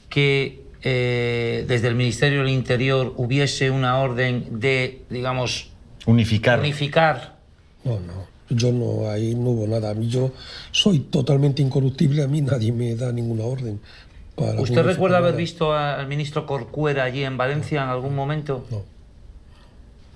que 0.10 0.61
eh, 0.84 1.66
desde 1.68 1.88
el 1.88 1.96
Ministerio 1.96 2.40
del 2.40 2.50
Interior 2.50 3.14
hubiese 3.18 3.70
una 3.70 4.00
orden 4.00 4.60
de, 4.60 5.04
digamos, 5.10 5.70
unificar? 6.06 6.60
unificar 6.60 7.38
No, 7.84 8.00
no. 8.00 8.32
Yo 8.50 8.72
no, 8.72 9.10
ahí 9.10 9.34
no 9.34 9.52
hubo 9.52 9.68
nada. 9.68 9.92
A 9.92 9.94
mí 9.94 10.10
yo 10.10 10.32
soy 10.72 11.00
totalmente 11.00 11.62
incorruptible, 11.62 12.24
a 12.24 12.28
mí 12.28 12.42
nadie 12.42 12.72
me 12.72 12.96
da 12.96 13.12
ninguna 13.12 13.46
orden. 13.46 13.80
Para 14.36 14.60
¿Usted 14.62 14.84
recuerda 14.84 15.18
haber 15.18 15.32
nada. 15.32 15.38
visto 15.38 15.74
al 15.74 16.08
ministro 16.08 16.46
Corcuera 16.46 17.04
allí 17.04 17.24
en 17.24 17.38
Valencia 17.38 17.84
en 17.84 17.90
algún 17.90 18.16
momento? 18.16 18.66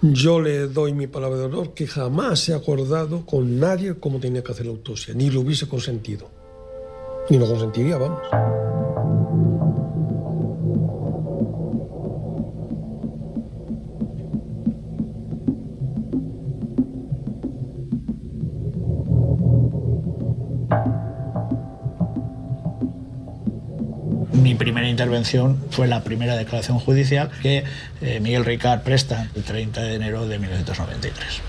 Yo 0.02 0.42
le 0.42 0.68
doy 0.68 0.94
mi 0.94 1.08
palabra 1.08 1.38
de 1.38 1.46
honor 1.46 1.74
que 1.74 1.88
jamás 1.88 2.40
se 2.40 2.54
ha 2.54 2.58
acordado 2.58 3.26
con 3.26 3.60
nadie 3.60 3.96
cómo 3.96 4.20
tenía 4.20 4.44
que 4.44 4.52
hacer 4.52 4.66
la 4.66 4.74
autopsia, 4.74 5.14
ni 5.14 5.30
lo 5.30 5.42
hubiese 5.42 5.68
consentido. 5.68 6.30
Ni 7.30 7.40
lo 7.40 7.48
consentiría, 7.48 7.98
vamos. 7.98 8.20
Mi 24.46 24.54
primera 24.54 24.88
intervención 24.88 25.58
fue 25.72 25.88
la 25.88 26.04
primera 26.04 26.36
declaración 26.36 26.78
judicial 26.78 27.32
que 27.42 27.64
eh, 28.00 28.20
Miguel 28.20 28.46
Ricard 28.46 28.82
presta 28.82 29.28
el 29.34 29.42
30 29.42 29.82
de 29.82 29.96
enero 29.96 30.28
de 30.28 30.38
1993. 30.38 31.42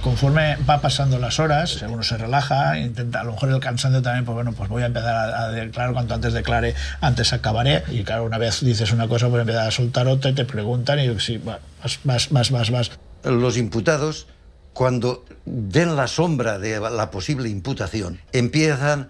Conforme 0.00 0.56
va 0.58 0.80
pasando 0.80 1.18
las 1.18 1.40
horas, 1.40 1.82
uno 1.88 2.04
se 2.04 2.16
relaja, 2.18 2.78
intenta, 2.78 3.22
a 3.22 3.24
lo 3.24 3.32
mejor 3.32 3.50
el 3.50 3.58
cansancio 3.58 4.00
también, 4.00 4.24
pues 4.24 4.34
bueno, 4.36 4.52
pues 4.52 4.68
voy 4.68 4.84
a 4.84 4.86
empezar 4.86 5.12
a, 5.12 5.48
declarar, 5.48 5.92
cuanto 5.92 6.14
antes 6.14 6.34
declare, 6.34 6.76
antes 7.00 7.32
acabaré. 7.32 7.82
Y 7.90 8.04
claro, 8.04 8.26
una 8.26 8.38
vez 8.38 8.60
dices 8.60 8.92
una 8.92 9.08
cosa, 9.08 9.28
pues 9.28 9.40
empiezas 9.40 9.66
a 9.66 9.70
soltar 9.72 10.06
otra 10.06 10.30
y 10.30 10.34
te 10.34 10.44
preguntan 10.44 11.00
y 11.00 11.18
sí, 11.18 11.38
vas, 11.38 11.58
vas, 12.04 12.28
vas, 12.30 12.52
vas, 12.52 12.70
vas. 12.70 12.92
Los 13.24 13.56
imputados, 13.56 14.28
cuando 14.72 15.24
ven 15.46 15.96
la 15.96 16.06
sombra 16.06 16.60
de 16.60 16.78
la 16.78 17.10
posible 17.10 17.48
imputación, 17.48 18.20
empiezan 18.32 19.08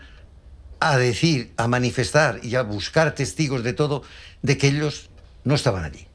a 0.80 0.96
decir, 0.96 1.52
a 1.56 1.68
manifestar 1.68 2.40
y 2.42 2.54
a 2.56 2.62
buscar 2.62 3.14
testigos 3.14 3.62
de 3.62 3.74
todo, 3.74 4.02
de 4.42 4.56
que 4.56 4.68
ellos 4.68 5.10
no 5.44 5.54
estaban 5.54 5.84
allí. 5.84 6.06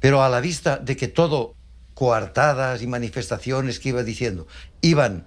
Pero 0.00 0.24
a 0.24 0.28
la 0.28 0.40
vista 0.40 0.78
de 0.78 0.96
que 0.96 1.08
todo, 1.08 1.54
coartadas 1.94 2.82
y 2.82 2.86
manifestaciones 2.86 3.78
que 3.78 3.90
iba 3.90 4.02
diciendo, 4.02 4.46
iban 4.80 5.26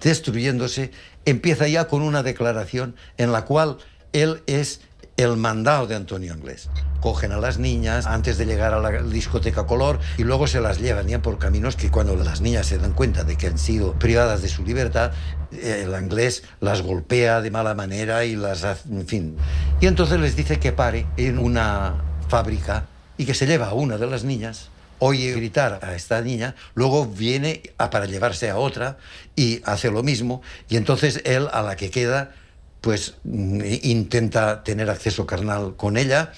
destruyéndose, 0.00 0.92
empieza 1.24 1.66
ya 1.66 1.88
con 1.88 2.02
una 2.02 2.22
declaración 2.22 2.94
en 3.16 3.32
la 3.32 3.44
cual 3.44 3.78
él 4.12 4.42
es 4.46 4.80
el 5.18 5.36
mandado 5.36 5.86
de 5.86 5.96
Antonio 5.96 6.32
Inglés. 6.32 6.70
Cogen 7.00 7.32
a 7.32 7.38
las 7.38 7.58
niñas 7.58 8.06
antes 8.06 8.38
de 8.38 8.46
llegar 8.46 8.72
a 8.72 8.80
la 8.80 9.02
discoteca 9.02 9.66
color 9.66 9.98
y 10.16 10.24
luego 10.24 10.46
se 10.46 10.60
las 10.60 10.78
llevan 10.80 11.08
ya 11.08 11.20
por 11.20 11.38
caminos 11.38 11.76
que 11.76 11.90
cuando 11.90 12.16
las 12.16 12.40
niñas 12.40 12.66
se 12.66 12.78
dan 12.78 12.92
cuenta 12.92 13.24
de 13.24 13.36
que 13.36 13.48
han 13.48 13.58
sido 13.58 13.94
privadas 13.94 14.42
de 14.42 14.48
su 14.48 14.64
libertad, 14.64 15.12
el 15.60 15.90
inglés 16.00 16.44
las 16.60 16.82
golpea 16.82 17.42
de 17.42 17.50
mala 17.50 17.74
manera 17.74 18.24
y 18.24 18.36
las 18.36 18.62
hace, 18.64 18.88
en 18.88 19.06
fin. 19.06 19.36
Y 19.80 19.86
entonces 19.86 20.20
les 20.20 20.36
dice 20.36 20.60
que 20.60 20.72
pare 20.72 21.06
en 21.16 21.38
una 21.38 21.96
fábrica 22.28 22.86
y 23.16 23.26
que 23.26 23.34
se 23.34 23.46
lleva 23.46 23.68
a 23.68 23.74
una 23.74 23.98
de 23.98 24.06
las 24.06 24.22
niñas 24.24 24.70
oye 24.98 25.32
gritar 25.32 25.80
a 25.82 25.94
esta 25.94 26.20
niña, 26.22 26.54
luego 26.74 27.06
viene 27.06 27.62
a, 27.78 27.90
para 27.90 28.06
llevarse 28.06 28.50
a 28.50 28.56
otra 28.56 28.98
y 29.36 29.60
hace 29.64 29.90
lo 29.90 30.02
mismo, 30.02 30.42
y 30.68 30.76
entonces 30.76 31.22
él 31.24 31.48
a 31.52 31.62
la 31.62 31.76
que 31.76 31.90
queda, 31.90 32.32
pues 32.80 33.14
mm, 33.24 33.60
intenta 33.82 34.62
tener 34.64 34.90
acceso 34.90 35.26
carnal 35.26 35.76
con 35.76 35.96
ella, 35.96 36.32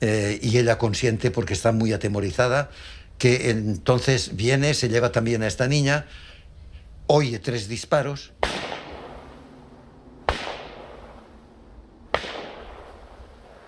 eh, 0.00 0.38
y 0.42 0.58
ella 0.58 0.78
consiente 0.78 1.30
porque 1.30 1.54
está 1.54 1.72
muy 1.72 1.92
atemorizada, 1.92 2.70
que 3.18 3.50
entonces 3.50 4.36
viene, 4.36 4.74
se 4.74 4.88
lleva 4.88 5.12
también 5.12 5.42
a 5.42 5.46
esta 5.46 5.68
niña, 5.68 6.06
oye 7.06 7.38
tres 7.38 7.68
disparos, 7.68 8.32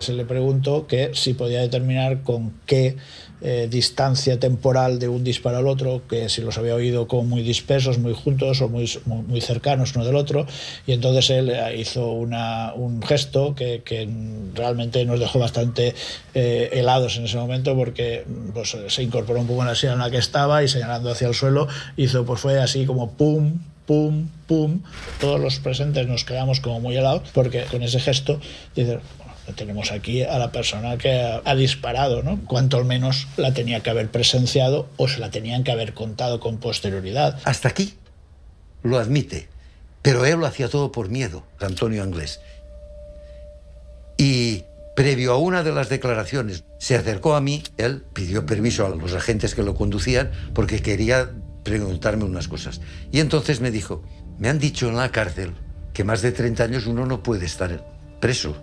Se 0.06 0.12
le 0.12 0.24
preguntó 0.24 0.86
que 0.86 1.10
si 1.14 1.34
podía 1.34 1.60
determinar 1.62 2.22
con 2.22 2.60
qué 2.64 2.96
eh, 3.42 3.68
distancia 3.70 4.40
temporal 4.40 4.98
de 4.98 5.08
un 5.08 5.22
disparo 5.22 5.58
al 5.58 5.66
otro, 5.66 6.02
que 6.08 6.28
si 6.28 6.40
los 6.40 6.56
había 6.56 6.74
oído 6.74 7.06
como 7.06 7.24
muy 7.24 7.42
dispersos, 7.42 7.98
muy 7.98 8.14
juntos 8.14 8.62
o 8.62 8.68
muy, 8.68 8.90
muy, 9.04 9.40
cercanos 9.40 9.94
uno 9.94 10.04
del 10.04 10.16
otro. 10.16 10.46
Y 10.86 10.92
entonces 10.92 11.30
él 11.30 11.50
eh, 11.50 11.76
hizo 11.78 12.12
una, 12.12 12.72
un 12.74 13.02
gesto 13.02 13.54
que, 13.54 13.82
que 13.84 14.08
realmente 14.54 15.04
nos 15.04 15.20
dejó 15.20 15.38
bastante 15.38 15.94
eh, 16.34 16.70
helados 16.72 17.16
en 17.18 17.24
ese 17.24 17.36
momento 17.36 17.76
porque 17.76 18.24
pues, 18.54 18.76
se 18.88 19.02
incorporó 19.02 19.40
un 19.40 19.46
poco 19.46 19.60
en 19.62 19.68
la 19.68 19.74
silla 19.74 19.92
en 19.92 19.98
la 19.98 20.10
que 20.10 20.18
estaba 20.18 20.62
y 20.62 20.68
señalando 20.68 21.10
hacia 21.10 21.28
el 21.28 21.34
suelo 21.34 21.68
hizo, 21.96 22.24
pues 22.24 22.40
fue 22.40 22.58
así 22.58 22.86
como 22.86 23.12
pum, 23.12 23.58
pum, 23.86 24.28
pum. 24.46 24.80
Todos 25.20 25.40
los 25.40 25.58
presentes 25.60 26.06
nos 26.06 26.24
quedamos 26.24 26.60
como 26.60 26.80
muy 26.80 26.96
helados 26.96 27.22
porque 27.32 27.64
con 27.64 27.82
ese 27.82 28.00
gesto 28.00 28.40
dice, 28.74 28.98
tenemos 29.54 29.92
aquí 29.92 30.22
a 30.22 30.38
la 30.38 30.52
persona 30.52 30.96
que 30.98 31.20
ha, 31.20 31.42
ha, 31.44 31.54
disparado, 31.54 32.22
¿no? 32.22 32.40
Cuanto 32.46 32.76
al 32.76 32.84
menos 32.84 33.28
la 33.36 33.52
tenía 33.54 33.80
que 33.80 33.90
haber 33.90 34.08
presenciado 34.08 34.88
o 34.96 35.08
se 35.08 35.20
la 35.20 35.30
tenían 35.30 35.64
que 35.64 35.72
haber 35.72 35.94
contado 35.94 36.40
con 36.40 36.58
posterioridad. 36.58 37.38
Hasta 37.44 37.68
aquí 37.68 37.94
lo 38.82 38.98
admite, 38.98 39.48
pero 40.02 40.24
él 40.24 40.38
lo 40.38 40.46
hacía 40.46 40.68
todo 40.68 40.92
por 40.92 41.08
miedo, 41.08 41.44
Antonio 41.60 42.02
Anglés. 42.02 42.40
Y 44.16 44.64
previo 44.94 45.32
a 45.32 45.38
una 45.38 45.62
de 45.62 45.72
las 45.72 45.88
declaraciones, 45.88 46.64
se 46.78 46.96
acercó 46.96 47.36
a 47.36 47.40
mí, 47.40 47.62
él 47.76 48.02
pidió 48.12 48.46
permiso 48.46 48.86
a 48.86 48.88
los 48.88 49.12
agentes 49.12 49.54
que 49.54 49.62
lo 49.62 49.74
conducían 49.74 50.30
porque 50.54 50.80
quería 50.80 51.30
preguntarme 51.62 52.24
unas 52.24 52.48
cosas. 52.48 52.80
Y 53.12 53.20
entonces 53.20 53.60
me 53.60 53.70
dijo, 53.70 54.02
me 54.38 54.48
han 54.48 54.58
dicho 54.58 54.88
en 54.88 54.96
la 54.96 55.10
cárcel 55.10 55.52
que 55.92 56.04
más 56.04 56.22
de 56.22 56.32
30 56.32 56.64
años 56.64 56.86
uno 56.86 57.04
no 57.06 57.22
puede 57.22 57.44
estar 57.44 57.84
preso. 58.20 58.56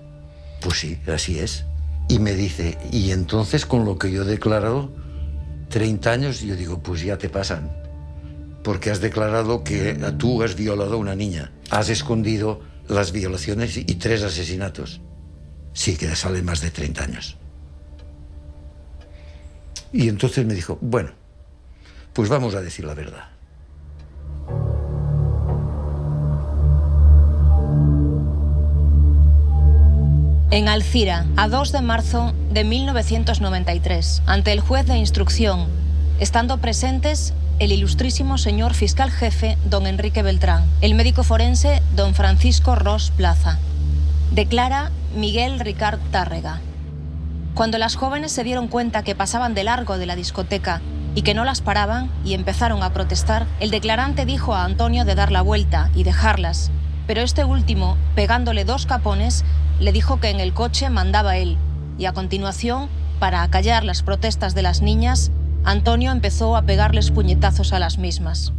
Pues 0.64 0.80
sí, 0.80 0.98
así 1.08 1.40
es. 1.40 1.66
Y 2.08 2.20
me 2.20 2.34
dice, 2.34 2.78
y 2.92 3.12
entonces 3.12 3.66
con 3.66 3.86
lo 3.86 3.98
que 3.98 4.12
yo 4.12 4.24
he 4.24 4.26
declarado, 4.26 4.92
30 5.70 6.12
años, 6.12 6.42
yo 6.42 6.56
digo, 6.56 6.82
pues 6.82 7.02
ya 7.02 7.18
te 7.18 7.30
pasan. 7.30 7.72
Porque 8.64 8.90
has 8.90 9.02
declarado 9.02 9.64
que 9.64 9.94
tú 10.18 10.42
has 10.42 10.56
violado 10.56 10.94
a 10.94 10.98
una 10.98 11.16
niña, 11.16 11.52
has 11.70 11.90
escondido 11.90 12.62
las 12.88 13.12
violaciones 13.12 13.76
y 13.76 13.84
tres 13.96 14.24
asesinatos. 14.24 15.02
Sí, 15.74 15.98
que 15.98 16.16
sale 16.16 16.42
más 16.42 16.62
de 16.62 16.72
30 16.72 17.04
años. 17.04 17.38
Y 19.92 20.08
entonces 20.08 20.46
me 20.46 20.54
dijo, 20.54 20.78
bueno, 20.82 21.12
pues 22.14 22.30
vamos 22.30 22.56
a 22.56 22.62
decir 22.62 22.86
la 22.86 22.94
verdad. 22.94 23.33
En 30.54 30.70
Alcira, 30.70 31.26
a 31.36 31.48
2 31.48 31.72
de 31.72 31.82
marzo 31.82 32.32
de 32.52 32.64
1993, 32.64 34.22
ante 34.28 34.52
el 34.52 34.60
juez 34.60 34.86
de 34.86 34.98
instrucción, 34.98 35.66
estando 36.20 36.60
presentes 36.60 37.34
el 37.58 37.72
ilustrísimo 37.72 38.38
señor 38.38 38.76
fiscal 38.76 39.10
jefe, 39.10 39.58
don 39.66 39.88
Enrique 39.88 40.22
Beltrán, 40.22 40.64
el 40.82 40.94
médico 40.94 41.24
forense, 41.24 41.82
don 41.96 42.14
Francisco 42.14 42.76
Ross 42.76 43.12
Plaza. 43.18 43.58
Declara 44.30 44.92
Miguel 45.16 45.60
Ricard 45.60 46.00
Tárrega. 46.12 46.62
Cuando 47.56 47.80
las 47.80 47.96
jóvenes 47.96 48.32
se 48.32 48.44
dieron 48.44 48.68
cuenta 48.68 49.02
que 49.02 49.16
pasaban 49.16 49.56
de 49.56 49.64
largo 49.64 49.98
de 49.98 50.06
la 50.06 50.16
discoteca 50.16 50.84
y 51.16 51.24
que 51.24 51.34
no 51.34 51.46
las 51.46 51.62
paraban 51.62 52.12
y 52.24 52.36
empezaron 52.36 52.84
a 52.84 52.94
protestar, 52.94 53.48
el 53.60 53.72
declarante 53.72 54.24
dijo 54.28 54.54
a 54.54 54.66
Antonio 54.66 55.04
de 55.04 55.16
dar 55.16 55.32
la 55.32 55.42
vuelta 55.42 55.90
y 55.96 56.04
dejarlas, 56.04 56.70
pero 57.08 57.22
este 57.22 57.44
último, 57.44 57.98
pegándole 58.16 58.66
dos 58.66 58.86
capones, 58.86 59.44
le 59.84 59.92
dijo 59.92 60.22
que 60.22 60.30
en 60.30 60.40
el 60.40 60.54
coche 60.54 60.90
mandaba 60.90 61.36
él, 61.36 61.58
y 61.98 62.06
a 62.06 62.14
continuación, 62.14 62.88
para 63.20 63.44
acallar 63.44 63.84
las 63.84 64.02
protestas 64.02 64.56
de 64.56 64.62
las 64.62 64.82
niñas, 64.82 65.30
Antonio 65.66 66.14
empezó 66.14 66.56
a 66.56 66.62
pegarles 66.62 67.12
puñetazos 67.12 67.74
a 67.74 67.80
las 67.80 67.98
mismas. 67.98 68.54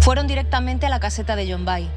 Fueron 0.00 0.26
directamente 0.26 0.84
a 0.84 0.90
la 0.90 1.00
caseta 1.00 1.36
de 1.36 1.46
Yombay. 1.46 1.88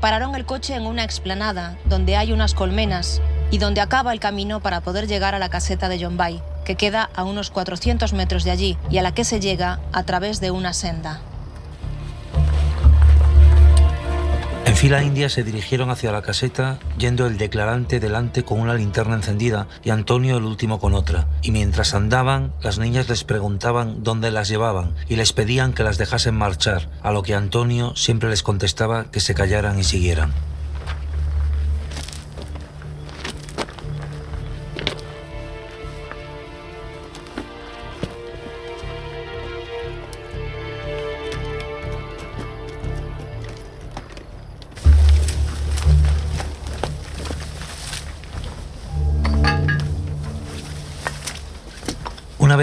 Pararon 0.00 0.34
el 0.34 0.46
coche 0.46 0.74
en 0.74 0.86
una 0.86 1.04
explanada 1.04 1.76
donde 1.84 2.16
hay 2.16 2.32
unas 2.32 2.54
colmenas 2.54 3.20
y 3.50 3.58
donde 3.58 3.82
acaba 3.82 4.14
el 4.14 4.20
camino 4.20 4.60
para 4.60 4.80
poder 4.80 5.06
llegar 5.06 5.34
a 5.34 5.38
la 5.38 5.50
caseta 5.50 5.90
de 5.90 5.98
Yombay, 5.98 6.40
que 6.64 6.76
queda 6.76 7.10
a 7.14 7.24
unos 7.24 7.50
400 7.50 8.14
metros 8.14 8.44
de 8.44 8.50
allí 8.50 8.78
y 8.88 8.96
a 8.96 9.02
la 9.02 9.12
que 9.12 9.24
se 9.24 9.40
llega 9.40 9.78
a 9.92 10.04
través 10.04 10.40
de 10.40 10.50
una 10.50 10.72
senda. 10.72 11.20
Fila 14.80 15.02
india 15.02 15.28
se 15.28 15.44
dirigieron 15.44 15.90
hacia 15.90 16.10
la 16.10 16.22
caseta, 16.22 16.78
yendo 16.96 17.26
el 17.26 17.36
declarante 17.36 18.00
delante 18.00 18.44
con 18.44 18.58
una 18.58 18.72
linterna 18.72 19.14
encendida 19.14 19.68
y 19.84 19.90
Antonio 19.90 20.38
el 20.38 20.44
último 20.44 20.80
con 20.80 20.94
otra. 20.94 21.28
Y 21.42 21.50
mientras 21.50 21.92
andaban, 21.92 22.54
las 22.62 22.78
niñas 22.78 23.06
les 23.10 23.24
preguntaban 23.24 24.02
dónde 24.02 24.30
las 24.30 24.48
llevaban 24.48 24.94
y 25.06 25.16
les 25.16 25.34
pedían 25.34 25.74
que 25.74 25.84
las 25.84 25.98
dejasen 25.98 26.34
marchar, 26.34 26.88
a 27.02 27.12
lo 27.12 27.22
que 27.22 27.34
Antonio 27.34 27.94
siempre 27.94 28.30
les 28.30 28.42
contestaba 28.42 29.10
que 29.10 29.20
se 29.20 29.34
callaran 29.34 29.78
y 29.78 29.84
siguieran. 29.84 30.32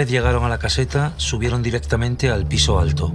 Llegaron 0.08 0.44
a 0.44 0.48
la 0.48 0.58
caseta, 0.58 1.12
subieron 1.16 1.62
directamente 1.62 2.30
al 2.30 2.46
piso 2.46 2.78
alto. 2.78 3.12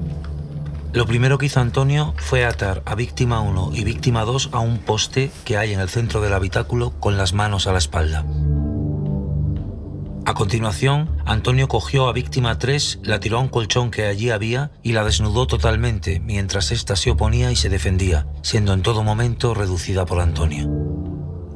Lo 0.93 1.07
primero 1.07 1.37
que 1.37 1.47
hizo 1.47 1.59
Antonio 1.59 2.13
fue 2.17 2.45
atar 2.45 2.83
a 2.85 2.93
víctima 2.93 3.41
1 3.41 3.71
y 3.73 3.83
víctima 3.83 4.25
2 4.25 4.49
a 4.51 4.59
un 4.59 4.77
poste 4.77 5.31
que 5.43 5.57
hay 5.57 5.73
en 5.73 5.79
el 5.79 5.89
centro 5.89 6.21
del 6.21 6.33
habitáculo 6.33 6.91
con 6.99 7.17
las 7.17 7.33
manos 7.33 7.65
a 7.65 7.71
la 7.71 7.79
espalda. 7.79 8.23
A 10.25 10.35
continuación, 10.35 11.09
Antonio 11.25 11.67
cogió 11.67 12.07
a 12.07 12.13
víctima 12.13 12.57
3, 12.57 12.99
la 13.03 13.19
tiró 13.19 13.39
a 13.39 13.41
un 13.41 13.49
colchón 13.49 13.91
que 13.91 14.05
allí 14.05 14.29
había 14.29 14.71
y 14.81 14.93
la 14.93 15.03
desnudó 15.03 15.47
totalmente 15.47 16.21
mientras 16.21 16.71
ésta 16.71 16.95
se 16.95 17.11
oponía 17.11 17.51
y 17.51 17.57
se 17.57 17.69
defendía, 17.69 18.27
siendo 18.41 18.71
en 18.73 18.83
todo 18.83 19.03
momento 19.03 19.53
reducida 19.53 20.05
por 20.05 20.21
Antonio. 20.21 20.69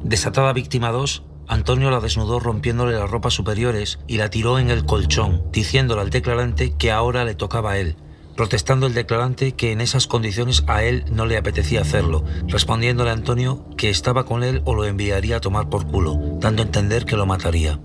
Desatada 0.02 0.52
víctima 0.52 0.90
2, 0.90 1.22
Antonio 1.48 1.90
la 1.90 2.00
desnudó 2.00 2.40
rompiéndole 2.40 2.92
las 2.92 3.10
ropas 3.10 3.32
superiores 3.32 3.98
y 4.06 4.18
la 4.18 4.28
tiró 4.28 4.58
en 4.58 4.70
el 4.70 4.84
colchón, 4.84 5.42
diciéndole 5.50 6.02
al 6.02 6.10
declarante 6.10 6.74
que 6.74 6.92
ahora 6.92 7.24
le 7.24 7.34
tocaba 7.34 7.72
a 7.72 7.78
él, 7.78 7.96
protestando 8.36 8.86
el 8.86 8.94
declarante 8.94 9.52
que 9.52 9.72
en 9.72 9.80
esas 9.80 10.06
condiciones 10.06 10.62
a 10.66 10.84
él 10.84 11.04
no 11.10 11.24
le 11.24 11.38
apetecía 11.38 11.80
hacerlo, 11.80 12.22
respondiéndole 12.46 13.10
a 13.10 13.14
Antonio 13.14 13.64
que 13.76 13.88
estaba 13.88 14.26
con 14.26 14.44
él 14.44 14.60
o 14.66 14.74
lo 14.74 14.84
enviaría 14.84 15.38
a 15.38 15.40
tomar 15.40 15.70
por 15.70 15.86
culo, 15.86 16.18
dando 16.38 16.62
a 16.62 16.66
entender 16.66 17.06
que 17.06 17.16
lo 17.16 17.24
mataría. 17.24 17.80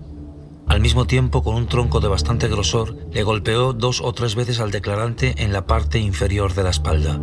Al 0.66 0.80
mismo 0.80 1.06
tiempo, 1.06 1.42
con 1.42 1.54
un 1.54 1.66
tronco 1.66 2.00
de 2.00 2.08
bastante 2.08 2.48
grosor, 2.48 2.96
le 3.12 3.22
golpeó 3.22 3.72
dos 3.72 4.00
o 4.00 4.12
tres 4.12 4.34
veces 4.34 4.60
al 4.60 4.70
declarante 4.70 5.34
en 5.38 5.52
la 5.52 5.66
parte 5.66 5.98
inferior 5.98 6.54
de 6.54 6.62
la 6.62 6.70
espalda. 6.70 7.18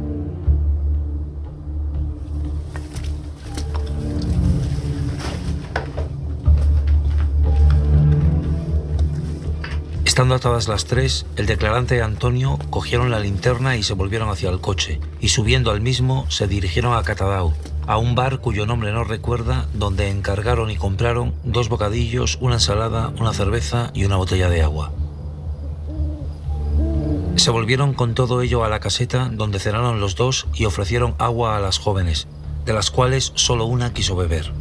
Estando 10.11 10.35
atadas 10.35 10.67
las 10.67 10.83
tres, 10.83 11.25
el 11.37 11.45
declarante 11.45 11.95
y 11.95 11.99
Antonio 11.99 12.59
cogieron 12.69 13.11
la 13.11 13.21
linterna 13.21 13.77
y 13.77 13.83
se 13.83 13.93
volvieron 13.93 14.27
hacia 14.27 14.49
el 14.49 14.59
coche, 14.59 14.99
y 15.21 15.29
subiendo 15.29 15.71
al 15.71 15.79
mismo 15.79 16.29
se 16.29 16.49
dirigieron 16.49 16.93
a 16.97 17.03
Catadau, 17.03 17.53
a 17.87 17.97
un 17.97 18.13
bar 18.13 18.39
cuyo 18.39 18.65
nombre 18.65 18.91
no 18.91 19.05
recuerda, 19.05 19.69
donde 19.73 20.09
encargaron 20.09 20.69
y 20.69 20.75
compraron 20.75 21.33
dos 21.45 21.69
bocadillos, 21.69 22.37
una 22.41 22.55
ensalada, 22.55 23.13
una 23.21 23.31
cerveza 23.31 23.91
y 23.93 24.03
una 24.03 24.17
botella 24.17 24.49
de 24.49 24.61
agua. 24.61 24.91
Se 27.37 27.49
volvieron 27.49 27.93
con 27.93 28.13
todo 28.13 28.41
ello 28.41 28.65
a 28.65 28.69
la 28.69 28.81
caseta 28.81 29.29
donde 29.31 29.59
cenaron 29.59 30.01
los 30.01 30.17
dos 30.17 30.45
y 30.53 30.65
ofrecieron 30.65 31.15
agua 31.19 31.55
a 31.55 31.61
las 31.61 31.79
jóvenes, 31.79 32.27
de 32.65 32.73
las 32.73 32.91
cuales 32.91 33.31
solo 33.35 33.63
una 33.63 33.93
quiso 33.93 34.17
beber. 34.17 34.51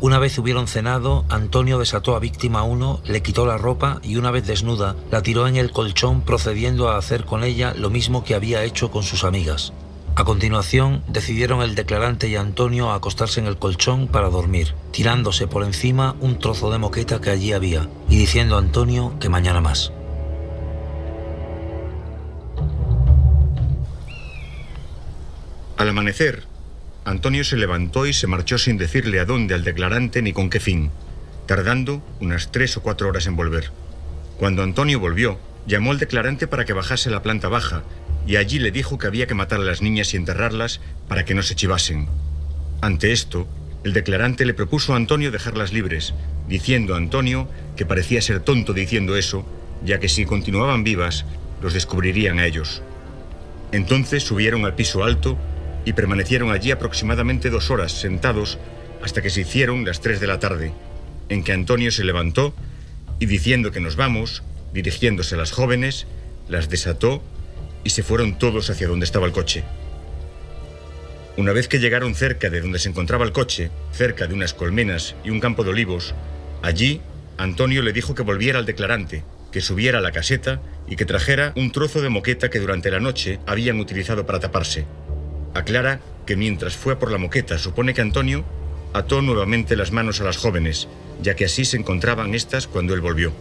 Una 0.00 0.18
vez 0.18 0.38
hubieron 0.38 0.66
cenado, 0.66 1.24
Antonio 1.28 1.78
desató 1.78 2.14
a 2.14 2.18
víctima 2.18 2.62
1, 2.62 3.00
le 3.06 3.22
quitó 3.22 3.46
la 3.46 3.56
ropa 3.56 4.00
y 4.02 4.16
una 4.16 4.30
vez 4.30 4.46
desnuda, 4.46 4.96
la 5.10 5.22
tiró 5.22 5.46
en 5.48 5.56
el 5.56 5.70
colchón 5.70 6.20
procediendo 6.22 6.88
a 6.88 6.98
hacer 6.98 7.24
con 7.24 7.42
ella 7.42 7.72
lo 7.74 7.90
mismo 7.90 8.24
que 8.24 8.34
había 8.34 8.64
hecho 8.64 8.90
con 8.90 9.02
sus 9.02 9.24
amigas. 9.24 9.72
A 10.16 10.24
continuación, 10.24 11.02
decidieron 11.08 11.60
el 11.62 11.74
declarante 11.74 12.28
y 12.28 12.36
Antonio 12.36 12.92
acostarse 12.92 13.40
en 13.40 13.46
el 13.46 13.56
colchón 13.56 14.06
para 14.06 14.28
dormir, 14.28 14.74
tirándose 14.92 15.46
por 15.48 15.64
encima 15.64 16.14
un 16.20 16.38
trozo 16.38 16.70
de 16.70 16.78
moqueta 16.78 17.20
que 17.20 17.30
allí 17.30 17.52
había 17.52 17.88
y 18.08 18.16
diciendo 18.16 18.56
a 18.56 18.58
Antonio 18.58 19.14
que 19.18 19.28
mañana 19.28 19.60
más. 19.60 19.92
Al 25.76 25.88
amanecer, 25.88 26.44
Antonio 27.04 27.44
se 27.44 27.58
levantó 27.58 28.06
y 28.06 28.14
se 28.14 28.26
marchó 28.26 28.56
sin 28.56 28.78
decirle 28.78 29.20
a 29.20 29.26
dónde 29.26 29.54
al 29.54 29.62
declarante 29.62 30.22
ni 30.22 30.32
con 30.32 30.48
qué 30.48 30.58
fin, 30.58 30.90
tardando 31.46 32.02
unas 32.20 32.50
tres 32.50 32.78
o 32.78 32.82
cuatro 32.82 33.08
horas 33.08 33.26
en 33.26 33.36
volver. 33.36 33.70
Cuando 34.38 34.62
Antonio 34.62 34.98
volvió, 34.98 35.38
llamó 35.66 35.90
al 35.90 35.98
declarante 35.98 36.46
para 36.46 36.64
que 36.64 36.72
bajase 36.72 37.10
la 37.10 37.22
planta 37.22 37.48
baja 37.48 37.82
y 38.26 38.36
allí 38.36 38.58
le 38.58 38.70
dijo 38.70 38.96
que 38.96 39.06
había 39.06 39.26
que 39.26 39.34
matar 39.34 39.60
a 39.60 39.64
las 39.64 39.82
niñas 39.82 40.14
y 40.14 40.16
enterrarlas 40.16 40.80
para 41.06 41.26
que 41.26 41.34
no 41.34 41.42
se 41.42 41.54
chivasen. 41.54 42.08
Ante 42.80 43.12
esto, 43.12 43.46
el 43.84 43.92
declarante 43.92 44.46
le 44.46 44.54
propuso 44.54 44.94
a 44.94 44.96
Antonio 44.96 45.30
dejarlas 45.30 45.74
libres, 45.74 46.14
diciendo 46.48 46.94
a 46.94 46.96
Antonio 46.96 47.48
que 47.76 47.84
parecía 47.84 48.22
ser 48.22 48.40
tonto 48.40 48.72
diciendo 48.72 49.16
eso, 49.16 49.46
ya 49.84 50.00
que 50.00 50.08
si 50.08 50.24
continuaban 50.24 50.84
vivas, 50.84 51.26
los 51.60 51.74
descubrirían 51.74 52.38
a 52.38 52.46
ellos. 52.46 52.82
Entonces 53.72 54.22
subieron 54.22 54.64
al 54.64 54.74
piso 54.74 55.04
alto 55.04 55.36
y 55.84 55.92
permanecieron 55.92 56.50
allí 56.50 56.70
aproximadamente 56.70 57.50
dos 57.50 57.70
horas 57.70 57.92
sentados 57.92 58.58
hasta 59.02 59.22
que 59.22 59.30
se 59.30 59.42
hicieron 59.42 59.84
las 59.84 60.00
tres 60.00 60.20
de 60.20 60.26
la 60.26 60.38
tarde, 60.38 60.72
en 61.28 61.44
que 61.44 61.52
Antonio 61.52 61.90
se 61.90 62.04
levantó 62.04 62.54
y 63.18 63.26
diciendo 63.26 63.70
que 63.70 63.80
nos 63.80 63.96
vamos, 63.96 64.42
dirigiéndose 64.72 65.34
a 65.34 65.38
las 65.38 65.52
jóvenes, 65.52 66.06
las 66.48 66.68
desató 66.68 67.22
y 67.84 67.90
se 67.90 68.02
fueron 68.02 68.38
todos 68.38 68.70
hacia 68.70 68.88
donde 68.88 69.04
estaba 69.04 69.26
el 69.26 69.32
coche. 69.32 69.64
Una 71.36 71.52
vez 71.52 71.68
que 71.68 71.80
llegaron 71.80 72.14
cerca 72.14 72.48
de 72.48 72.60
donde 72.60 72.78
se 72.78 72.88
encontraba 72.88 73.24
el 73.24 73.32
coche, 73.32 73.70
cerca 73.92 74.26
de 74.26 74.34
unas 74.34 74.54
colmenas 74.54 75.16
y 75.24 75.30
un 75.30 75.40
campo 75.40 75.64
de 75.64 75.70
olivos, 75.70 76.14
allí 76.62 77.00
Antonio 77.36 77.82
le 77.82 77.92
dijo 77.92 78.14
que 78.14 78.22
volviera 78.22 78.58
al 78.58 78.66
declarante, 78.66 79.24
que 79.50 79.60
subiera 79.60 79.98
a 79.98 80.02
la 80.02 80.12
caseta 80.12 80.60
y 80.88 80.96
que 80.96 81.04
trajera 81.04 81.52
un 81.56 81.72
trozo 81.72 82.00
de 82.00 82.08
moqueta 82.08 82.50
que 82.50 82.60
durante 82.60 82.90
la 82.90 83.00
noche 83.00 83.40
habían 83.46 83.80
utilizado 83.80 84.26
para 84.26 84.40
taparse. 84.40 84.86
Aclara 85.54 86.00
que 86.26 86.36
mientras 86.36 86.76
fue 86.76 86.94
a 86.94 86.98
por 86.98 87.10
la 87.10 87.18
moqueta 87.18 87.58
supone 87.58 87.94
que 87.94 88.00
Antonio 88.00 88.44
ató 88.92 89.22
nuevamente 89.22 89.76
las 89.76 89.92
manos 89.92 90.20
a 90.20 90.24
las 90.24 90.36
jóvenes, 90.36 90.88
ya 91.22 91.36
que 91.36 91.44
así 91.44 91.64
se 91.64 91.76
encontraban 91.76 92.34
estas 92.34 92.66
cuando 92.66 92.94
él 92.94 93.00
volvió. 93.00 93.32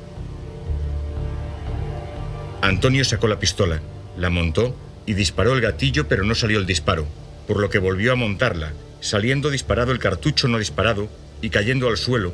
Antonio 2.61 3.03
sacó 3.03 3.27
la 3.27 3.39
pistola, 3.39 3.81
la 4.17 4.29
montó 4.29 4.75
y 5.05 5.13
disparó 5.13 5.53
el 5.53 5.61
gatillo 5.61 6.07
pero 6.07 6.23
no 6.23 6.35
salió 6.35 6.59
el 6.59 6.65
disparo, 6.65 7.05
por 7.47 7.59
lo 7.59 7.69
que 7.69 7.79
volvió 7.79 8.13
a 8.13 8.15
montarla, 8.15 8.73
saliendo 9.01 9.49
disparado 9.49 9.91
el 9.91 9.99
cartucho 9.99 10.47
no 10.47 10.59
disparado 10.59 11.09
y 11.41 11.49
cayendo 11.49 11.89
al 11.89 11.97
suelo, 11.97 12.33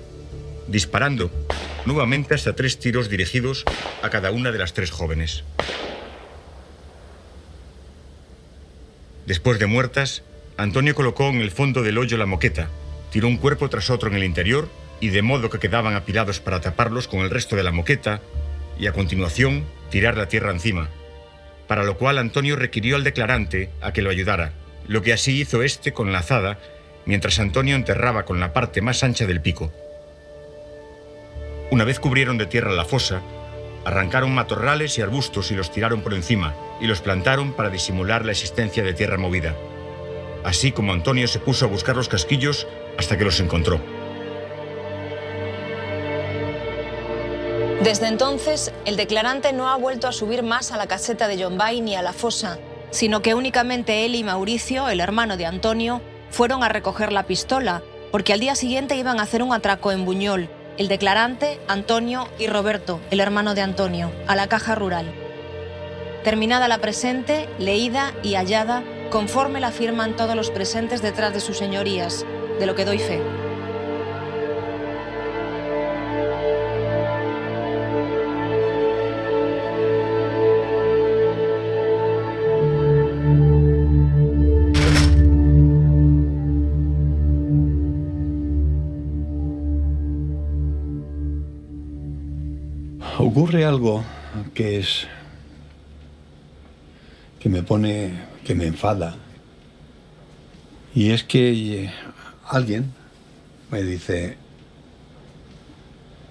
disparando 0.68 1.32
nuevamente 1.86 2.36
hasta 2.36 2.54
tres 2.54 2.80
tiros 2.80 3.10
dirigidos 3.10 3.64
a 4.04 4.10
cada 4.10 4.32
una 4.32 4.52
de 4.52 4.60
las 4.60 4.74
tres 4.74 4.92
jóvenes. 4.92 5.44
Después 9.30 9.60
de 9.60 9.68
muertas, 9.68 10.24
Antonio 10.58 10.96
colocó 10.96 11.30
en 11.30 11.40
el 11.40 11.52
fondo 11.52 11.84
del 11.84 12.00
hoyo 12.00 12.18
la 12.18 12.26
moqueta, 12.26 12.68
tiró 13.12 13.28
un 13.28 13.38
cuerpo 13.38 13.70
tras 13.70 13.92
otro 13.92 14.10
en 14.10 14.16
el 14.16 14.24
interior 14.24 14.68
y 15.00 15.10
de 15.10 15.22
modo 15.22 15.52
que 15.52 15.60
quedaban 15.60 15.94
apilados 15.94 16.40
para 16.40 16.62
taparlos 16.62 17.08
con 17.08 17.20
el 17.20 17.30
resto 17.30 17.56
de 17.56 17.62
la 17.62 17.72
moqueta 17.72 18.22
y 18.80 18.88
a 18.88 18.92
continuación 18.92 19.66
tirar 19.92 20.18
la 20.18 20.28
tierra 20.30 20.50
encima, 20.50 20.90
para 21.68 21.84
lo 21.84 21.96
cual 21.96 22.18
Antonio 22.18 22.56
requirió 22.56 22.96
al 22.96 23.04
declarante 23.04 23.70
a 23.82 23.94
que 23.94 24.02
lo 24.02 24.10
ayudara, 24.10 24.54
lo 24.88 25.04
que 25.04 25.14
así 25.14 25.40
hizo 25.40 25.62
este 25.62 25.94
con 25.94 26.12
la 26.12 26.20
azada, 26.20 26.58
mientras 27.06 27.38
Antonio 27.38 27.76
enterraba 27.76 28.26
con 28.26 28.40
la 28.40 28.52
parte 28.52 28.82
más 28.82 29.04
ancha 29.04 29.28
del 29.28 29.42
pico. 29.42 29.72
Una 31.70 31.84
vez 31.84 32.00
cubrieron 32.00 32.40
de 32.40 32.48
tierra 32.48 32.72
la 32.72 32.86
fosa, 32.86 33.22
arrancaron 33.86 34.34
matorrales 34.34 34.98
y 34.98 35.04
arbustos 35.04 35.52
y 35.52 35.56
los 35.56 35.72
tiraron 35.72 36.02
por 36.02 36.16
encima, 36.16 36.56
y 36.80 36.88
los 36.88 37.02
plantaron 37.02 37.54
para 37.54 37.70
disimular 37.70 38.26
la 38.26 38.32
existencia 38.32 38.84
de 38.84 38.94
tierra 38.94 39.18
movida. 39.18 39.56
Así 40.44 40.72
como 40.72 40.94
Antonio 40.94 41.28
se 41.28 41.40
puso 41.40 41.66
a 41.66 41.68
buscar 41.68 41.96
los 41.96 42.10
casquillos 42.10 42.68
hasta 42.98 43.18
que 43.18 43.26
los 43.26 43.40
encontró. 43.40 43.80
Desde 47.84 48.08
entonces, 48.08 48.74
el 48.86 48.98
declarante 48.98 49.54
no 49.54 49.70
ha 49.70 49.78
vuelto 49.78 50.08
a 50.08 50.12
subir 50.12 50.44
más 50.44 50.72
a 50.72 50.78
la 50.78 50.88
caseta 50.88 51.28
de 51.28 51.38
Yombay 51.38 51.80
ni 51.80 51.96
a 51.96 52.02
la 52.02 52.12
fosa, 52.12 52.60
sino 52.92 53.22
que 53.22 53.36
únicamente 53.36 54.06
él 54.06 54.16
y 54.16 54.24
Mauricio, 54.24 54.90
el 54.90 55.00
hermano 55.00 55.38
de 55.38 55.46
Antonio, 55.46 56.02
fueron 56.30 56.62
a 56.64 56.70
recoger 56.70 57.14
la 57.14 57.24
pistola, 57.24 57.82
porque 58.12 58.34
al 58.34 58.42
día 58.42 58.56
siguiente 58.56 58.98
iban 58.98 59.20
a 59.20 59.24
hacer 59.24 59.44
un 59.44 59.54
atraco 59.54 59.92
en 59.92 60.06
Buñol, 60.06 60.50
el 60.78 60.88
declarante, 60.88 61.60
Antonio 61.68 62.28
y 62.38 62.48
Roberto, 62.48 63.00
el 63.12 63.20
hermano 63.20 63.56
de 63.56 63.62
Antonio, 63.62 64.12
a 64.28 64.36
la 64.36 64.48
caja 64.48 64.76
rural. 64.76 65.14
Terminada 66.24 66.68
la 66.68 66.80
presente, 66.80 67.48
leída 67.60 68.14
y 68.24 68.36
hallada, 68.36 68.84
conforme 69.10 69.60
la 69.60 69.72
firman 69.72 70.16
todos 70.16 70.36
los 70.36 70.52
presentes 70.52 71.02
detrás 71.02 71.34
de 71.34 71.40
sus 71.40 71.58
señorías, 71.58 72.26
de 72.60 72.66
lo 72.66 72.76
que 72.76 72.86
doy 72.86 73.00
fe. 73.00 73.22
Ocurre 93.18 93.64
algo 93.64 94.04
que 94.54 94.80
es 94.80 95.08
que 97.40 97.50
me 97.50 97.64
pone, 97.64 98.14
que 98.44 98.56
me 98.56 98.68
enfada. 98.68 99.16
Y 100.94 101.12
es 101.12 101.24
que 101.24 101.84
eh, 101.84 101.94
alguien 102.48 102.94
me 103.72 103.84
dice, 103.84 104.38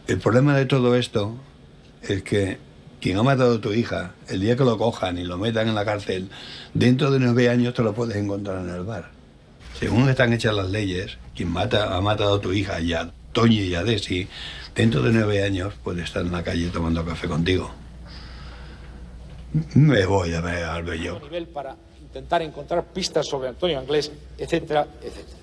el 0.07 0.19
problema 0.19 0.57
de 0.57 0.67
todo 0.67 0.97
esto 0.97 1.37
es 2.03 2.23
que 2.23 2.59
quien 3.01 3.17
ha 3.17 3.23
matado 3.23 3.57
a 3.57 3.61
tu 3.61 3.73
hija, 3.73 4.15
el 4.29 4.41
día 4.41 4.57
que 4.57 4.65
lo 4.65 4.77
cojan 4.77 5.19
y 5.19 5.25
lo 5.25 5.39
metan 5.39 5.69
en 5.69 5.75
la 5.75 5.85
cárcel, 5.85 6.29
dentro 6.75 7.11
de 7.11 7.21
nueve 7.21 7.49
años 7.49 7.75
te 7.75 7.83
lo 7.83 7.95
puedes 7.95 8.17
encontrar 8.17 8.65
en 8.65 8.71
el 8.71 8.83
bar. 8.83 9.11
Según 9.79 10.09
están 10.09 10.33
hechas 10.33 10.55
las 10.55 10.71
leyes, 10.71 11.19
quien 11.37 11.51
mata, 11.51 11.97
ha 11.97 12.01
matado 12.01 12.35
a 12.35 12.41
tu 12.41 12.53
hija 12.53 12.81
y 12.81 12.93
a 12.95 13.13
Toñi 13.33 13.61
y 13.61 13.75
a 13.77 13.85
Desi, 13.85 14.27
dentro 14.75 15.03
de 15.03 15.13
nueve 15.13 15.45
años 15.45 15.75
puede 15.85 16.03
estar 16.03 16.23
en 16.23 16.33
la 16.33 16.43
calle 16.43 16.69
tomando 16.69 17.05
café 17.05 17.29
contigo. 17.29 17.73
Me 19.75 20.05
voy 20.05 20.35
a 20.35 20.41
ver 20.41 20.65
al 20.65 20.83
bello. 20.83 21.19
nivel 21.21 21.49
para 21.49 21.77
intentar 22.01 22.43
encontrar 22.43 22.85
pistas 22.93 23.27
sobre 23.27 23.49
Antonio 23.49 23.79
Anglés, 23.79 24.11
etcétera, 24.37 24.87
etcétera. 25.03 25.39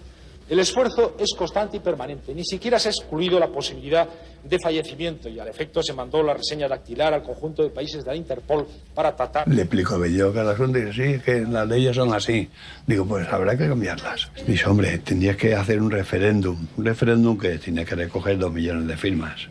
El 0.48 0.60
esfuerzo 0.60 1.16
es 1.18 1.34
constante 1.36 1.78
y 1.78 1.80
permanente. 1.80 2.34
Ni 2.36 2.46
siquiera 2.46 2.78
se 2.78 2.90
ha 2.90 2.92
excluido 2.92 3.40
la 3.40 3.48
posibilidad 3.48 4.08
de 4.44 4.60
fallecimiento 4.60 5.28
y 5.28 5.40
al 5.40 5.48
efecto 5.48 5.82
se 5.82 5.92
mandó 5.92 6.22
la 6.22 6.36
reseña 6.36 6.68
dactilar 6.68 7.16
al 7.16 7.24
conjunto 7.24 7.64
de 7.64 7.70
países 7.70 8.06
de 8.06 8.12
la 8.12 8.16
Interpol 8.16 8.68
para 8.94 9.16
tratar. 9.16 9.48
Le 9.48 9.64
explico 9.64 9.96
a 9.96 9.98
Bello 9.98 10.32
que 10.32 10.40
el 10.42 10.50
asunto 10.50 10.78
es 10.78 10.96
sí, 10.96 11.20
que 11.26 11.42
las 11.42 11.68
leyes 11.68 11.96
son 11.96 12.14
así. 12.14 12.48
Digo, 12.86 13.06
pues 13.06 13.28
habrá 13.28 13.58
que 13.58 13.68
cambiarlas. 13.68 14.30
Dice, 14.46 14.70
hombre, 14.70 15.00
tendrías 15.00 15.36
que 15.36 15.56
hacer 15.56 15.82
un 15.82 15.90
referéndum. 15.90 16.68
Un 16.78 16.86
referéndum 16.86 17.40
que 17.40 17.58
tiene 17.58 17.84
que 17.84 17.96
recoger 17.96 18.38
dos 18.38 18.54
millones 18.54 18.88
de 18.88 18.98
firmas. 18.98 19.48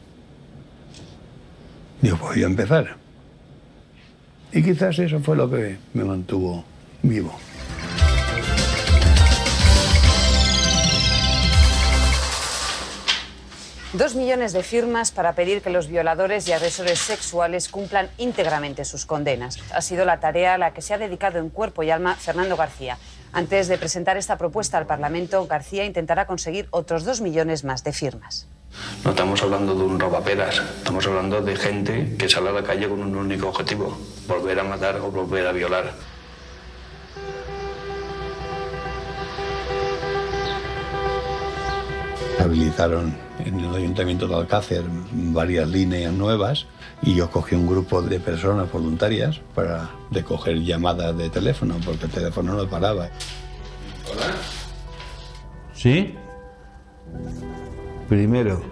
Digo, 2.01 2.17
pues 2.19 2.35
voy 2.35 2.43
a 2.45 2.47
empezar. 2.47 3.04
Y 4.55 4.63
quizás 4.63 4.97
eso 5.01 5.19
fue 5.19 5.35
lo 5.35 5.51
que 5.51 5.77
me 5.95 6.05
mantuvo 6.05 6.65
vivo. 7.03 7.37
Dos 13.95 14.15
millones 14.15 14.53
de 14.53 14.63
firmas 14.63 15.11
para 15.11 15.35
pedir 15.35 15.61
que 15.61 15.71
los 15.71 15.89
violadores 15.89 16.49
y 16.49 16.53
agresores 16.53 17.01
sexuales 17.01 17.69
cumplan 17.69 18.09
íntegramente 18.19 18.85
sus 18.85 19.07
condenas. 19.07 19.59
Ha 19.73 19.81
sido 19.83 20.05
la 20.05 20.21
tarea 20.21 20.55
a 20.55 20.59
la 20.59 20.73
que 20.73 20.83
se 20.83 20.95
ha 20.95 20.99
dedicado 20.99 21.39
en 21.39 21.49
cuerpo 21.49 21.83
y 21.83 21.91
alma 21.91 22.15
Fernando 22.15 22.57
García. 22.57 22.99
Antes 23.35 23.67
de 23.67 23.79
presentar 23.79 24.17
esta 24.17 24.39
propuesta 24.39 24.79
al 24.79 24.87
Parlamento, 24.87 25.45
García 25.49 25.85
intentará 25.85 26.25
conseguir 26.25 26.69
otros 26.71 27.03
dos 27.03 27.21
millones 27.21 27.65
más 27.65 27.83
de 27.83 27.93
firmas. 27.93 28.47
No 29.05 29.11
estamos 29.11 29.43
hablando 29.43 29.75
de 29.75 29.83
un 29.83 29.99
robaperas, 29.99 30.63
estamos 30.79 31.05
hablando 31.09 31.43
de 31.43 31.57
gente 31.57 32.17
que 32.17 32.29
sale 32.29 32.51
a 32.51 32.53
la 32.53 32.63
calle 32.63 32.89
con 32.89 33.01
un 33.01 33.17
único 33.17 33.49
objetivo, 33.49 33.99
volver 34.29 34.61
a 34.61 34.63
matar 34.63 34.99
o 34.99 35.11
volver 35.11 35.49
a 35.49 35.53
violar. 35.53 35.93
Habilitaron 42.39 43.17
en 43.45 43.59
el 43.59 43.75
Ayuntamiento 43.75 44.29
de 44.29 44.37
Alcácer 44.37 44.85
varias 45.11 45.69
líneas 45.69 46.13
nuevas 46.13 46.67
y 47.03 47.15
yo 47.15 47.31
cogí 47.31 47.55
un 47.55 47.67
grupo 47.67 48.03
de 48.03 48.21
personas 48.21 48.71
voluntarias 48.71 49.41
para 49.55 49.91
recoger 50.11 50.59
llamadas 50.63 51.17
de 51.17 51.29
teléfono, 51.31 51.77
porque 51.85 52.07
el 52.07 52.11
teléfono 52.11 52.55
no 52.55 52.69
paraba. 52.69 53.09
Hola. 54.11 54.35
¿Sí? 55.75 56.15
Primero, 58.09 58.63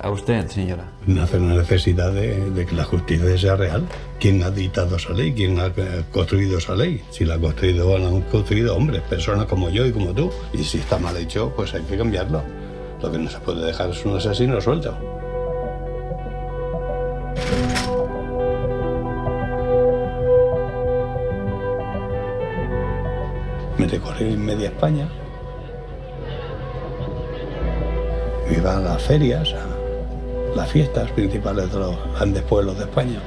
a 0.00 0.10
usted, 0.10 0.46
señora. 0.48 0.84
Nace 1.06 1.38
una 1.38 1.54
necesidad 1.54 2.12
de, 2.12 2.50
de 2.50 2.66
que 2.66 2.74
la 2.74 2.84
justicia 2.84 3.36
sea 3.36 3.56
real. 3.56 3.84
¿Quién 4.20 4.42
ha 4.44 4.50
dictado 4.50 4.96
esa 4.96 5.12
ley? 5.12 5.32
¿Quién 5.32 5.58
ha 5.58 5.66
eh, 5.66 6.04
construido 6.12 6.58
esa 6.58 6.76
ley? 6.76 7.02
Si 7.10 7.24
la 7.24 7.34
ha 7.34 7.38
construido, 7.38 7.98
la 7.98 8.08
han 8.08 8.20
construido 8.22 8.76
hombres, 8.76 9.02
personas 9.02 9.46
como 9.46 9.70
yo 9.70 9.86
y 9.86 9.92
como 9.92 10.12
tú. 10.12 10.30
Y 10.52 10.62
si 10.62 10.78
está 10.78 10.98
mal 10.98 11.16
hecho, 11.16 11.52
pues 11.56 11.74
hay 11.74 11.82
que 11.82 11.98
cambiarlo. 11.98 12.42
Lo 13.02 13.10
que 13.10 13.18
no 13.18 13.28
se 13.28 13.38
puede 13.40 13.66
dejar 13.66 13.90
es 13.90 14.04
un 14.04 14.16
asesino 14.16 14.60
suelto. 14.60 15.17
Me 23.78 23.86
recorrí 23.86 24.36
media 24.36 24.70
España. 24.70 25.08
Iba 28.50 28.76
a 28.76 28.80
las 28.80 29.02
ferias, 29.02 29.54
a 29.54 30.56
las 30.56 30.68
fiestas 30.68 31.08
principales 31.12 31.72
de 31.72 31.78
los 31.78 31.96
grandes 32.16 32.42
pueblos 32.42 32.76
de 32.76 32.84
España. 32.84 33.20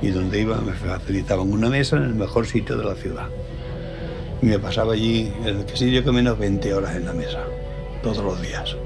Y 0.00 0.08
donde 0.08 0.40
iba 0.40 0.56
me 0.62 0.72
facilitaban 0.72 1.52
una 1.52 1.68
mesa 1.68 1.98
en 1.98 2.04
el 2.04 2.14
mejor 2.14 2.46
sitio 2.46 2.78
de 2.78 2.84
la 2.84 2.94
ciudad. 2.94 3.28
Y 4.40 4.46
me 4.46 4.58
pasaba 4.58 4.94
allí, 4.94 5.30
el 5.44 5.66
que 5.66 5.92
yo 5.92 6.02
que 6.02 6.10
menos 6.10 6.38
20 6.38 6.72
horas 6.72 6.96
en 6.96 7.04
la 7.04 7.12
mesa, 7.12 7.40
todos 8.02 8.24
los 8.24 8.40
días. 8.40 8.76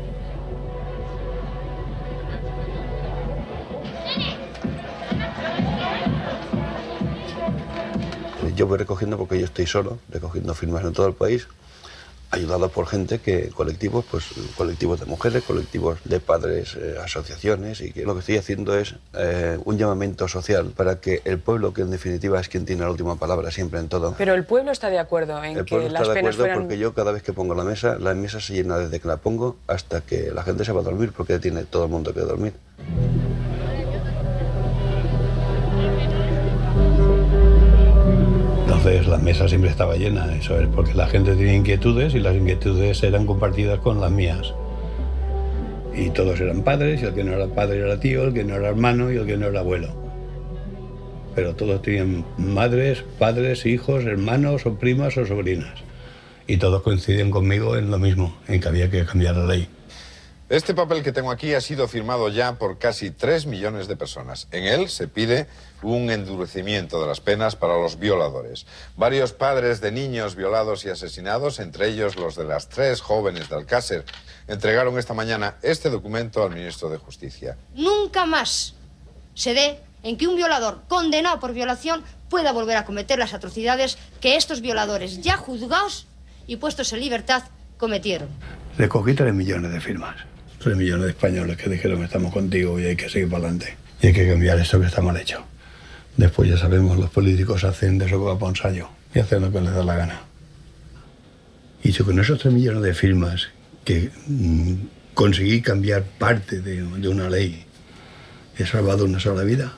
Yo 8.57 8.67
voy 8.67 8.79
recogiendo 8.79 9.19
porque 9.19 9.39
yo 9.39 9.45
estoy 9.45 9.67
solo, 9.67 9.99
recogiendo 10.09 10.55
firmas 10.55 10.85
en 10.85 10.93
todo 10.93 11.07
el 11.07 11.15
país, 11.15 11.47
ayudado 12.31 12.69
por 12.71 12.87
gente 12.87 13.21
que, 13.21 13.51
colectivos, 13.51 14.05
pues 14.11 14.25
colectivos 14.57 14.99
de 14.99 15.07
mujeres, 15.07 15.45
colectivos 15.45 15.99
de 16.05 16.19
padres, 16.19 16.75
eh, 16.75 16.97
asociaciones, 17.03 17.81
y 17.81 17.93
que 17.93 18.05
lo 18.05 18.15
que 18.15 18.21
estoy 18.21 18.37
haciendo 18.39 18.77
es 18.77 18.97
eh, 19.15 19.59
un 19.65 19.79
llamamiento 19.79 20.27
social 20.27 20.73
para 20.77 21.01
que 21.01 21.23
el 21.25 21.39
pueblo, 21.39 21.73
que 21.73 21.83
en 21.83 21.91
definitiva 21.91 22.41
es 22.41 22.49
quien 22.49 22.65
tiene 22.65 22.83
la 22.83 22.91
última 22.91 23.17
palabra 23.17 23.51
siempre 23.51 23.79
en 23.79 23.89
todo, 23.89 24.15
Pero 24.19 24.35
el 24.35 24.45
pueblo 24.45 24.73
está 24.73 24.91
de 24.91 24.99
acuerdo 24.99 25.43
en 25.45 25.59
el 25.59 25.65
que 25.65 25.71
pueblo 25.71 25.89
las 25.91 26.03
está 26.03 26.15
de 26.15 26.21
penas 26.21 26.35
acuerdo 26.35 26.45
fueran... 26.45 26.59
porque 26.63 26.79
yo 26.79 26.95
cada 26.95 27.13
vez 27.13 27.23
que 27.23 27.33
pongo 27.33 27.55
la 27.55 27.65
mesa, 27.65 27.97
la 27.99 28.15
mesa 28.15 28.41
se 28.41 28.55
llena 28.55 28.79
desde 28.79 28.99
que 28.99 29.07
la 29.07 29.19
pongo 29.19 29.57
hasta 29.69 30.01
que 30.01 30.33
la 30.33 30.43
gente 30.43 30.65
se 30.65 30.73
va 30.73 30.81
a 30.81 30.85
dormir, 30.85 31.13
porque 31.17 31.39
tiene 31.39 31.65
todo 31.65 31.85
el 31.85 31.91
mundo 31.91 32.13
que 32.13 32.21
dormir. 32.21 32.55
Entonces 38.87 39.11
la 39.11 39.19
mesa 39.19 39.49
siempre 39.49 39.69
estaba 39.69 39.97
llena, 39.97 40.33
eso 40.37 40.61
es 40.61 40.69
porque 40.69 40.95
la 40.95 41.09
gente 41.09 41.35
tenía 41.35 41.55
inquietudes 41.55 42.15
y 42.15 42.21
las 42.21 42.37
inquietudes 42.37 43.03
eran 43.03 43.27
compartidas 43.27 43.81
con 43.81 44.01
las 44.01 44.13
mías. 44.13 44.55
Y 45.93 46.11
todos 46.11 46.39
eran 46.39 46.63
padres, 46.63 47.03
y 47.03 47.07
el 47.07 47.13
que 47.13 47.25
no 47.25 47.33
era 47.33 47.49
padre 47.49 47.81
era 47.81 47.99
tío, 47.99 48.29
el 48.29 48.33
que 48.33 48.45
no 48.45 48.55
era 48.55 48.69
hermano 48.69 49.11
y 49.11 49.17
el 49.17 49.27
que 49.27 49.37
no 49.37 49.49
era 49.49 49.59
abuelo. 49.59 49.89
Pero 51.35 51.57
todos 51.57 51.83
tenían 51.83 52.25
madres, 52.39 53.03
padres, 53.19 53.67
hijos, 53.67 54.05
hermanos 54.05 54.67
o 54.67 54.75
primas 54.77 55.17
o 55.17 55.27
sobrinas. 55.27 55.83
Y 56.47 56.59
todos 56.59 56.83
coinciden 56.83 57.33
conmigo 57.33 57.77
en 57.77 57.91
lo 57.91 57.99
mismo, 57.99 58.37
en 58.47 58.61
que 58.61 58.69
había 58.69 58.89
que 58.89 59.05
cambiar 59.05 59.35
la 59.35 59.47
ley. 59.47 59.69
Este 60.49 60.75
papel 60.75 61.03
que 61.03 61.11
tengo 61.11 61.33
aquí 61.33 61.55
ha 61.55 61.61
sido 61.61 61.89
firmado 61.89 62.29
ya 62.29 62.53
por 62.53 62.79
casi 62.79 63.11
3 63.11 63.47
millones 63.47 63.89
de 63.89 63.97
personas. 63.97 64.47
En 64.53 64.63
él 64.63 64.89
se 64.89 65.09
pide 65.09 65.49
un 65.83 66.09
endurecimiento 66.09 67.01
de 67.01 67.09
las 67.09 67.21
penas 67.21 67.57
para 67.57 67.77
los 67.77 67.99
violadores. 67.99 68.65
Varios 68.97 69.33
padres 69.33 69.81
de 69.81 69.91
niños 69.91 70.37
violados 70.37 70.85
y 70.85 70.89
asesinados, 70.89 71.59
entre 71.59 71.89
ellos 71.89 72.15
los 72.15 72.37
de 72.37 72.45
las 72.45 72.69
tres 72.69 73.01
jóvenes 73.01 73.49
de 73.49 73.57
Alcácer, 73.57 74.05
entregaron 74.47 74.97
esta 75.01 75.15
mañana 75.15 75.57
este 75.63 75.91
documento 75.91 76.45
al 76.45 76.55
ministro 76.55 76.91
de 76.91 76.99
Justicia. 76.99 77.57
Nunca 77.75 78.25
más 78.25 78.75
se 79.35 79.53
dé 79.53 79.81
en 80.05 80.17
que 80.17 80.29
un 80.29 80.37
violador 80.37 80.83
condenado 80.87 81.41
por 81.41 81.55
violación 81.55 82.05
pueda 82.31 82.53
volver 82.53 82.77
a 82.77 82.85
cometer 82.85 83.19
las 83.19 83.35
atrocidades 83.35 83.99
que 84.21 84.37
estos 84.37 84.61
violadores 84.61 85.23
ya 85.23 85.39
juzgados 85.39 86.07
y 86.47 86.59
puestos 86.59 86.93
en 86.93 87.01
libertad 87.01 87.43
cometieron. 87.79 88.29
Recogí 88.79 89.13
3 89.13 89.35
millones 89.35 89.73
de 89.73 89.81
firmas. 89.81 90.15
3 90.67 90.77
millones 90.77 91.05
de 91.05 91.11
españoles 91.11 91.57
que 91.57 91.71
dijeron 91.71 92.03
estamos 92.03 92.33
contigo 92.33 92.81
y 92.81 92.87
hay 92.87 92.97
que 92.97 93.09
seguir 93.09 93.29
para 93.29 93.45
adelante. 93.45 93.77
Y 94.03 94.09
hay 94.09 94.13
que 94.13 94.29
cambiar 94.29 94.59
esto 94.59 94.81
que 94.81 94.87
está 94.87 95.01
mal 95.01 95.17
hecho. 95.17 95.45
Después 96.17 96.51
ya 96.51 96.59
sabemos, 96.59 96.99
los 96.99 97.09
políticos 97.09 97.63
hacen 97.63 97.99
de 97.99 98.07
eso 98.07 98.37
para 98.37 98.49
ensayo 98.49 98.89
y 99.15 99.21
hacen 99.21 99.43
lo 99.43 99.53
que 99.53 99.61
les 99.61 99.73
da 99.73 99.85
la 99.85 99.95
gana. 99.95 100.23
Y 101.85 101.93
yo 101.93 102.05
con 102.05 102.19
esos 102.19 102.41
3 102.41 102.53
millones 102.53 102.83
de 102.83 102.95
firmas 102.95 103.51
que 103.85 104.11
mm, 104.27 104.75
conseguí 105.15 105.63
cambiar 105.63 106.03
parte 106.03 106.61
de, 106.61 106.83
de 106.83 107.09
una 107.09 107.31
ley, 107.31 107.65
he 108.59 108.67
salvado 108.67 109.05
una 109.05 109.21
sola 109.21 109.45
vida. 109.45 109.73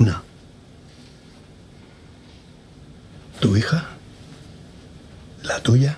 Una. 0.00 0.20
¿Tu 3.38 3.56
hija? 3.56 3.90
¿La 5.44 5.60
tuya? 5.60 5.96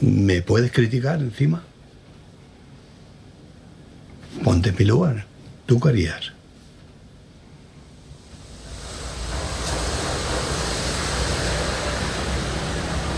¿Me 0.00 0.40
puedes 0.40 0.72
criticar 0.72 1.20
encima? 1.20 1.62
Ponte 4.42 4.72
en. 4.72 5.24
¿Tú 5.66 5.78
qué 5.78 5.88
harías? 5.90 6.32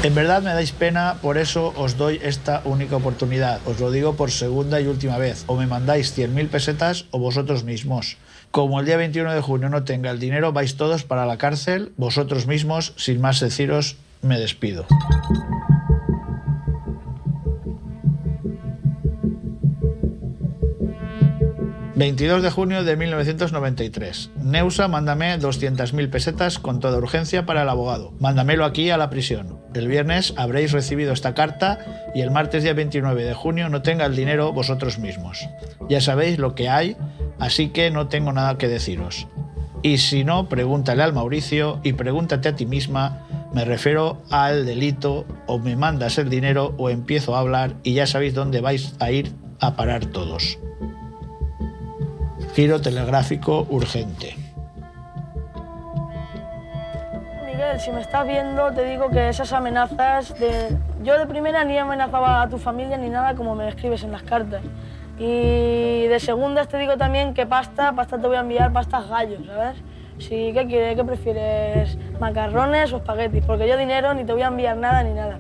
En 0.03 0.17
verdad 0.17 0.43
me 0.43 0.51
dais 0.51 0.73
pena, 0.73 1.15
por 1.23 1.39
eso 1.39 1.73
os 1.77 1.97
doy 1.97 2.19
esta 2.25 2.61
única 2.65 2.97
oportunidad. 2.97 3.61
Os 3.67 3.79
lo 3.79 3.93
digo 3.93 4.17
por 4.17 4.33
segunda 4.33 4.81
y 4.81 4.89
última 4.89 5.17
vez. 5.17 5.45
O 5.47 5.55
me 5.55 5.69
mandáis 5.69 6.19
100.000 6.19 6.49
pesetas 6.49 7.05
o 7.13 7.21
vosotros 7.21 7.63
mismos. 7.63 8.17
Como 8.51 8.81
el 8.81 8.87
día 8.87 8.97
21 8.97 9.33
de 9.33 9.41
junio 9.41 9.69
no 9.69 9.85
tenga 9.85 10.11
el 10.11 10.19
dinero, 10.19 10.53
vais 10.53 10.77
todos 10.77 11.05
para 11.05 11.25
la 11.25 11.39
cárcel, 11.39 11.93
vosotros 11.97 12.49
mismos, 12.49 12.95
sin 12.97 13.21
más 13.21 13.39
deciros, 13.39 13.95
me 14.23 14.41
despido. 14.41 14.87
22 22.03 22.43
de 22.43 22.51
junio 22.51 22.83
de 22.83 22.97
1993. 22.97 24.33
Neusa, 24.43 24.89
mándame 24.89 25.39
200.000 25.39 26.11
pesetas 26.11 26.59
con 26.59 26.81
toda 26.81 26.99
urgencia 26.99 27.47
para 27.47 27.63
el 27.63 27.69
abogado. 27.69 28.13
Mándamelo 28.19 28.65
aquí 28.65 28.91
a 28.91 28.97
la 28.97 29.09
prisión. 29.09 29.61
El 29.73 29.87
viernes 29.87 30.35
habréis 30.37 30.73
recibido 30.73 31.13
esta 31.13 31.35
carta 31.35 31.79
y 32.13 32.23
el 32.23 32.33
martes 32.33 32.65
día 32.65 32.75
29 32.75 33.23
de 33.23 33.35
junio 33.35 33.69
no 33.69 33.83
tenga 33.83 34.05
el 34.05 34.17
dinero 34.17 34.53
vosotros 34.53 34.99
mismos. 34.99 35.49
Ya 35.89 36.01
sabéis 36.01 36.41
lo 36.41 36.57
que 36.57 36.69
hay, 36.69 36.97
así 37.39 37.69
que 37.69 37.93
no 37.93 38.09
tengo 38.09 38.33
nada 38.33 38.59
que 38.59 38.67
deciros. 38.67 39.29
Y 39.83 39.99
si 39.99 40.25
no, 40.25 40.49
pregúntale 40.49 41.05
al 41.05 41.13
Mauricio 41.13 41.79
y 41.85 41.93
pregúntate 41.93 42.49
a 42.49 42.57
ti 42.57 42.67
misma, 42.67 43.29
me 43.55 43.65
refiero 43.65 44.21
al 44.29 44.67
delito, 44.67 45.25
o 45.47 45.61
me 45.61 45.77
mandas 45.77 46.19
el 46.19 46.29
dinero 46.29 46.75
o 46.79 46.91
empiezo 46.91 47.37
a 47.37 47.39
hablar 47.39 47.75
y 47.85 47.95
ya 47.95 48.09
sabéis 48.09 48.35
dónde 48.35 48.61
vais 48.61 48.97
a 48.99 49.13
ir 49.13 49.31
a 49.61 49.77
parar 49.77 50.07
todos. 50.07 50.59
Giro 52.55 52.83
telegráfico 52.83 53.67
urgente. 53.71 54.37
Miguel, 57.47 57.81
si 57.81 57.91
me 57.91 58.03
estás 58.03 58.27
viendo, 58.27 58.71
te 58.73 58.85
digo 58.85 59.09
que 59.09 59.31
esas 59.31 59.55
amenazas 59.55 60.39
de... 60.39 60.77
Yo 61.03 61.19
de 61.19 61.27
primera 61.27 61.65
ni 61.65 61.79
amenazaba 61.79 62.43
a 62.43 62.49
tu 62.51 62.59
familia 62.59 62.99
ni 62.99 63.09
nada 63.09 63.35
como 63.35 63.55
me 63.55 63.67
escribes 63.69 64.05
en 64.05 64.13
las 64.13 64.23
cartas. 64.23 64.61
Y 65.19 66.07
de 66.09 66.21
segundas 66.21 66.69
te 66.69 66.77
digo 66.77 66.99
también 66.99 67.33
que 67.33 67.47
pasta, 67.47 67.93
pasta 67.95 68.19
te 68.19 68.27
voy 68.27 68.37
a 68.37 68.41
enviar 68.41 68.71
pastas 68.71 69.09
gallos, 69.09 69.47
¿sabes? 69.47 69.79
Si, 70.19 70.53
¿qué 70.53 70.67
quieres? 70.67 70.95
¿Qué 70.95 71.05
prefieres? 71.05 71.97
¿Macarrones 72.21 72.93
o 72.93 72.99
espaguetis? 72.99 73.43
Porque 73.47 73.67
yo 73.67 73.79
dinero 73.79 74.13
ni 74.13 74.25
te 74.25 74.33
voy 74.35 74.43
a 74.43 74.49
enviar 74.49 74.77
nada 74.77 75.03
ni 75.03 75.15
nada. 75.15 75.39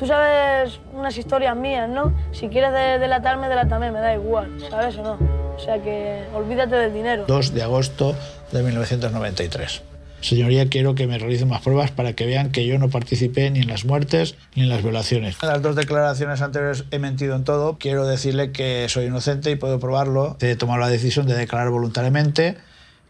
Tú 0.00 0.06
sabes 0.06 0.80
unas 0.94 1.14
historias 1.18 1.54
mías, 1.54 1.86
¿no? 1.86 2.12
Si 2.32 2.48
quieres 2.48 2.72
de- 2.72 2.98
delatarme, 2.98 3.48
delátame, 3.50 3.92
me 3.92 4.00
da 4.00 4.14
igual, 4.14 4.48
¿sabes 4.70 4.96
o 4.96 5.02
no? 5.02 5.18
O 5.54 5.58
sea 5.58 5.80
que 5.82 6.24
olvídate 6.34 6.74
del 6.74 6.94
dinero. 6.94 7.24
2 7.28 7.52
de 7.52 7.62
agosto 7.62 8.16
de 8.50 8.62
1993. 8.62 9.82
Señoría, 10.22 10.68
quiero 10.70 10.94
que 10.94 11.06
me 11.06 11.18
realicen 11.18 11.48
más 11.48 11.60
pruebas 11.62 11.90
para 11.90 12.14
que 12.14 12.24
vean 12.26 12.50
que 12.50 12.66
yo 12.66 12.78
no 12.78 12.88
participé 12.88 13.50
ni 13.50 13.60
en 13.60 13.68
las 13.68 13.84
muertes 13.84 14.36
ni 14.54 14.62
en 14.62 14.68
las 14.70 14.82
violaciones. 14.82 15.36
En 15.42 15.48
las 15.50 15.60
dos 15.62 15.76
declaraciones 15.76 16.40
anteriores 16.42 16.84
he 16.90 16.98
mentido 16.98 17.36
en 17.36 17.44
todo. 17.44 17.76
Quiero 17.78 18.06
decirle 18.06 18.52
que 18.52 18.86
soy 18.88 19.06
inocente 19.06 19.50
y 19.50 19.56
puedo 19.56 19.78
probarlo. 19.80 20.36
He 20.40 20.56
tomado 20.56 20.78
la 20.80 20.88
decisión 20.88 21.26
de 21.26 21.34
declarar 21.34 21.68
voluntariamente 21.70 22.56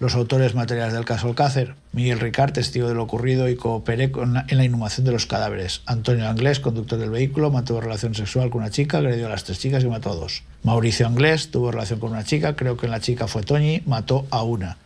los 0.01 0.15
autores 0.15 0.55
materiales 0.55 0.95
del 0.95 1.05
caso 1.05 1.29
Alcácer. 1.29 1.75
Miguel 1.93 2.21
Ricard, 2.21 2.53
testigo 2.53 2.89
de 2.89 2.95
lo 2.95 3.03
ocurrido 3.03 3.49
y 3.51 3.55
cooperé 3.57 4.11
con 4.11 4.33
la- 4.33 4.47
en 4.49 4.57
la 4.57 4.65
inhumación 4.65 5.05
de 5.05 5.13
los 5.13 5.27
cadáveres. 5.27 5.83
Antonio 5.85 6.27
Anglés, 6.27 6.59
conductor 6.59 6.99
del 6.99 7.11
vehículo, 7.11 7.51
mantuvo 7.51 7.83
relación 7.83 8.15
sexual 8.15 8.49
con 8.49 8.63
una 8.63 8.71
chica, 8.71 8.97
agredió 8.99 9.27
a 9.27 9.29
las 9.29 9.45
tres 9.45 9.59
chicas 9.59 9.85
y 9.85 9.89
mató 9.89 10.11
a 10.11 10.15
dos. 10.15 10.43
Mauricio 10.63 11.07
Anglés 11.07 11.51
tuvo 11.51 11.71
relación 11.71 12.01
con 12.01 12.13
una 12.13 12.25
chica, 12.25 12.57
creo 12.57 12.79
que 12.79 12.89
la 12.89 13.01
chica 13.01 13.29
fue 13.29 13.43
Toñi, 13.43 13.83
mató 13.85 14.27
a 14.31 14.43
una. 14.43 14.79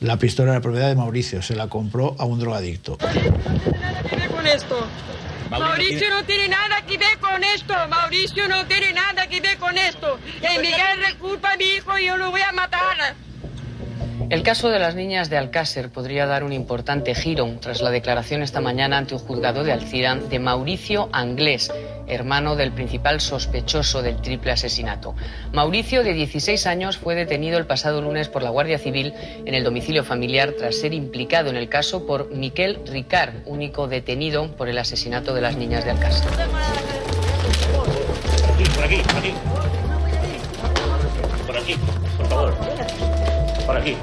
La 0.00 0.16
pistola 0.16 0.52
era 0.52 0.60
propiedad 0.62 0.88
de 0.88 0.96
Mauricio, 0.96 1.42
se 1.42 1.54
la 1.54 1.68
compró 1.68 2.16
a 2.18 2.24
un 2.24 2.40
drogadicto. 2.40 2.96
que 2.96 4.16
ver 4.16 4.30
con 4.30 4.46
esto. 4.46 4.86
Mauricio 5.50 6.08
no 6.08 6.24
tiene 6.24 6.48
nada 6.48 6.80
que 6.86 6.96
ver 6.96 7.18
con 7.20 7.44
esto. 7.44 7.74
Mauricio 7.90 8.48
no 8.48 8.64
tiene 8.66 8.94
nada 8.94 9.26
que 9.26 9.38
ver 9.42 9.58
con 9.58 9.76
esto. 9.76 10.18
Y 10.38 10.58
Miguel 10.60 11.00
le 11.06 11.14
culpa 11.18 11.52
a 11.52 11.56
mi 11.58 11.64
hijo 11.64 11.98
y 11.98 12.06
yo 12.06 12.16
lo 12.16 12.30
voy 12.30 12.40
a 12.40 12.52
matar. 12.52 13.14
El 14.32 14.42
caso 14.42 14.70
de 14.70 14.78
las 14.78 14.94
niñas 14.94 15.28
de 15.28 15.36
Alcácer 15.36 15.90
podría 15.90 16.24
dar 16.24 16.42
un 16.42 16.54
importante 16.54 17.14
giro 17.14 17.54
tras 17.60 17.82
la 17.82 17.90
declaración 17.90 18.42
esta 18.42 18.62
mañana 18.62 18.96
ante 18.96 19.14
un 19.14 19.20
juzgado 19.20 19.62
de 19.62 19.72
Alcira 19.72 20.14
de 20.14 20.38
Mauricio 20.38 21.10
Anglés, 21.12 21.70
hermano 22.06 22.56
del 22.56 22.72
principal 22.72 23.20
sospechoso 23.20 24.00
del 24.00 24.22
triple 24.22 24.52
asesinato. 24.52 25.14
Mauricio, 25.52 26.02
de 26.02 26.14
16 26.14 26.66
años, 26.66 26.96
fue 26.96 27.14
detenido 27.14 27.58
el 27.58 27.66
pasado 27.66 28.00
lunes 28.00 28.30
por 28.30 28.42
la 28.42 28.48
Guardia 28.48 28.78
Civil 28.78 29.12
en 29.44 29.52
el 29.52 29.64
domicilio 29.64 30.02
familiar 30.02 30.54
tras 30.56 30.76
ser 30.76 30.94
implicado 30.94 31.50
en 31.50 31.56
el 31.56 31.68
caso 31.68 32.06
por 32.06 32.34
Miquel 32.34 32.78
Ricard, 32.86 33.34
único 33.44 33.86
detenido 33.86 34.50
por 34.56 34.70
el 34.70 34.78
asesinato 34.78 35.34
de 35.34 35.42
las 35.42 35.58
niñas 35.58 35.84
de 35.84 35.90
Alcácer. 35.90 36.30
Por 38.74 38.84
aquí, 38.84 38.96
por 38.96 39.16
aquí. 39.18 39.34
Por 41.46 41.58
aquí, 41.58 41.76
por 42.16 42.26
favor. 42.28 43.11
Por 43.66 43.76
aquí. 43.76 43.96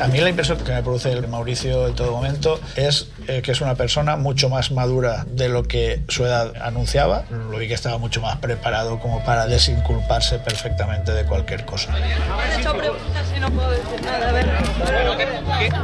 A 0.00 0.06
mí 0.06 0.18
la 0.18 0.30
impresión 0.30 0.56
que 0.58 0.72
me 0.72 0.82
produce 0.82 1.12
el 1.12 1.28
Mauricio 1.28 1.88
en 1.88 1.94
todo 1.94 2.12
momento 2.12 2.58
es 2.74 3.08
eh, 3.28 3.42
que 3.42 3.52
es 3.52 3.60
una 3.60 3.74
persona 3.74 4.16
mucho 4.16 4.48
más 4.48 4.70
madura 4.70 5.26
de 5.28 5.50
lo 5.50 5.64
que 5.64 6.00
su 6.08 6.24
edad 6.24 6.54
anunciaba. 6.62 7.24
Lo 7.50 7.58
vi 7.58 7.68
que 7.68 7.74
estaba 7.74 7.98
mucho 7.98 8.22
más 8.22 8.38
preparado 8.38 8.98
como 8.98 9.22
para 9.24 9.46
desinculparse 9.46 10.38
perfectamente 10.38 11.12
de 11.12 11.24
cualquier 11.26 11.66
cosa. 11.66 11.92
Me 11.92 11.98
han 12.14 12.60
hecho 12.60 12.74
preguntas 12.74 13.26
y 13.36 13.40
no 13.40 13.50
puedo 13.50 13.70
decir 13.72 14.02
nada. 14.02 14.30
A 14.30 14.32
ver. 14.32 14.46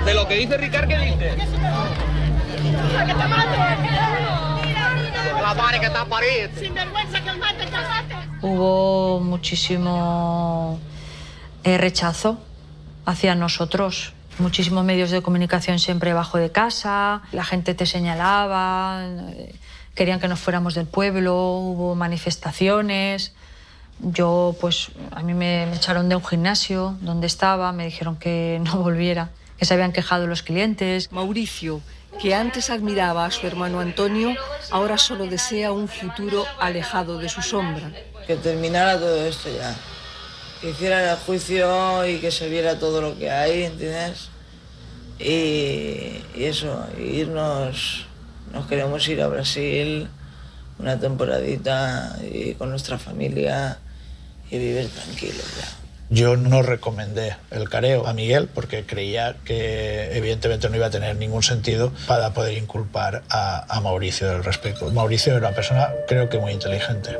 De 0.07 0.15
lo 0.15 0.27
que 0.27 0.35
dice 0.37 0.57
Ricard, 0.57 0.89
¿qué 0.89 0.97
dice? 0.97 1.35
¡Que 1.37 3.15
te 3.15 3.29
mate! 3.29 3.57
La 5.43 5.55
madre 5.55 5.81
que 5.81 5.87
está. 5.87 6.07
¡Sin 6.59 6.75
vergüenza 6.75 7.21
que 7.21 7.29
el 7.29 7.39
mate, 7.39 7.67
que 7.67 7.77
el 7.77 7.83
mate! 7.83 8.17
Hubo 8.41 9.21
muchísimo 9.21 10.81
eh, 11.67 11.79
rechazo 11.79 12.39
hacia 13.07 13.35
nosotros. 13.35 14.13
Muchísimos 14.39 14.85
medios 14.85 15.11
de 15.11 15.21
comunicación 15.21 15.81
siempre 15.81 16.13
bajo 16.13 16.39
de 16.39 16.53
casa, 16.53 17.23
la 17.33 17.43
gente 17.43 17.75
te 17.75 17.87
señalaba, 17.87 19.03
querían 19.97 20.21
que 20.21 20.29
nos 20.29 20.39
fuéramos 20.39 20.75
del 20.75 20.87
pueblo, 20.87 21.35
hubo 21.35 21.97
manifestaciones. 21.97 23.35
Yo, 23.99 24.55
pues, 24.61 24.91
a 25.11 25.23
mí 25.23 25.35
me, 25.35 25.67
me 25.67 25.75
echaron 25.75 26.09
de 26.09 26.15
un 26.15 26.25
gimnasio 26.25 26.97
donde 27.01 27.27
estaba, 27.27 27.73
me 27.73 27.87
dijeron 27.87 28.15
que 28.17 28.61
no 28.65 28.77
volviera, 28.77 29.31
que 29.59 29.65
se 29.65 29.75
habían 29.75 29.91
quejado 29.91 30.29
los 30.29 30.45
clientes. 30.45 31.11
Mauricio, 31.11 31.81
que 32.21 32.33
antes 32.37 32.71
admiraba 32.71 33.25
a 33.25 33.33
su 33.33 33.45
hermano 33.45 33.81
Antonio, 33.81 34.37
ahora 34.71 34.99
solo 34.99 35.27
desea 35.27 35.73
un 35.73 35.89
futuro 35.89 36.45
alejado 36.61 37.19
de 37.19 37.29
su 37.29 37.43
sombra. 37.43 37.91
Que 38.25 38.37
terminara 38.37 39.01
todo 39.01 39.27
esto 39.27 39.49
ya. 39.51 39.75
Que 40.61 40.71
hicieran 40.71 41.05
el 41.05 41.17
juicio 41.17 42.07
y 42.07 42.19
que 42.19 42.31
se 42.31 42.49
viera 42.49 42.79
todo 42.79 43.01
lo 43.01 43.19
que 43.19 43.31
hay, 43.31 43.65
¿entiendes? 43.65 44.29
Y, 45.19 46.23
eso, 46.37 46.87
irnos, 46.99 48.07
nos 48.53 48.67
queremos 48.67 49.07
ir 49.09 49.23
a 49.23 49.29
Brasil 49.29 50.09
una 50.79 50.99
temporadita 50.99 52.19
con 52.59 52.71
nuestra 52.71 52.99
familia 52.99 53.79
y 54.51 54.59
vivir 54.59 54.89
tranquilos 54.89 55.45
ya. 55.59 55.87
Yo 56.09 56.37
no 56.37 56.63
recomendé 56.63 57.37
el 57.51 57.69
careo 57.69 58.07
a 58.07 58.13
Miguel 58.13 58.49
porque 58.53 58.85
creía 58.85 59.37
que 59.45 60.17
evidentemente 60.17 60.69
no 60.69 60.77
iba 60.77 60.87
a 60.87 60.91
tener 60.91 61.17
ningún 61.17 61.43
sentido 61.43 61.93
para 62.07 62.33
poder 62.33 62.57
inculpar 62.57 63.25
a, 63.29 63.65
a 63.69 63.81
Mauricio 63.81 64.29
del 64.29 64.45
respecto. 64.45 64.89
Mauricio 64.93 65.33
era 65.33 65.49
una 65.49 65.57
persona 65.57 65.89
creo 66.07 66.29
que 66.29 66.39
muy 66.39 66.53
inteligente. 66.53 67.17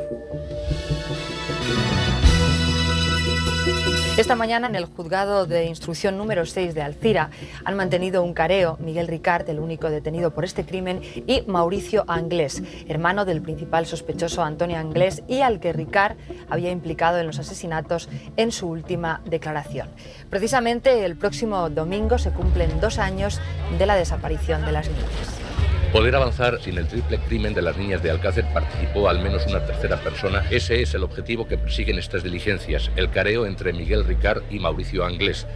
Esta 4.17 4.35
mañana 4.35 4.65
en 4.65 4.75
el 4.75 4.85
juzgado 4.85 5.45
de 5.45 5.65
instrucción 5.65 6.17
número 6.17 6.43
6 6.43 6.73
de 6.73 6.81
Alcira 6.81 7.29
han 7.63 7.75
mantenido 7.75 8.23
un 8.23 8.33
careo 8.33 8.75
Miguel 8.79 9.07
Ricard, 9.07 9.47
el 9.47 9.59
único 9.59 9.91
detenido 9.91 10.31
por 10.31 10.43
este 10.43 10.65
crimen, 10.65 11.01
y 11.27 11.43
Mauricio 11.45 12.03
Anglés, 12.07 12.63
hermano 12.87 13.25
del 13.25 13.43
principal 13.43 13.85
sospechoso 13.85 14.41
Antonio 14.41 14.79
Anglés 14.79 15.21
y 15.27 15.41
al 15.41 15.59
que 15.59 15.71
Ricard 15.71 16.17
había 16.49 16.71
implicado 16.71 17.19
en 17.19 17.27
los 17.27 17.37
asesinatos 17.37 18.09
en 18.37 18.51
su 18.51 18.67
última 18.67 19.21
declaración. 19.25 19.87
Precisamente 20.31 21.05
el 21.05 21.15
próximo 21.15 21.69
domingo 21.69 22.17
se 22.17 22.31
cumplen 22.31 22.81
dos 22.81 22.97
años 22.97 23.39
de 23.77 23.85
la 23.85 23.95
desaparición 23.95 24.65
de 24.65 24.71
las 24.71 24.87
niñas. 24.87 25.56
Poder 25.91 26.15
avanzar 26.15 26.59
sin 26.61 26.77
el 26.77 26.87
triple 26.87 27.17
crimen 27.17 27.53
de 27.53 27.61
las 27.61 27.77
niñas 27.77 28.03
de 28.03 28.11
Alcácer 28.11 28.45
participó 28.53 29.07
al 29.07 29.23
menos 29.23 29.47
una 29.47 29.65
tercera 29.65 29.97
persona. 29.97 30.43
Ese 30.51 30.81
es 30.81 30.93
el 30.93 31.03
objetivo 31.03 31.47
que 31.47 31.57
persiguen 31.57 31.97
estas 31.97 32.23
diligencias, 32.23 32.91
el 32.97 33.09
careo 33.09 33.45
entre 33.45 33.71
Miguel 33.71 34.03
Ricard 34.03 34.43
y 34.51 34.59
Mauricio 34.59 35.05
Anglés. 35.05 35.47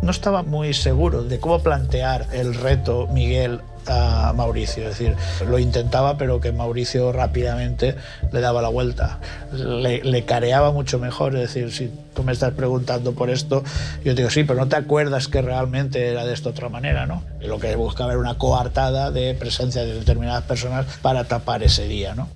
No 0.00 0.12
estaba 0.12 0.44
muy 0.44 0.74
seguro 0.74 1.24
de 1.24 1.40
cómo 1.40 1.60
plantear 1.60 2.28
el 2.32 2.54
reto 2.54 3.08
Miguel 3.08 3.60
a 3.88 4.32
Mauricio, 4.32 4.88
es 4.88 4.98
decir, 4.98 5.16
lo 5.48 5.58
intentaba 5.58 6.18
pero 6.18 6.40
que 6.40 6.52
Mauricio 6.52 7.12
rápidamente 7.12 7.96
le 8.32 8.40
daba 8.40 8.62
la 8.62 8.68
vuelta, 8.68 9.20
le, 9.52 10.24
careaba 10.24 10.72
mucho 10.72 10.98
mejor, 10.98 11.34
es 11.36 11.54
decir, 11.54 11.72
si 11.72 11.90
tú 12.14 12.22
me 12.22 12.32
estás 12.32 12.52
preguntando 12.52 13.12
por 13.12 13.30
esto, 13.30 13.64
yo 14.04 14.14
digo, 14.14 14.30
sí, 14.30 14.44
pero 14.44 14.58
no 14.58 14.68
te 14.68 14.76
acuerdas 14.76 15.28
que 15.28 15.42
realmente 15.42 16.08
era 16.08 16.24
de 16.24 16.34
esta 16.34 16.50
otra 16.50 16.68
manera, 16.68 17.06
¿no? 17.06 17.24
Lo 17.40 17.58
que 17.58 17.74
buscaba 17.76 18.12
era 18.12 18.20
una 18.20 18.38
coartada 18.38 19.10
de 19.10 19.34
presencia 19.34 19.84
de 19.84 19.94
determinadas 19.94 20.44
personas 20.44 20.86
para 21.02 21.24
tapar 21.24 21.62
ese 21.62 21.86
día, 21.88 22.14
¿no? 22.14 22.28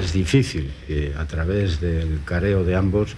Es 0.00 0.12
difícil 0.12 0.72
a 1.18 1.24
través 1.24 1.80
del 1.80 2.20
careo 2.24 2.64
de 2.64 2.76
ambos 2.76 3.16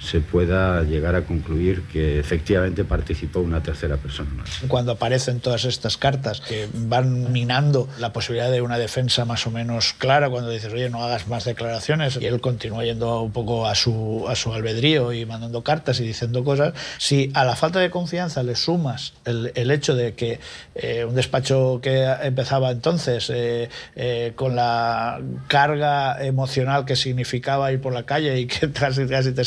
se 0.00 0.20
pueda 0.20 0.82
llegar 0.82 1.14
a 1.14 1.22
concluir 1.22 1.82
que 1.92 2.18
efectivamente 2.18 2.84
participó 2.84 3.40
una 3.40 3.62
tercera 3.62 3.96
persona. 3.96 4.30
Cuando 4.68 4.92
aparecen 4.92 5.40
todas 5.40 5.64
estas 5.64 5.96
cartas 5.96 6.40
que 6.40 6.68
van 6.72 7.32
minando 7.32 7.88
la 7.98 8.12
posibilidad 8.12 8.50
de 8.50 8.62
una 8.62 8.78
defensa 8.78 9.24
más 9.24 9.46
o 9.46 9.50
menos 9.50 9.94
clara, 9.94 10.30
cuando 10.30 10.50
dices, 10.50 10.72
oye, 10.72 10.90
no 10.90 11.02
hagas 11.02 11.28
más 11.28 11.44
declaraciones, 11.44 12.18
y 12.20 12.26
él 12.26 12.40
continúa 12.40 12.84
yendo 12.84 13.22
un 13.22 13.32
poco 13.32 13.66
a 13.66 13.74
su, 13.74 14.24
a 14.28 14.36
su 14.36 14.52
albedrío 14.52 15.12
y 15.12 15.26
mandando 15.26 15.62
cartas 15.62 16.00
y 16.00 16.04
diciendo 16.04 16.44
cosas, 16.44 16.74
si 16.98 17.30
a 17.34 17.44
la 17.44 17.56
falta 17.56 17.80
de 17.80 17.90
confianza 17.90 18.42
le 18.42 18.56
sumas 18.56 19.14
el, 19.24 19.52
el 19.54 19.70
hecho 19.70 19.94
de 19.94 20.14
que 20.14 20.40
eh, 20.74 21.04
un 21.04 21.14
despacho 21.14 21.80
que 21.82 22.04
empezaba 22.22 22.70
entonces 22.70 23.30
eh, 23.30 23.68
eh, 23.96 24.32
con 24.36 24.56
la 24.56 25.20
carga 25.48 26.24
emocional 26.24 26.84
que 26.84 26.96
significaba 26.96 27.72
ir 27.72 27.80
por 27.80 27.92
la 27.92 28.04
calle 28.04 28.38
y 28.38 28.46
que 28.46 28.70
casi, 28.72 29.06
casi 29.06 29.32
te 29.32 29.44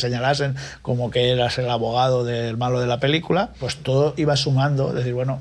como 0.81 1.11
que 1.11 1.31
eras 1.31 1.57
el 1.57 1.69
abogado 1.69 2.23
del 2.23 2.57
malo 2.57 2.79
de 2.79 2.87
la 2.87 2.99
película, 2.99 3.49
pues 3.59 3.77
todo 3.77 4.13
iba 4.17 4.35
sumando, 4.35 4.93
decir, 4.93 5.13
bueno, 5.13 5.39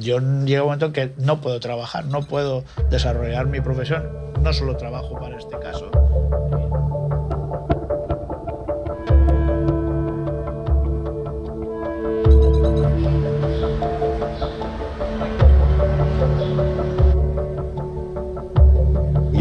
yo 0.00 0.18
llega 0.18 0.62
un 0.62 0.66
momento 0.66 0.86
en 0.86 0.92
que 0.92 1.12
no 1.18 1.40
puedo 1.40 1.60
trabajar, 1.60 2.06
no 2.06 2.22
puedo 2.22 2.64
desarrollar 2.90 3.46
mi 3.46 3.60
profesión, 3.60 4.08
no 4.42 4.52
solo 4.52 4.76
trabajo 4.76 5.18
para 5.18 5.36
este 5.38 5.58
caso. 5.58 5.90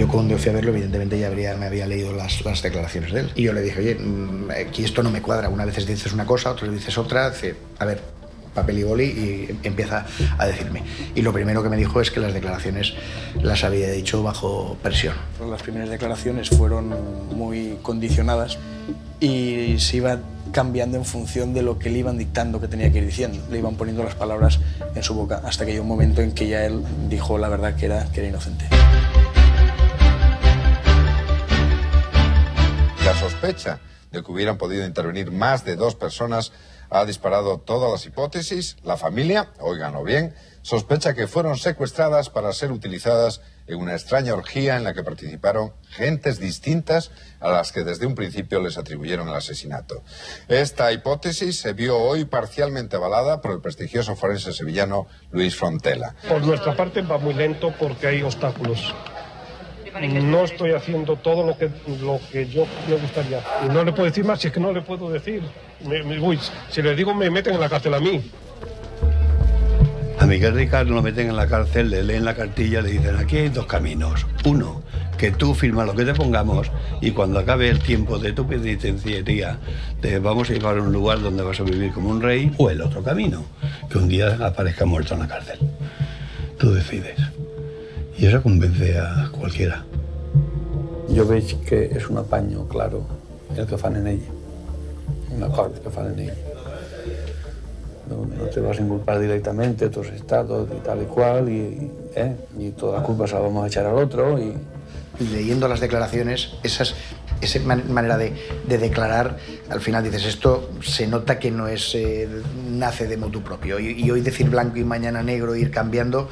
Yo 0.08 0.14
cuando 0.14 0.38
fui 0.38 0.52
a 0.52 0.54
verlo, 0.54 0.72
evidentemente 0.72 1.20
ya 1.20 1.28
habría, 1.28 1.56
me 1.58 1.66
había 1.66 1.86
leído 1.86 2.14
las, 2.14 2.44
las, 2.46 2.62
declaraciones 2.62 3.12
de 3.12 3.20
él. 3.22 3.32
Y 3.36 3.44
yo 3.44 3.54
le 3.54 3.62
dije, 3.62 3.80
oye, 3.80 3.98
aquí 4.62 4.86
esto 4.86 5.04
no 5.04 5.12
me 5.12 5.22
cuadra. 5.22 5.50
Una 5.50 5.66
vez 5.66 5.86
dices 5.86 6.14
una 6.14 6.26
cosa, 6.26 6.52
otra 6.52 6.68
vez 6.68 6.80
dices 6.80 6.98
otra. 6.98 7.30
Dice, 7.30 7.56
a 7.78 7.86
ver, 7.86 8.02
papel 8.54 8.80
y 8.80 8.84
boli 8.84 9.04
y 9.04 9.60
empieza 9.64 10.06
a 10.38 10.48
decirme. 10.48 10.84
Y 11.14 11.24
lo 11.24 11.34
primero 11.34 11.62
que 11.62 11.70
me 11.70 11.76
dijo 11.78 12.00
es 12.00 12.10
que 12.10 12.22
las 12.22 12.34
declaraciones 12.34 12.94
las 13.42 13.66
había 13.66 13.92
dicho 13.92 14.24
bajo 14.24 14.78
presión. 14.82 15.16
Las 15.50 15.62
primeras 15.62 15.90
declaraciones 15.90 16.50
fueron 16.50 16.96
muy 17.36 17.78
condicionadas 17.82 18.58
y 19.20 19.76
se 19.80 19.98
iba 19.98 20.20
cambiando 20.52 20.98
en 20.98 21.04
función 21.04 21.54
de 21.54 21.62
lo 21.62 21.78
que 21.78 21.90
le 21.90 22.00
iban 22.00 22.18
dictando 22.18 22.62
que 22.62 22.70
tenía 22.70 22.92
que 22.92 23.00
ir 23.00 23.06
diciendo. 23.06 23.38
Le 23.52 23.58
iban 23.60 23.76
poniendo 23.76 24.04
las 24.04 24.16
palabras 24.16 24.60
en 24.96 25.04
su 25.04 25.14
boca 25.14 25.42
hasta 25.44 25.66
que 25.66 25.74
llegó 25.74 25.84
un 25.84 25.90
momento 25.90 26.22
en 26.22 26.32
que 26.32 26.48
ya 26.48 26.66
él 26.66 26.82
dijo 27.10 27.38
la 27.38 27.50
verdad 27.50 27.76
que 27.76 27.86
era, 27.86 28.06
que 28.12 28.22
era 28.22 28.30
inocente. 28.30 28.66
La 33.08 33.16
sospecha 33.16 33.80
de 34.12 34.22
que 34.22 34.30
hubieran 34.30 34.58
podido 34.58 34.86
intervenir 34.86 35.32
más 35.32 35.64
de 35.64 35.78
dos 35.78 35.96
personas 35.96 36.52
ha 36.90 37.06
disparado 37.06 37.58
todas 37.58 37.90
las 37.90 38.06
hipótesis. 38.06 38.76
La 38.84 38.98
familia, 38.98 39.48
oiganlo 39.62 40.04
bien, 40.04 40.36
sospecha 40.62 41.14
que 41.14 41.26
fueron 41.26 41.58
secuestradas 41.58 42.30
para 42.30 42.52
ser 42.52 42.74
utilizadas 42.74 43.40
en 43.66 43.78
una 43.80 43.94
extraña 43.94 44.34
orgía 44.34 44.76
en 44.76 44.84
la 44.84 44.94
que 44.94 45.06
participaron 45.06 45.72
gentes 45.88 46.38
distintas 46.42 47.12
a 47.40 47.50
las 47.50 47.72
que 47.72 47.86
desde 47.86 48.08
un 48.08 48.14
principio 48.14 48.62
les 48.62 48.78
atribuyeron 48.78 49.30
el 49.30 49.36
asesinato. 49.36 50.04
Esta 50.50 50.92
hipótesis 50.92 51.62
se 51.62 51.72
vio 51.72 51.98
hoy 51.98 52.26
parcialmente 52.26 52.98
avalada 52.98 53.40
por 53.40 53.54
el 53.54 53.62
prestigioso 53.62 54.18
forense 54.18 54.52
sevillano 54.52 55.08
Luis 55.32 55.56
Frontela. 55.56 56.14
Por 56.28 56.44
nuestra 56.44 56.76
parte 56.76 57.04
va 57.04 57.18
muy 57.18 57.36
lento 57.36 57.74
porque 57.80 58.08
hay 58.08 58.22
obstáculos. 58.22 58.94
No 60.24 60.44
estoy 60.44 60.72
haciendo 60.72 61.16
todo 61.16 61.46
lo 61.46 61.58
que, 61.58 61.70
lo 62.02 62.20
que 62.32 62.48
yo 62.48 62.66
me 62.88 62.96
gustaría. 62.96 63.42
Y 63.66 63.70
no 63.70 63.84
le 63.84 63.92
puedo 63.92 64.06
decir 64.06 64.26
más 64.26 64.40
si 64.40 64.48
es 64.48 64.54
que 64.54 64.60
no 64.60 64.72
le 64.72 64.82
puedo 64.82 65.10
decir. 65.10 65.44
Me, 65.86 66.04
me, 66.04 66.20
uy, 66.20 66.40
si 66.70 66.82
le 66.82 66.96
digo 66.96 67.14
me 67.14 67.30
meten 67.30 67.54
en 67.56 67.60
la 67.60 67.70
cárcel 67.70 67.94
a 67.94 68.00
mí. 68.00 68.32
A 70.20 70.26
Miguel 70.26 70.56
Ricardo 70.56 70.94
lo 70.94 71.04
meten 71.04 71.30
en 71.30 71.36
la 71.36 71.48
cárcel, 71.48 71.92
le 71.92 72.04
leen 72.04 72.26
la 72.26 72.34
cartilla, 72.34 72.82
le 72.82 72.90
dicen, 72.90 73.16
aquí 73.18 73.38
hay 73.38 73.50
dos 73.50 73.68
caminos. 73.68 74.26
Uno, 74.46 74.82
que 75.18 75.32
tú 75.32 75.54
firmas 75.54 75.86
lo 75.86 75.96
que 75.96 76.06
te 76.06 76.14
pongamos 76.14 76.72
y 77.02 77.12
cuando 77.12 77.40
acabe 77.40 77.70
el 77.70 77.80
tiempo 77.80 78.18
de 78.18 78.34
tu 78.34 78.48
penitenciaría 78.48 79.60
te 80.02 80.18
vamos 80.20 80.50
a 80.50 80.54
llevar 80.54 80.78
a 80.78 80.82
un 80.82 80.92
lugar 80.92 81.22
donde 81.22 81.44
vas 81.44 81.60
a 81.60 81.64
vivir 81.64 81.92
como 81.92 82.10
un 82.10 82.22
rey. 82.22 82.52
O 82.58 82.70
el 82.70 82.82
otro 82.82 83.04
camino, 83.04 83.46
que 83.90 83.98
un 84.00 84.08
día 84.08 84.38
aparezca 84.42 84.86
muerto 84.86 85.14
en 85.14 85.20
la 85.22 85.28
cárcel. 85.28 85.60
Tú 86.58 86.74
decides. 86.74 87.20
Y 88.18 88.26
eso 88.26 88.42
convence 88.42 88.98
a 88.98 89.30
cualquiera. 89.32 89.84
Jo 91.08 91.24
veig 91.26 91.54
que 91.66 91.86
és 91.96 92.10
un 92.10 92.18
apanyo, 92.20 92.66
claro, 92.68 93.04
el 93.56 93.66
que 93.66 93.78
fan 93.78 93.96
en 93.96 94.08
ell. 94.08 94.24
Un 95.36 95.44
acord 95.44 95.78
que 95.82 95.90
fan 95.90 96.12
en 96.14 96.20
ell. 96.28 96.34
no, 98.10 98.26
no 98.26 98.44
te 98.46 98.62
vas 98.62 98.80
a 98.80 98.82
inculpar 98.82 99.20
directamente 99.20 99.86
otros 99.86 100.08
estados 100.08 100.70
y 100.76 100.80
tal 100.80 101.02
y 101.02 101.06
cual, 101.06 101.50
y, 101.50 101.92
¿eh? 102.16 102.36
y 102.58 102.70
toda 102.72 103.00
la 103.00 103.04
culpa 103.04 103.28
se 103.28 103.34
la 103.36 103.42
vamos 103.42 103.64
a 103.66 103.68
echar 103.68 103.86
al 103.86 103.96
otro. 103.96 104.40
Y... 104.40 104.54
Leyendo 105.20 105.68
las 105.68 105.80
declaraciones, 105.80 106.54
esas, 106.64 106.94
esa 107.42 107.60
man- 107.62 107.92
manera 107.92 108.18
de, 108.18 108.34
de 108.68 108.78
declarar, 108.78 109.38
al 109.70 109.82
final 109.82 110.04
dices, 110.04 110.26
esto 110.26 110.70
se 110.82 111.08
nota 111.08 111.40
que 111.40 111.50
no 111.52 111.68
es 111.68 111.96
eh, 111.96 112.30
nace 112.72 113.08
de 113.08 113.18
motu 113.18 113.42
propio. 113.42 113.80
Y, 113.80 114.00
y 114.04 114.12
hoy 114.12 114.22
decir 114.22 114.50
blanco 114.50 114.78
y 114.78 114.84
mañana 114.84 115.24
negro, 115.24 115.56
ir 115.56 115.72
cambiando, 115.72 116.30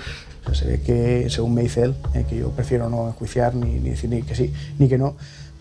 Se 0.54 0.66
ve 0.66 0.82
que, 0.82 1.30
según 1.30 1.54
me 1.54 1.64
dice 1.64 1.84
él, 1.84 1.96
eh, 2.14 2.26
que 2.30 2.38
yo 2.38 2.52
prefiero 2.52 2.90
no 2.90 3.08
enjuiciar 3.08 3.56
ni, 3.56 3.80
ni 3.80 3.90
decir 3.90 4.10
ni 4.10 4.22
que 4.22 4.36
sí 4.36 4.54
ni 4.78 4.88
que 4.88 4.98
no, 4.98 5.16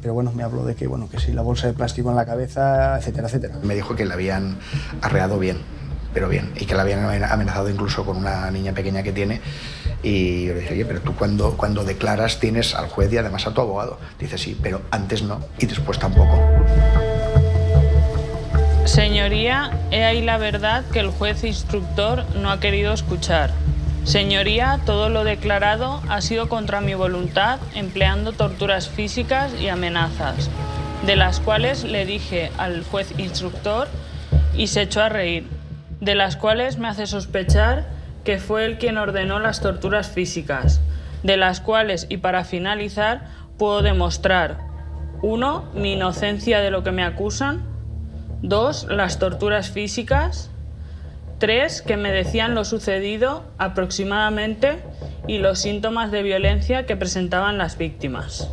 pero 0.05 0.13
bueno, 0.13 0.33
me 0.33 0.43
habló 0.43 0.67
de 0.67 0.75
que, 0.75 0.87
bueno, 0.87 1.09
que 1.09 1.19
si 1.19 1.33
la 1.33 1.41
bolsa 1.41 1.67
de 1.67 1.73
plástico 1.73 2.11
en 2.11 2.17
la 2.17 2.27
cabeza, 2.27 2.99
etcétera, 2.99 3.29
etcétera. 3.29 3.55
me 3.63 3.75
dijo 3.75 3.97
que 3.97 4.05
la 4.05 4.13
habían 4.13 4.59
arreado 5.01 5.39
bien, 5.39 5.57
pero 6.13 6.29
bien, 6.29 6.53
y 6.57 6.67
que 6.67 6.75
la 6.75 6.83
habían 6.83 7.25
amenazado 7.25 7.71
incluso 7.71 8.05
con 8.05 8.19
una 8.19 8.51
niña 8.51 8.73
pequeña 8.73 9.03
que 9.03 9.13
tiene. 9.13 9.41
Y 10.03 10.45
yo 10.45 10.53
le 10.53 10.61
dije, 10.61 10.75
oye, 10.75 10.85
pero 10.85 11.01
tú 11.01 11.15
cuando, 11.15 11.57
cuando 11.57 11.85
declaras 11.85 12.39
tienes 12.39 12.75
al 12.75 12.89
juez 12.89 13.11
y 13.15 13.17
además 13.17 13.47
a 13.47 13.55
tu 13.55 13.63
abogado. 13.63 13.99
Dice, 14.19 14.37
sí, 14.37 14.59
pero 14.63 14.83
antes 14.91 15.23
no 15.23 15.41
y 15.59 15.65
después 15.65 15.99
tampoco. 15.99 16.39
Señoría, 18.85 19.71
he 19.91 20.05
ahí 20.05 20.21
la 20.21 20.37
verdad 20.37 20.85
que 20.93 21.01
el 21.01 21.09
juez 21.09 21.43
instructor 21.45 22.27
no 22.37 22.51
ha 22.51 22.61
querido 22.61 22.93
escuchar. 22.93 23.51
Señoría, 24.05 24.81
todo 24.85 25.09
lo 25.09 25.25
declarado 25.25 26.01
ha 26.09 26.21
sido 26.21 26.49
contra 26.49 26.81
mi 26.81 26.95
voluntad, 26.95 27.59
empleando 27.75 28.33
torturas 28.33 28.89
físicas 28.89 29.53
y 29.61 29.69
amenazas, 29.69 30.51
de 31.07 31.17
las 31.17 31.41
cuales 31.41 31.85
le 31.85 32.05
dije 32.05 32.51
al 32.59 32.85
juez 32.85 33.13
instructor 33.19 33.89
y 34.55 34.69
se 34.69 34.83
echó 34.83 35.03
a 35.03 35.09
reír, 35.09 35.49
de 36.01 36.15
las 36.15 36.37
cuales 36.37 36.79
me 36.79 36.89
hace 36.89 37.07
sospechar 37.07 37.87
que 38.25 38.39
fue 38.39 38.67
él 38.67 38.79
quien 38.79 38.99
ordenó 38.99 39.39
las 39.39 39.61
torturas 39.61 40.11
físicas, 40.11 40.81
de 41.23 41.37
las 41.37 41.61
cuales, 41.61 42.07
y 42.09 42.19
para 42.19 42.45
finalizar, 42.45 43.27
puedo 43.59 43.83
demostrar, 43.83 44.59
uno, 45.23 45.65
mi 45.75 45.95
inocencia 45.95 46.61
de 46.61 46.71
lo 46.71 46.85
que 46.85 46.93
me 46.93 47.05
acusan, 47.05 47.75
Dos, 48.47 48.87
las 48.91 49.19
torturas 49.19 49.71
físicas. 49.71 50.51
Tres, 51.45 51.83
que 51.83 51.99
me 51.99 52.11
decían 52.11 52.55
lo 52.55 52.65
sucedido 52.65 53.45
aproximadamente 53.59 54.83
y 55.29 55.37
los 55.37 55.59
síntomas 55.59 56.11
de 56.11 56.23
violencia 56.23 56.87
que 56.87 56.97
presentaban 56.97 57.59
las 57.59 57.77
víctimas. 57.77 58.49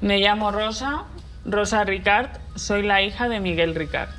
Me 0.00 0.18
llamo 0.18 0.50
Rosa, 0.50 1.04
Rosa 1.44 1.84
Ricard, 1.84 2.30
soy 2.56 2.82
la 2.82 3.00
hija 3.00 3.28
de 3.28 3.38
Miguel 3.38 3.76
Ricard. 3.76 4.10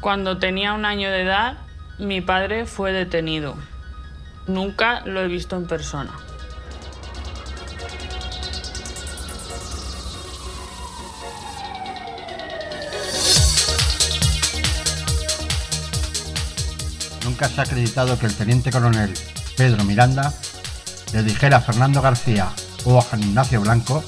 Cuando 0.00 0.38
tenía 0.38 0.72
un 0.72 0.84
año 0.84 1.10
de 1.10 1.22
edad, 1.22 1.58
mi 1.98 2.20
padre 2.20 2.64
fue 2.64 2.92
detenido. 2.92 3.56
Nunca 4.46 5.00
lo 5.04 5.20
he 5.20 5.26
visto 5.26 5.56
en 5.56 5.66
persona. 5.66 6.12
Nunca 17.40 17.54
se 17.54 17.60
ha 17.62 17.64
acreditado 17.64 18.18
que 18.18 18.26
el 18.26 18.34
teniente 18.34 18.70
coronel 18.70 19.14
Pedro 19.56 19.82
Miranda 19.84 20.30
le 21.14 21.22
dijera 21.22 21.56
a 21.56 21.60
Fernando 21.62 22.02
García 22.02 22.50
o 22.84 22.98
a 22.98 23.00
Juan 23.00 23.22
Ignacio 23.22 23.62
Blanco 23.62 24.04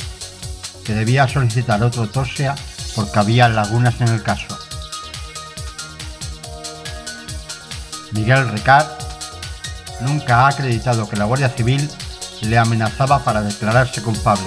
que 0.85 0.93
debía 0.93 1.27
solicitar 1.27 1.83
otra 1.83 2.03
autopsia 2.03 2.55
porque 2.95 3.19
había 3.19 3.49
lagunas 3.49 3.99
en 4.03 4.09
el 4.09 4.23
caso. 4.23 4.59
Miguel 8.11 8.51
Ricard 8.51 8.89
nunca 10.01 10.41
ha 10.41 10.49
acreditado 10.49 11.09
que 11.09 11.17
la 11.17 11.25
Guardia 11.25 11.49
Civil 11.49 11.89
le 12.43 12.59
amenazaba 12.59 13.25
para 13.25 13.41
declararse 13.41 14.03
culpable. 14.03 14.45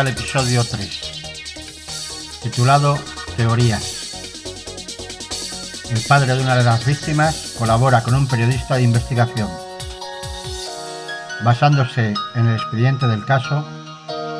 Al 0.00 0.08
episodio 0.08 0.64
3, 0.64 2.40
titulado 2.42 2.98
Teorías. 3.36 4.14
El 5.90 6.00
padre 6.08 6.34
de 6.34 6.42
una 6.42 6.56
de 6.56 6.64
las 6.64 6.86
víctimas 6.86 7.54
colabora 7.58 8.02
con 8.02 8.14
un 8.14 8.26
periodista 8.26 8.76
de 8.76 8.84
investigación. 8.84 9.48
Basándose 11.44 12.14
en 12.34 12.46
el 12.46 12.54
expediente 12.54 13.06
del 13.06 13.24
caso, 13.26 13.66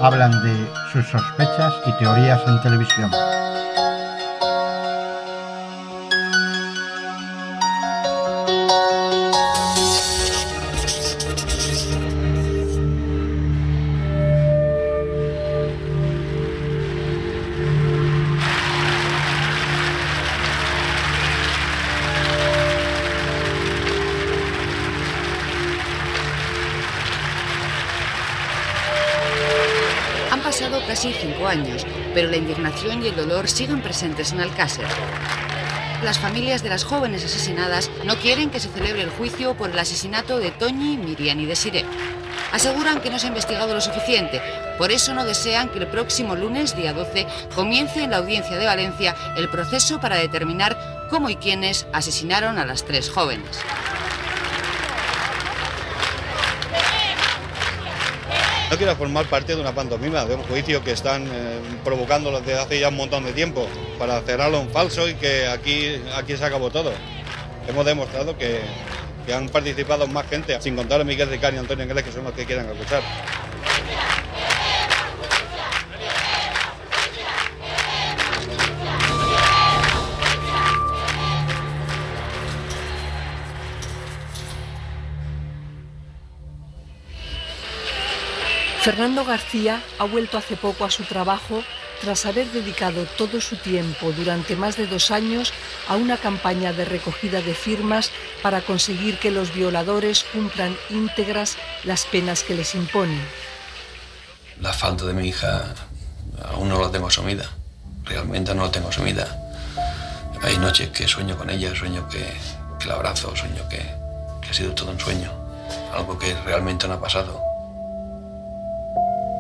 hablan 0.01 0.43
de 0.43 0.71
sus 0.93 1.07
sospechas 1.09 1.75
y 1.87 1.93
teorías 1.99 2.41
en 2.47 2.61
televisión. 2.63 3.11
Pero 32.15 32.31
la 32.31 32.37
indignación 32.37 33.03
y 33.05 33.09
el 33.09 33.17
dolor 33.17 33.47
siguen 33.47 33.83
presentes 33.83 34.33
en 34.33 34.41
Alcácer. 34.41 34.87
Las 36.03 36.19
familias 36.19 36.63
de 36.63 36.71
las 36.71 36.83
jóvenes 36.83 37.25
asesinadas 37.25 37.91
no 38.05 38.17
quieren 38.17 38.49
que 38.49 38.59
se 38.59 38.71
celebre 38.71 39.03
el 39.03 39.11
juicio 39.11 39.55
por 39.55 39.71
el 39.71 39.79
asesinato 39.79 40.39
de 40.39 40.51
Toñi, 40.51 40.97
Miriam 40.97 41.39
y 41.41 41.47
Desiree. 41.47 41.85
Aseguran 42.53 43.01
que 43.01 43.11
no 43.11 43.19
se 43.19 43.27
ha 43.27 43.29
investigado 43.29 43.75
lo 43.75 43.83
suficiente, 43.83 44.41
por 44.79 44.93
eso 44.93 45.13
no 45.13 45.27
desean 45.27 45.69
que 45.69 45.79
el 45.79 45.89
próximo 45.89 46.37
lunes, 46.37 46.75
día 46.75 46.95
12, 46.95 47.27
comience 47.55 48.03
en 48.03 48.13
la 48.13 48.19
audiencia 48.19 48.57
de 48.57 48.67
Valencia 48.67 49.15
el 49.37 49.51
proceso 49.51 50.01
para 50.01 50.17
determinar 50.17 51.07
cómo 51.11 51.29
y 51.29 51.37
quiénes 51.37 51.87
asesinaron 51.93 52.59
a 52.59 52.65
las 52.65 52.85
tres 52.85 53.11
jóvenes. 53.11 53.59
No 58.73 58.79
quiero 58.79 58.97
formar 58.97 59.27
parte 59.27 59.55
de 59.55 59.61
una 59.61 59.75
pantomima, 59.75 60.25
de 60.25 60.35
un 60.35 60.43
juicio 60.45 60.83
que 60.83 60.93
están 60.93 61.27
eh, 61.27 61.61
provocando 61.85 62.31
desde 62.41 62.59
hace 62.59 62.81
ya 62.81 62.89
un 62.89 62.97
montón 62.97 63.23
de 63.23 63.35
tiempo 63.35 63.69
para 63.99 64.23
cerrarlo 64.23 64.63
en 64.63 64.71
falso 64.71 65.07
y 65.11 65.13
que 65.13 65.47
aquí, 65.47 66.01
aquí 66.17 66.39
se 66.39 66.43
acabó 66.47 66.71
todo. 66.71 66.91
Hemos 67.69 67.85
demostrado 67.85 68.35
que, 68.39 68.63
han 69.31 69.51
participado 69.51 70.07
más 70.07 70.27
gente, 70.27 70.59
sin 70.63 70.75
contar 70.75 71.03
a 71.03 71.05
Miguel 71.05 71.29
Ricard 71.29 71.55
y 71.55 71.59
Antonio 71.59 71.85
Inglés, 71.85 72.03
que 72.03 72.13
son 72.13 72.25
los 72.25 72.33
que 72.33 72.47
quieren 72.47 72.67
acusar. 72.67 73.03
Fernando 88.83 89.25
García 89.25 89.81
ha 90.01 90.05
vuelto 90.05 90.37
hace 90.37 90.57
poco 90.57 90.85
a 90.85 90.91
su 90.91 91.05
trabajo 91.05 91.63
tras 92.01 92.27
haber 92.27 92.51
dedicado 92.51 93.05
todo 93.17 93.41
su 93.41 93.55
tiempo 93.55 94.11
durante 94.11 94.57
más 94.57 94.77
de 94.77 94.89
dos 94.89 95.13
años 95.13 95.53
a 95.87 95.95
una 95.95 96.17
campaña 96.17 96.73
de 96.73 96.85
recogida 96.85 97.41
de 97.43 97.55
firmas 97.55 98.11
para 98.43 98.61
conseguir 98.61 99.21
que 99.21 99.31
los 99.31 99.55
violadores 99.55 100.25
cumplan 100.25 100.77
íntegras 100.91 101.59
las 101.85 102.07
penas 102.07 102.43
que 102.43 102.57
les 102.57 102.75
imponen. 102.75 103.21
La 104.61 104.73
falta 104.73 105.05
de 105.05 105.13
mi 105.13 105.29
hija 105.29 105.63
aún 106.51 106.69
no 106.69 106.81
la 106.81 106.91
tengo 106.91 107.07
asumida. 107.07 107.49
Realmente 108.03 108.53
no 108.53 108.65
la 108.65 108.73
tengo 108.73 108.89
asumida. 108.89 109.29
Hay 110.43 110.59
noches 110.59 110.89
que 110.89 111.07
sueño 111.07 111.39
con 111.39 111.51
ella, 111.51 111.73
sueño 111.73 112.09
que, 112.09 112.27
la 112.89 112.95
abrazo, 112.95 113.37
sueño 113.37 113.63
que 113.69 113.81
ha 114.51 114.53
sido 114.53 114.73
todo 114.75 114.91
un 114.91 114.99
sueño. 114.99 115.31
Algo 115.95 116.19
que 116.19 116.35
realmente 116.43 116.89
no 116.89 116.95
ha 116.95 117.01
pasado. 117.01 117.52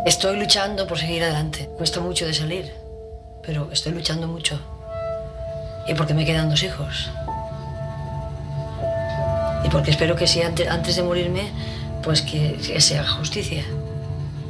Estoy 0.04 0.36
luchando 0.36 0.86
por 0.86 0.98
seguir 0.98 1.22
adelante. 1.22 1.68
Cuesta 1.76 2.00
mucho 2.00 2.26
de 2.26 2.34
salir, 2.34 2.72
pero 3.42 3.70
estoy 3.72 3.92
luchando 3.92 4.26
mucho. 4.26 4.58
y 5.86 5.94
porque 5.94 6.14
me 6.14 6.24
quedan 6.24 6.48
dos 6.48 6.62
hijos. 6.62 7.10
Y 9.64 9.68
porque 9.68 9.90
espero 9.90 10.14
que 10.14 10.26
si 10.26 10.40
antes, 10.42 10.68
antes 10.68 10.94
de 10.96 11.02
morirme, 11.02 11.50
pues 12.02 12.22
que, 12.22 12.56
que 12.64 12.80
se 12.80 12.98
haga 12.98 13.08
justicia. 13.08 13.64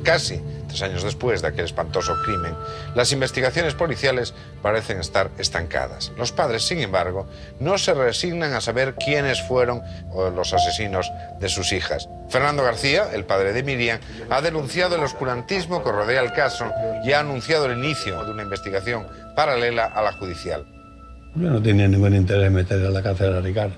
Casi 0.02 0.40
tres 0.72 0.82
años 0.82 1.02
después 1.02 1.42
de 1.42 1.48
aquel 1.48 1.66
espantoso 1.66 2.14
crimen, 2.24 2.54
las 2.94 3.12
investigaciones 3.12 3.74
policiales 3.74 4.34
parecen 4.62 4.98
estar 4.98 5.30
estancadas. 5.38 6.12
Los 6.16 6.32
padres, 6.32 6.62
sin 6.62 6.80
embargo, 6.80 7.28
no 7.60 7.78
se 7.78 7.94
resignan 7.94 8.54
a 8.54 8.60
saber 8.60 8.94
quiénes 8.94 9.42
fueron 9.42 9.82
los 10.34 10.52
asesinos 10.52 11.10
de 11.40 11.48
sus 11.48 11.72
hijas. 11.72 12.08
Fernando 12.30 12.62
García, 12.62 13.08
el 13.12 13.24
padre 13.24 13.52
de 13.52 13.62
Miriam, 13.62 14.00
ha 14.30 14.40
denunciado 14.40 14.96
el 14.96 15.02
oscurantismo 15.02 15.84
que 15.84 15.92
rodea 15.92 16.22
el 16.22 16.32
caso 16.32 16.70
y 17.04 17.12
ha 17.12 17.20
anunciado 17.20 17.66
el 17.66 17.78
inicio 17.78 18.24
de 18.24 18.32
una 18.32 18.42
investigación 18.42 19.06
paralela 19.36 19.84
a 19.84 20.02
la 20.02 20.12
judicial. 20.12 20.64
Yo 21.34 21.50
no 21.50 21.62
tenía 21.62 21.88
ningún 21.88 22.14
interés 22.14 22.46
en 22.46 22.54
meter 22.54 22.84
a 22.84 22.90
la 22.90 23.02
cárcel 23.02 23.34
a 23.34 23.40
Ricard. 23.40 23.72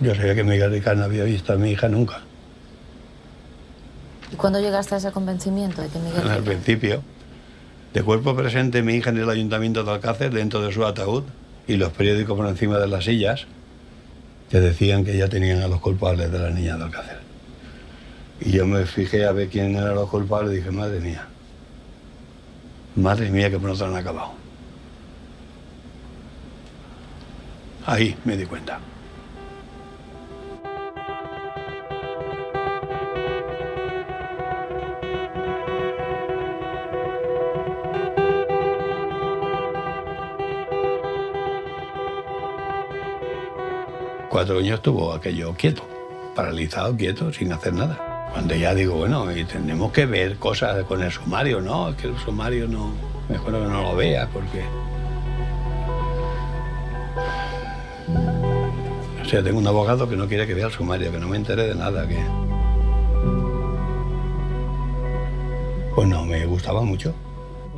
Yo 0.00 0.14
sabía 0.14 0.34
que 0.34 0.44
Miguel 0.44 0.70
Ricard 0.70 0.98
no 0.98 1.04
había 1.04 1.24
visto 1.24 1.52
a 1.52 1.56
mi 1.56 1.72
hija 1.72 1.88
nunca. 1.88 2.22
¿Y 4.34 4.36
cuándo 4.36 4.58
llegaste 4.58 4.96
a 4.96 4.98
ese 4.98 5.12
convencimiento 5.12 5.80
de 5.80 5.86
que 5.86 6.00
Miguel... 6.00 6.28
Al 6.28 6.42
principio, 6.42 7.04
de 7.92 8.02
cuerpo 8.02 8.34
presente 8.34 8.82
mi 8.82 8.94
hija 8.94 9.10
en 9.10 9.18
el 9.18 9.30
ayuntamiento 9.30 9.84
de 9.84 9.92
Alcácer 9.92 10.32
dentro 10.32 10.60
de 10.60 10.72
su 10.72 10.84
ataúd 10.84 11.22
y 11.68 11.76
los 11.76 11.92
periódicos 11.92 12.36
por 12.36 12.48
encima 12.48 12.78
de 12.78 12.88
las 12.88 13.04
sillas 13.04 13.46
que 14.50 14.58
decían 14.58 15.04
que 15.04 15.16
ya 15.16 15.28
tenían 15.28 15.62
a 15.62 15.68
los 15.68 15.78
culpables 15.78 16.32
de 16.32 16.38
la 16.40 16.50
niña 16.50 16.76
de 16.76 16.82
Alcácer. 16.82 17.20
Y 18.40 18.50
yo 18.50 18.66
me 18.66 18.84
fijé 18.86 19.24
a 19.24 19.30
ver 19.30 19.50
quién 19.50 19.76
eran 19.76 19.94
los 19.94 20.10
culpables 20.10 20.54
y 20.54 20.56
dije, 20.56 20.72
madre 20.72 20.98
mía, 20.98 21.28
madre 22.96 23.30
mía 23.30 23.50
que 23.50 23.60
pronto 23.60 23.84
han 23.84 23.94
acabado. 23.94 24.32
Ahí 27.86 28.16
me 28.24 28.36
di 28.36 28.46
cuenta. 28.46 28.80
Cuatro 44.34 44.58
años 44.58 44.74
estuvo 44.74 45.12
aquello 45.12 45.54
quieto, 45.54 45.84
paralizado, 46.34 46.96
quieto, 46.96 47.32
sin 47.32 47.52
hacer 47.52 47.72
nada. 47.72 48.28
Cuando 48.32 48.56
ya 48.56 48.74
digo, 48.74 48.96
bueno, 48.96 49.30
y 49.30 49.44
tenemos 49.44 49.92
que 49.92 50.06
ver 50.06 50.38
cosas 50.38 50.82
con 50.86 51.00
el 51.04 51.12
sumario, 51.12 51.60
¿no? 51.60 51.90
Es 51.90 51.94
que 51.94 52.08
el 52.08 52.18
sumario 52.18 52.66
no, 52.66 52.90
mejor 53.28 53.52
que 53.52 53.60
no 53.60 53.82
lo 53.82 53.94
vea, 53.94 54.28
porque... 54.32 54.64
O 59.22 59.24
sea, 59.24 59.40
tengo 59.40 59.56
un 59.60 59.68
abogado 59.68 60.08
que 60.08 60.16
no 60.16 60.26
quiere 60.26 60.48
que 60.48 60.54
vea 60.54 60.66
el 60.66 60.72
sumario, 60.72 61.12
que 61.12 61.18
no 61.20 61.28
me 61.28 61.36
entere 61.36 61.68
de 61.68 61.76
nada, 61.76 62.04
que... 62.08 62.18
Pues 65.94 66.08
no, 66.08 66.24
me 66.24 66.44
gustaba 66.46 66.82
mucho. 66.82 67.14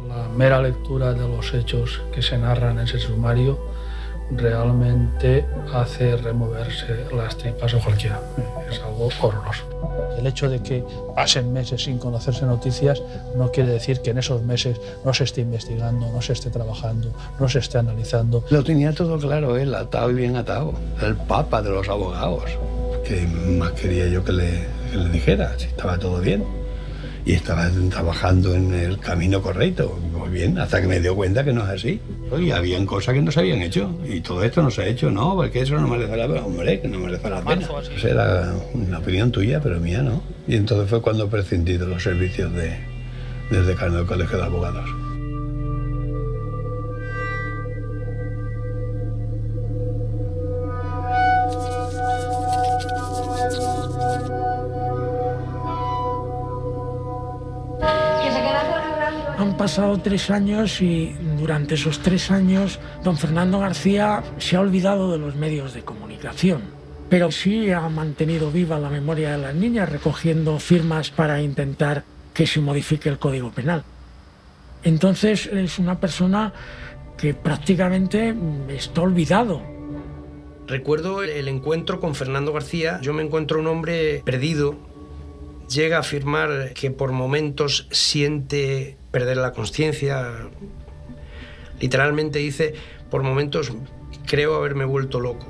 La 0.08 0.26
mera 0.30 0.62
lectura 0.62 1.12
de 1.12 1.28
los 1.28 1.52
hechos 1.52 2.00
que 2.14 2.22
se 2.22 2.38
narran 2.38 2.78
en 2.78 2.84
ese 2.86 2.98
sumario 2.98 3.75
realmente 4.30 5.44
hace 5.72 6.16
removerse 6.16 7.06
las 7.14 7.36
tripas 7.36 7.74
a 7.74 7.78
cualquiera. 7.78 8.20
Es 8.70 8.80
algo 8.80 9.08
horroroso. 9.20 9.64
El 10.18 10.26
hecho 10.26 10.48
de 10.48 10.62
que 10.62 10.84
pasen 11.14 11.52
meses 11.52 11.84
sin 11.84 11.98
conocerse 11.98 12.44
noticias 12.44 13.02
no 13.36 13.50
quiere 13.50 13.70
decir 13.70 14.00
que 14.00 14.10
en 14.10 14.18
esos 14.18 14.42
meses 14.42 14.80
no 15.04 15.12
se 15.14 15.24
esté 15.24 15.42
investigando, 15.42 16.10
no 16.10 16.22
se 16.22 16.32
esté 16.32 16.50
trabajando, 16.50 17.12
no 17.38 17.48
se 17.48 17.58
esté 17.58 17.78
analizando. 17.78 18.44
Lo 18.50 18.64
tenía 18.64 18.92
todo 18.92 19.18
claro 19.18 19.56
él, 19.56 19.74
atado 19.74 20.10
y 20.10 20.14
bien 20.14 20.36
atado. 20.36 20.74
El 21.02 21.16
papa 21.16 21.62
de 21.62 21.70
los 21.70 21.88
abogados. 21.88 22.44
¿Qué 23.04 23.26
más 23.26 23.72
quería 23.72 24.08
yo 24.08 24.24
que 24.24 24.32
le, 24.32 24.66
que 24.90 24.96
le 24.96 25.08
dijera? 25.10 25.56
Si 25.58 25.66
estaba 25.66 25.98
todo 25.98 26.20
bien 26.20 26.65
y 27.26 27.32
estaba 27.32 27.68
trabajando 27.90 28.54
en 28.54 28.72
el 28.72 28.98
camino 29.00 29.42
correcto. 29.42 29.98
Muy 30.12 30.30
bien, 30.30 30.56
hasta 30.58 30.80
que 30.80 30.86
me 30.86 31.00
dio 31.00 31.16
cuenta 31.16 31.44
que 31.44 31.52
no 31.52 31.64
es 31.64 31.70
así. 31.70 32.00
Y 32.40 32.52
habían 32.52 32.86
cosas 32.86 33.14
que 33.14 33.20
no 33.20 33.32
se 33.32 33.40
habían 33.40 33.62
hecho. 33.62 33.90
Y 34.08 34.20
todo 34.20 34.44
esto 34.44 34.62
no 34.62 34.70
se 34.70 34.82
ha 34.82 34.86
hecho, 34.86 35.10
no, 35.10 35.34
porque 35.34 35.62
eso 35.62 35.74
no 35.74 35.88
merece 35.88 36.16
la 36.16 36.28
pena. 36.28 36.46
Hombre, 36.46 36.80
que 36.80 36.86
no 36.86 37.00
merece 37.00 37.28
la 37.28 37.42
pena. 37.42 37.68
Esa 37.96 38.08
era 38.08 38.54
una 38.74 38.98
opinión 39.00 39.32
tuya, 39.32 39.60
pero 39.60 39.80
mía 39.80 40.02
no. 40.02 40.22
Y 40.46 40.54
entonces 40.54 40.88
fue 40.88 41.02
cuando 41.02 41.28
prescindí 41.28 41.76
de 41.76 41.86
los 41.86 42.00
servicios 42.00 42.52
de, 42.52 42.76
del 43.50 43.66
decano 43.66 43.96
del 43.96 44.06
Colegio 44.06 44.38
de 44.38 44.44
Abogados. 44.44 44.88
Pasado 59.66 59.98
tres 59.98 60.30
años 60.30 60.80
y 60.80 61.12
durante 61.40 61.74
esos 61.74 61.98
tres 61.98 62.30
años 62.30 62.78
don 63.02 63.16
Fernando 63.16 63.58
García 63.58 64.22
se 64.38 64.54
ha 64.54 64.60
olvidado 64.60 65.10
de 65.10 65.18
los 65.18 65.34
medios 65.34 65.74
de 65.74 65.82
comunicación. 65.82 66.62
Pero 67.08 67.32
sí 67.32 67.72
ha 67.72 67.88
mantenido 67.88 68.52
viva 68.52 68.78
la 68.78 68.90
memoria 68.90 69.32
de 69.32 69.38
las 69.38 69.56
niñas 69.56 69.88
recogiendo 69.88 70.56
firmas 70.60 71.10
para 71.10 71.42
intentar 71.42 72.04
que 72.32 72.46
se 72.46 72.60
modifique 72.60 73.08
el 73.08 73.18
Código 73.18 73.50
Penal. 73.50 73.82
Entonces 74.84 75.46
es 75.46 75.80
una 75.80 75.98
persona 75.98 76.52
que 77.18 77.34
prácticamente 77.34 78.36
está 78.68 79.00
olvidado. 79.00 79.62
Recuerdo 80.68 81.24
el 81.24 81.48
encuentro 81.48 81.98
con 81.98 82.14
Fernando 82.14 82.52
García. 82.52 83.00
Yo 83.02 83.12
me 83.12 83.24
encuentro 83.24 83.58
un 83.58 83.66
hombre 83.66 84.22
perdido. 84.24 84.76
Llega 85.68 85.96
a 85.96 86.00
afirmar 86.00 86.72
que 86.74 86.92
por 86.92 87.10
momentos 87.10 87.88
siente 87.90 88.96
perder 89.16 89.38
la 89.38 89.52
conciencia. 89.52 90.30
Literalmente 91.80 92.38
dice, 92.38 92.74
por 93.10 93.22
momentos 93.22 93.72
creo 94.26 94.56
haberme 94.56 94.84
vuelto 94.84 95.20
loco. 95.20 95.46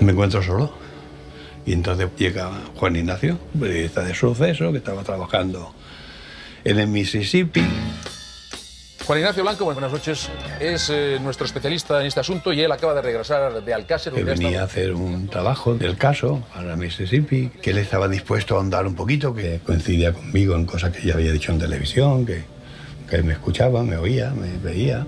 Me 0.00 0.12
encuentro 0.12 0.42
solo. 0.42 0.72
Y 1.66 1.74
entonces 1.74 2.08
llega 2.16 2.50
Juan 2.76 2.96
Ignacio, 2.96 3.38
periodista 3.60 4.02
de 4.02 4.14
suceso, 4.14 4.72
que 4.72 4.78
estaba 4.78 5.02
trabajando 5.02 5.74
en 6.64 6.78
el 6.78 6.88
Mississippi. 6.88 7.62
Juan 9.06 9.18
Ignacio 9.18 9.42
Blanco, 9.42 9.64
buenas 9.64 9.90
noches. 9.90 10.30
Es 10.60 10.88
eh, 10.90 11.18
nuestro 11.20 11.44
especialista 11.44 12.00
en 12.00 12.06
este 12.06 12.20
asunto 12.20 12.52
y 12.52 12.60
él 12.60 12.70
acaba 12.70 12.94
de 12.94 13.02
regresar 13.02 13.62
de 13.62 13.74
Alcácer. 13.74 14.12
Que 14.12 14.22
venía 14.22 14.60
a 14.62 14.64
hacer 14.64 14.92
un 14.92 15.28
trabajo 15.28 15.74
del 15.74 15.96
caso 15.96 16.42
para 16.54 16.76
Mississippi, 16.76 17.50
que 17.60 17.70
él 17.70 17.78
estaba 17.78 18.06
dispuesto 18.08 18.54
a 18.54 18.58
ahondar 18.58 18.86
un 18.86 18.94
poquito, 18.94 19.34
que 19.34 19.60
coincidía 19.64 20.12
conmigo 20.12 20.54
en 20.54 20.66
cosas 20.66 20.96
que 20.96 21.06
ya 21.06 21.14
había 21.14 21.32
dicho 21.32 21.52
en 21.52 21.58
televisión, 21.58 22.24
que, 22.24 22.44
que 23.10 23.22
me 23.22 23.32
escuchaba, 23.32 23.82
me 23.82 23.96
oía, 23.96 24.30
me 24.30 24.56
veía. 24.58 25.04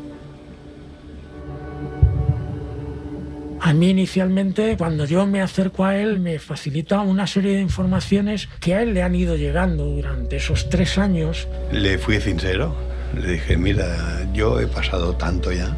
A 3.61 3.73
mí 3.73 3.91
inicialmente, 3.91 4.77
cuando 4.77 5.07
yo 5.07 5.25
me 5.25 5.41
acerco 5.41 5.85
a 5.85 5.97
él, 5.97 6.21
me 6.21 6.39
facilita 6.39 7.01
una 7.01 7.27
serie 7.27 7.55
de 7.55 7.61
informaciones 7.63 8.49
que 8.61 8.75
a 8.75 8.83
él 8.83 8.93
le 8.93 9.03
han 9.03 9.15
ido 9.15 9.37
llegando 9.37 9.87
durante 9.87 10.37
esos 10.37 10.69
tres 10.69 10.99
años. 10.99 11.49
Le 11.73 11.97
fui 11.97 12.21
sincero, 12.21 12.77
le 13.15 13.33
dije, 13.33 13.57
mira, 13.57 14.27
yo 14.33 14.61
he 14.61 14.67
pasado 14.67 15.15
tanto 15.15 15.53
ya, 15.53 15.77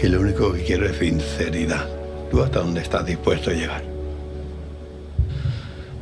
que 0.00 0.08
lo 0.08 0.20
único 0.20 0.52
que 0.52 0.64
quiero 0.64 0.86
es 0.86 0.96
sinceridad. 0.96 1.86
¿Tú 2.30 2.42
hasta 2.42 2.60
dónde 2.60 2.80
estás 2.80 3.04
dispuesto 3.04 3.50
a 3.50 3.52
llegar? 3.52 3.82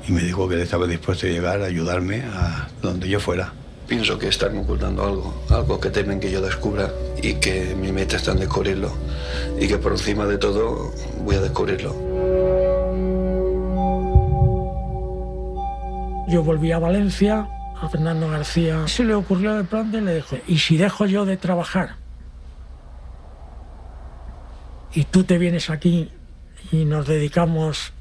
Y 0.09 0.13
me 0.13 0.23
dijo 0.23 0.49
que 0.49 0.55
él 0.55 0.61
estaba 0.61 0.87
dispuesto 0.87 1.27
a 1.27 1.31
llegar 1.31 1.61
a 1.63 1.67
ayudarme 1.67 2.23
a 2.23 2.69
donde 2.83 3.09
yo 3.09 3.21
fuera. 3.21 3.53
Pienso 3.87 4.19
que 4.19 4.29
están 4.29 4.57
ocultando 4.57 5.05
algo, 5.05 5.43
algo 5.49 5.81
que 5.81 5.91
temen 5.91 6.21
que 6.21 6.31
yo 6.31 6.41
descubra 6.41 6.91
y 7.21 7.35
que 7.35 7.75
mi 7.75 7.91
meta 7.91 8.17
está 8.17 8.33
en 8.33 8.39
descubrirlo 8.39 8.93
y 9.59 9.67
que 9.67 9.79
por 9.79 9.93
encima 9.93 10.27
de 10.27 10.39
todo 10.39 10.93
voy 11.25 11.37
a 11.37 11.41
descubrirlo. 11.41 11.95
Yo 16.29 16.45
volví 16.45 16.71
a 16.71 16.79
Valencia, 16.79 17.49
a 17.81 17.89
Fernando 17.89 18.29
García 18.29 18.87
se 18.87 19.05
le 19.05 19.15
ocurrió 19.15 19.55
de 19.55 19.65
pronto 19.65 19.99
y 19.99 20.03
le 20.03 20.17
dije, 20.17 20.43
¿y 20.47 20.59
si 20.59 20.77
dejo 20.77 21.07
yo 21.07 21.25
de 21.25 21.37
trabajar? 21.37 21.97
Y 24.93 25.05
tú 25.05 25.25
te 25.25 25.39
vienes 25.39 25.71
aquí 25.71 26.11
y 26.73 26.85
nos 26.85 27.07
dedicamos 27.07 27.93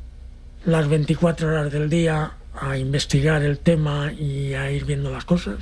las 0.66 0.88
24 0.88 1.48
horas 1.48 1.72
del 1.72 1.90
día 1.90 2.34
a 2.60 2.78
investigar 2.78 3.44
el 3.44 3.60
tema 3.60 4.12
y 4.12 4.54
a 4.54 4.70
ir 4.72 4.86
viendo 4.86 5.12
las 5.12 5.24
cosas. 5.24 5.58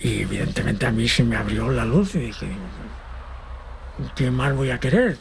Y 0.00 0.20
evidentemente 0.20 0.86
a 0.86 0.92
mí 0.92 1.08
se 1.08 1.24
me 1.24 1.36
abrió 1.36 1.70
la 1.70 1.84
luz 1.84 2.14
y 2.14 2.20
dije, 2.20 2.46
¿qué 4.14 4.30
más 4.30 4.54
voy 4.54 4.70
a 4.70 4.78
querer? 4.78 5.16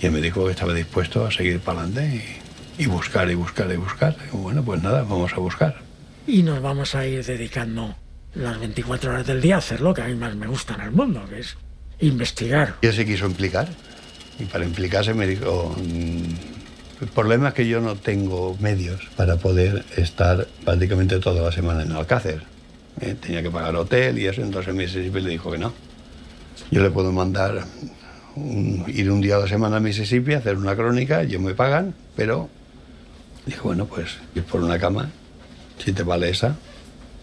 Y 0.00 0.06
él 0.06 0.12
me 0.12 0.20
dijo 0.20 0.44
que 0.44 0.50
estaba 0.50 0.74
dispuesto 0.74 1.24
a 1.24 1.30
seguir 1.30 1.60
para 1.60 1.80
adelante 1.80 2.38
y, 2.78 2.86
buscar 2.86 3.30
y 3.30 3.34
buscar 3.34 3.70
y 3.72 3.76
buscar. 3.76 4.16
Bueno, 4.32 4.62
pues 4.62 4.82
nada, 4.82 5.02
vamos 5.02 5.32
a 5.32 5.36
buscar. 5.40 5.87
Y 6.28 6.42
nos 6.42 6.60
vamos 6.62 6.94
a 6.94 7.06
ir 7.06 7.24
dedicando 7.24 7.96
las 8.34 8.58
24 8.60 9.10
horas 9.10 9.26
del 9.26 9.40
día 9.40 9.56
a 9.56 9.58
hacer 9.58 9.80
lo 9.80 9.94
que 9.94 10.02
a 10.02 10.06
mí 10.06 10.14
más 10.14 10.36
me 10.36 10.46
gusta 10.46 10.74
en 10.74 10.82
el 10.82 10.90
mundo, 10.92 11.24
que 11.28 11.40
es 11.40 11.56
investigar. 12.00 12.74
Y 12.82 12.86
él 12.86 12.92
se 12.92 13.06
quiso 13.06 13.26
implicar. 13.26 13.68
Y 14.38 14.44
para 14.44 14.64
implicarse 14.64 15.14
me 15.14 15.26
dijo, 15.26 15.74
mm, 15.76 17.02
el 17.02 17.08
problema 17.14 17.48
es 17.48 17.54
que 17.54 17.66
yo 17.66 17.80
no 17.80 17.96
tengo 17.96 18.56
medios 18.60 19.00
para 19.16 19.36
poder 19.36 19.84
estar 19.96 20.46
prácticamente 20.64 21.18
toda 21.18 21.42
la 21.42 21.50
semana 21.52 21.82
en 21.82 21.92
Alcácer. 21.92 22.42
Eh, 23.00 23.16
tenía 23.20 23.42
que 23.42 23.50
pagar 23.50 23.74
hotel 23.76 24.18
y 24.18 24.26
eso, 24.26 24.42
entonces 24.42 24.74
Mississippi 24.74 25.20
le 25.20 25.30
dijo 25.30 25.50
que 25.50 25.58
no. 25.58 25.72
Yo 26.70 26.82
le 26.82 26.90
puedo 26.90 27.10
mandar 27.10 27.64
un- 28.36 28.84
ir 28.88 29.10
un 29.10 29.20
día 29.20 29.36
a 29.36 29.40
la 29.40 29.48
semana 29.48 29.78
a 29.78 29.80
Mississippi, 29.80 30.34
hacer 30.34 30.56
una 30.56 30.76
crónica, 30.76 31.22
ellos 31.22 31.40
me 31.40 31.54
pagan, 31.54 31.94
pero 32.14 32.48
dijo, 33.46 33.68
bueno, 33.68 33.86
pues 33.86 34.18
ir 34.34 34.42
por 34.44 34.60
una 34.62 34.78
cama, 34.78 35.10
si 35.78 35.92
te 35.92 36.02
vale 36.02 36.30
esa. 36.30 36.56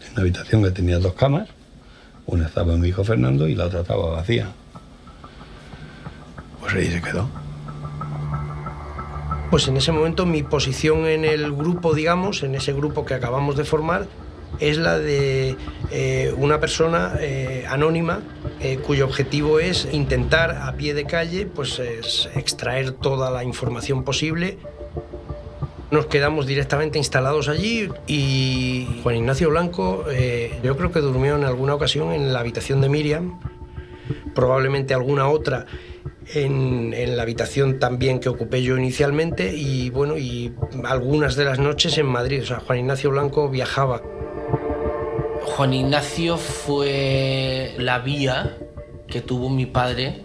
En 0.05 0.13
una 0.13 0.21
habitación 0.21 0.63
que 0.63 0.71
tenía 0.71 0.99
dos 0.99 1.13
camas, 1.13 1.49
una 2.25 2.47
estaba 2.47 2.75
mi 2.77 2.89
hijo 2.89 3.03
Fernando 3.03 3.47
y 3.47 3.55
la 3.55 3.65
otra 3.65 3.81
estaba 3.81 4.11
vacía. 4.11 4.51
Pues 6.61 6.73
ahí 6.73 6.87
se 6.87 7.01
quedó. 7.01 7.29
Pues 9.51 9.67
en 9.67 9.77
ese 9.77 9.91
momento 9.91 10.25
mi 10.25 10.43
posición 10.43 11.05
en 11.05 11.23
el 11.23 11.53
grupo, 11.53 11.93
digamos, 11.93 12.43
en 12.43 12.55
ese 12.55 12.73
grupo 12.73 13.05
que 13.05 13.13
acabamos 13.13 13.55
de 13.55 13.63
formar, 13.63 14.07
es 14.59 14.77
la 14.77 14.97
de 14.97 15.55
eh, 15.91 16.33
una 16.37 16.59
persona 16.59 17.15
eh, 17.19 17.65
anónima 17.69 18.21
eh, 18.59 18.77
cuyo 18.77 19.05
objetivo 19.05 19.59
es 19.59 19.87
intentar 19.91 20.51
a 20.51 20.73
pie 20.73 20.93
de 20.93 21.05
calle 21.05 21.45
pues, 21.45 21.79
es 21.79 22.29
extraer 22.35 22.91
toda 22.91 23.29
la 23.31 23.43
información 23.43 24.03
posible. 24.03 24.57
Nos 25.95 26.07
quedamos 26.07 26.45
directamente 26.45 26.97
instalados 26.97 27.47
allí 27.47 27.87
y 28.05 28.99
Juan 29.01 29.15
Ignacio 29.15 29.49
Blanco 29.49 30.03
eh, 30.11 30.59
yo 30.61 30.75
creo 30.75 30.91
que 30.91 30.99
durmió 30.99 31.37
en 31.37 31.45
alguna 31.45 31.73
ocasión 31.73 32.11
en 32.11 32.33
la 32.33 32.41
habitación 32.41 32.81
de 32.81 32.89
Miriam, 32.89 33.39
probablemente 34.33 34.93
alguna 34.93 35.29
otra 35.29 35.67
en, 36.33 36.93
en 36.93 37.15
la 37.15 37.23
habitación 37.23 37.79
también 37.79 38.19
que 38.19 38.27
ocupé 38.27 38.61
yo 38.61 38.77
inicialmente 38.77 39.55
y 39.55 39.89
bueno, 39.89 40.17
y 40.17 40.53
algunas 40.83 41.37
de 41.37 41.45
las 41.45 41.59
noches 41.59 41.97
en 41.97 42.07
Madrid. 42.07 42.41
O 42.43 42.45
sea, 42.45 42.59
Juan 42.59 42.79
Ignacio 42.79 43.11
Blanco 43.11 43.47
viajaba. 43.47 44.01
Juan 45.43 45.73
Ignacio 45.73 46.35
fue 46.35 47.73
la 47.77 47.99
vía 47.99 48.57
que 49.07 49.21
tuvo 49.21 49.49
mi 49.49 49.65
padre 49.65 50.23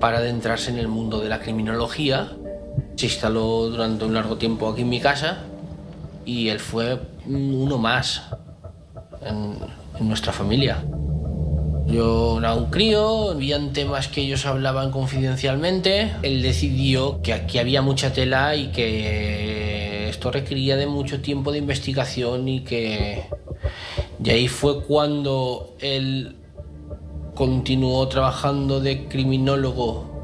para 0.00 0.18
adentrarse 0.18 0.72
en 0.72 0.78
el 0.78 0.88
mundo 0.88 1.20
de 1.20 1.28
la 1.28 1.38
criminología. 1.38 2.36
Se 2.96 3.06
instaló 3.06 3.68
durante 3.68 4.04
un 4.04 4.14
largo 4.14 4.36
tiempo 4.36 4.68
aquí 4.68 4.82
en 4.82 4.88
mi 4.88 5.00
casa 5.00 5.44
y 6.24 6.48
él 6.48 6.58
fue 6.58 6.98
uno 7.26 7.78
más 7.78 8.22
en, 9.24 9.56
en 9.98 10.08
nuestra 10.08 10.32
familia. 10.32 10.82
Yo 11.86 12.38
era 12.38 12.54
un 12.54 12.66
crío, 12.66 13.30
habían 13.30 13.72
temas 13.72 14.08
que 14.08 14.22
ellos 14.22 14.44
hablaban 14.44 14.90
confidencialmente. 14.90 16.12
Él 16.22 16.42
decidió 16.42 17.22
que 17.22 17.32
aquí 17.32 17.58
había 17.58 17.80
mucha 17.80 18.12
tela 18.12 18.56
y 18.56 18.68
que 18.68 20.08
esto 20.08 20.32
requería 20.32 20.76
de 20.76 20.86
mucho 20.86 21.20
tiempo 21.20 21.52
de 21.52 21.58
investigación 21.58 22.48
y 22.48 22.60
que... 22.60 23.24
Y 24.22 24.30
ahí 24.30 24.48
fue 24.48 24.82
cuando 24.82 25.76
él 25.78 26.36
continuó 27.34 28.08
trabajando 28.08 28.80
de 28.80 29.06
criminólogo, 29.06 30.15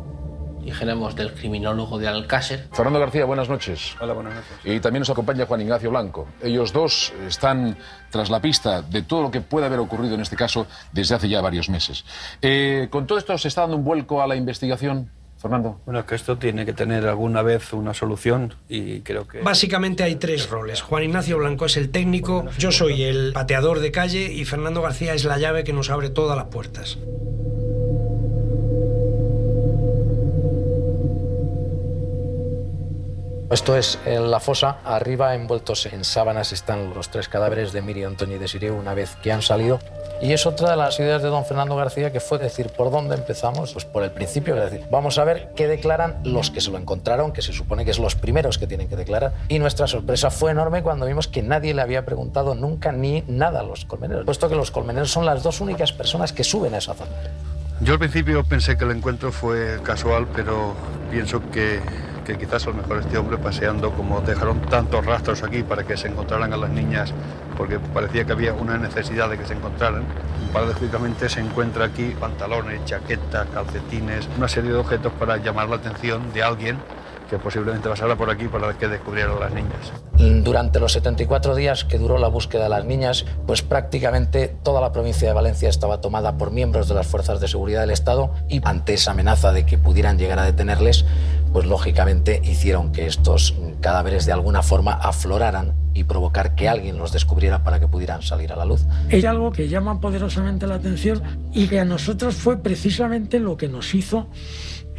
dijéramos 0.62 1.14
del 1.16 1.32
criminólogo 1.32 1.98
de 1.98 2.08
Alcácer. 2.08 2.68
Fernando 2.72 3.00
García, 3.00 3.24
buenas 3.24 3.48
noches. 3.48 3.94
Hola, 4.00 4.12
buenas 4.14 4.34
noches. 4.34 4.50
Y 4.64 4.80
también 4.80 5.00
nos 5.00 5.10
acompaña 5.10 5.46
Juan 5.46 5.60
Ignacio 5.60 5.90
Blanco. 5.90 6.28
Ellos 6.42 6.72
dos 6.72 7.12
están 7.26 7.76
tras 8.10 8.30
la 8.30 8.40
pista 8.40 8.82
de 8.82 9.02
todo 9.02 9.22
lo 9.22 9.30
que 9.30 9.40
puede 9.40 9.66
haber 9.66 9.80
ocurrido 9.80 10.14
en 10.14 10.20
este 10.20 10.36
caso 10.36 10.66
desde 10.92 11.14
hace 11.14 11.28
ya 11.28 11.40
varios 11.40 11.68
meses. 11.68 12.04
Eh, 12.40 12.88
¿Con 12.90 13.06
todo 13.06 13.18
esto 13.18 13.36
se 13.38 13.48
está 13.48 13.62
dando 13.62 13.76
un 13.76 13.84
vuelco 13.84 14.22
a 14.22 14.26
la 14.26 14.36
investigación, 14.36 15.10
Fernando? 15.38 15.80
Bueno, 15.84 16.00
es 16.00 16.06
que 16.06 16.14
esto 16.14 16.38
tiene 16.38 16.64
que 16.64 16.72
tener 16.72 17.06
alguna 17.06 17.42
vez 17.42 17.72
una 17.72 17.94
solución 17.94 18.54
y 18.68 19.00
creo 19.00 19.26
que... 19.26 19.40
Básicamente 19.40 20.02
hay 20.04 20.16
tres 20.16 20.48
roles. 20.48 20.82
Juan 20.82 21.04
Ignacio 21.04 21.38
Blanco 21.38 21.66
es 21.66 21.76
el 21.76 21.90
técnico, 21.90 22.46
yo 22.58 22.70
soy 22.70 23.02
el 23.02 23.32
pateador 23.32 23.80
de 23.80 23.90
calle 23.90 24.32
y 24.32 24.44
Fernando 24.44 24.82
García 24.82 25.14
es 25.14 25.24
la 25.24 25.38
llave 25.38 25.64
que 25.64 25.72
nos 25.72 25.90
abre 25.90 26.10
todas 26.10 26.36
las 26.36 26.46
puertas. 26.46 26.98
Esto 33.52 33.76
es 33.76 33.98
en 34.06 34.30
la 34.30 34.40
fosa, 34.40 34.78
arriba 34.82 35.34
envueltos 35.34 35.84
en 35.84 36.04
sábanas 36.04 36.52
están 36.52 36.94
los 36.94 37.10
tres 37.10 37.28
cadáveres 37.28 37.74
de 37.74 37.82
Miri, 37.82 38.02
Antonio 38.02 38.36
y 38.36 38.38
Desiree 38.38 38.70
una 38.70 38.94
vez 38.94 39.14
que 39.22 39.30
han 39.30 39.42
salido. 39.42 39.78
Y 40.22 40.32
es 40.32 40.46
otra 40.46 40.70
de 40.70 40.76
las 40.78 40.98
ideas 40.98 41.22
de 41.22 41.28
don 41.28 41.44
Fernando 41.44 41.76
García 41.76 42.10
que 42.12 42.20
fue 42.20 42.38
decir, 42.38 42.70
¿por 42.70 42.90
dónde 42.90 43.14
empezamos? 43.14 43.74
Pues 43.74 43.84
por 43.84 44.04
el 44.04 44.10
principio, 44.10 44.56
es 44.56 44.70
decir, 44.70 44.86
vamos 44.90 45.18
a 45.18 45.24
ver 45.24 45.52
qué 45.54 45.68
declaran 45.68 46.16
los 46.24 46.50
que 46.50 46.62
se 46.62 46.70
lo 46.70 46.78
encontraron, 46.78 47.34
que 47.34 47.42
se 47.42 47.52
supone 47.52 47.84
que 47.84 47.90
es 47.90 47.98
los 47.98 48.14
primeros 48.14 48.56
que 48.56 48.66
tienen 48.66 48.88
que 48.88 48.96
declarar. 48.96 49.34
Y 49.48 49.58
nuestra 49.58 49.86
sorpresa 49.86 50.30
fue 50.30 50.52
enorme 50.52 50.82
cuando 50.82 51.04
vimos 51.04 51.28
que 51.28 51.42
nadie 51.42 51.74
le 51.74 51.82
había 51.82 52.06
preguntado 52.06 52.54
nunca 52.54 52.90
ni 52.90 53.22
nada 53.26 53.60
a 53.60 53.64
los 53.64 53.84
colmeneros, 53.84 54.24
puesto 54.24 54.48
que 54.48 54.56
los 54.56 54.70
colmeneros 54.70 55.10
son 55.10 55.26
las 55.26 55.42
dos 55.42 55.60
únicas 55.60 55.92
personas 55.92 56.32
que 56.32 56.42
suben 56.42 56.72
a 56.72 56.78
esa 56.78 56.94
zona. 56.94 57.10
Yo 57.82 57.92
al 57.92 57.98
principio 57.98 58.44
pensé 58.44 58.78
que 58.78 58.84
el 58.84 58.92
encuentro 58.92 59.30
fue 59.30 59.78
casual, 59.82 60.26
pero 60.34 60.72
pienso 61.10 61.42
que, 61.50 61.80
que 62.24 62.38
quizás 62.38 62.66
a 62.66 62.70
lo 62.70 62.76
mejor 62.76 62.98
este 62.98 63.18
hombre 63.18 63.38
paseando, 63.38 63.92
como 63.92 64.20
dejaron 64.20 64.60
tantos 64.62 65.04
rastros 65.04 65.42
aquí 65.42 65.62
para 65.62 65.84
que 65.84 65.96
se 65.96 66.08
encontraran 66.08 66.52
a 66.52 66.56
las 66.56 66.70
niñas, 66.70 67.12
porque 67.56 67.78
parecía 67.78 68.24
que 68.24 68.32
había 68.32 68.52
una 68.52 68.78
necesidad 68.78 69.28
de 69.28 69.38
que 69.38 69.44
se 69.44 69.54
encontraran, 69.54 70.04
paradójicamente 70.52 71.28
se 71.28 71.40
encuentra 71.40 71.86
aquí 71.86 72.14
pantalones, 72.18 72.84
chaquetas, 72.84 73.46
calcetines, 73.48 74.28
una 74.36 74.48
serie 74.48 74.70
de 74.70 74.76
objetos 74.76 75.12
para 75.18 75.36
llamar 75.36 75.68
la 75.68 75.76
atención 75.76 76.32
de 76.32 76.42
alguien 76.42 76.78
que 77.32 77.38
posiblemente 77.38 77.88
pasara 77.88 78.14
por 78.14 78.28
aquí 78.28 78.46
para 78.46 78.76
que 78.76 78.86
descubrieran 78.88 79.38
a 79.38 79.40
las 79.40 79.54
niñas. 79.54 79.90
Durante 80.44 80.78
los 80.78 80.92
74 80.92 81.54
días 81.54 81.86
que 81.86 81.96
duró 81.96 82.18
la 82.18 82.28
búsqueda 82.28 82.64
de 82.64 82.68
las 82.68 82.84
niñas, 82.84 83.24
pues 83.46 83.62
prácticamente 83.62 84.54
toda 84.62 84.82
la 84.82 84.92
provincia 84.92 85.28
de 85.28 85.32
Valencia 85.32 85.70
estaba 85.70 86.02
tomada 86.02 86.36
por 86.36 86.50
miembros 86.50 86.88
de 86.88 86.94
las 86.94 87.06
fuerzas 87.06 87.40
de 87.40 87.48
seguridad 87.48 87.80
del 87.80 87.90
Estado 87.90 88.34
y 88.50 88.60
ante 88.64 88.92
esa 88.92 89.12
amenaza 89.12 89.50
de 89.50 89.64
que 89.64 89.78
pudieran 89.78 90.18
llegar 90.18 90.40
a 90.40 90.44
detenerles, 90.44 91.06
pues 91.54 91.64
lógicamente 91.64 92.42
hicieron 92.44 92.92
que 92.92 93.06
estos 93.06 93.54
cadáveres 93.80 94.26
de 94.26 94.32
alguna 94.32 94.62
forma 94.62 94.92
afloraran 94.92 95.72
y 95.94 96.04
provocar 96.04 96.54
que 96.54 96.68
alguien 96.68 96.98
los 96.98 97.12
descubriera 97.12 97.64
para 97.64 97.80
que 97.80 97.88
pudieran 97.88 98.20
salir 98.20 98.52
a 98.52 98.56
la 98.56 98.66
luz. 98.66 98.84
Es 99.08 99.24
algo 99.24 99.52
que 99.52 99.68
llama 99.68 100.00
poderosamente 100.02 100.66
la 100.66 100.74
atención 100.74 101.22
y 101.50 101.66
que 101.66 101.80
a 101.80 101.86
nosotros 101.86 102.34
fue 102.34 102.58
precisamente 102.58 103.40
lo 103.40 103.56
que 103.56 103.68
nos 103.68 103.94
hizo 103.94 104.26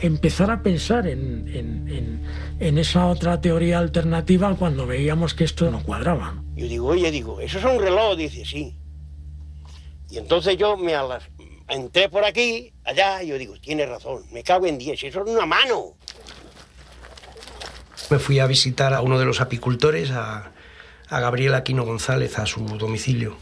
empezar 0.02 0.52
a 0.52 0.62
pensar 0.64 1.08
en, 1.08 1.48
en- 1.48 1.88
en- 1.90 2.24
en 2.60 2.78
esa 2.78 3.08
otra 3.08 3.40
teoría 3.42 3.80
alternativa 3.80 4.56
cuando 4.56 4.86
veíamos 4.86 5.34
que 5.34 5.44
esto 5.44 5.70
no 5.72 5.84
cuadraba. 5.84 6.42
Yo 6.56 6.68
digo, 6.68 6.88
oye, 6.88 7.12
digo, 7.12 7.40
¿eso 7.40 7.60
es 7.60 7.66
un 7.66 7.80
reloj? 7.80 8.16
Dice, 8.18 8.46
sí. 8.46 8.78
Y 10.10 10.18
entonces 10.18 10.58
yo 10.58 10.78
me 10.78 10.94
alas- 10.96 11.24
entré 11.70 12.10
por 12.10 12.24
aquí, 12.26 12.74
allá, 12.84 13.24
y 13.24 13.28
yo 13.28 13.38
digo, 13.38 13.56
tiene 13.60 13.86
razón, 13.86 14.24
me 14.32 14.44
cago 14.44 14.66
en 14.68 14.78
10, 14.78 15.04
eso 15.04 15.24
es 15.24 15.30
una 15.30 15.46
mano. 15.46 15.96
Me 18.10 18.20
fui 18.20 18.40
a 18.40 18.48
visitar 18.48 18.94
a 18.94 19.02
uno 19.02 19.18
de 19.18 19.26
los 19.26 19.42
apicultores, 19.42 20.12
a, 20.12 20.52
a 21.10 21.20
Gabriel 21.20 21.54
Aquino 21.56 21.86
González, 21.86 22.38
a 22.38 22.46
su 22.46 22.64
domicilio. 22.78 23.38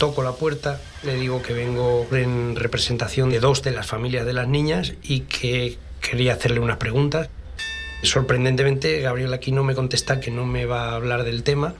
Toco 0.00 0.22
la 0.22 0.32
puerta, 0.32 0.80
le 1.02 1.14
digo 1.16 1.42
que 1.42 1.52
vengo 1.52 2.06
en 2.10 2.56
representación 2.56 3.28
de 3.28 3.38
dos 3.38 3.62
de 3.62 3.70
las 3.70 3.86
familias 3.86 4.24
de 4.24 4.32
las 4.32 4.48
niñas 4.48 4.94
y 5.02 5.20
que 5.20 5.76
quería 6.00 6.32
hacerle 6.32 6.58
unas 6.58 6.78
preguntas. 6.78 7.28
Sorprendentemente, 8.02 8.98
Gabriel 9.00 9.34
Aquino 9.34 9.62
me 9.62 9.74
contesta 9.74 10.18
que 10.18 10.30
no 10.30 10.46
me 10.46 10.64
va 10.64 10.88
a 10.88 10.94
hablar 10.94 11.24
del 11.24 11.42
tema. 11.42 11.74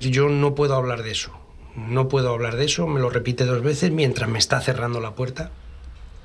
Yo 0.00 0.28
no 0.28 0.56
puedo 0.56 0.74
hablar 0.74 1.04
de 1.04 1.12
eso. 1.12 1.30
No 1.76 2.08
puedo 2.08 2.30
hablar 2.30 2.56
de 2.56 2.64
eso, 2.64 2.88
me 2.88 2.98
lo 2.98 3.08
repite 3.08 3.44
dos 3.44 3.62
veces 3.62 3.92
mientras 3.92 4.28
me 4.28 4.40
está 4.40 4.60
cerrando 4.60 4.98
la 4.98 5.14
puerta. 5.14 5.52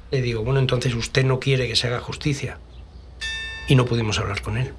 Le 0.09 0.24
digo, 0.24 0.43
bueno, 0.43 0.59
entonces 0.59 0.95
usted 0.95 1.25
no 1.25 1.40
quiere 1.40 1.67
que 1.67 1.75
se 1.75 1.85
haga 1.85 1.99
justicia. 1.99 2.57
Y 3.67 3.75
no 3.75 3.85
pudimos 3.85 4.17
hablar 4.17 4.41
con 4.41 4.57
él. 4.57 4.74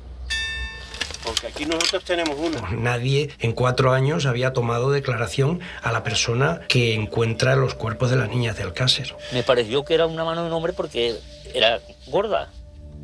Porque 1.26 1.48
aquí 1.48 1.66
nosotros 1.66 2.04
tenemos 2.04 2.38
una. 2.38 2.70
Nadie 2.70 3.30
en 3.40 3.52
cuatro 3.52 3.92
años 3.92 4.26
había 4.26 4.52
tomado 4.52 4.90
declaración 4.90 5.60
a 5.82 5.92
la 5.92 6.02
persona 6.04 6.60
que 6.68 6.94
encuentra 6.94 7.56
los 7.56 7.74
cuerpos 7.74 8.10
de 8.10 8.16
las 8.16 8.30
niñas 8.30 8.56
de 8.56 8.62
Alcácer. 8.62 9.14
Me 9.32 9.42
pareció 9.42 9.84
que 9.84 9.94
era 9.94 10.06
una 10.06 10.24
mano 10.24 10.42
de 10.42 10.48
un 10.48 10.52
hombre 10.54 10.72
porque 10.72 11.16
era 11.52 11.80
gorda. 12.06 12.50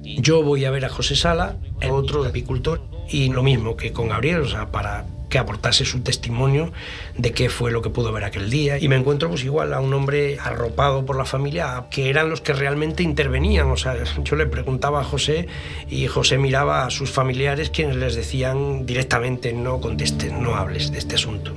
Yo 0.02 0.42
voy 0.42 0.64
a 0.64 0.70
ver 0.70 0.84
a 0.84 0.88
José 0.88 1.14
Sala, 1.16 1.56
otro 1.90 2.24
apicultor, 2.24 2.80
y 3.08 3.28
lo 3.28 3.42
mismo 3.42 3.76
que 3.76 3.92
con 3.92 4.08
Gabriel, 4.08 4.42
o 4.42 4.48
sea, 4.48 4.70
para 4.70 5.04
que 5.32 5.38
aportase 5.38 5.86
su 5.86 6.00
testimonio 6.02 6.72
de 7.16 7.32
qué 7.32 7.48
fue 7.48 7.70
lo 7.70 7.80
que 7.80 7.88
pudo 7.88 8.12
ver 8.12 8.24
aquel 8.24 8.50
día. 8.50 8.78
Y 8.78 8.86
me 8.86 8.96
encuentro 8.96 9.30
pues 9.30 9.42
igual 9.44 9.72
a 9.72 9.80
un 9.80 9.94
hombre 9.94 10.38
arropado 10.38 11.06
por 11.06 11.16
la 11.16 11.24
familia, 11.24 11.86
que 11.90 12.10
eran 12.10 12.28
los 12.28 12.42
que 12.42 12.52
realmente 12.52 13.02
intervenían. 13.02 13.70
O 13.70 13.78
sea, 13.78 13.96
yo 14.22 14.36
le 14.36 14.46
preguntaba 14.46 15.00
a 15.00 15.04
José 15.04 15.48
y 15.88 16.06
José 16.06 16.36
miraba 16.36 16.84
a 16.84 16.90
sus 16.90 17.10
familiares 17.10 17.70
quienes 17.70 17.96
les 17.96 18.14
decían 18.14 18.84
directamente 18.84 19.54
no 19.54 19.80
contestes, 19.80 20.30
no 20.32 20.54
hables 20.54 20.92
de 20.92 20.98
este 20.98 21.14
asunto. 21.14 21.54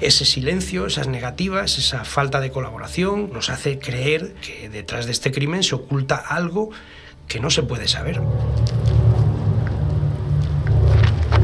Ese 0.00 0.24
silencio, 0.24 0.86
esas 0.86 1.06
negativas, 1.06 1.78
esa 1.78 2.04
falta 2.04 2.40
de 2.40 2.50
colaboración 2.50 3.30
nos 3.32 3.48
hace 3.48 3.78
creer 3.78 4.34
que 4.42 4.68
detrás 4.68 5.06
de 5.06 5.12
este 5.12 5.30
crimen 5.30 5.62
se 5.62 5.76
oculta 5.76 6.16
algo 6.16 6.70
que 7.28 7.40
no 7.40 7.50
se 7.50 7.62
puede 7.62 7.88
saber. 7.88 8.20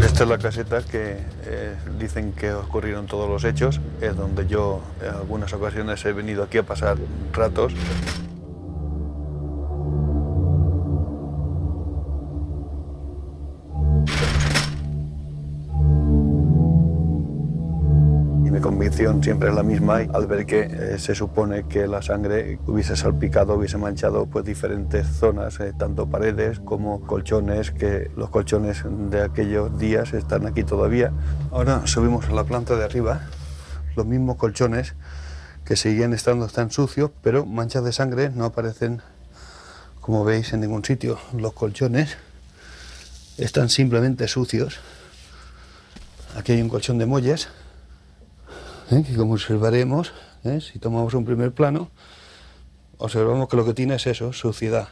Esta 0.03 0.23
es 0.23 0.29
la 0.29 0.39
caseta 0.39 0.83
que 0.83 1.19
eh, 1.45 1.75
dicen 1.99 2.33
que 2.33 2.53
ocurrieron 2.53 3.07
todos 3.07 3.29
los 3.29 3.45
hechos, 3.45 3.81
es 4.01 4.17
donde 4.17 4.47
yo 4.47 4.81
en 5.03 5.11
algunas 5.11 5.53
ocasiones 5.53 6.05
he 6.05 6.13
venido 6.13 6.45
aquí 6.45 6.59
a 6.59 6.63
pasar 6.63 6.97
ratos. 7.33 7.73
Mi 18.59 18.63
convicción 18.63 19.23
siempre 19.23 19.51
es 19.51 19.55
la 19.55 19.63
misma 19.63 19.99
al 20.13 20.27
ver 20.27 20.45
que 20.45 20.63
eh, 20.63 20.99
se 20.99 21.15
supone 21.15 21.69
que 21.69 21.87
la 21.87 22.03
sangre 22.03 22.59
hubiese 22.67 22.97
salpicado, 22.97 23.55
hubiese 23.55 23.79
manchado 23.79 24.27
pues, 24.27 24.45
diferentes 24.45 25.07
zonas, 25.07 25.61
eh, 25.61 25.73
tanto 25.79 26.09
paredes 26.09 26.59
como 26.59 27.01
colchones, 27.03 27.71
que 27.71 28.11
los 28.17 28.31
colchones 28.31 28.83
de 28.85 29.23
aquellos 29.23 29.79
días 29.79 30.13
están 30.13 30.45
aquí 30.45 30.65
todavía. 30.65 31.13
Ahora 31.53 31.87
subimos 31.87 32.27
a 32.27 32.33
la 32.33 32.43
planta 32.43 32.75
de 32.75 32.85
arriba, 32.85 33.21
los 33.95 34.07
mismos 34.07 34.35
colchones 34.35 34.97
que 35.65 35.77
siguen 35.77 36.13
estando 36.13 36.49
tan 36.49 36.73
sucios, 36.73 37.13
pero 37.23 37.47
manchas 37.47 37.85
de 37.85 37.93
sangre 37.93 38.31
no 38.31 38.45
aparecen, 38.45 39.03
como 40.01 40.25
veis, 40.25 40.53
en 40.53 40.63
ningún 40.63 40.85
sitio. 40.85 41.17
Los 41.33 41.53
colchones 41.53 42.17
están 43.37 43.69
simplemente 43.69 44.27
sucios. 44.27 44.81
Aquí 46.37 46.51
hay 46.51 46.61
un 46.61 46.69
colchón 46.69 46.99
de 46.99 47.07
molles 47.07 47.49
¿eh? 48.91 49.05
que 49.07 49.17
como 49.17 49.35
observaremos, 49.35 50.13
¿eh? 50.45 50.61
si 50.61 50.79
tomamos 50.79 51.15
un 51.15 51.25
primer 51.25 51.53
plano, 51.53 51.91
observamos 52.99 53.49
que 53.49 53.57
lo 53.57 53.65
que 53.65 53.75
tiene 53.75 53.97
es 53.97 54.07
eso, 54.07 54.33
suciedad. 54.33 54.89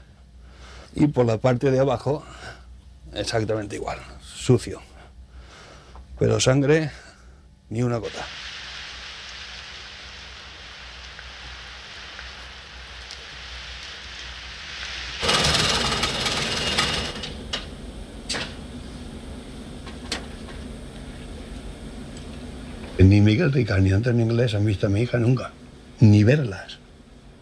Y 0.94 1.08
por 1.08 1.26
la 1.26 1.38
parte 1.38 1.70
de 1.70 1.78
abajo, 1.78 2.24
exactamente 3.12 3.76
igual, 3.76 3.98
sucio. 4.20 4.80
Pero 6.18 6.40
sangre, 6.40 6.90
ni 7.68 7.82
una 7.82 7.98
gota. 7.98 8.24
Ni 22.98 23.20
Miguel 23.20 23.52
Ricard 23.52 23.82
ni 23.82 23.92
Antonio 23.92 24.24
Inglés 24.24 24.54
han 24.54 24.64
visto 24.64 24.86
a 24.86 24.90
mi 24.90 25.02
hija 25.02 25.18
nunca, 25.18 25.50
ni 26.00 26.24
verlas. 26.24 26.78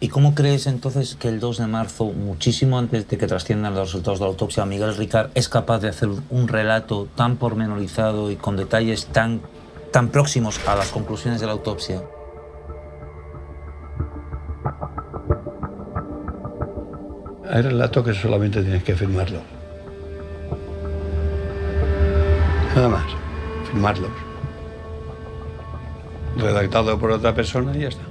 ¿Y 0.01 0.09
cómo 0.09 0.35
crees 0.35 0.67
entonces 0.67 1.15
que 1.15 1.29
el 1.29 1.39
2 1.39 1.59
de 1.59 1.67
marzo, 1.69 2.07
muchísimo 2.07 2.79
antes 2.79 3.09
de 3.09 3.17
que 3.17 3.27
trasciendan 3.27 3.75
los 3.75 3.89
resultados 3.89 4.19
de 4.19 4.25
la 4.25 4.31
autopsia, 4.31 4.67
Miguel 4.67 4.97
Ricard 4.97 5.31
es 5.35 5.49
capaz 5.49 5.79
de 5.79 5.89
hacer 5.89 6.09
un 6.29 6.49
relato 6.49 7.09
tan 7.15 7.37
pormenorizado 7.37 8.31
y 8.31 8.37
con 8.37 8.57
detalles 8.57 9.07
tan, 9.07 9.41
tan 9.93 10.09
próximos 10.09 10.61
a 10.67 10.75
las 10.75 10.89
conclusiones 10.89 11.41
de 11.41 11.47
la 11.47 11.53
autopsia? 11.53 12.03
Hay 17.49 17.63
relatos 17.63 18.05
que 18.05 18.15
solamente 18.15 18.61
tienes 18.63 18.83
que 18.83 18.97
firmarlo. 18.97 19.39
Nada 22.75 22.89
más, 22.89 23.05
firmarlos. 23.71 24.34
Redactado 26.37 26.99
por 26.99 27.11
otra 27.13 27.35
persona 27.35 27.77
y 27.77 27.81
ya 27.81 27.89
está. 27.89 28.03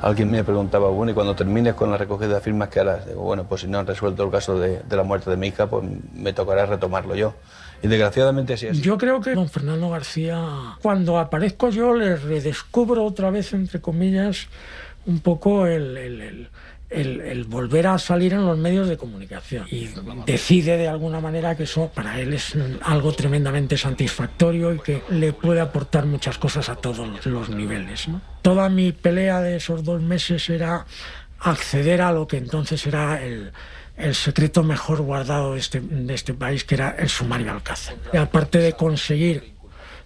Alguien 0.00 0.30
me 0.30 0.44
preguntaba, 0.44 0.88
bueno, 0.90 1.10
y 1.10 1.14
cuando 1.14 1.34
termines 1.34 1.74
con 1.74 1.90
la 1.90 1.96
recogida 1.96 2.34
de 2.36 2.40
firmas, 2.40 2.68
¿qué 2.68 2.78
harás? 2.80 3.04
Digo, 3.06 3.22
bueno, 3.22 3.44
pues 3.48 3.62
si 3.62 3.66
no 3.66 3.80
han 3.80 3.86
resuelto 3.86 4.22
el 4.22 4.30
caso 4.30 4.56
de, 4.56 4.80
de 4.84 4.96
la 4.96 5.02
muerte 5.02 5.28
de 5.28 5.36
mi 5.36 5.48
hija, 5.48 5.66
pues 5.68 5.84
me 6.14 6.32
tocará 6.32 6.66
retomarlo 6.66 7.16
yo. 7.16 7.34
Y 7.82 7.88
desgraciadamente 7.88 8.54
así 8.54 8.68
es. 8.68 8.80
Yo 8.80 8.96
creo 8.96 9.20
que 9.20 9.34
don 9.34 9.48
Fernando 9.48 9.90
García, 9.90 10.76
cuando 10.82 11.18
aparezco 11.18 11.70
yo, 11.70 11.94
le 11.94 12.14
redescubro 12.16 13.04
otra 13.04 13.30
vez, 13.30 13.52
entre 13.54 13.80
comillas, 13.80 14.46
un 15.06 15.18
poco 15.18 15.66
el, 15.66 15.96
el- 15.96 16.20
el- 16.20 16.48
el- 16.90 17.44
volver 17.44 17.86
a 17.86 17.98
salir 17.98 18.32
en 18.32 18.44
los 18.46 18.56
medios 18.58 18.88
de 18.88 18.96
comunicación. 18.96 19.66
Y 19.70 19.88
decide 20.26 20.76
de 20.76 20.88
alguna 20.88 21.20
manera 21.20 21.56
que 21.56 21.64
eso 21.64 21.90
para 21.94 22.20
él 22.20 22.34
es 22.34 22.54
algo 22.82 23.12
tremendamente 23.12 23.76
satisfactorio 23.76 24.74
y 24.74 24.78
que 24.80 25.02
le 25.10 25.32
puede 25.32 25.60
aportar 25.60 26.06
muchas 26.06 26.38
cosas 26.38 26.68
a 26.68 26.76
todos 26.76 27.26
los, 27.26 27.48
niveles. 27.50 28.06
Toda 28.42 28.68
mi 28.68 28.92
pelea 28.92 29.40
de 29.40 29.56
esos 29.56 29.84
dos 29.84 30.00
meses 30.00 30.48
era 30.48 30.86
acceder 31.40 32.02
a 32.02 32.12
lo 32.12 32.26
que 32.26 32.36
entonces 32.38 32.86
era 32.86 33.22
el, 33.22 33.52
el 33.96 34.14
secreto 34.14 34.62
mejor 34.62 35.02
guardado 35.02 35.54
de 35.54 35.60
este, 35.60 35.80
de 35.80 36.14
este 36.14 36.34
país, 36.34 36.64
que 36.64 36.74
era 36.74 36.96
el 36.98 37.08
sumario 37.08 37.50
Alcácer. 37.52 37.96
Y 38.12 38.16
aparte 38.16 38.58
de 38.58 38.72
conseguir 38.72 39.57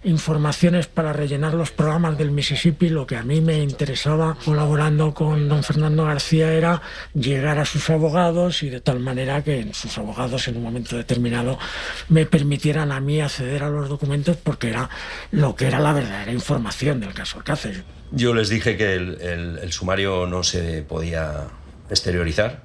informaciones 0.05 0.87
para 0.87 1.13
rellenar 1.13 1.55
los 1.55 1.71
programas 1.71 2.19
del 2.19 2.31
Mississippi, 2.31 2.89
lo 2.89 3.07
que 3.07 3.17
a 3.17 3.23
mí 3.23 3.41
me 3.41 3.59
interesaba 3.59 4.37
colaborando 4.45 5.15
con 5.15 5.49
don 5.49 5.63
Fernando 5.63 6.05
García 6.05 6.53
era 6.53 6.83
llegar 7.15 7.59
a 7.59 7.65
sus 7.65 7.89
abogados 7.91 8.63
y 8.63 8.71
de 8.71 8.81
tal 8.81 8.99
manera 8.99 9.43
que 9.43 9.69
sus 9.73 9.97
abogados 9.99 10.49
en 10.49 10.57
un 10.57 10.65
momento 10.65 10.97
determinado 10.97 11.59
me 12.09 12.27
permitieran 12.27 12.91
a 12.91 13.01
mí 13.01 13.21
acceder 13.21 13.63
a 13.63 13.71
los 13.71 13.89
documentos 13.89 14.37
porque 14.37 14.71
era 14.71 14.91
lo 15.31 15.55
que 15.55 15.67
era 15.67 15.79
la 15.79 15.93
verdadera 15.93 16.33
información 16.33 17.01
del 17.01 17.15
caso 17.15 17.39
Alcácer. 17.39 17.85
Yo 18.11 18.35
les 18.35 18.49
dije 18.49 18.77
que 18.77 18.95
el, 18.95 19.73
sumario 19.73 20.27
no 20.27 20.43
se 20.43 20.83
podía 20.83 21.45
exteriorizar. 21.89 22.65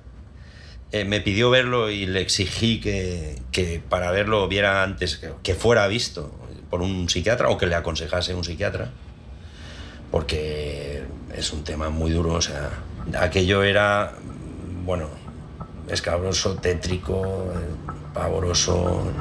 Eh, 0.92 1.06
me 1.06 1.22
pidió 1.22 1.50
verlo 1.50 1.90
y 1.90 2.06
le 2.06 2.22
exigí 2.22 2.80
que, 2.80 3.36
que 3.52 3.82
para 3.88 4.12
verlo 4.12 4.48
viera 4.48 4.84
antes, 4.84 5.22
que 5.44 5.54
fuera 5.54 5.88
visto 5.88 6.47
por 6.70 6.82
un 6.82 7.10
psiquiatra 7.10 7.50
o 7.50 7.58
que 7.58 7.66
le 7.66 7.76
aconsejase 7.76 8.34
un 8.34 8.44
psiquiatra, 8.44 8.90
porque 10.12 11.04
es 11.36 11.54
un 11.54 11.64
tema 11.64 11.90
muy 11.90 12.12
duro. 12.12 12.34
O 12.34 12.42
sea, 12.42 12.70
aquello 13.20 13.64
era, 13.64 14.14
bueno, 14.86 15.10
escabroso, 15.90 16.56
tétrico, 16.56 17.54
pavoroso. 18.14 19.12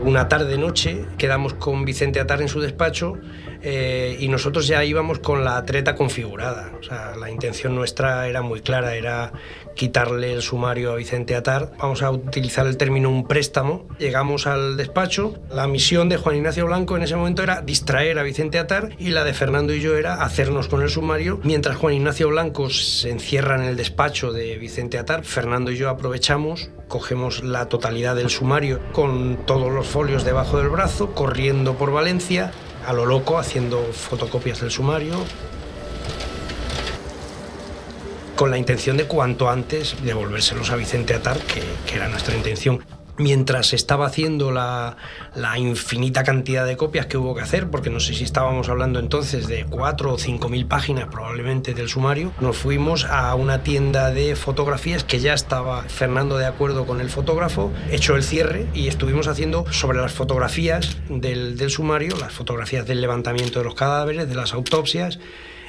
Una 0.00 0.28
tarde-noche 0.28 1.06
quedamos 1.16 1.54
con 1.54 1.86
Vicente 1.86 2.20
Atar 2.20 2.42
en 2.42 2.48
su 2.48 2.60
despacho 2.60 3.16
eh, 3.62 4.18
y 4.20 4.28
nosotros 4.28 4.66
ya 4.66 4.84
íbamos 4.84 5.18
con 5.18 5.44
la 5.44 5.64
treta 5.64 5.94
configurada. 5.94 6.72
O 6.78 6.82
sea, 6.82 7.16
la 7.16 7.30
intención 7.30 7.74
nuestra 7.74 8.28
era 8.28 8.42
muy 8.42 8.60
clara, 8.60 8.96
era 8.96 9.32
quitarle 9.74 10.32
el 10.32 10.42
sumario 10.42 10.92
a 10.92 10.96
Vicente 10.96 11.36
Atar. 11.36 11.72
Vamos 11.78 12.02
a 12.02 12.10
utilizar 12.10 12.66
el 12.66 12.76
término 12.76 13.10
un 13.10 13.26
préstamo. 13.26 13.86
Llegamos 13.98 14.46
al 14.46 14.76
despacho. 14.76 15.34
La 15.50 15.66
misión 15.66 16.08
de 16.08 16.16
Juan 16.16 16.36
Ignacio 16.36 16.66
Blanco 16.66 16.96
en 16.96 17.02
ese 17.02 17.16
momento 17.16 17.42
era 17.42 17.62
distraer 17.62 18.18
a 18.18 18.22
Vicente 18.22 18.58
Atar 18.58 18.90
y 18.98 19.10
la 19.10 19.24
de 19.24 19.34
Fernando 19.34 19.74
y 19.74 19.80
yo 19.80 19.96
era 19.96 20.22
hacernos 20.22 20.68
con 20.68 20.82
el 20.82 20.90
sumario. 20.90 21.40
Mientras 21.42 21.76
Juan 21.76 21.94
Ignacio 21.94 22.28
Blanco 22.28 22.70
se 22.70 23.10
encierra 23.10 23.56
en 23.56 23.62
el 23.62 23.76
despacho 23.76 24.32
de 24.32 24.56
Vicente 24.58 24.98
Atar, 24.98 25.24
Fernando 25.24 25.70
y 25.70 25.76
yo 25.76 25.88
aprovechamos 25.88 26.70
cogemos 26.88 27.42
la 27.42 27.68
totalidad 27.68 28.14
del 28.14 28.30
sumario 28.30 28.80
con 28.92 29.38
todos 29.46 29.72
los 29.72 29.86
folios 29.86 30.24
debajo 30.24 30.58
del 30.58 30.68
brazo, 30.68 31.12
corriendo 31.12 31.74
por 31.74 31.90
Valencia, 31.90 32.52
a 32.86 32.92
lo 32.92 33.06
loco, 33.06 33.38
haciendo 33.38 33.82
fotocopias 33.92 34.60
del 34.60 34.70
sumario, 34.70 35.14
con 38.34 38.50
la 38.50 38.58
intención 38.58 38.96
de 38.96 39.06
cuanto 39.06 39.48
antes 39.48 39.96
devolvérselos 40.02 40.70
a 40.70 40.76
Vicente 40.76 41.14
Atar, 41.14 41.38
que, 41.38 41.62
era 41.94 42.08
nuestra 42.08 42.36
intención. 42.36 42.84
Mientras 43.16 43.72
estaba 43.74 44.06
haciendo 44.06 44.50
la, 44.50 44.96
infinita 45.56 46.24
cantidad 46.24 46.66
de 46.66 46.76
copias 46.76 47.06
que 47.06 47.16
hubo 47.16 47.36
que 47.36 47.42
hacer, 47.42 47.70
porque 47.70 47.88
no 47.88 48.00
sé 48.00 48.12
si 48.12 48.24
estábamos 48.24 48.68
hablando 48.68 48.98
entonces 48.98 49.46
de 49.46 49.64
cuatro 49.66 50.14
o 50.14 50.18
cinco 50.18 50.48
mil 50.48 50.66
páginas 50.66 51.06
probablemente 51.06 51.74
del 51.74 51.88
sumario, 51.88 52.32
nos 52.40 52.56
fuimos 52.56 53.04
a 53.04 53.32
una 53.36 53.62
tienda 53.62 54.10
de 54.10 54.34
fotografías 54.34 55.04
que 55.04 55.20
ya 55.20 55.32
estaba 55.32 55.84
Fernando 55.84 56.38
de 56.38 56.46
acuerdo 56.46 56.86
con 56.86 57.00
el 57.00 57.08
fotógrafo, 57.08 57.70
hecho 57.88 58.16
el 58.16 58.24
cierre 58.24 58.66
y 58.74 58.88
estuvimos 58.88 59.28
haciendo 59.28 59.64
sobre 59.70 60.00
las 60.00 60.12
fotografías 60.12 60.96
del 61.08 61.70
sumario, 61.70 62.16
las 62.18 62.32
fotografías 62.32 62.84
del 62.84 63.00
levantamiento 63.00 63.60
de 63.60 63.64
los 63.66 63.76
cadáveres, 63.76 64.28
de 64.28 64.34
las 64.34 64.54
autopsias, 64.54 65.20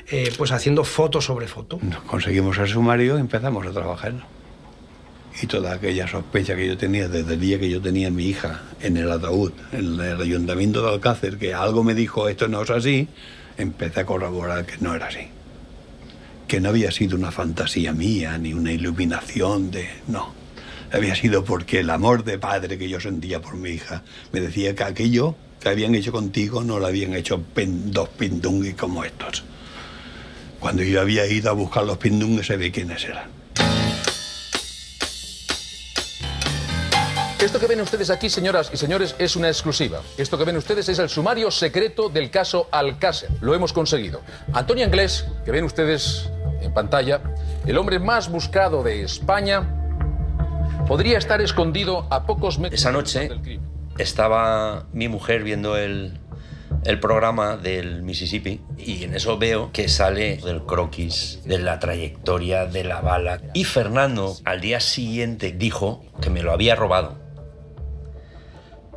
eh, 0.09 0.31
pues 0.37 0.51
haciendo 0.51 0.83
foto 0.83 1.21
sobre 1.21 1.47
foto. 1.47 1.79
Conseguimos 2.07 2.57
el 2.57 2.67
sumario 2.67 3.17
y 3.17 3.21
empezamos 3.21 3.65
a 3.65 3.71
trabajar. 3.71 4.13
Y 5.41 5.47
toda 5.47 5.73
aquella 5.73 6.07
sospecha 6.07 6.55
que 6.55 6.65
yo 6.67 6.77
tenía 6.77 7.09
desde 7.09 7.33
el 7.33 7.39
día 7.39 7.59
que 7.59 7.69
yo 7.69 7.81
tenía 7.81 8.07
a 8.07 8.11
mi 8.11 8.25
hija 8.25 8.61
en 8.81 8.95
el 8.95 9.11
ataúd, 9.11 9.51
en 9.73 9.99
el 9.99 10.21
ayuntamiento 10.21 10.81
de 10.81 10.93
Alcácer, 10.93 11.37
que 11.37 11.53
algo 11.53 11.83
me 11.83 11.93
dijo 11.93 12.29
esto 12.29 12.47
no 12.47 12.61
es 12.61 12.69
así, 12.69 13.07
empecé 13.57 13.99
a 14.01 14.05
corroborar 14.05 14.65
que 14.65 14.77
no 14.79 14.95
era 14.95 15.07
así. 15.07 15.27
Que 16.47 16.61
no 16.61 16.69
había 16.69 16.89
sido 16.91 17.17
una 17.17 17.31
fantasía 17.31 17.91
mía 17.91 18.37
ni 18.37 18.53
una 18.53 18.71
iluminación 18.71 19.71
de... 19.71 19.89
No. 20.07 20.33
había 20.93 21.15
sido 21.15 21.43
porque 21.43 21.79
el 21.81 21.89
amor 21.89 22.23
de 22.23 22.37
padre 22.39 22.77
que 22.77 22.87
yo 22.87 23.01
sentía 23.01 23.41
por 23.41 23.55
mi 23.55 23.71
hija 23.71 24.03
me 24.31 24.39
decía 24.39 24.73
que 24.73 24.83
aquello 24.83 25.35
que 25.59 25.67
habían 25.67 25.95
hecho 25.95 26.13
contigo 26.13 26.63
no 26.63 26.79
lo 26.79 26.85
habían 26.87 27.13
hecho 27.13 27.41
pen- 27.41 27.91
dos 27.91 28.07
pindunguis 28.09 28.75
como 28.75 29.03
estos. 29.03 29.43
Cuando 30.59 30.83
yo 30.83 31.01
había 31.01 31.25
ido 31.25 31.49
a 31.49 31.53
buscar 31.53 31.83
los 31.83 31.97
pindunguis, 31.97 32.47
sabía 32.47 32.71
quiénes 32.71 33.03
eran. 33.05 33.35
Esto 37.45 37.59
que 37.59 37.67
ven 37.67 37.79
ustedes 37.81 38.09
aquí, 38.09 38.27
señoras 38.29 38.71
y 38.73 38.77
señores, 38.77 39.15
es 39.19 39.35
una 39.35 39.49
exclusiva. 39.49 40.01
Esto 40.17 40.35
que 40.37 40.45
ven 40.45 40.57
ustedes 40.57 40.89
es 40.89 40.97
el 40.97 41.09
sumario 41.09 41.51
secreto 41.51 42.09
del 42.09 42.31
caso 42.31 42.67
Alcácer. 42.71 43.29
Lo 43.41 43.53
hemos 43.53 43.71
conseguido. 43.71 44.21
Antonio 44.51 44.83
Anglés, 44.83 45.27
que 45.45 45.51
ven 45.51 45.63
ustedes 45.63 46.29
en 46.61 46.73
pantalla, 46.73 47.21
el 47.67 47.77
hombre 47.77 47.99
más 47.99 48.31
buscado 48.31 48.81
de 48.81 49.03
España, 49.03 49.63
podría 50.87 51.19
estar 51.19 51.39
escondido 51.39 52.07
a 52.09 52.25
pocos 52.25 52.57
metros 52.57 52.79
Esa 52.79 52.91
noche 52.91 53.29
estaba 53.97 54.87
mi 54.91 55.07
mujer 55.07 55.43
viendo 55.43 55.77
el, 55.77 56.19
el 56.83 56.99
programa 56.99 57.57
del 57.57 58.03
Mississippi 58.03 58.61
y 58.77 59.03
en 59.03 59.15
eso 59.15 59.37
veo 59.37 59.71
que 59.71 59.87
sale 59.87 60.37
del 60.37 60.63
croquis, 60.63 61.41
de 61.45 61.59
la 61.59 61.79
trayectoria, 61.79 62.65
de 62.65 62.83
la 62.83 63.01
bala. 63.01 63.41
Y 63.53 63.63
Fernando 63.63 64.35
al 64.45 64.61
día 64.61 64.79
siguiente 64.79 65.51
dijo 65.51 66.03
que 66.21 66.29
me 66.29 66.41
lo 66.41 66.51
había 66.51 66.75
robado. 66.75 67.17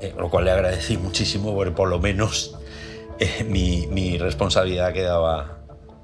Eh, 0.00 0.14
lo 0.16 0.30
cual 0.30 0.44
le 0.44 0.52
agradecí 0.52 0.96
muchísimo 0.96 1.54
porque 1.54 1.72
por 1.72 1.88
lo 1.88 1.98
menos 1.98 2.56
eh, 3.18 3.44
mi, 3.44 3.86
mi 3.88 4.16
responsabilidad 4.16 4.92
quedaba 4.92 5.57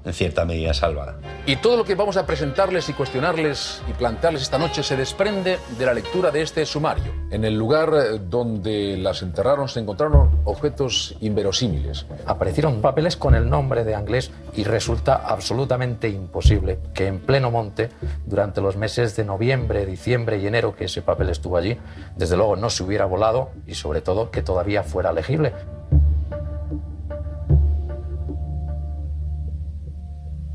en 0.05 0.13
cierta 0.13 0.45
medida 0.45 0.73
salvada. 0.73 1.15
Y 1.45 1.57
todo 1.57 1.77
lo 1.77 1.83
que 1.83 1.95
vamos 1.95 2.17
a 2.17 2.25
presentarles 2.25 2.89
y 2.89 2.93
cuestionarles 2.93 3.81
y 3.89 3.93
plantearles 3.93 4.43
esta 4.43 4.57
noche 4.57 4.83
se 4.83 4.95
desprende 4.95 5.59
de 5.77 5.85
la 5.85 5.93
lectura 5.93 6.31
de 6.31 6.41
este 6.41 6.65
sumario. 6.65 7.11
En 7.31 7.43
el 7.43 7.55
lugar 7.55 7.91
eh, 7.93 8.19
donde 8.19 8.97
las 8.97 9.21
enterraron 9.21 9.67
se 9.67 9.79
encontraron 9.79 10.41
objetos 10.45 11.15
inverosímiles. 11.21 12.05
Aparecieron 12.25 12.81
papeles 12.81 13.17
con 13.17 13.35
el 13.35 13.49
nombre 13.49 13.83
de 13.83 13.95
Anglés 13.95 14.31
y 14.55 14.63
resulta 14.63 15.15
absolutamente 15.15 16.09
imposible 16.09 16.79
que 16.93 17.07
en 17.07 17.19
pleno 17.19 17.51
monte, 17.51 17.89
durante 18.25 18.61
los 18.61 18.77
meses 18.77 19.15
de 19.15 19.25
noviembre, 19.25 19.85
diciembre 19.85 20.37
y 20.37 20.47
enero 20.47 20.75
que 20.75 20.85
ese 20.85 21.01
papel 21.01 21.29
estuvo 21.29 21.57
allí, 21.57 21.77
desde 22.15 22.37
luego 22.37 22.55
no 22.55 22.69
se 22.69 22.83
hubiera 22.83 23.05
volado 23.05 23.49
y 23.67 23.75
sobre 23.75 24.01
todo 24.01 24.31
que 24.31 24.41
todavía 24.41 24.83
fuera 24.83 25.11
legible. 25.11 25.53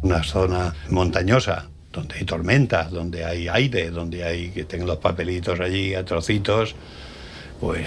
Una 0.03 0.23
zona 0.23 0.75
montañosa, 0.89 1.69
donde 1.93 2.17
hay 2.17 2.25
tormentas, 2.25 2.91
donde 2.91 3.25
hay 3.25 3.49
aire, 3.49 3.91
donde 3.91 4.25
hay 4.25 4.51
que 4.51 4.65
tengan 4.65 4.89
los 4.89 4.99
papelitos 4.99 5.61
allí 5.61 5.95
a 5.95 6.05
trocitos, 6.05 6.75
pues 7.61 7.87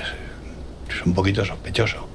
es 0.90 1.06
un 1.06 1.14
poquito 1.14 1.43
sospechoso. 1.43 2.08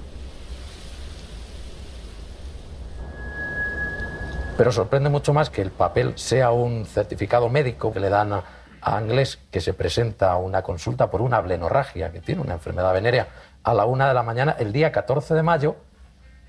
Pero 4.56 4.72
sorprende 4.72 5.08
mucho 5.08 5.32
más 5.32 5.50
que 5.50 5.62
el 5.62 5.70
papel 5.70 6.12
sea 6.16 6.50
un 6.50 6.84
certificado 6.84 7.48
médico 7.48 7.92
que 7.92 8.00
le 8.00 8.08
dan 8.08 8.32
a, 8.32 8.44
a 8.80 8.96
Anglés 8.96 9.38
que 9.50 9.60
se 9.60 9.72
presenta 9.72 10.32
a 10.32 10.36
una 10.36 10.62
consulta 10.62 11.10
por 11.10 11.22
una 11.22 11.40
blenorragia, 11.40 12.10
que 12.12 12.20
tiene 12.20 12.40
una 12.40 12.54
enfermedad 12.54 12.92
venérea, 12.92 13.28
a 13.62 13.74
la 13.74 13.84
una 13.84 14.08
de 14.08 14.14
la 14.14 14.22
mañana 14.22 14.56
el 14.58 14.72
día 14.72 14.92
14 14.92 15.34
de 15.34 15.42
mayo 15.42 15.76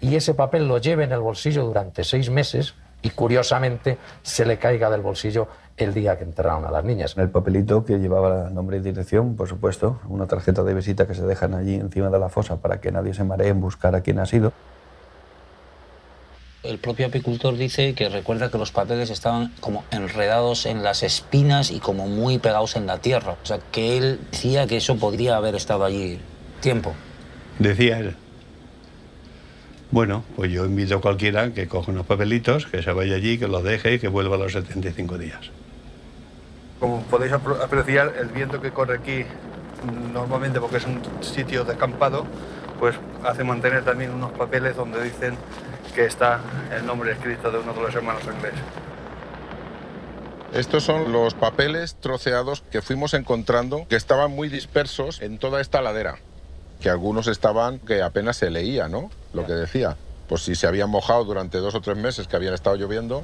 y 0.01 0.15
ese 0.15 0.33
papel 0.33 0.67
lo 0.67 0.77
lleve 0.77 1.03
en 1.03 1.11
el 1.11 1.19
bolsillo 1.19 1.65
durante 1.65 2.03
seis 2.03 2.29
meses 2.29 2.75
y 3.01 3.09
curiosamente 3.11 3.97
se 4.21 4.45
le 4.45 4.57
caiga 4.57 4.89
del 4.89 5.01
bolsillo 5.01 5.47
el 5.77 5.93
día 5.93 6.17
que 6.17 6.23
enterraron 6.23 6.65
a 6.65 6.71
las 6.71 6.83
niñas. 6.83 7.15
El 7.17 7.29
papelito 7.29 7.85
que 7.85 7.99
llevaba 7.99 8.49
nombre 8.49 8.77
y 8.77 8.79
dirección, 8.81 9.35
por 9.35 9.47
supuesto, 9.47 9.99
una 10.07 10.27
tarjeta 10.27 10.63
de 10.63 10.73
visita 10.73 11.07
que 11.07 11.13
se 11.13 11.25
dejan 11.25 11.53
allí 11.53 11.75
encima 11.75 12.09
de 12.09 12.19
la 12.19 12.29
fosa 12.29 12.57
para 12.57 12.81
que 12.81 12.91
nadie 12.91 13.13
se 13.13 13.23
maree 13.23 13.49
en 13.49 13.61
buscar 13.61 13.95
a 13.95 14.01
quién 14.01 14.19
ha 14.19 14.25
sido. 14.25 14.51
El 16.61 16.77
propio 16.77 17.07
apicultor 17.07 17.55
dice 17.55 17.95
que 17.95 18.09
recuerda 18.09 18.51
que 18.51 18.57
los 18.57 18.73
papeles 18.73 19.09
estaban 19.09 19.53
como 19.61 19.85
enredados 19.91 20.65
en 20.65 20.83
las 20.83 21.03
espinas 21.03 21.71
y 21.71 21.79
como 21.79 22.07
muy 22.07 22.37
pegados 22.37 22.75
en 22.75 22.85
la 22.85 22.97
tierra. 22.97 23.37
O 23.41 23.45
sea, 23.45 23.59
que 23.71 23.97
él 23.97 24.19
decía 24.31 24.67
que 24.67 24.75
eso 24.75 24.97
podría 24.97 25.37
haber 25.37 25.55
estado 25.55 25.85
allí 25.85 26.19
tiempo. 26.59 26.93
Decía 27.59 27.99
él. 27.99 28.17
Bueno, 29.91 30.23
pues 30.35 30.51
yo 30.51 30.65
invito 30.65 30.97
a 30.97 31.01
cualquiera 31.01 31.51
que 31.51 31.67
coja 31.67 31.91
unos 31.91 32.05
papelitos, 32.05 32.67
que 32.67 32.83
se 32.83 32.91
vaya 32.91 33.15
allí, 33.15 33.39
que 33.39 33.47
los 33.47 33.63
deje 33.63 33.95
y 33.95 33.99
que 33.99 34.07
vuelva 34.07 34.35
a 34.35 34.39
los 34.39 34.53
75 34.53 35.17
días. 35.17 35.49
Como 36.79 37.01
podéis 37.03 37.33
apreciar, 37.33 38.13
el 38.19 38.27
viento 38.27 38.61
que 38.61 38.71
corre 38.71 38.97
aquí, 38.97 39.25
normalmente 40.13 40.59
porque 40.59 40.77
es 40.77 40.85
un 40.85 41.01
sitio 41.21 41.65
descampado, 41.65 42.25
pues 42.79 42.95
hace 43.23 43.43
mantener 43.43 43.83
también 43.83 44.11
unos 44.11 44.31
papeles 44.31 44.75
donde 44.75 45.03
dicen 45.03 45.35
que 45.95 46.05
está 46.05 46.39
el 46.71 46.85
nombre 46.85 47.11
escrito 47.11 47.51
de 47.51 47.57
uno 47.57 47.73
de 47.73 47.81
los 47.81 47.95
hermanos 47.95 48.23
ingleses. 48.23 48.61
Estos 50.53 50.83
son 50.83 51.11
los 51.11 51.33
papeles 51.33 51.95
troceados 51.99 52.63
que 52.71 52.81
fuimos 52.81 53.13
encontrando 53.13 53.87
que 53.87 53.95
estaban 53.95 54.31
muy 54.31 54.49
dispersos 54.49 55.21
en 55.21 55.39
toda 55.39 55.61
esta 55.61 55.81
ladera. 55.81 56.19
Que 56.79 56.89
algunos 56.89 57.27
estaban 57.27 57.79
que 57.79 58.01
apenas 58.01 58.37
se 58.37 58.49
leía, 58.49 58.87
¿no? 58.87 59.09
Lo 59.33 59.45
que 59.45 59.53
decía. 59.53 59.97
Pues 60.27 60.43
si 60.43 60.55
se 60.55 60.67
habían 60.67 60.89
mojado 60.89 61.23
durante 61.25 61.57
dos 61.57 61.75
o 61.75 61.81
tres 61.81 61.97
meses 61.97 62.27
que 62.27 62.35
habían 62.35 62.53
estado 62.53 62.75
lloviendo. 62.75 63.23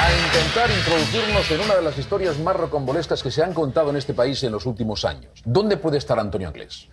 a 0.00 0.12
intentar 0.12 0.70
introducirnos 0.70 1.50
en 1.50 1.60
una 1.60 1.76
de 1.76 1.82
las 1.82 1.96
historias 1.96 2.38
más 2.38 2.56
rocambolescas 2.56 3.22
que 3.22 3.30
se 3.30 3.42
han 3.42 3.54
contado 3.54 3.88
en 3.90 3.96
este 3.96 4.12
país 4.12 4.42
en 4.42 4.52
los 4.52 4.66
últimos 4.66 5.04
años. 5.04 5.30
¿Dónde 5.44 5.78
puede 5.78 5.96
estar 5.96 6.18
Antonio 6.18 6.48
Anglés? 6.48 6.88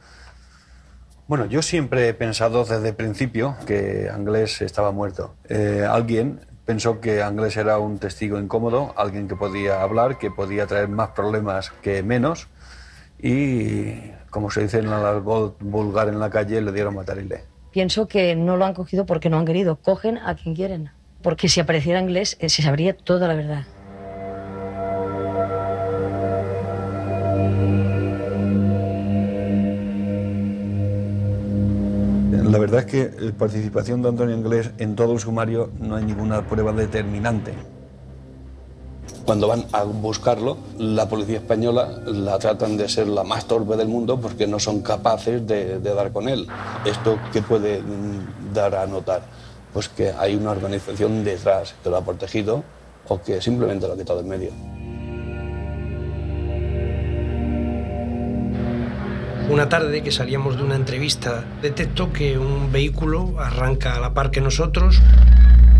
Bueno, 1.27 1.45
yo 1.45 1.61
siempre 1.61 2.09
he 2.09 2.14
pensado 2.14 2.66
desde 2.66 2.90
el 2.90 2.95
principio 2.95 3.56
que 3.66 4.09
Anglés 4.14 4.61
estaba 4.61 4.91
muerto. 4.91 5.33
Eh, 5.48 5.88
alguien 5.90 6.41
pensó 6.66 7.00
que 7.00 7.24
Anglés 7.24 7.58
era 7.58 7.80
un 7.80 8.00
testigo 8.00 8.40
incómodo, 8.40 8.93
alguien 8.98 9.27
que 9.27 9.35
podía 9.35 9.82
hablar, 9.82 10.17
que 10.17 10.30
podía 10.30 10.67
traer 10.67 10.88
más 10.90 11.09
problemas 11.11 11.72
que 11.82 12.03
menos 12.03 12.48
y, 13.22 14.11
como 14.30 14.50
se 14.51 14.64
dice 14.64 14.80
en 14.80 14.88
argot 14.88 15.58
vulgar 15.59 16.08
en 16.09 16.19
la 16.19 16.30
calle, 16.30 16.61
le 16.61 16.72
dieron 16.72 16.95
matarile. 16.95 17.43
Pienso 17.72 18.08
que 18.08 18.35
no 18.35 18.58
lo 18.58 18.66
han 18.66 18.74
cogido 18.74 19.06
porque 19.06 19.30
no 19.30 19.40
han 19.40 19.45
querido. 19.45 19.77
Cogen 19.77 20.17
a 20.17 20.35
quien 20.35 20.56
quieren. 20.56 20.91
Porque 21.22 21.48
si 21.48 21.59
apareciera 21.59 22.00
inglés, 22.00 22.35
eh, 22.40 22.50
se 22.50 22.61
sabría 22.61 22.98
toda 22.98 23.27
la 23.27 23.35
verdad. 23.35 23.66
La 32.51 32.59
verdad 32.59 32.81
es 32.81 32.85
que 32.85 33.11
la 33.17 33.31
participación 33.31 34.01
de 34.01 34.09
Antonio 34.09 34.35
Anglés 34.35 34.71
en 34.77 34.93
todo 34.93 35.13
el 35.13 35.19
sumario 35.21 35.69
no 35.80 35.95
hay 35.95 36.03
ninguna 36.03 36.45
prueba 36.45 36.73
determinante. 36.73 37.53
Cuando 39.23 39.47
van 39.47 39.63
a 39.71 39.83
buscarlo, 39.83 40.57
la 40.77 41.07
policía 41.07 41.38
española 41.38 42.01
la 42.07 42.38
tratan 42.39 42.75
de 42.75 42.89
ser 42.89 43.07
la 43.07 43.23
más 43.23 43.45
torpe 43.45 43.77
del 43.77 43.88
mundo 43.88 44.19
porque 44.19 44.47
no 44.47 44.59
son 44.59 44.81
capaces 44.81 45.47
de, 45.47 45.80
de 45.80 45.93
dar 45.93 46.11
con 46.11 46.27
él. 46.27 46.45
¿Esto 46.83 47.17
qué 47.31 47.41
puede 47.41 47.81
mm, 47.81 48.53
dar 48.53 48.75
a 48.75 48.85
notar? 48.85 49.21
Pues 49.71 49.88
que 49.88 50.11
hay 50.11 50.35
una 50.35 50.51
organización 50.51 51.23
detrás 51.23 51.73
que 51.81 51.89
lo 51.89 51.95
ha 51.95 52.03
protegido 52.03 52.65
o 53.07 53.21
que 53.21 53.41
simplemente 53.41 53.88
lo 53.88 53.93
ha 53.93 53.97
quitado 53.97 54.19
en 54.19 54.27
medio. 54.27 54.51
Una 59.51 59.67
tarde 59.67 60.01
que 60.01 60.13
salíamos 60.13 60.55
de 60.55 60.63
una 60.63 60.75
entrevista, 60.75 61.43
detecto 61.61 62.13
que 62.13 62.39
un 62.39 62.71
vehículo 62.71 63.33
arranca 63.38 63.97
a 63.97 63.99
la 63.99 64.13
par 64.13 64.31
que 64.31 64.39
nosotros. 64.39 65.01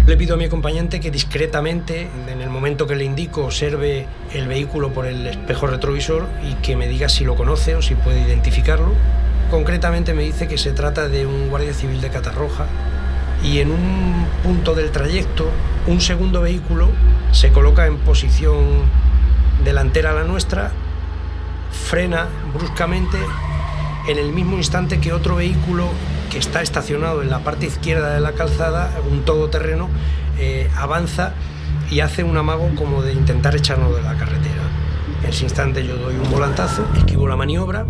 Le 0.06 0.18
pido 0.18 0.36
a 0.36 0.38
mi 0.38 0.44
acompañante 0.44 1.00
que 1.00 1.10
discretamente, 1.10 2.10
en 2.28 2.42
el 2.42 2.50
momento 2.50 2.86
que 2.86 2.98
le 2.98 3.06
indico, 3.06 3.46
observe 3.46 4.08
el 4.34 4.50
vehículo 4.50 4.92
por 4.92 5.06
el 5.06 5.26
espejo 5.26 5.68
retrovisor 5.68 6.28
y 6.44 6.56
que 6.56 6.76
me 6.76 6.90
diga 6.90 7.08
si 7.08 7.24
lo 7.24 7.36
conoce 7.36 7.76
o 7.76 7.82
si 7.82 7.96
puede 7.96 8.20
identificarlo. 8.20 8.92
Concretamente 9.50 10.14
me 10.14 10.24
dice 10.24 10.50
que 10.50 10.58
se 10.58 10.74
trata 10.74 11.08
de 11.08 11.26
un 11.26 11.48
guardia 11.48 11.74
civil 11.74 12.02
de 12.02 12.10
Catarroja 12.10 12.66
y 13.42 13.60
en 13.60 13.72
un 13.72 14.28
punto 14.44 14.76
del 14.76 14.92
trayecto 14.92 15.50
un 15.88 16.02
segundo 16.02 16.42
vehículo 16.42 16.90
se 17.32 17.54
coloca 17.54 17.88
en 17.88 18.00
posición 18.00 18.82
delantera 19.64 20.12
a 20.12 20.14
la 20.14 20.26
nuestra, 20.26 20.74
frena 21.72 22.28
bruscamente 22.54 23.18
en 24.08 24.18
el 24.18 24.32
mismo 24.34 24.58
instante 24.58 25.00
que 25.00 25.14
otro 25.14 25.36
vehículo 25.36 25.88
que 26.32 26.38
está 26.38 26.62
estacionado 26.62 27.22
en 27.22 27.30
la 27.30 27.40
parte 27.40 27.66
izquierda 27.66 28.14
de 28.14 28.20
la 28.20 28.34
calzada, 28.34 28.92
un 29.10 29.24
todoterreno, 29.24 29.90
eh, 30.40 30.70
avanza 30.76 31.34
y 31.90 32.00
hace 32.00 32.24
un 32.24 32.38
amago 32.38 32.70
como 32.76 33.02
de 33.02 33.14
intentar 33.14 33.56
echarnos 33.56 33.96
de 33.96 34.02
la 34.02 34.16
carretera. 34.18 34.64
En 35.24 35.30
ese 35.30 35.44
instante 35.44 35.86
yo 35.86 35.98
doy 35.98 36.16
un 36.16 36.32
volantazo, 36.32 36.86
esquivo 36.98 37.28
la 37.28 37.36
maniobra 37.36 37.86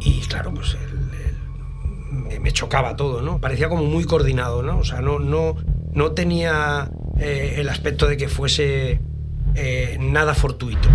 y 0.00 0.20
claro, 0.20 0.52
pues 0.52 0.76
me 2.46 2.52
chocaba 2.52 2.94
todo, 2.94 3.22
¿no? 3.22 3.40
Parecía 3.40 3.68
como 3.68 3.84
muy 3.84 4.04
coordinado, 4.04 4.62
¿no? 4.62 4.78
O 4.78 4.84
sea, 4.84 5.00
no, 5.00 5.18
no, 5.18 5.56
no 5.92 6.12
tenía 6.12 6.92
eh, 7.18 7.56
el 7.58 7.68
aspecto 7.68 8.06
de 8.06 8.16
que 8.16 8.28
fuese 8.28 9.00
eh, 9.56 9.96
nada 9.98 10.34
fortuito. 10.34 10.88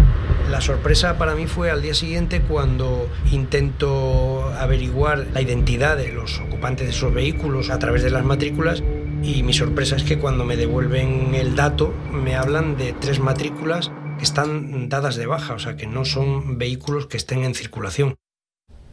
La 0.49 0.61
sorpresa 0.61 1.17
para 1.17 1.33
mí 1.33 1.48
fue 1.48 1.72
al 1.72 1.81
día 1.81 1.93
siguiente 1.93 2.41
cuando 2.41 3.09
intento 3.31 4.51
averiguar 4.59 5.27
la 5.33 5.41
identidad 5.41 5.98
de 5.98 6.11
los 6.11 6.40
ocupantes 6.40 6.88
de 6.88 6.91
esos 6.91 7.14
vehículos 7.14 7.69
a 7.69 7.80
través 7.80 8.03
de 8.03 8.11
las 8.11 8.25
matrículas 8.25 8.83
y 9.23 9.43
mi 9.43 9.53
sorpresa 9.53 9.95
es 9.95 10.03
que 10.03 10.19
cuando 10.19 10.45
me 10.45 10.57
devuelven 10.57 11.35
el 11.35 11.56
dato 11.56 11.93
me 12.11 12.35
hablan 12.35 12.77
de 12.77 12.93
tres 12.93 13.19
matrículas 13.19 13.91
que 14.17 14.23
están 14.23 14.90
dadas 14.90 15.15
de 15.15 15.25
baja, 15.25 15.53
o 15.53 15.59
sea 15.59 15.75
que 15.75 15.88
no 15.88 16.06
son 16.06 16.57
vehículos 16.57 17.07
que 17.07 17.17
estén 17.17 17.43
en 17.43 17.56
circulación. 17.56 18.15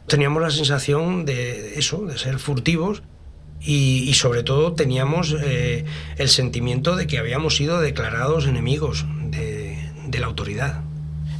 Teníamos 0.07 0.41
la 0.41 0.49
sensación 0.49 1.25
de 1.25 1.77
eso, 1.77 2.05
de 2.05 2.17
ser 2.17 2.39
furtivos 2.39 3.03
y, 3.61 4.13
sobre 4.13 4.43
todo 4.43 4.73
teníamos 4.73 5.35
eh, 5.39 5.83
el 6.17 6.29
sentimiento 6.29 6.95
de 6.95 7.07
que 7.07 7.17
habíamos 7.17 7.57
sido 7.57 7.81
declarados 7.81 8.47
enemigos 8.47 9.05
de, 9.25 9.58
de 10.09 10.19
la 10.19 10.27
autoridad. 10.27 10.81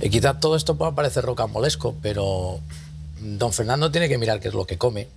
Y 0.02 0.10
quizá 0.10 0.40
todo 0.40 0.56
esto 0.56 0.76
pueda 0.76 0.96
parecer 0.96 1.26
rocambolesco, 1.26 1.96
pero 2.02 2.60
don 3.20 3.52
Fernando 3.52 3.92
tiene 3.92 4.08
que 4.08 4.18
mirar 4.18 4.40
qué 4.40 4.48
es 4.48 4.54
lo 4.54 4.66
que 4.66 4.78
come 4.78 5.08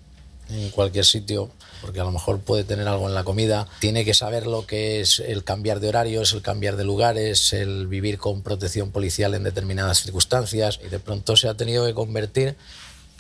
en 0.50 0.70
cualquier 0.70 1.05
sitio, 1.05 1.50
porque 1.81 2.00
a 2.00 2.05
lo 2.05 2.10
mejor 2.10 2.40
puede 2.40 2.64
tener 2.64 2.89
algo 2.89 3.08
en 3.08 3.14
la 3.14 3.24
comida. 3.24 3.68
Tiene 3.78 4.05
que 4.05 4.12
saber 4.12 4.47
lo 4.47 4.66
que 4.66 5.00
es 5.00 5.20
el 5.20 5.44
cambiar 5.44 5.81
de 5.81 5.89
horarios, 5.89 6.32
el 6.32 6.42
cambiar 6.42 6.76
de 6.76 6.84
lugares, 6.84 7.52
el 7.52 7.86
vivir 7.86 8.18
con 8.18 8.42
protección 8.42 8.90
policial 8.90 9.34
en 9.34 9.44
determinadas 9.44 10.02
circunstancias. 10.02 10.81
Y 10.84 10.89
de 10.89 10.98
pronto 10.98 11.36
se 11.36 11.48
ha 11.48 11.55
tenido 11.55 11.86
que 11.86 11.94
convertir 11.94 12.56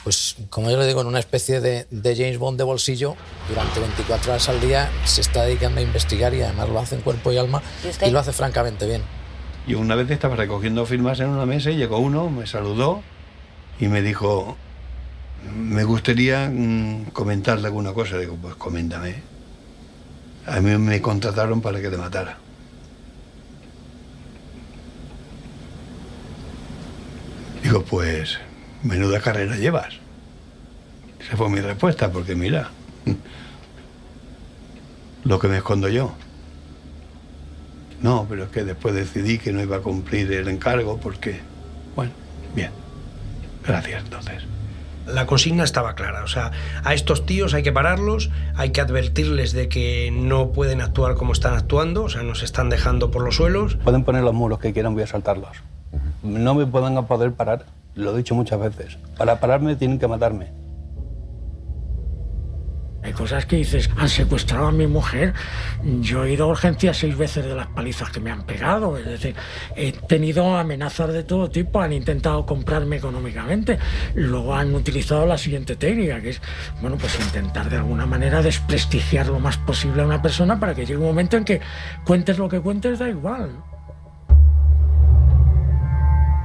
pues 0.04 0.36
como 0.50 0.70
yo 0.70 0.78
le 0.78 0.86
digo, 0.86 1.00
en 1.00 1.06
una 1.06 1.20
especie 1.20 1.60
de, 1.60 1.86
James 2.02 2.38
Bond 2.38 2.58
de 2.58 2.64
bolsillo, 2.64 3.14
durante 3.48 3.78
24 3.80 4.32
horas 4.32 4.48
al 4.48 4.60
día 4.60 4.90
se 5.04 5.20
está 5.20 5.44
dedicando 5.44 5.80
a 5.80 5.82
investigar 5.82 6.34
y 6.34 6.42
además 6.42 6.68
lo 6.68 6.80
hace 6.80 6.96
en 6.96 7.02
cuerpo 7.02 7.32
y 7.32 7.38
alma 7.38 7.62
¿Y, 8.04 8.10
lo 8.10 8.18
hace 8.18 8.32
francamente 8.32 8.86
bien. 8.86 9.02
Yo 9.66 9.78
una 9.78 9.94
vez 9.94 10.10
estaba 10.10 10.36
recogiendo 10.36 10.84
firmas 10.86 11.20
en 11.20 11.28
una 11.28 11.46
mesa 11.46 11.70
y 11.70 11.76
llegó 11.76 11.98
uno, 11.98 12.28
me 12.30 12.46
saludó 12.46 13.02
y 13.78 13.86
me 13.86 14.02
dijo, 14.02 14.56
me 15.56 15.84
gustaría 15.84 16.50
mm, 16.50 17.10
comentarle 17.12 17.68
alguna 17.68 17.92
cosa. 17.92 18.18
Digo, 18.18 18.36
pues 18.40 18.56
coméntame. 18.56 19.22
A 20.46 20.60
mí 20.60 20.76
me 20.78 21.00
contrataron 21.00 21.60
para 21.60 21.80
que 21.80 21.88
te 21.88 21.96
matara. 21.96 22.38
Digo, 27.62 27.84
pues 27.84 28.38
menuda 28.82 29.20
carrera 29.20 29.56
llevas. 29.56 29.94
Esa 31.20 31.36
fue 31.36 31.48
mi 31.48 31.60
respuesta, 31.60 32.10
porque 32.10 32.34
mira, 32.34 32.70
lo 35.24 35.38
que 35.38 35.46
me 35.46 35.58
escondo 35.58 35.88
yo. 35.88 36.12
No, 38.02 38.26
pero 38.28 38.44
es 38.44 38.50
que 38.50 38.64
después 38.64 38.94
decidí 38.94 39.38
que 39.38 39.52
no 39.52 39.60
iba 39.62 39.76
a 39.76 39.80
cumplir 39.80 40.30
el 40.32 40.48
encargo 40.48 40.98
porque, 40.98 41.40
bueno, 41.94 42.12
bien. 42.54 42.70
Gracias, 43.64 44.02
entonces. 44.04 44.42
La 45.06 45.26
consigna 45.26 45.64
estaba 45.64 45.94
clara, 45.94 46.22
o 46.22 46.28
sea, 46.28 46.52
a 46.84 46.94
estos 46.94 47.26
tíos 47.26 47.54
hay 47.54 47.62
que 47.64 47.72
pararlos, 47.72 48.30
hay 48.54 48.70
que 48.70 48.80
advertirles 48.80 49.52
de 49.52 49.68
que 49.68 50.10
no 50.12 50.52
pueden 50.52 50.80
actuar 50.80 51.14
como 51.14 51.32
están 51.32 51.54
actuando, 51.54 52.04
o 52.04 52.08
sea, 52.08 52.22
nos 52.22 52.42
están 52.42 52.70
dejando 52.70 53.10
por 53.10 53.22
los 53.22 53.36
suelos. 53.36 53.76
Pueden 53.76 54.04
poner 54.04 54.22
los 54.22 54.34
muros 54.34 54.60
que 54.60 54.72
quieran, 54.72 54.94
voy 54.94 55.02
a 55.02 55.06
saltarlos. 55.06 55.56
No 56.22 56.54
me 56.54 56.66
pueden 56.66 57.04
poder 57.04 57.32
parar 57.32 57.66
lo 57.94 58.14
he 58.14 58.18
dicho 58.18 58.34
muchas 58.34 58.58
veces. 58.60 58.98
Para 59.16 59.38
pararme 59.38 59.76
tienen 59.76 59.98
que 59.98 60.08
matarme. 60.08 60.48
Hay 63.02 63.12
cosas 63.12 63.46
que 63.46 63.56
dices, 63.56 63.90
han 63.96 64.08
secuestrado 64.08 64.66
a 64.66 64.72
mi 64.72 64.86
mujer. 64.86 65.34
Yo 66.00 66.24
he 66.24 66.32
ido 66.32 66.44
a 66.44 66.48
urgencias 66.48 66.98
seis 66.98 67.16
veces 67.16 67.44
de 67.44 67.54
las 67.54 67.66
palizas 67.66 68.10
que 68.10 68.20
me 68.20 68.30
han 68.30 68.44
pegado. 68.44 68.96
Es 68.96 69.06
decir, 69.06 69.34
he 69.74 69.92
tenido 69.92 70.56
amenazas 70.56 71.12
de 71.12 71.24
todo 71.24 71.50
tipo. 71.50 71.80
Han 71.80 71.92
intentado 71.92 72.46
comprarme 72.46 72.96
económicamente. 72.96 73.78
Luego 74.14 74.54
han 74.54 74.72
utilizado 74.74 75.26
la 75.26 75.36
siguiente 75.36 75.74
técnica, 75.74 76.20
que 76.20 76.30
es, 76.30 76.40
bueno, 76.80 76.96
pues 76.96 77.18
intentar 77.18 77.68
de 77.68 77.76
alguna 77.76 78.06
manera 78.06 78.40
desprestigiar 78.40 79.26
lo 79.26 79.40
más 79.40 79.56
posible 79.56 80.02
a 80.02 80.06
una 80.06 80.22
persona 80.22 80.60
para 80.60 80.74
que 80.74 80.86
llegue 80.86 80.98
un 80.98 81.06
momento 81.06 81.36
en 81.36 81.44
que 81.44 81.60
cuentes 82.04 82.38
lo 82.38 82.48
que 82.48 82.60
cuentes, 82.60 83.00
da 83.00 83.08
igual. 83.08 83.50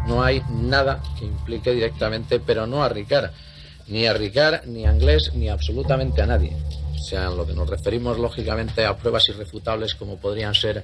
No 0.07 0.23
hay 0.23 0.41
nada 0.49 1.01
que 1.19 1.25
implique 1.25 1.71
directamente, 1.71 2.39
pero 2.39 2.65
no 2.65 2.81
a 2.81 2.89
Ricard, 2.89 3.29
ni 3.87 4.05
a 4.05 4.13
Ricard, 4.13 4.65
ni 4.65 4.85
a 4.85 4.91
Inglés, 4.91 5.31
ni 5.33 5.49
absolutamente 5.49 6.21
a 6.21 6.25
nadie. 6.25 6.55
O 6.95 6.99
sea, 6.99 7.29
lo 7.29 7.45
que 7.45 7.53
nos 7.53 7.69
referimos 7.69 8.17
lógicamente 8.17 8.85
a 8.85 8.97
pruebas 8.97 9.29
irrefutables 9.29 9.95
como 9.95 10.17
podrían 10.17 10.53
ser 10.53 10.81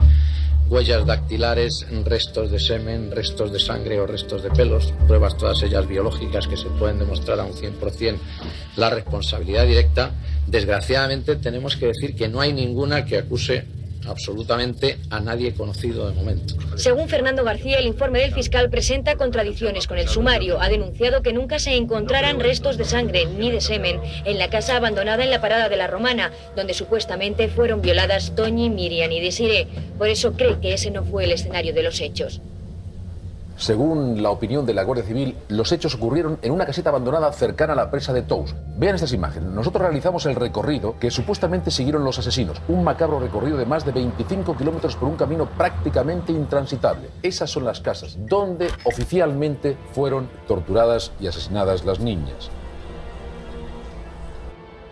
huellas 0.69 1.05
dactilares, 1.05 1.85
restos 2.05 2.49
de 2.49 2.59
semen, 2.59 3.11
restos 3.11 3.51
de 3.51 3.59
sangre 3.59 3.99
o 3.99 4.07
restos 4.07 4.43
de 4.43 4.49
pelos, 4.51 4.93
pruebas 5.07 5.37
todas 5.37 5.61
ellas 5.63 5.87
biológicas 5.87 6.47
que 6.47 6.55
se 6.55 6.69
pueden 6.69 6.99
demostrar 6.99 7.39
a 7.39 7.45
un 7.45 7.53
100% 7.53 8.17
la 8.77 8.89
responsabilidad 8.89 9.65
directa. 9.65 10.11
Desgraciadamente 10.47 11.35
tenemos 11.35 11.75
que 11.75 11.87
decir 11.87 12.15
que 12.15 12.29
no 12.29 12.39
hay 12.39 12.53
ninguna 12.53 13.05
que 13.05 13.17
acuse 13.17 13.65
absolutamente 14.07 14.97
a 15.09 15.19
nadie 15.19 15.53
conocido 15.53 16.09
de 16.09 16.15
momento. 16.15 16.55
Según 16.75 17.09
Fernando 17.09 17.43
García, 17.43 17.79
el 17.79 17.87
informe 17.87 18.19
del 18.19 18.33
fiscal 18.33 18.69
presenta 18.69 19.15
contradicciones 19.15 19.87
con 19.87 19.97
el 19.97 20.07
sumario. 20.07 20.61
Ha 20.61 20.69
denunciado 20.69 21.21
que 21.21 21.33
nunca 21.33 21.59
se 21.59 21.75
encontraran 21.75 22.39
restos 22.39 22.77
de 22.77 22.85
sangre 22.85 23.25
ni 23.25 23.51
de 23.51 23.61
semen 23.61 23.99
en 24.25 24.37
la 24.37 24.49
casa 24.49 24.77
abandonada 24.77 25.23
en 25.23 25.31
la 25.31 25.41
parada 25.41 25.69
de 25.69 25.77
la 25.77 25.87
Romana, 25.87 26.31
donde 26.55 26.73
supuestamente 26.73 27.47
fueron 27.47 27.81
violadas 27.81 28.35
Toñi, 28.35 28.69
Miriam 28.69 29.11
y 29.11 29.19
Desiree. 29.19 29.67
Por 29.97 30.07
eso 30.07 30.33
cree 30.33 30.59
que 30.59 30.73
ese 30.73 30.91
no 30.91 31.03
fue 31.03 31.25
el 31.25 31.31
escenario 31.31 31.73
de 31.73 31.83
los 31.83 32.01
hechos. 32.01 32.41
Según 33.63 34.21
la 34.21 34.29
opinión 34.29 34.65
de 34.65 34.73
la 34.73 34.83
Guardia 34.83 35.05
Civil, 35.05 35.37
los 35.47 35.71
hechos 35.71 35.95
ocurrieron 35.95 36.37
en 36.41 36.51
una 36.51 36.65
caseta 36.65 36.89
abandonada 36.89 37.31
cercana 37.31 37.71
a 37.71 37.75
la 37.77 37.89
presa 37.89 38.11
de 38.11 38.21
Tous. 38.21 38.53
Vean 38.75 38.95
estas 38.95 39.13
imágenes. 39.13 39.51
Nosotros 39.51 39.83
realizamos 39.83 40.25
el 40.25 40.35
recorrido 40.35 40.99
que 40.99 41.09
supuestamente 41.09 41.71
siguieron 41.71 42.03
los 42.03 42.19
asesinos. 42.19 42.61
Un 42.67 42.83
macabro 42.83 43.21
recorrido 43.21 43.55
de 43.55 43.65
más 43.65 43.85
de 43.85 43.93
25 43.93 44.57
kilómetros 44.57 44.97
por 44.97 45.07
un 45.07 45.15
camino 45.15 45.45
prácticamente 45.45 46.33
intransitable. 46.33 47.07
Esas 47.21 47.51
son 47.51 47.63
las 47.63 47.79
casas 47.79 48.17
donde 48.19 48.67
oficialmente 48.83 49.77
fueron 49.93 50.27
torturadas 50.45 51.13
y 51.21 51.27
asesinadas 51.27 51.85
las 51.85 52.01
niñas. 52.01 52.51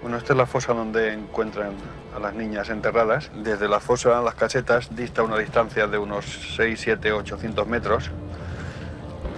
Bueno, 0.02 0.16
esta 0.16 0.32
es 0.32 0.38
la 0.38 0.46
fosa 0.46 0.74
donde 0.74 1.12
encuentran 1.12 1.74
a 2.16 2.20
las 2.20 2.34
niñas 2.36 2.70
enterradas. 2.70 3.32
Desde 3.44 3.68
la 3.68 3.82
fosa 3.82 4.22
las 4.22 4.36
casetas 4.36 4.96
dista 4.96 5.24
una 5.24 5.38
distancia 5.38 5.88
de 5.88 5.98
unos 5.98 6.56
6, 6.56 6.80
7, 6.82 7.12
800 7.12 7.68
metros. 7.68 8.10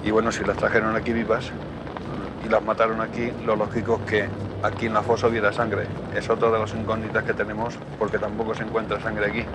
Y 0.03 0.11
bueno, 0.11 0.31
si 0.31 0.43
las 0.43 0.57
trajeron 0.57 0.95
aquí 0.95 1.13
vivas 1.13 1.45
y 2.45 2.49
las 2.49 2.61
mataron 2.61 2.99
aquí, 2.99 3.31
lo 3.45 3.55
lógico 3.55 4.01
es 4.03 4.09
que 4.09 4.29
aquí 4.61 4.87
en 4.87 4.93
la 4.93 5.01
fosa 5.01 5.27
hubiera 5.27 5.53
sangre. 5.53 5.87
Es 6.13 6.29
otra 6.29 6.51
de 6.51 6.59
las 6.59 6.73
incógnitas 6.73 7.23
que 7.23 7.33
tenemos 7.33 7.75
porque 7.97 8.19
tampoco 8.19 8.53
se 8.53 8.63
encuentra 8.63 9.01
sangre 9.01 9.27
aquí. 9.27 9.45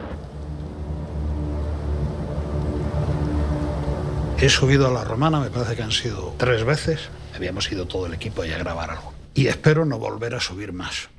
He 4.40 4.48
subido 4.48 4.86
a 4.86 4.90
la 4.90 5.04
romana, 5.04 5.40
me 5.40 5.50
parece 5.50 5.76
que 5.76 5.82
han 5.82 5.92
sido 5.92 6.34
tres 6.38 6.64
veces. 6.64 7.10
Habíamos 7.34 7.70
ido 7.70 7.86
todo 7.86 8.06
el 8.06 8.14
equipo 8.14 8.42
ahí 8.42 8.52
a 8.52 8.58
grabar 8.58 8.90
algo. 8.90 9.12
Y 9.34 9.48
espero 9.48 9.84
no 9.84 9.98
volver 9.98 10.34
a 10.34 10.40
subir 10.40 10.72
más. 10.72 11.10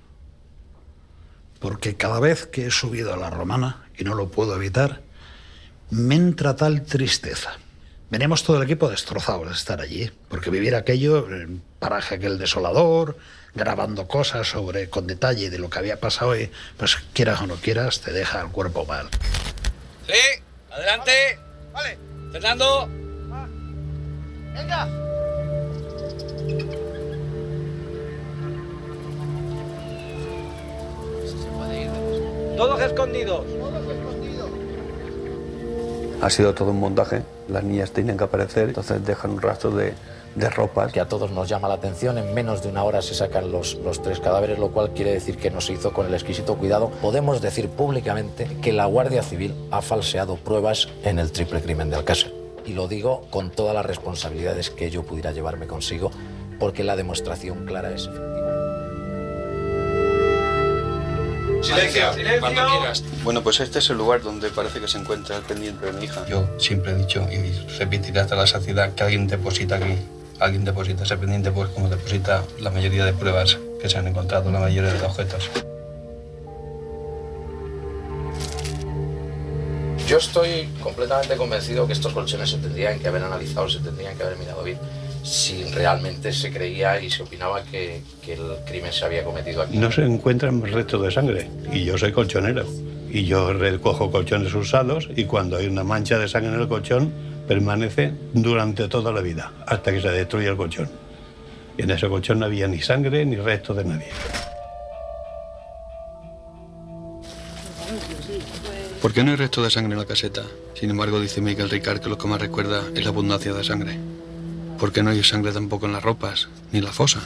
Porque 1.59 1.98
cada 1.98 2.19
vez 2.19 2.48
que 2.48 2.66
he 2.66 2.72
subido 2.72 3.14
a 3.14 3.17
la 3.17 3.30
romana, 3.30 3.83
y 3.98 4.06
no 4.06 4.16
lo 4.16 4.30
puedo 4.30 4.56
evitar, 4.56 5.01
me 5.91 6.16
entra 6.16 6.56
tal 6.56 6.83
tristeza 6.83 7.58
Venimos 8.09 8.43
todo 8.43 8.57
el 8.57 8.63
equipo 8.63 8.89
destrozados 8.89 9.47
de 9.47 9.53
estar 9.53 9.81
allí, 9.81 10.11
porque 10.29 10.49
vivir 10.49 10.73
aquello, 10.73 11.27
en 11.31 11.61
paraje 11.77 12.15
aquel 12.15 12.39
desolador, 12.39 13.17
grabando 13.53 14.07
cosas 14.07 14.47
sobre 14.47 14.89
con 14.89 15.05
detalle 15.05 15.51
de 15.51 15.59
lo 15.59 15.69
que 15.69 15.77
había 15.77 15.99
pasado 15.99 16.35
y 16.35 16.49
pues 16.77 16.97
quieras 17.13 17.41
o 17.41 17.47
no 17.47 17.55
quieras, 17.55 18.01
te 18.01 18.11
deja 18.11 18.41
el 18.41 18.49
cuerpo 18.49 18.83
mal. 18.85 19.09
Sí, 20.07 20.41
adelante. 20.71 21.39
Vale. 21.71 21.97
Fernando. 22.31 22.89
Venga. 24.55 24.88
Todos 32.57 32.81
escondidos. 32.81 33.45
Ha 36.22 36.30
sido 36.30 36.53
todo 36.53 36.72
un 36.72 36.80
montaje. 36.80 37.22
Las 37.48 37.64
niñas 37.64 37.91
tienen 37.91 38.17
que 38.17 38.25
aparecer, 38.25 38.69
entonces 38.69 39.06
dejan 39.06 39.31
un 39.31 39.41
rastro 39.41 39.72
de, 39.72 39.93
de 40.35 40.49
ropas. 40.49 40.91
Que 40.91 40.99
a 40.99 41.07
todos 41.07 41.31
nos 41.31 41.48
llama 41.48 41.67
la 41.67 41.75
atención. 41.75 42.17
En 42.17 42.33
menos 42.33 42.61
de 42.61 42.69
una 42.69 42.83
hora 42.83 43.01
se 43.01 43.15
sacan 43.15 43.51
los, 43.51 43.75
los 43.75 44.01
tres 44.01 44.19
cadáveres, 44.19 44.59
lo 44.59 44.69
cual 44.69 44.91
quiere 44.91 45.14
decir 45.14 45.38
que 45.38 45.49
no 45.49 45.61
se 45.61 45.73
hizo 45.73 45.93
con 45.93 46.07
el 46.07 46.14
exquisito 46.14 46.56
cuidado. 46.56 46.89
Podemos 47.01 47.41
decir 47.41 47.69
públicamente 47.69 48.48
que 48.61 48.73
la 48.73 48.85
Guardia 48.85 49.23
Civil 49.23 49.56
ha 49.72 49.81
falseado 49.81 50.35
pruebas 50.35 50.89
en 51.03 51.19
el 51.19 51.31
triple 51.31 51.61
crimen 51.61 51.89
de 51.89 51.95
Alcácer. 51.95 52.33
Y 52.65 52.73
lo 52.73 52.88
digo 52.88 53.22
con 53.30 53.49
todas 53.49 53.73
las 53.73 53.85
responsabilidades 53.85 54.69
que 54.69 54.91
yo 54.91 55.03
pudiera 55.03 55.31
llevarme 55.31 55.67
consigo, 55.67 56.11
porque 56.59 56.83
la 56.83 56.98
demostración 56.98 57.65
clara 57.65 57.91
es 57.91 58.07
efectiva. 58.07 58.48
Silencio, 61.61 62.11
Cuando 62.39 62.65
quieras. 62.67 63.03
Bueno, 63.23 63.43
pues 63.43 63.59
este 63.59 63.79
es 63.79 63.89
el 63.89 63.97
lugar 63.97 64.21
donde 64.21 64.49
parece 64.49 64.79
que 64.79 64.88
se 64.88 64.97
encuentra 64.97 65.38
el 65.38 65.43
pendiente 65.43 65.85
de 65.85 65.93
mi 65.93 66.05
hija. 66.05 66.25
Yo 66.27 66.47
siempre 66.57 66.93
he 66.93 66.95
dicho 66.95 67.27
y 67.31 67.51
repetiré 67.77 68.19
hasta 68.21 68.35
la 68.35 68.47
saciedad 68.47 68.93
que 68.93 69.03
alguien 69.03 69.27
deposita 69.27 69.75
aquí. 69.75 69.95
Alguien 70.39 70.63
deposita 70.63 71.03
ese 71.03 71.17
pendiente, 71.17 71.51
pues 71.51 71.69
como 71.69 71.89
deposita 71.89 72.43
la 72.59 72.69
mayoría 72.69 73.03
de 73.03 73.13
pruebas 73.13 73.57
que 73.81 73.89
se 73.89 73.97
han 73.97 74.07
encontrado, 74.07 74.51
la 74.51 74.59
mayoría 74.59 74.93
de 74.93 75.05
objetos. 75.05 75.49
Yo 80.07 80.17
estoy 80.17 80.69
completamente 80.81 81.35
convencido 81.35 81.85
que 81.85 81.93
estos 81.93 82.13
colchones 82.13 82.49
se 82.49 82.57
tendrían 82.57 82.99
que 82.99 83.07
haber 83.09 83.23
analizado, 83.23 83.69
se 83.69 83.79
tendrían 83.79 84.17
que 84.17 84.23
haber 84.23 84.38
mirado 84.38 84.63
bien 84.63 84.79
si 85.30 85.64
realmente 85.66 86.33
se 86.33 86.51
creía 86.51 86.99
y 86.99 87.09
se 87.09 87.22
opinaba 87.22 87.64
que, 87.64 88.01
que 88.24 88.33
el 88.33 88.66
crimen 88.66 88.91
se 88.91 89.06
había 89.06 89.24
cometido 89.24 89.61
aquí. 89.61 89.77
No 89.77 89.91
se 89.91 90.03
encuentran 90.03 90.61
restos 90.64 91.03
de 91.03 91.11
sangre 91.11 91.48
y 91.72 91.83
yo 91.83 91.98
soy 91.98 92.11
colchonero. 92.11 92.66
Y 93.11 93.25
yo 93.25 93.53
recojo 93.53 94.11
colchones 94.11 94.53
usados 94.53 95.09
y 95.16 95.25
cuando 95.25 95.58
hay 95.58 95.67
una 95.67 95.83
mancha 95.83 96.17
de 96.17 96.27
sangre 96.27 96.53
en 96.53 96.61
el 96.61 96.67
colchón 96.67 97.11
permanece 97.48 98.11
durante 98.33 98.88
toda 98.88 99.11
la 99.11 99.22
vida, 99.22 99.51
hasta 99.66 99.91
que 99.91 100.01
se 100.01 100.09
destruye 100.09 100.48
el 100.48 100.58
colchón. 100.58 100.90
Y 101.77 101.83
en 101.83 101.91
ese 101.91 102.08
colchón 102.08 102.40
no 102.40 102.45
había 102.45 102.67
ni 102.67 102.82
sangre 102.82 103.25
ni 103.25 103.35
restos 103.35 103.77
de 103.77 103.85
nadie. 103.85 104.08
¿Por 109.01 109.14
qué 109.14 109.24
no 109.24 109.32
hay 109.32 109.38
resto 109.38 109.64
de 109.64 109.69
sangre 109.69 109.93
en 109.93 109.99
la 109.99 110.06
caseta? 110.06 110.43
Sin 110.75 110.90
embargo, 110.90 111.19
dice 111.19 111.41
Miguel 111.41 111.69
Ricard 111.69 112.01
que 112.01 112.09
lo 112.09 112.17
que 112.17 112.27
más 112.27 112.41
recuerda 112.41 112.83
es 112.93 113.03
la 113.03 113.09
abundancia 113.09 113.53
de 113.53 113.64
sangre. 113.64 113.98
¿Por 114.80 114.93
qué 114.93 115.03
no 115.03 115.09
hay 115.09 115.22
sangre 115.24 115.51
tampoco 115.51 115.88
en 115.88 115.91
las 115.91 116.03
ropas, 116.03 116.48
ni 116.72 116.80
en 116.80 116.85
la 116.85 116.93
fosa? 116.93 117.19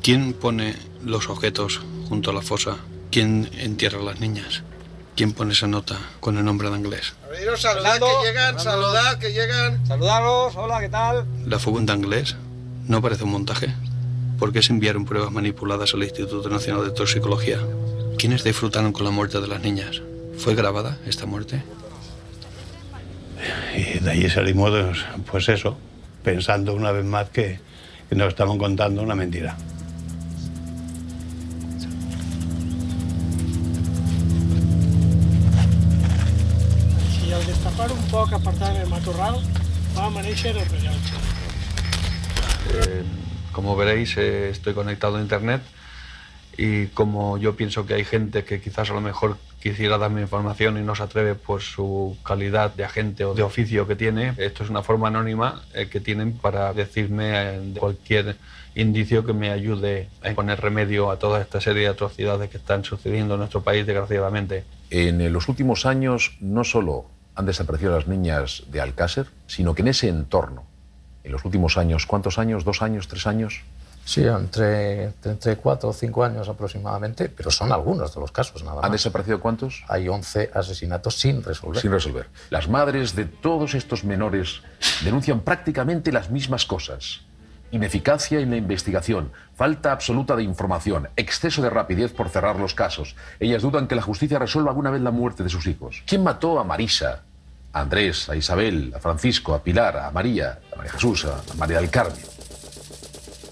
¿Quién 0.00 0.32
pone 0.32 0.76
los 1.04 1.28
objetos 1.28 1.80
junto 2.08 2.30
a 2.30 2.34
la 2.34 2.40
fosa? 2.40 2.76
¿Quién 3.10 3.50
entierra 3.58 3.98
a 3.98 4.04
las 4.04 4.20
niñas? 4.20 4.62
¿Quién 5.16 5.32
pone 5.32 5.54
esa 5.54 5.66
nota 5.66 5.98
con 6.20 6.38
el 6.38 6.44
nombre 6.44 6.70
de 6.70 6.78
inglés? 6.78 7.14
Veniros, 7.32 7.62
saludad 7.62 7.98
que 7.98 8.28
llegan, 8.28 8.60
saludad 8.60 9.18
que 9.18 9.32
llegan. 9.32 9.86
Saludaros, 9.88 10.54
hola, 10.54 10.80
¿qué 10.80 10.88
tal? 10.88 11.24
La 11.44 11.58
fuga 11.58 11.82
de 11.82 11.92
inglés 11.92 12.36
no 12.86 13.02
parece 13.02 13.24
un 13.24 13.32
montaje. 13.32 13.74
¿Por 14.38 14.52
qué 14.52 14.62
se 14.62 14.72
enviaron 14.72 15.04
pruebas 15.04 15.32
manipuladas 15.32 15.94
al 15.94 16.04
Instituto 16.04 16.48
Nacional 16.48 16.84
de 16.84 16.92
Toxicología? 16.92 17.58
¿Quiénes 18.18 18.44
disfrutaron 18.44 18.92
con 18.92 19.04
la 19.04 19.10
muerte 19.10 19.40
de 19.40 19.48
las 19.48 19.60
niñas? 19.62 20.00
¿Fue 20.38 20.54
grabada 20.54 20.96
esta 21.06 21.26
muerte? 21.26 21.64
Y 23.74 23.98
de 23.98 24.10
ahí 24.10 24.30
salimos, 24.30 25.04
pues 25.28 25.48
eso, 25.48 25.76
pensando 26.28 26.74
una 26.74 26.92
vez 26.92 27.06
más 27.06 27.30
que, 27.30 27.58
que 28.06 28.14
nos 28.14 28.28
estaban 28.28 28.58
contando 28.58 29.00
una 29.00 29.14
mentira. 29.14 29.56
Si 37.14 37.32
al 37.32 37.46
destapar 37.46 37.90
un 37.90 38.04
poc 38.12 38.34
apartant 38.36 38.76
el 38.76 38.90
matorral 38.92 39.40
va 39.96 40.04
amanèixer 40.10 40.52
el 40.52 40.68
rellotge. 40.68 41.16
Eh, 42.76 43.02
como 43.52 43.74
veréis, 43.74 44.18
eh, 44.18 44.50
estoy 44.50 44.74
conectado 44.74 45.16
a 45.16 45.22
Internet 45.22 45.62
y 46.58 46.88
como 46.88 47.38
yo 47.38 47.56
pienso 47.56 47.86
que 47.86 47.94
hay 47.94 48.04
gente 48.04 48.44
que 48.44 48.60
quizás 48.60 48.90
a 48.90 48.92
lo 48.92 49.00
mejor 49.00 49.38
quisiera 49.60 49.98
darme 49.98 50.22
información 50.22 50.78
y 50.78 50.82
no 50.82 50.94
se 50.94 51.02
atreve 51.02 51.34
por 51.34 51.60
su 51.60 52.16
calidad 52.24 52.74
de 52.74 52.84
agente 52.84 53.24
o 53.24 53.34
de 53.34 53.42
oficio 53.42 53.86
que 53.86 53.96
tiene, 53.96 54.34
esto 54.36 54.64
es 54.64 54.70
una 54.70 54.82
forma 54.82 55.08
anónima 55.08 55.62
eh, 55.74 55.88
que 55.88 56.00
tienen 56.00 56.32
para 56.32 56.72
decirme 56.72 57.32
eh, 57.34 57.74
cualquier 57.78 58.36
indicio 58.74 59.24
que 59.24 59.32
me 59.32 59.50
ayude 59.50 60.08
a 60.22 60.32
poner 60.34 60.60
remedio 60.60 61.10
a 61.10 61.18
toda 61.18 61.40
esta 61.40 61.60
serie 61.60 61.82
de 61.82 61.88
atrocidades 61.88 62.48
que 62.50 62.58
están 62.58 62.84
sucediendo 62.84 63.34
en 63.34 63.40
nuestro 63.40 63.62
país, 63.62 63.84
desgraciadamente. 63.86 64.64
En 64.90 65.20
eh, 65.20 65.30
los 65.30 65.48
últimos 65.48 65.86
años 65.86 66.36
no 66.40 66.64
solo 66.64 67.06
han 67.34 67.46
desaparecido 67.46 67.94
las 67.94 68.06
niñas 68.06 68.64
de 68.70 68.80
Alcácer, 68.80 69.26
sino 69.46 69.74
que 69.74 69.82
en 69.82 69.88
ese 69.88 70.08
entorno, 70.08 70.64
en 71.24 71.32
los 71.32 71.44
últimos 71.44 71.76
años, 71.76 72.06
¿cuántos 72.06 72.38
años? 72.38 72.64
¿Dos 72.64 72.82
años? 72.82 73.08
¿Tres 73.08 73.26
años? 73.26 73.62
Sí, 74.08 74.24
entre, 74.24 75.12
entre 75.22 75.56
cuatro 75.56 75.90
o 75.90 75.92
cinco 75.92 76.24
años 76.24 76.48
aproximadamente, 76.48 77.28
pero 77.28 77.50
son 77.50 77.70
algunos 77.72 78.14
de 78.14 78.18
los 78.18 78.32
casos 78.32 78.64
nada 78.64 78.76
más. 78.76 78.84
¿Han 78.86 78.92
desaparecido 78.92 79.38
cuántos? 79.38 79.84
Hay 79.86 80.08
11 80.08 80.50
asesinatos 80.54 81.16
sin 81.16 81.44
resolver. 81.44 81.82
Sin 81.82 81.92
resolver. 81.92 82.26
Las 82.48 82.70
madres 82.70 83.14
de 83.14 83.26
todos 83.26 83.74
estos 83.74 84.04
menores 84.04 84.62
denuncian 85.04 85.40
prácticamente 85.40 86.10
las 86.10 86.30
mismas 86.30 86.64
cosas. 86.64 87.20
Ineficacia 87.70 88.40
en 88.40 88.48
la 88.48 88.56
investigación, 88.56 89.30
falta 89.54 89.92
absoluta 89.92 90.36
de 90.36 90.42
información, 90.42 91.10
exceso 91.16 91.60
de 91.60 91.68
rapidez 91.68 92.14
por 92.14 92.30
cerrar 92.30 92.56
los 92.56 92.72
casos. 92.72 93.14
Ellas 93.38 93.60
dudan 93.60 93.88
que 93.88 93.94
la 93.94 94.00
justicia 94.00 94.38
resuelva 94.38 94.70
alguna 94.70 94.90
vez 94.90 95.02
la 95.02 95.10
muerte 95.10 95.42
de 95.42 95.50
sus 95.50 95.66
hijos. 95.66 96.02
¿Quién 96.06 96.22
mató 96.22 96.58
a 96.58 96.64
Marisa, 96.64 97.24
a 97.74 97.80
Andrés, 97.82 98.30
a 98.30 98.36
Isabel, 98.36 98.90
a 98.96 99.00
Francisco, 99.00 99.54
a 99.54 99.62
Pilar, 99.62 99.98
a 99.98 100.10
María, 100.12 100.60
a 100.72 100.76
María 100.76 100.92
Jesús, 100.92 101.26
a 101.26 101.42
María 101.58 101.78
del 101.78 101.90
Carmen? 101.90 102.37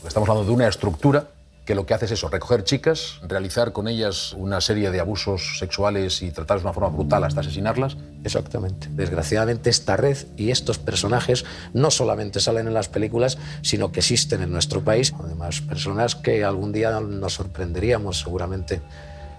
Estamos 0.07 0.29
hablando 0.29 0.49
de 0.49 0.55
una 0.55 0.69
estructura 0.69 1.27
que 1.65 1.75
lo 1.75 1.85
que 1.85 1.95
hace 1.95 2.05
es 2.05 2.13
eso, 2.13 2.29
recoger 2.29 2.63
chicas, 2.63 3.19
realizar 3.27 3.73
con 3.73 3.89
ellas 3.89 4.35
una 4.35 4.61
serie 4.61 4.93
de 4.93 5.01
abusos 5.01 5.59
sexuales 5.59 6.23
y 6.23 6.31
tratarlas 6.31 6.63
de 6.63 6.69
una 6.69 6.75
forma 6.75 6.91
brutal 6.91 7.25
hasta 7.25 7.41
asesinarlas. 7.41 7.97
Exactamente. 8.23 8.87
Desgraciadamente 8.93 9.69
esta 9.69 9.97
red 9.97 10.17
y 10.37 10.53
estos 10.53 10.79
personajes 10.79 11.45
no 11.75 11.91
solamente 11.91 12.39
salen 12.39 12.69
en 12.69 12.75
las 12.75 12.89
películas, 12.89 13.37
sino 13.63 13.91
que 13.91 13.99
existen 13.99 14.43
en 14.43 14.53
nuestro 14.53 14.85
país. 14.85 15.13
Además, 15.19 15.61
personas 15.61 16.15
que 16.15 16.45
algún 16.45 16.73
día 16.73 17.01
nos 17.01 17.35
sorprenderíamos 17.35 18.21
seguramente 18.21 18.81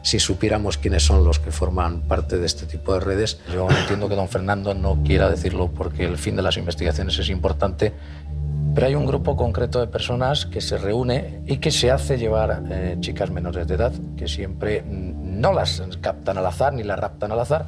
si 0.08 0.20
supiéramos 0.20 0.78
quiénes 0.78 1.04
son 1.04 1.24
los 1.26 1.40
que 1.40 1.52
forman 1.52 2.02
parte 2.02 2.38
de 2.38 2.46
este 2.46 2.66
tipo 2.66 2.94
de 2.94 3.02
redes. 3.02 3.40
Yo 3.54 3.68
entiendo 3.70 4.08
que 4.08 4.16
don 4.16 4.30
Fernando 4.30 4.74
no 4.74 5.04
quiera 5.04 5.30
decirlo 5.30 5.70
porque 5.70 6.06
el 6.06 6.18
fin 6.18 6.36
de 6.36 6.42
las 6.42 6.56
investigaciones 6.56 7.18
es 7.20 7.30
importante, 7.30 7.94
pero 8.78 8.86
hay 8.86 8.94
un 8.94 9.08
grupo 9.08 9.36
concreto 9.36 9.80
de 9.80 9.88
personas 9.88 10.46
que 10.46 10.62
se 10.62 10.78
reúne 10.78 11.42
y 11.48 11.58
que 11.58 11.72
se 11.72 11.90
hace 11.90 12.20
llevar 12.20 12.62
eh, 12.70 12.96
chicas 13.00 13.32
menores 13.32 13.68
de 13.68 13.74
edad, 13.74 13.92
que 14.16 14.28
siempre 14.28 14.84
mm, 14.84 15.42
no 15.42 15.52
las 15.52 15.82
captan 16.00 16.38
al 16.38 16.46
azar 16.46 16.74
ni 16.74 16.84
las 16.84 17.00
raptan 17.00 17.32
al 17.32 17.40
azar, 17.40 17.66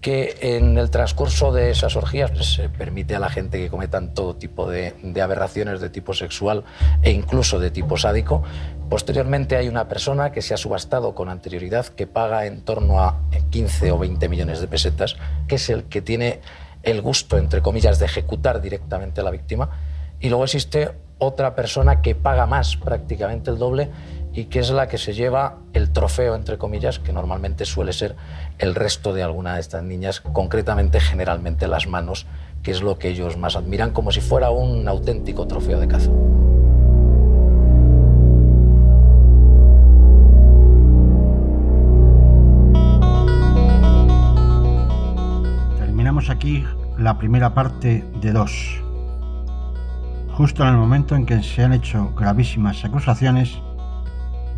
que 0.00 0.36
en 0.40 0.78
el 0.78 0.88
transcurso 0.90 1.52
de 1.52 1.70
esas 1.70 1.96
orgías 1.96 2.30
pues, 2.30 2.54
se 2.54 2.68
permite 2.68 3.16
a 3.16 3.18
la 3.18 3.28
gente 3.28 3.58
que 3.58 3.68
cometan 3.68 4.14
todo 4.14 4.36
tipo 4.36 4.70
de, 4.70 4.94
de 5.02 5.20
aberraciones 5.20 5.80
de 5.80 5.90
tipo 5.90 6.14
sexual 6.14 6.62
e 7.02 7.10
incluso 7.10 7.58
de 7.58 7.72
tipo 7.72 7.96
sádico. 7.96 8.44
Posteriormente 8.88 9.56
hay 9.56 9.66
una 9.66 9.88
persona 9.88 10.30
que 10.30 10.42
se 10.42 10.54
ha 10.54 10.58
subastado 10.58 11.16
con 11.16 11.28
anterioridad 11.28 11.86
que 11.86 12.06
paga 12.06 12.46
en 12.46 12.60
torno 12.60 13.00
a 13.00 13.18
15 13.50 13.90
o 13.90 13.98
20 13.98 14.28
millones 14.28 14.60
de 14.60 14.68
pesetas, 14.68 15.16
que 15.48 15.56
es 15.56 15.68
el 15.70 15.82
que 15.82 16.02
tiene 16.02 16.38
el 16.84 17.02
gusto, 17.02 17.36
entre 17.36 17.62
comillas, 17.62 17.98
de 17.98 18.04
ejecutar 18.04 18.60
directamente 18.60 19.20
a 19.20 19.24
la 19.24 19.32
víctima 19.32 19.70
y 20.20 20.28
luego 20.28 20.44
existe 20.44 20.92
otra 21.18 21.54
persona 21.54 22.02
que 22.02 22.14
paga 22.14 22.46
más, 22.46 22.76
prácticamente 22.76 23.50
el 23.50 23.58
doble, 23.58 23.90
y 24.32 24.46
que 24.46 24.58
es 24.58 24.70
la 24.70 24.88
que 24.88 24.98
se 24.98 25.14
lleva 25.14 25.58
el 25.72 25.90
trofeo, 25.92 26.34
entre 26.34 26.58
comillas, 26.58 26.98
que 26.98 27.12
normalmente 27.12 27.64
suele 27.64 27.92
ser 27.92 28.16
el 28.58 28.74
resto 28.74 29.12
de 29.12 29.22
alguna 29.22 29.54
de 29.54 29.60
estas 29.60 29.84
niñas, 29.84 30.20
concretamente 30.20 30.98
generalmente 31.00 31.68
las 31.68 31.86
manos, 31.86 32.26
que 32.62 32.72
es 32.72 32.82
lo 32.82 32.98
que 32.98 33.08
ellos 33.08 33.36
más 33.36 33.54
admiran, 33.54 33.92
como 33.92 34.10
si 34.10 34.20
fuera 34.20 34.50
un 34.50 34.88
auténtico 34.88 35.46
trofeo 35.46 35.78
de 35.78 35.86
caza. 35.86 36.10
Terminamos 45.78 46.28
aquí 46.28 46.64
la 46.98 47.18
primera 47.18 47.54
parte 47.54 48.04
de 48.20 48.32
dos 48.32 48.82
justo 50.36 50.64
en 50.64 50.70
el 50.70 50.76
momento 50.76 51.14
en 51.14 51.26
que 51.26 51.42
se 51.42 51.62
han 51.62 51.72
hecho 51.72 52.12
gravísimas 52.16 52.84
acusaciones 52.84 53.56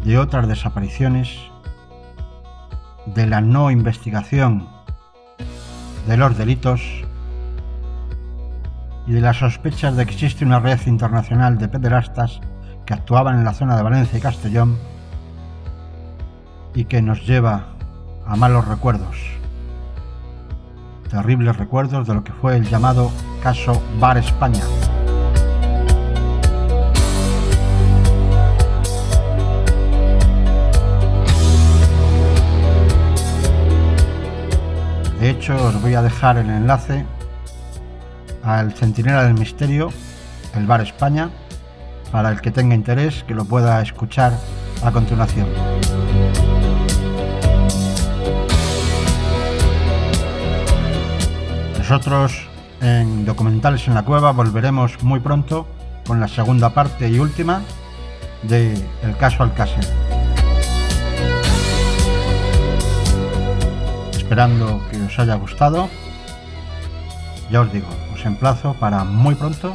de 0.04 0.18
otras 0.18 0.48
desapariciones, 0.48 1.38
de 3.06 3.26
la 3.26 3.40
no 3.40 3.70
investigación 3.70 4.66
de 6.06 6.16
los 6.16 6.36
delitos 6.38 6.80
y 9.06 9.12
de 9.12 9.20
las 9.20 9.36
sospechas 9.36 9.96
de 9.96 10.06
que 10.06 10.12
existe 10.12 10.44
una 10.44 10.60
red 10.60 10.80
internacional 10.86 11.58
de 11.58 11.68
pederastas 11.68 12.40
que 12.86 12.94
actuaban 12.94 13.38
en 13.38 13.44
la 13.44 13.52
zona 13.52 13.76
de 13.76 13.82
Valencia 13.82 14.18
y 14.18 14.22
Castellón 14.22 14.78
y 16.74 16.86
que 16.86 17.02
nos 17.02 17.26
lleva 17.26 17.66
a 18.26 18.34
malos 18.36 18.66
recuerdos, 18.66 19.16
terribles 21.10 21.56
recuerdos 21.56 22.06
de 22.06 22.14
lo 22.14 22.24
que 22.24 22.32
fue 22.32 22.56
el 22.56 22.66
llamado 22.68 23.10
caso 23.42 23.80
Bar 24.00 24.18
España. 24.18 24.62
De 35.20 35.30
hecho, 35.30 35.56
os 35.56 35.80
voy 35.80 35.94
a 35.94 36.02
dejar 36.02 36.36
el 36.36 36.50
enlace 36.50 37.04
al 38.42 38.72
Centinela 38.72 39.24
del 39.24 39.34
Misterio, 39.34 39.88
el 40.54 40.66
Bar 40.66 40.82
España, 40.82 41.30
para 42.12 42.30
el 42.30 42.40
que 42.40 42.50
tenga 42.50 42.74
interés 42.74 43.24
que 43.24 43.34
lo 43.34 43.44
pueda 43.44 43.80
escuchar 43.80 44.32
a 44.84 44.92
continuación. 44.92 45.48
Nosotros 51.78 52.48
en 52.80 53.24
Documentales 53.24 53.86
en 53.88 53.94
la 53.94 54.04
Cueva 54.04 54.32
volveremos 54.32 55.02
muy 55.02 55.20
pronto 55.20 55.66
con 56.06 56.20
la 56.20 56.28
segunda 56.28 56.70
parte 56.70 57.08
y 57.08 57.18
última 57.18 57.62
de 58.42 58.74
El 59.02 59.16
caso 59.16 59.42
Alcácer. 59.42 60.15
Esperando 64.26 64.82
que 64.90 65.00
os 65.02 65.16
haya 65.20 65.36
gustado. 65.36 65.88
Ya 67.48 67.60
os 67.60 67.72
digo, 67.72 67.86
os 68.12 68.26
emplazo 68.26 68.74
para 68.74 69.04
muy 69.04 69.36
pronto 69.36 69.72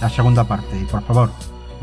la 0.00 0.08
segunda 0.08 0.42
parte 0.44 0.80
y 0.80 0.84
por 0.86 1.02
favor 1.02 1.30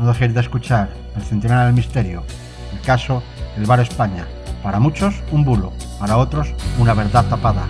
no 0.00 0.08
dejéis 0.08 0.34
de 0.34 0.40
escuchar 0.40 0.88
El 1.14 1.22
Centenario 1.22 1.66
del 1.66 1.74
Misterio, 1.74 2.24
el 2.72 2.80
caso 2.80 3.22
El 3.56 3.66
Bar 3.66 3.78
España. 3.78 4.26
Para 4.64 4.80
muchos 4.80 5.14
un 5.30 5.44
bulo, 5.44 5.72
para 6.00 6.16
otros 6.16 6.48
una 6.80 6.92
verdad 6.92 7.24
tapada. 7.26 7.62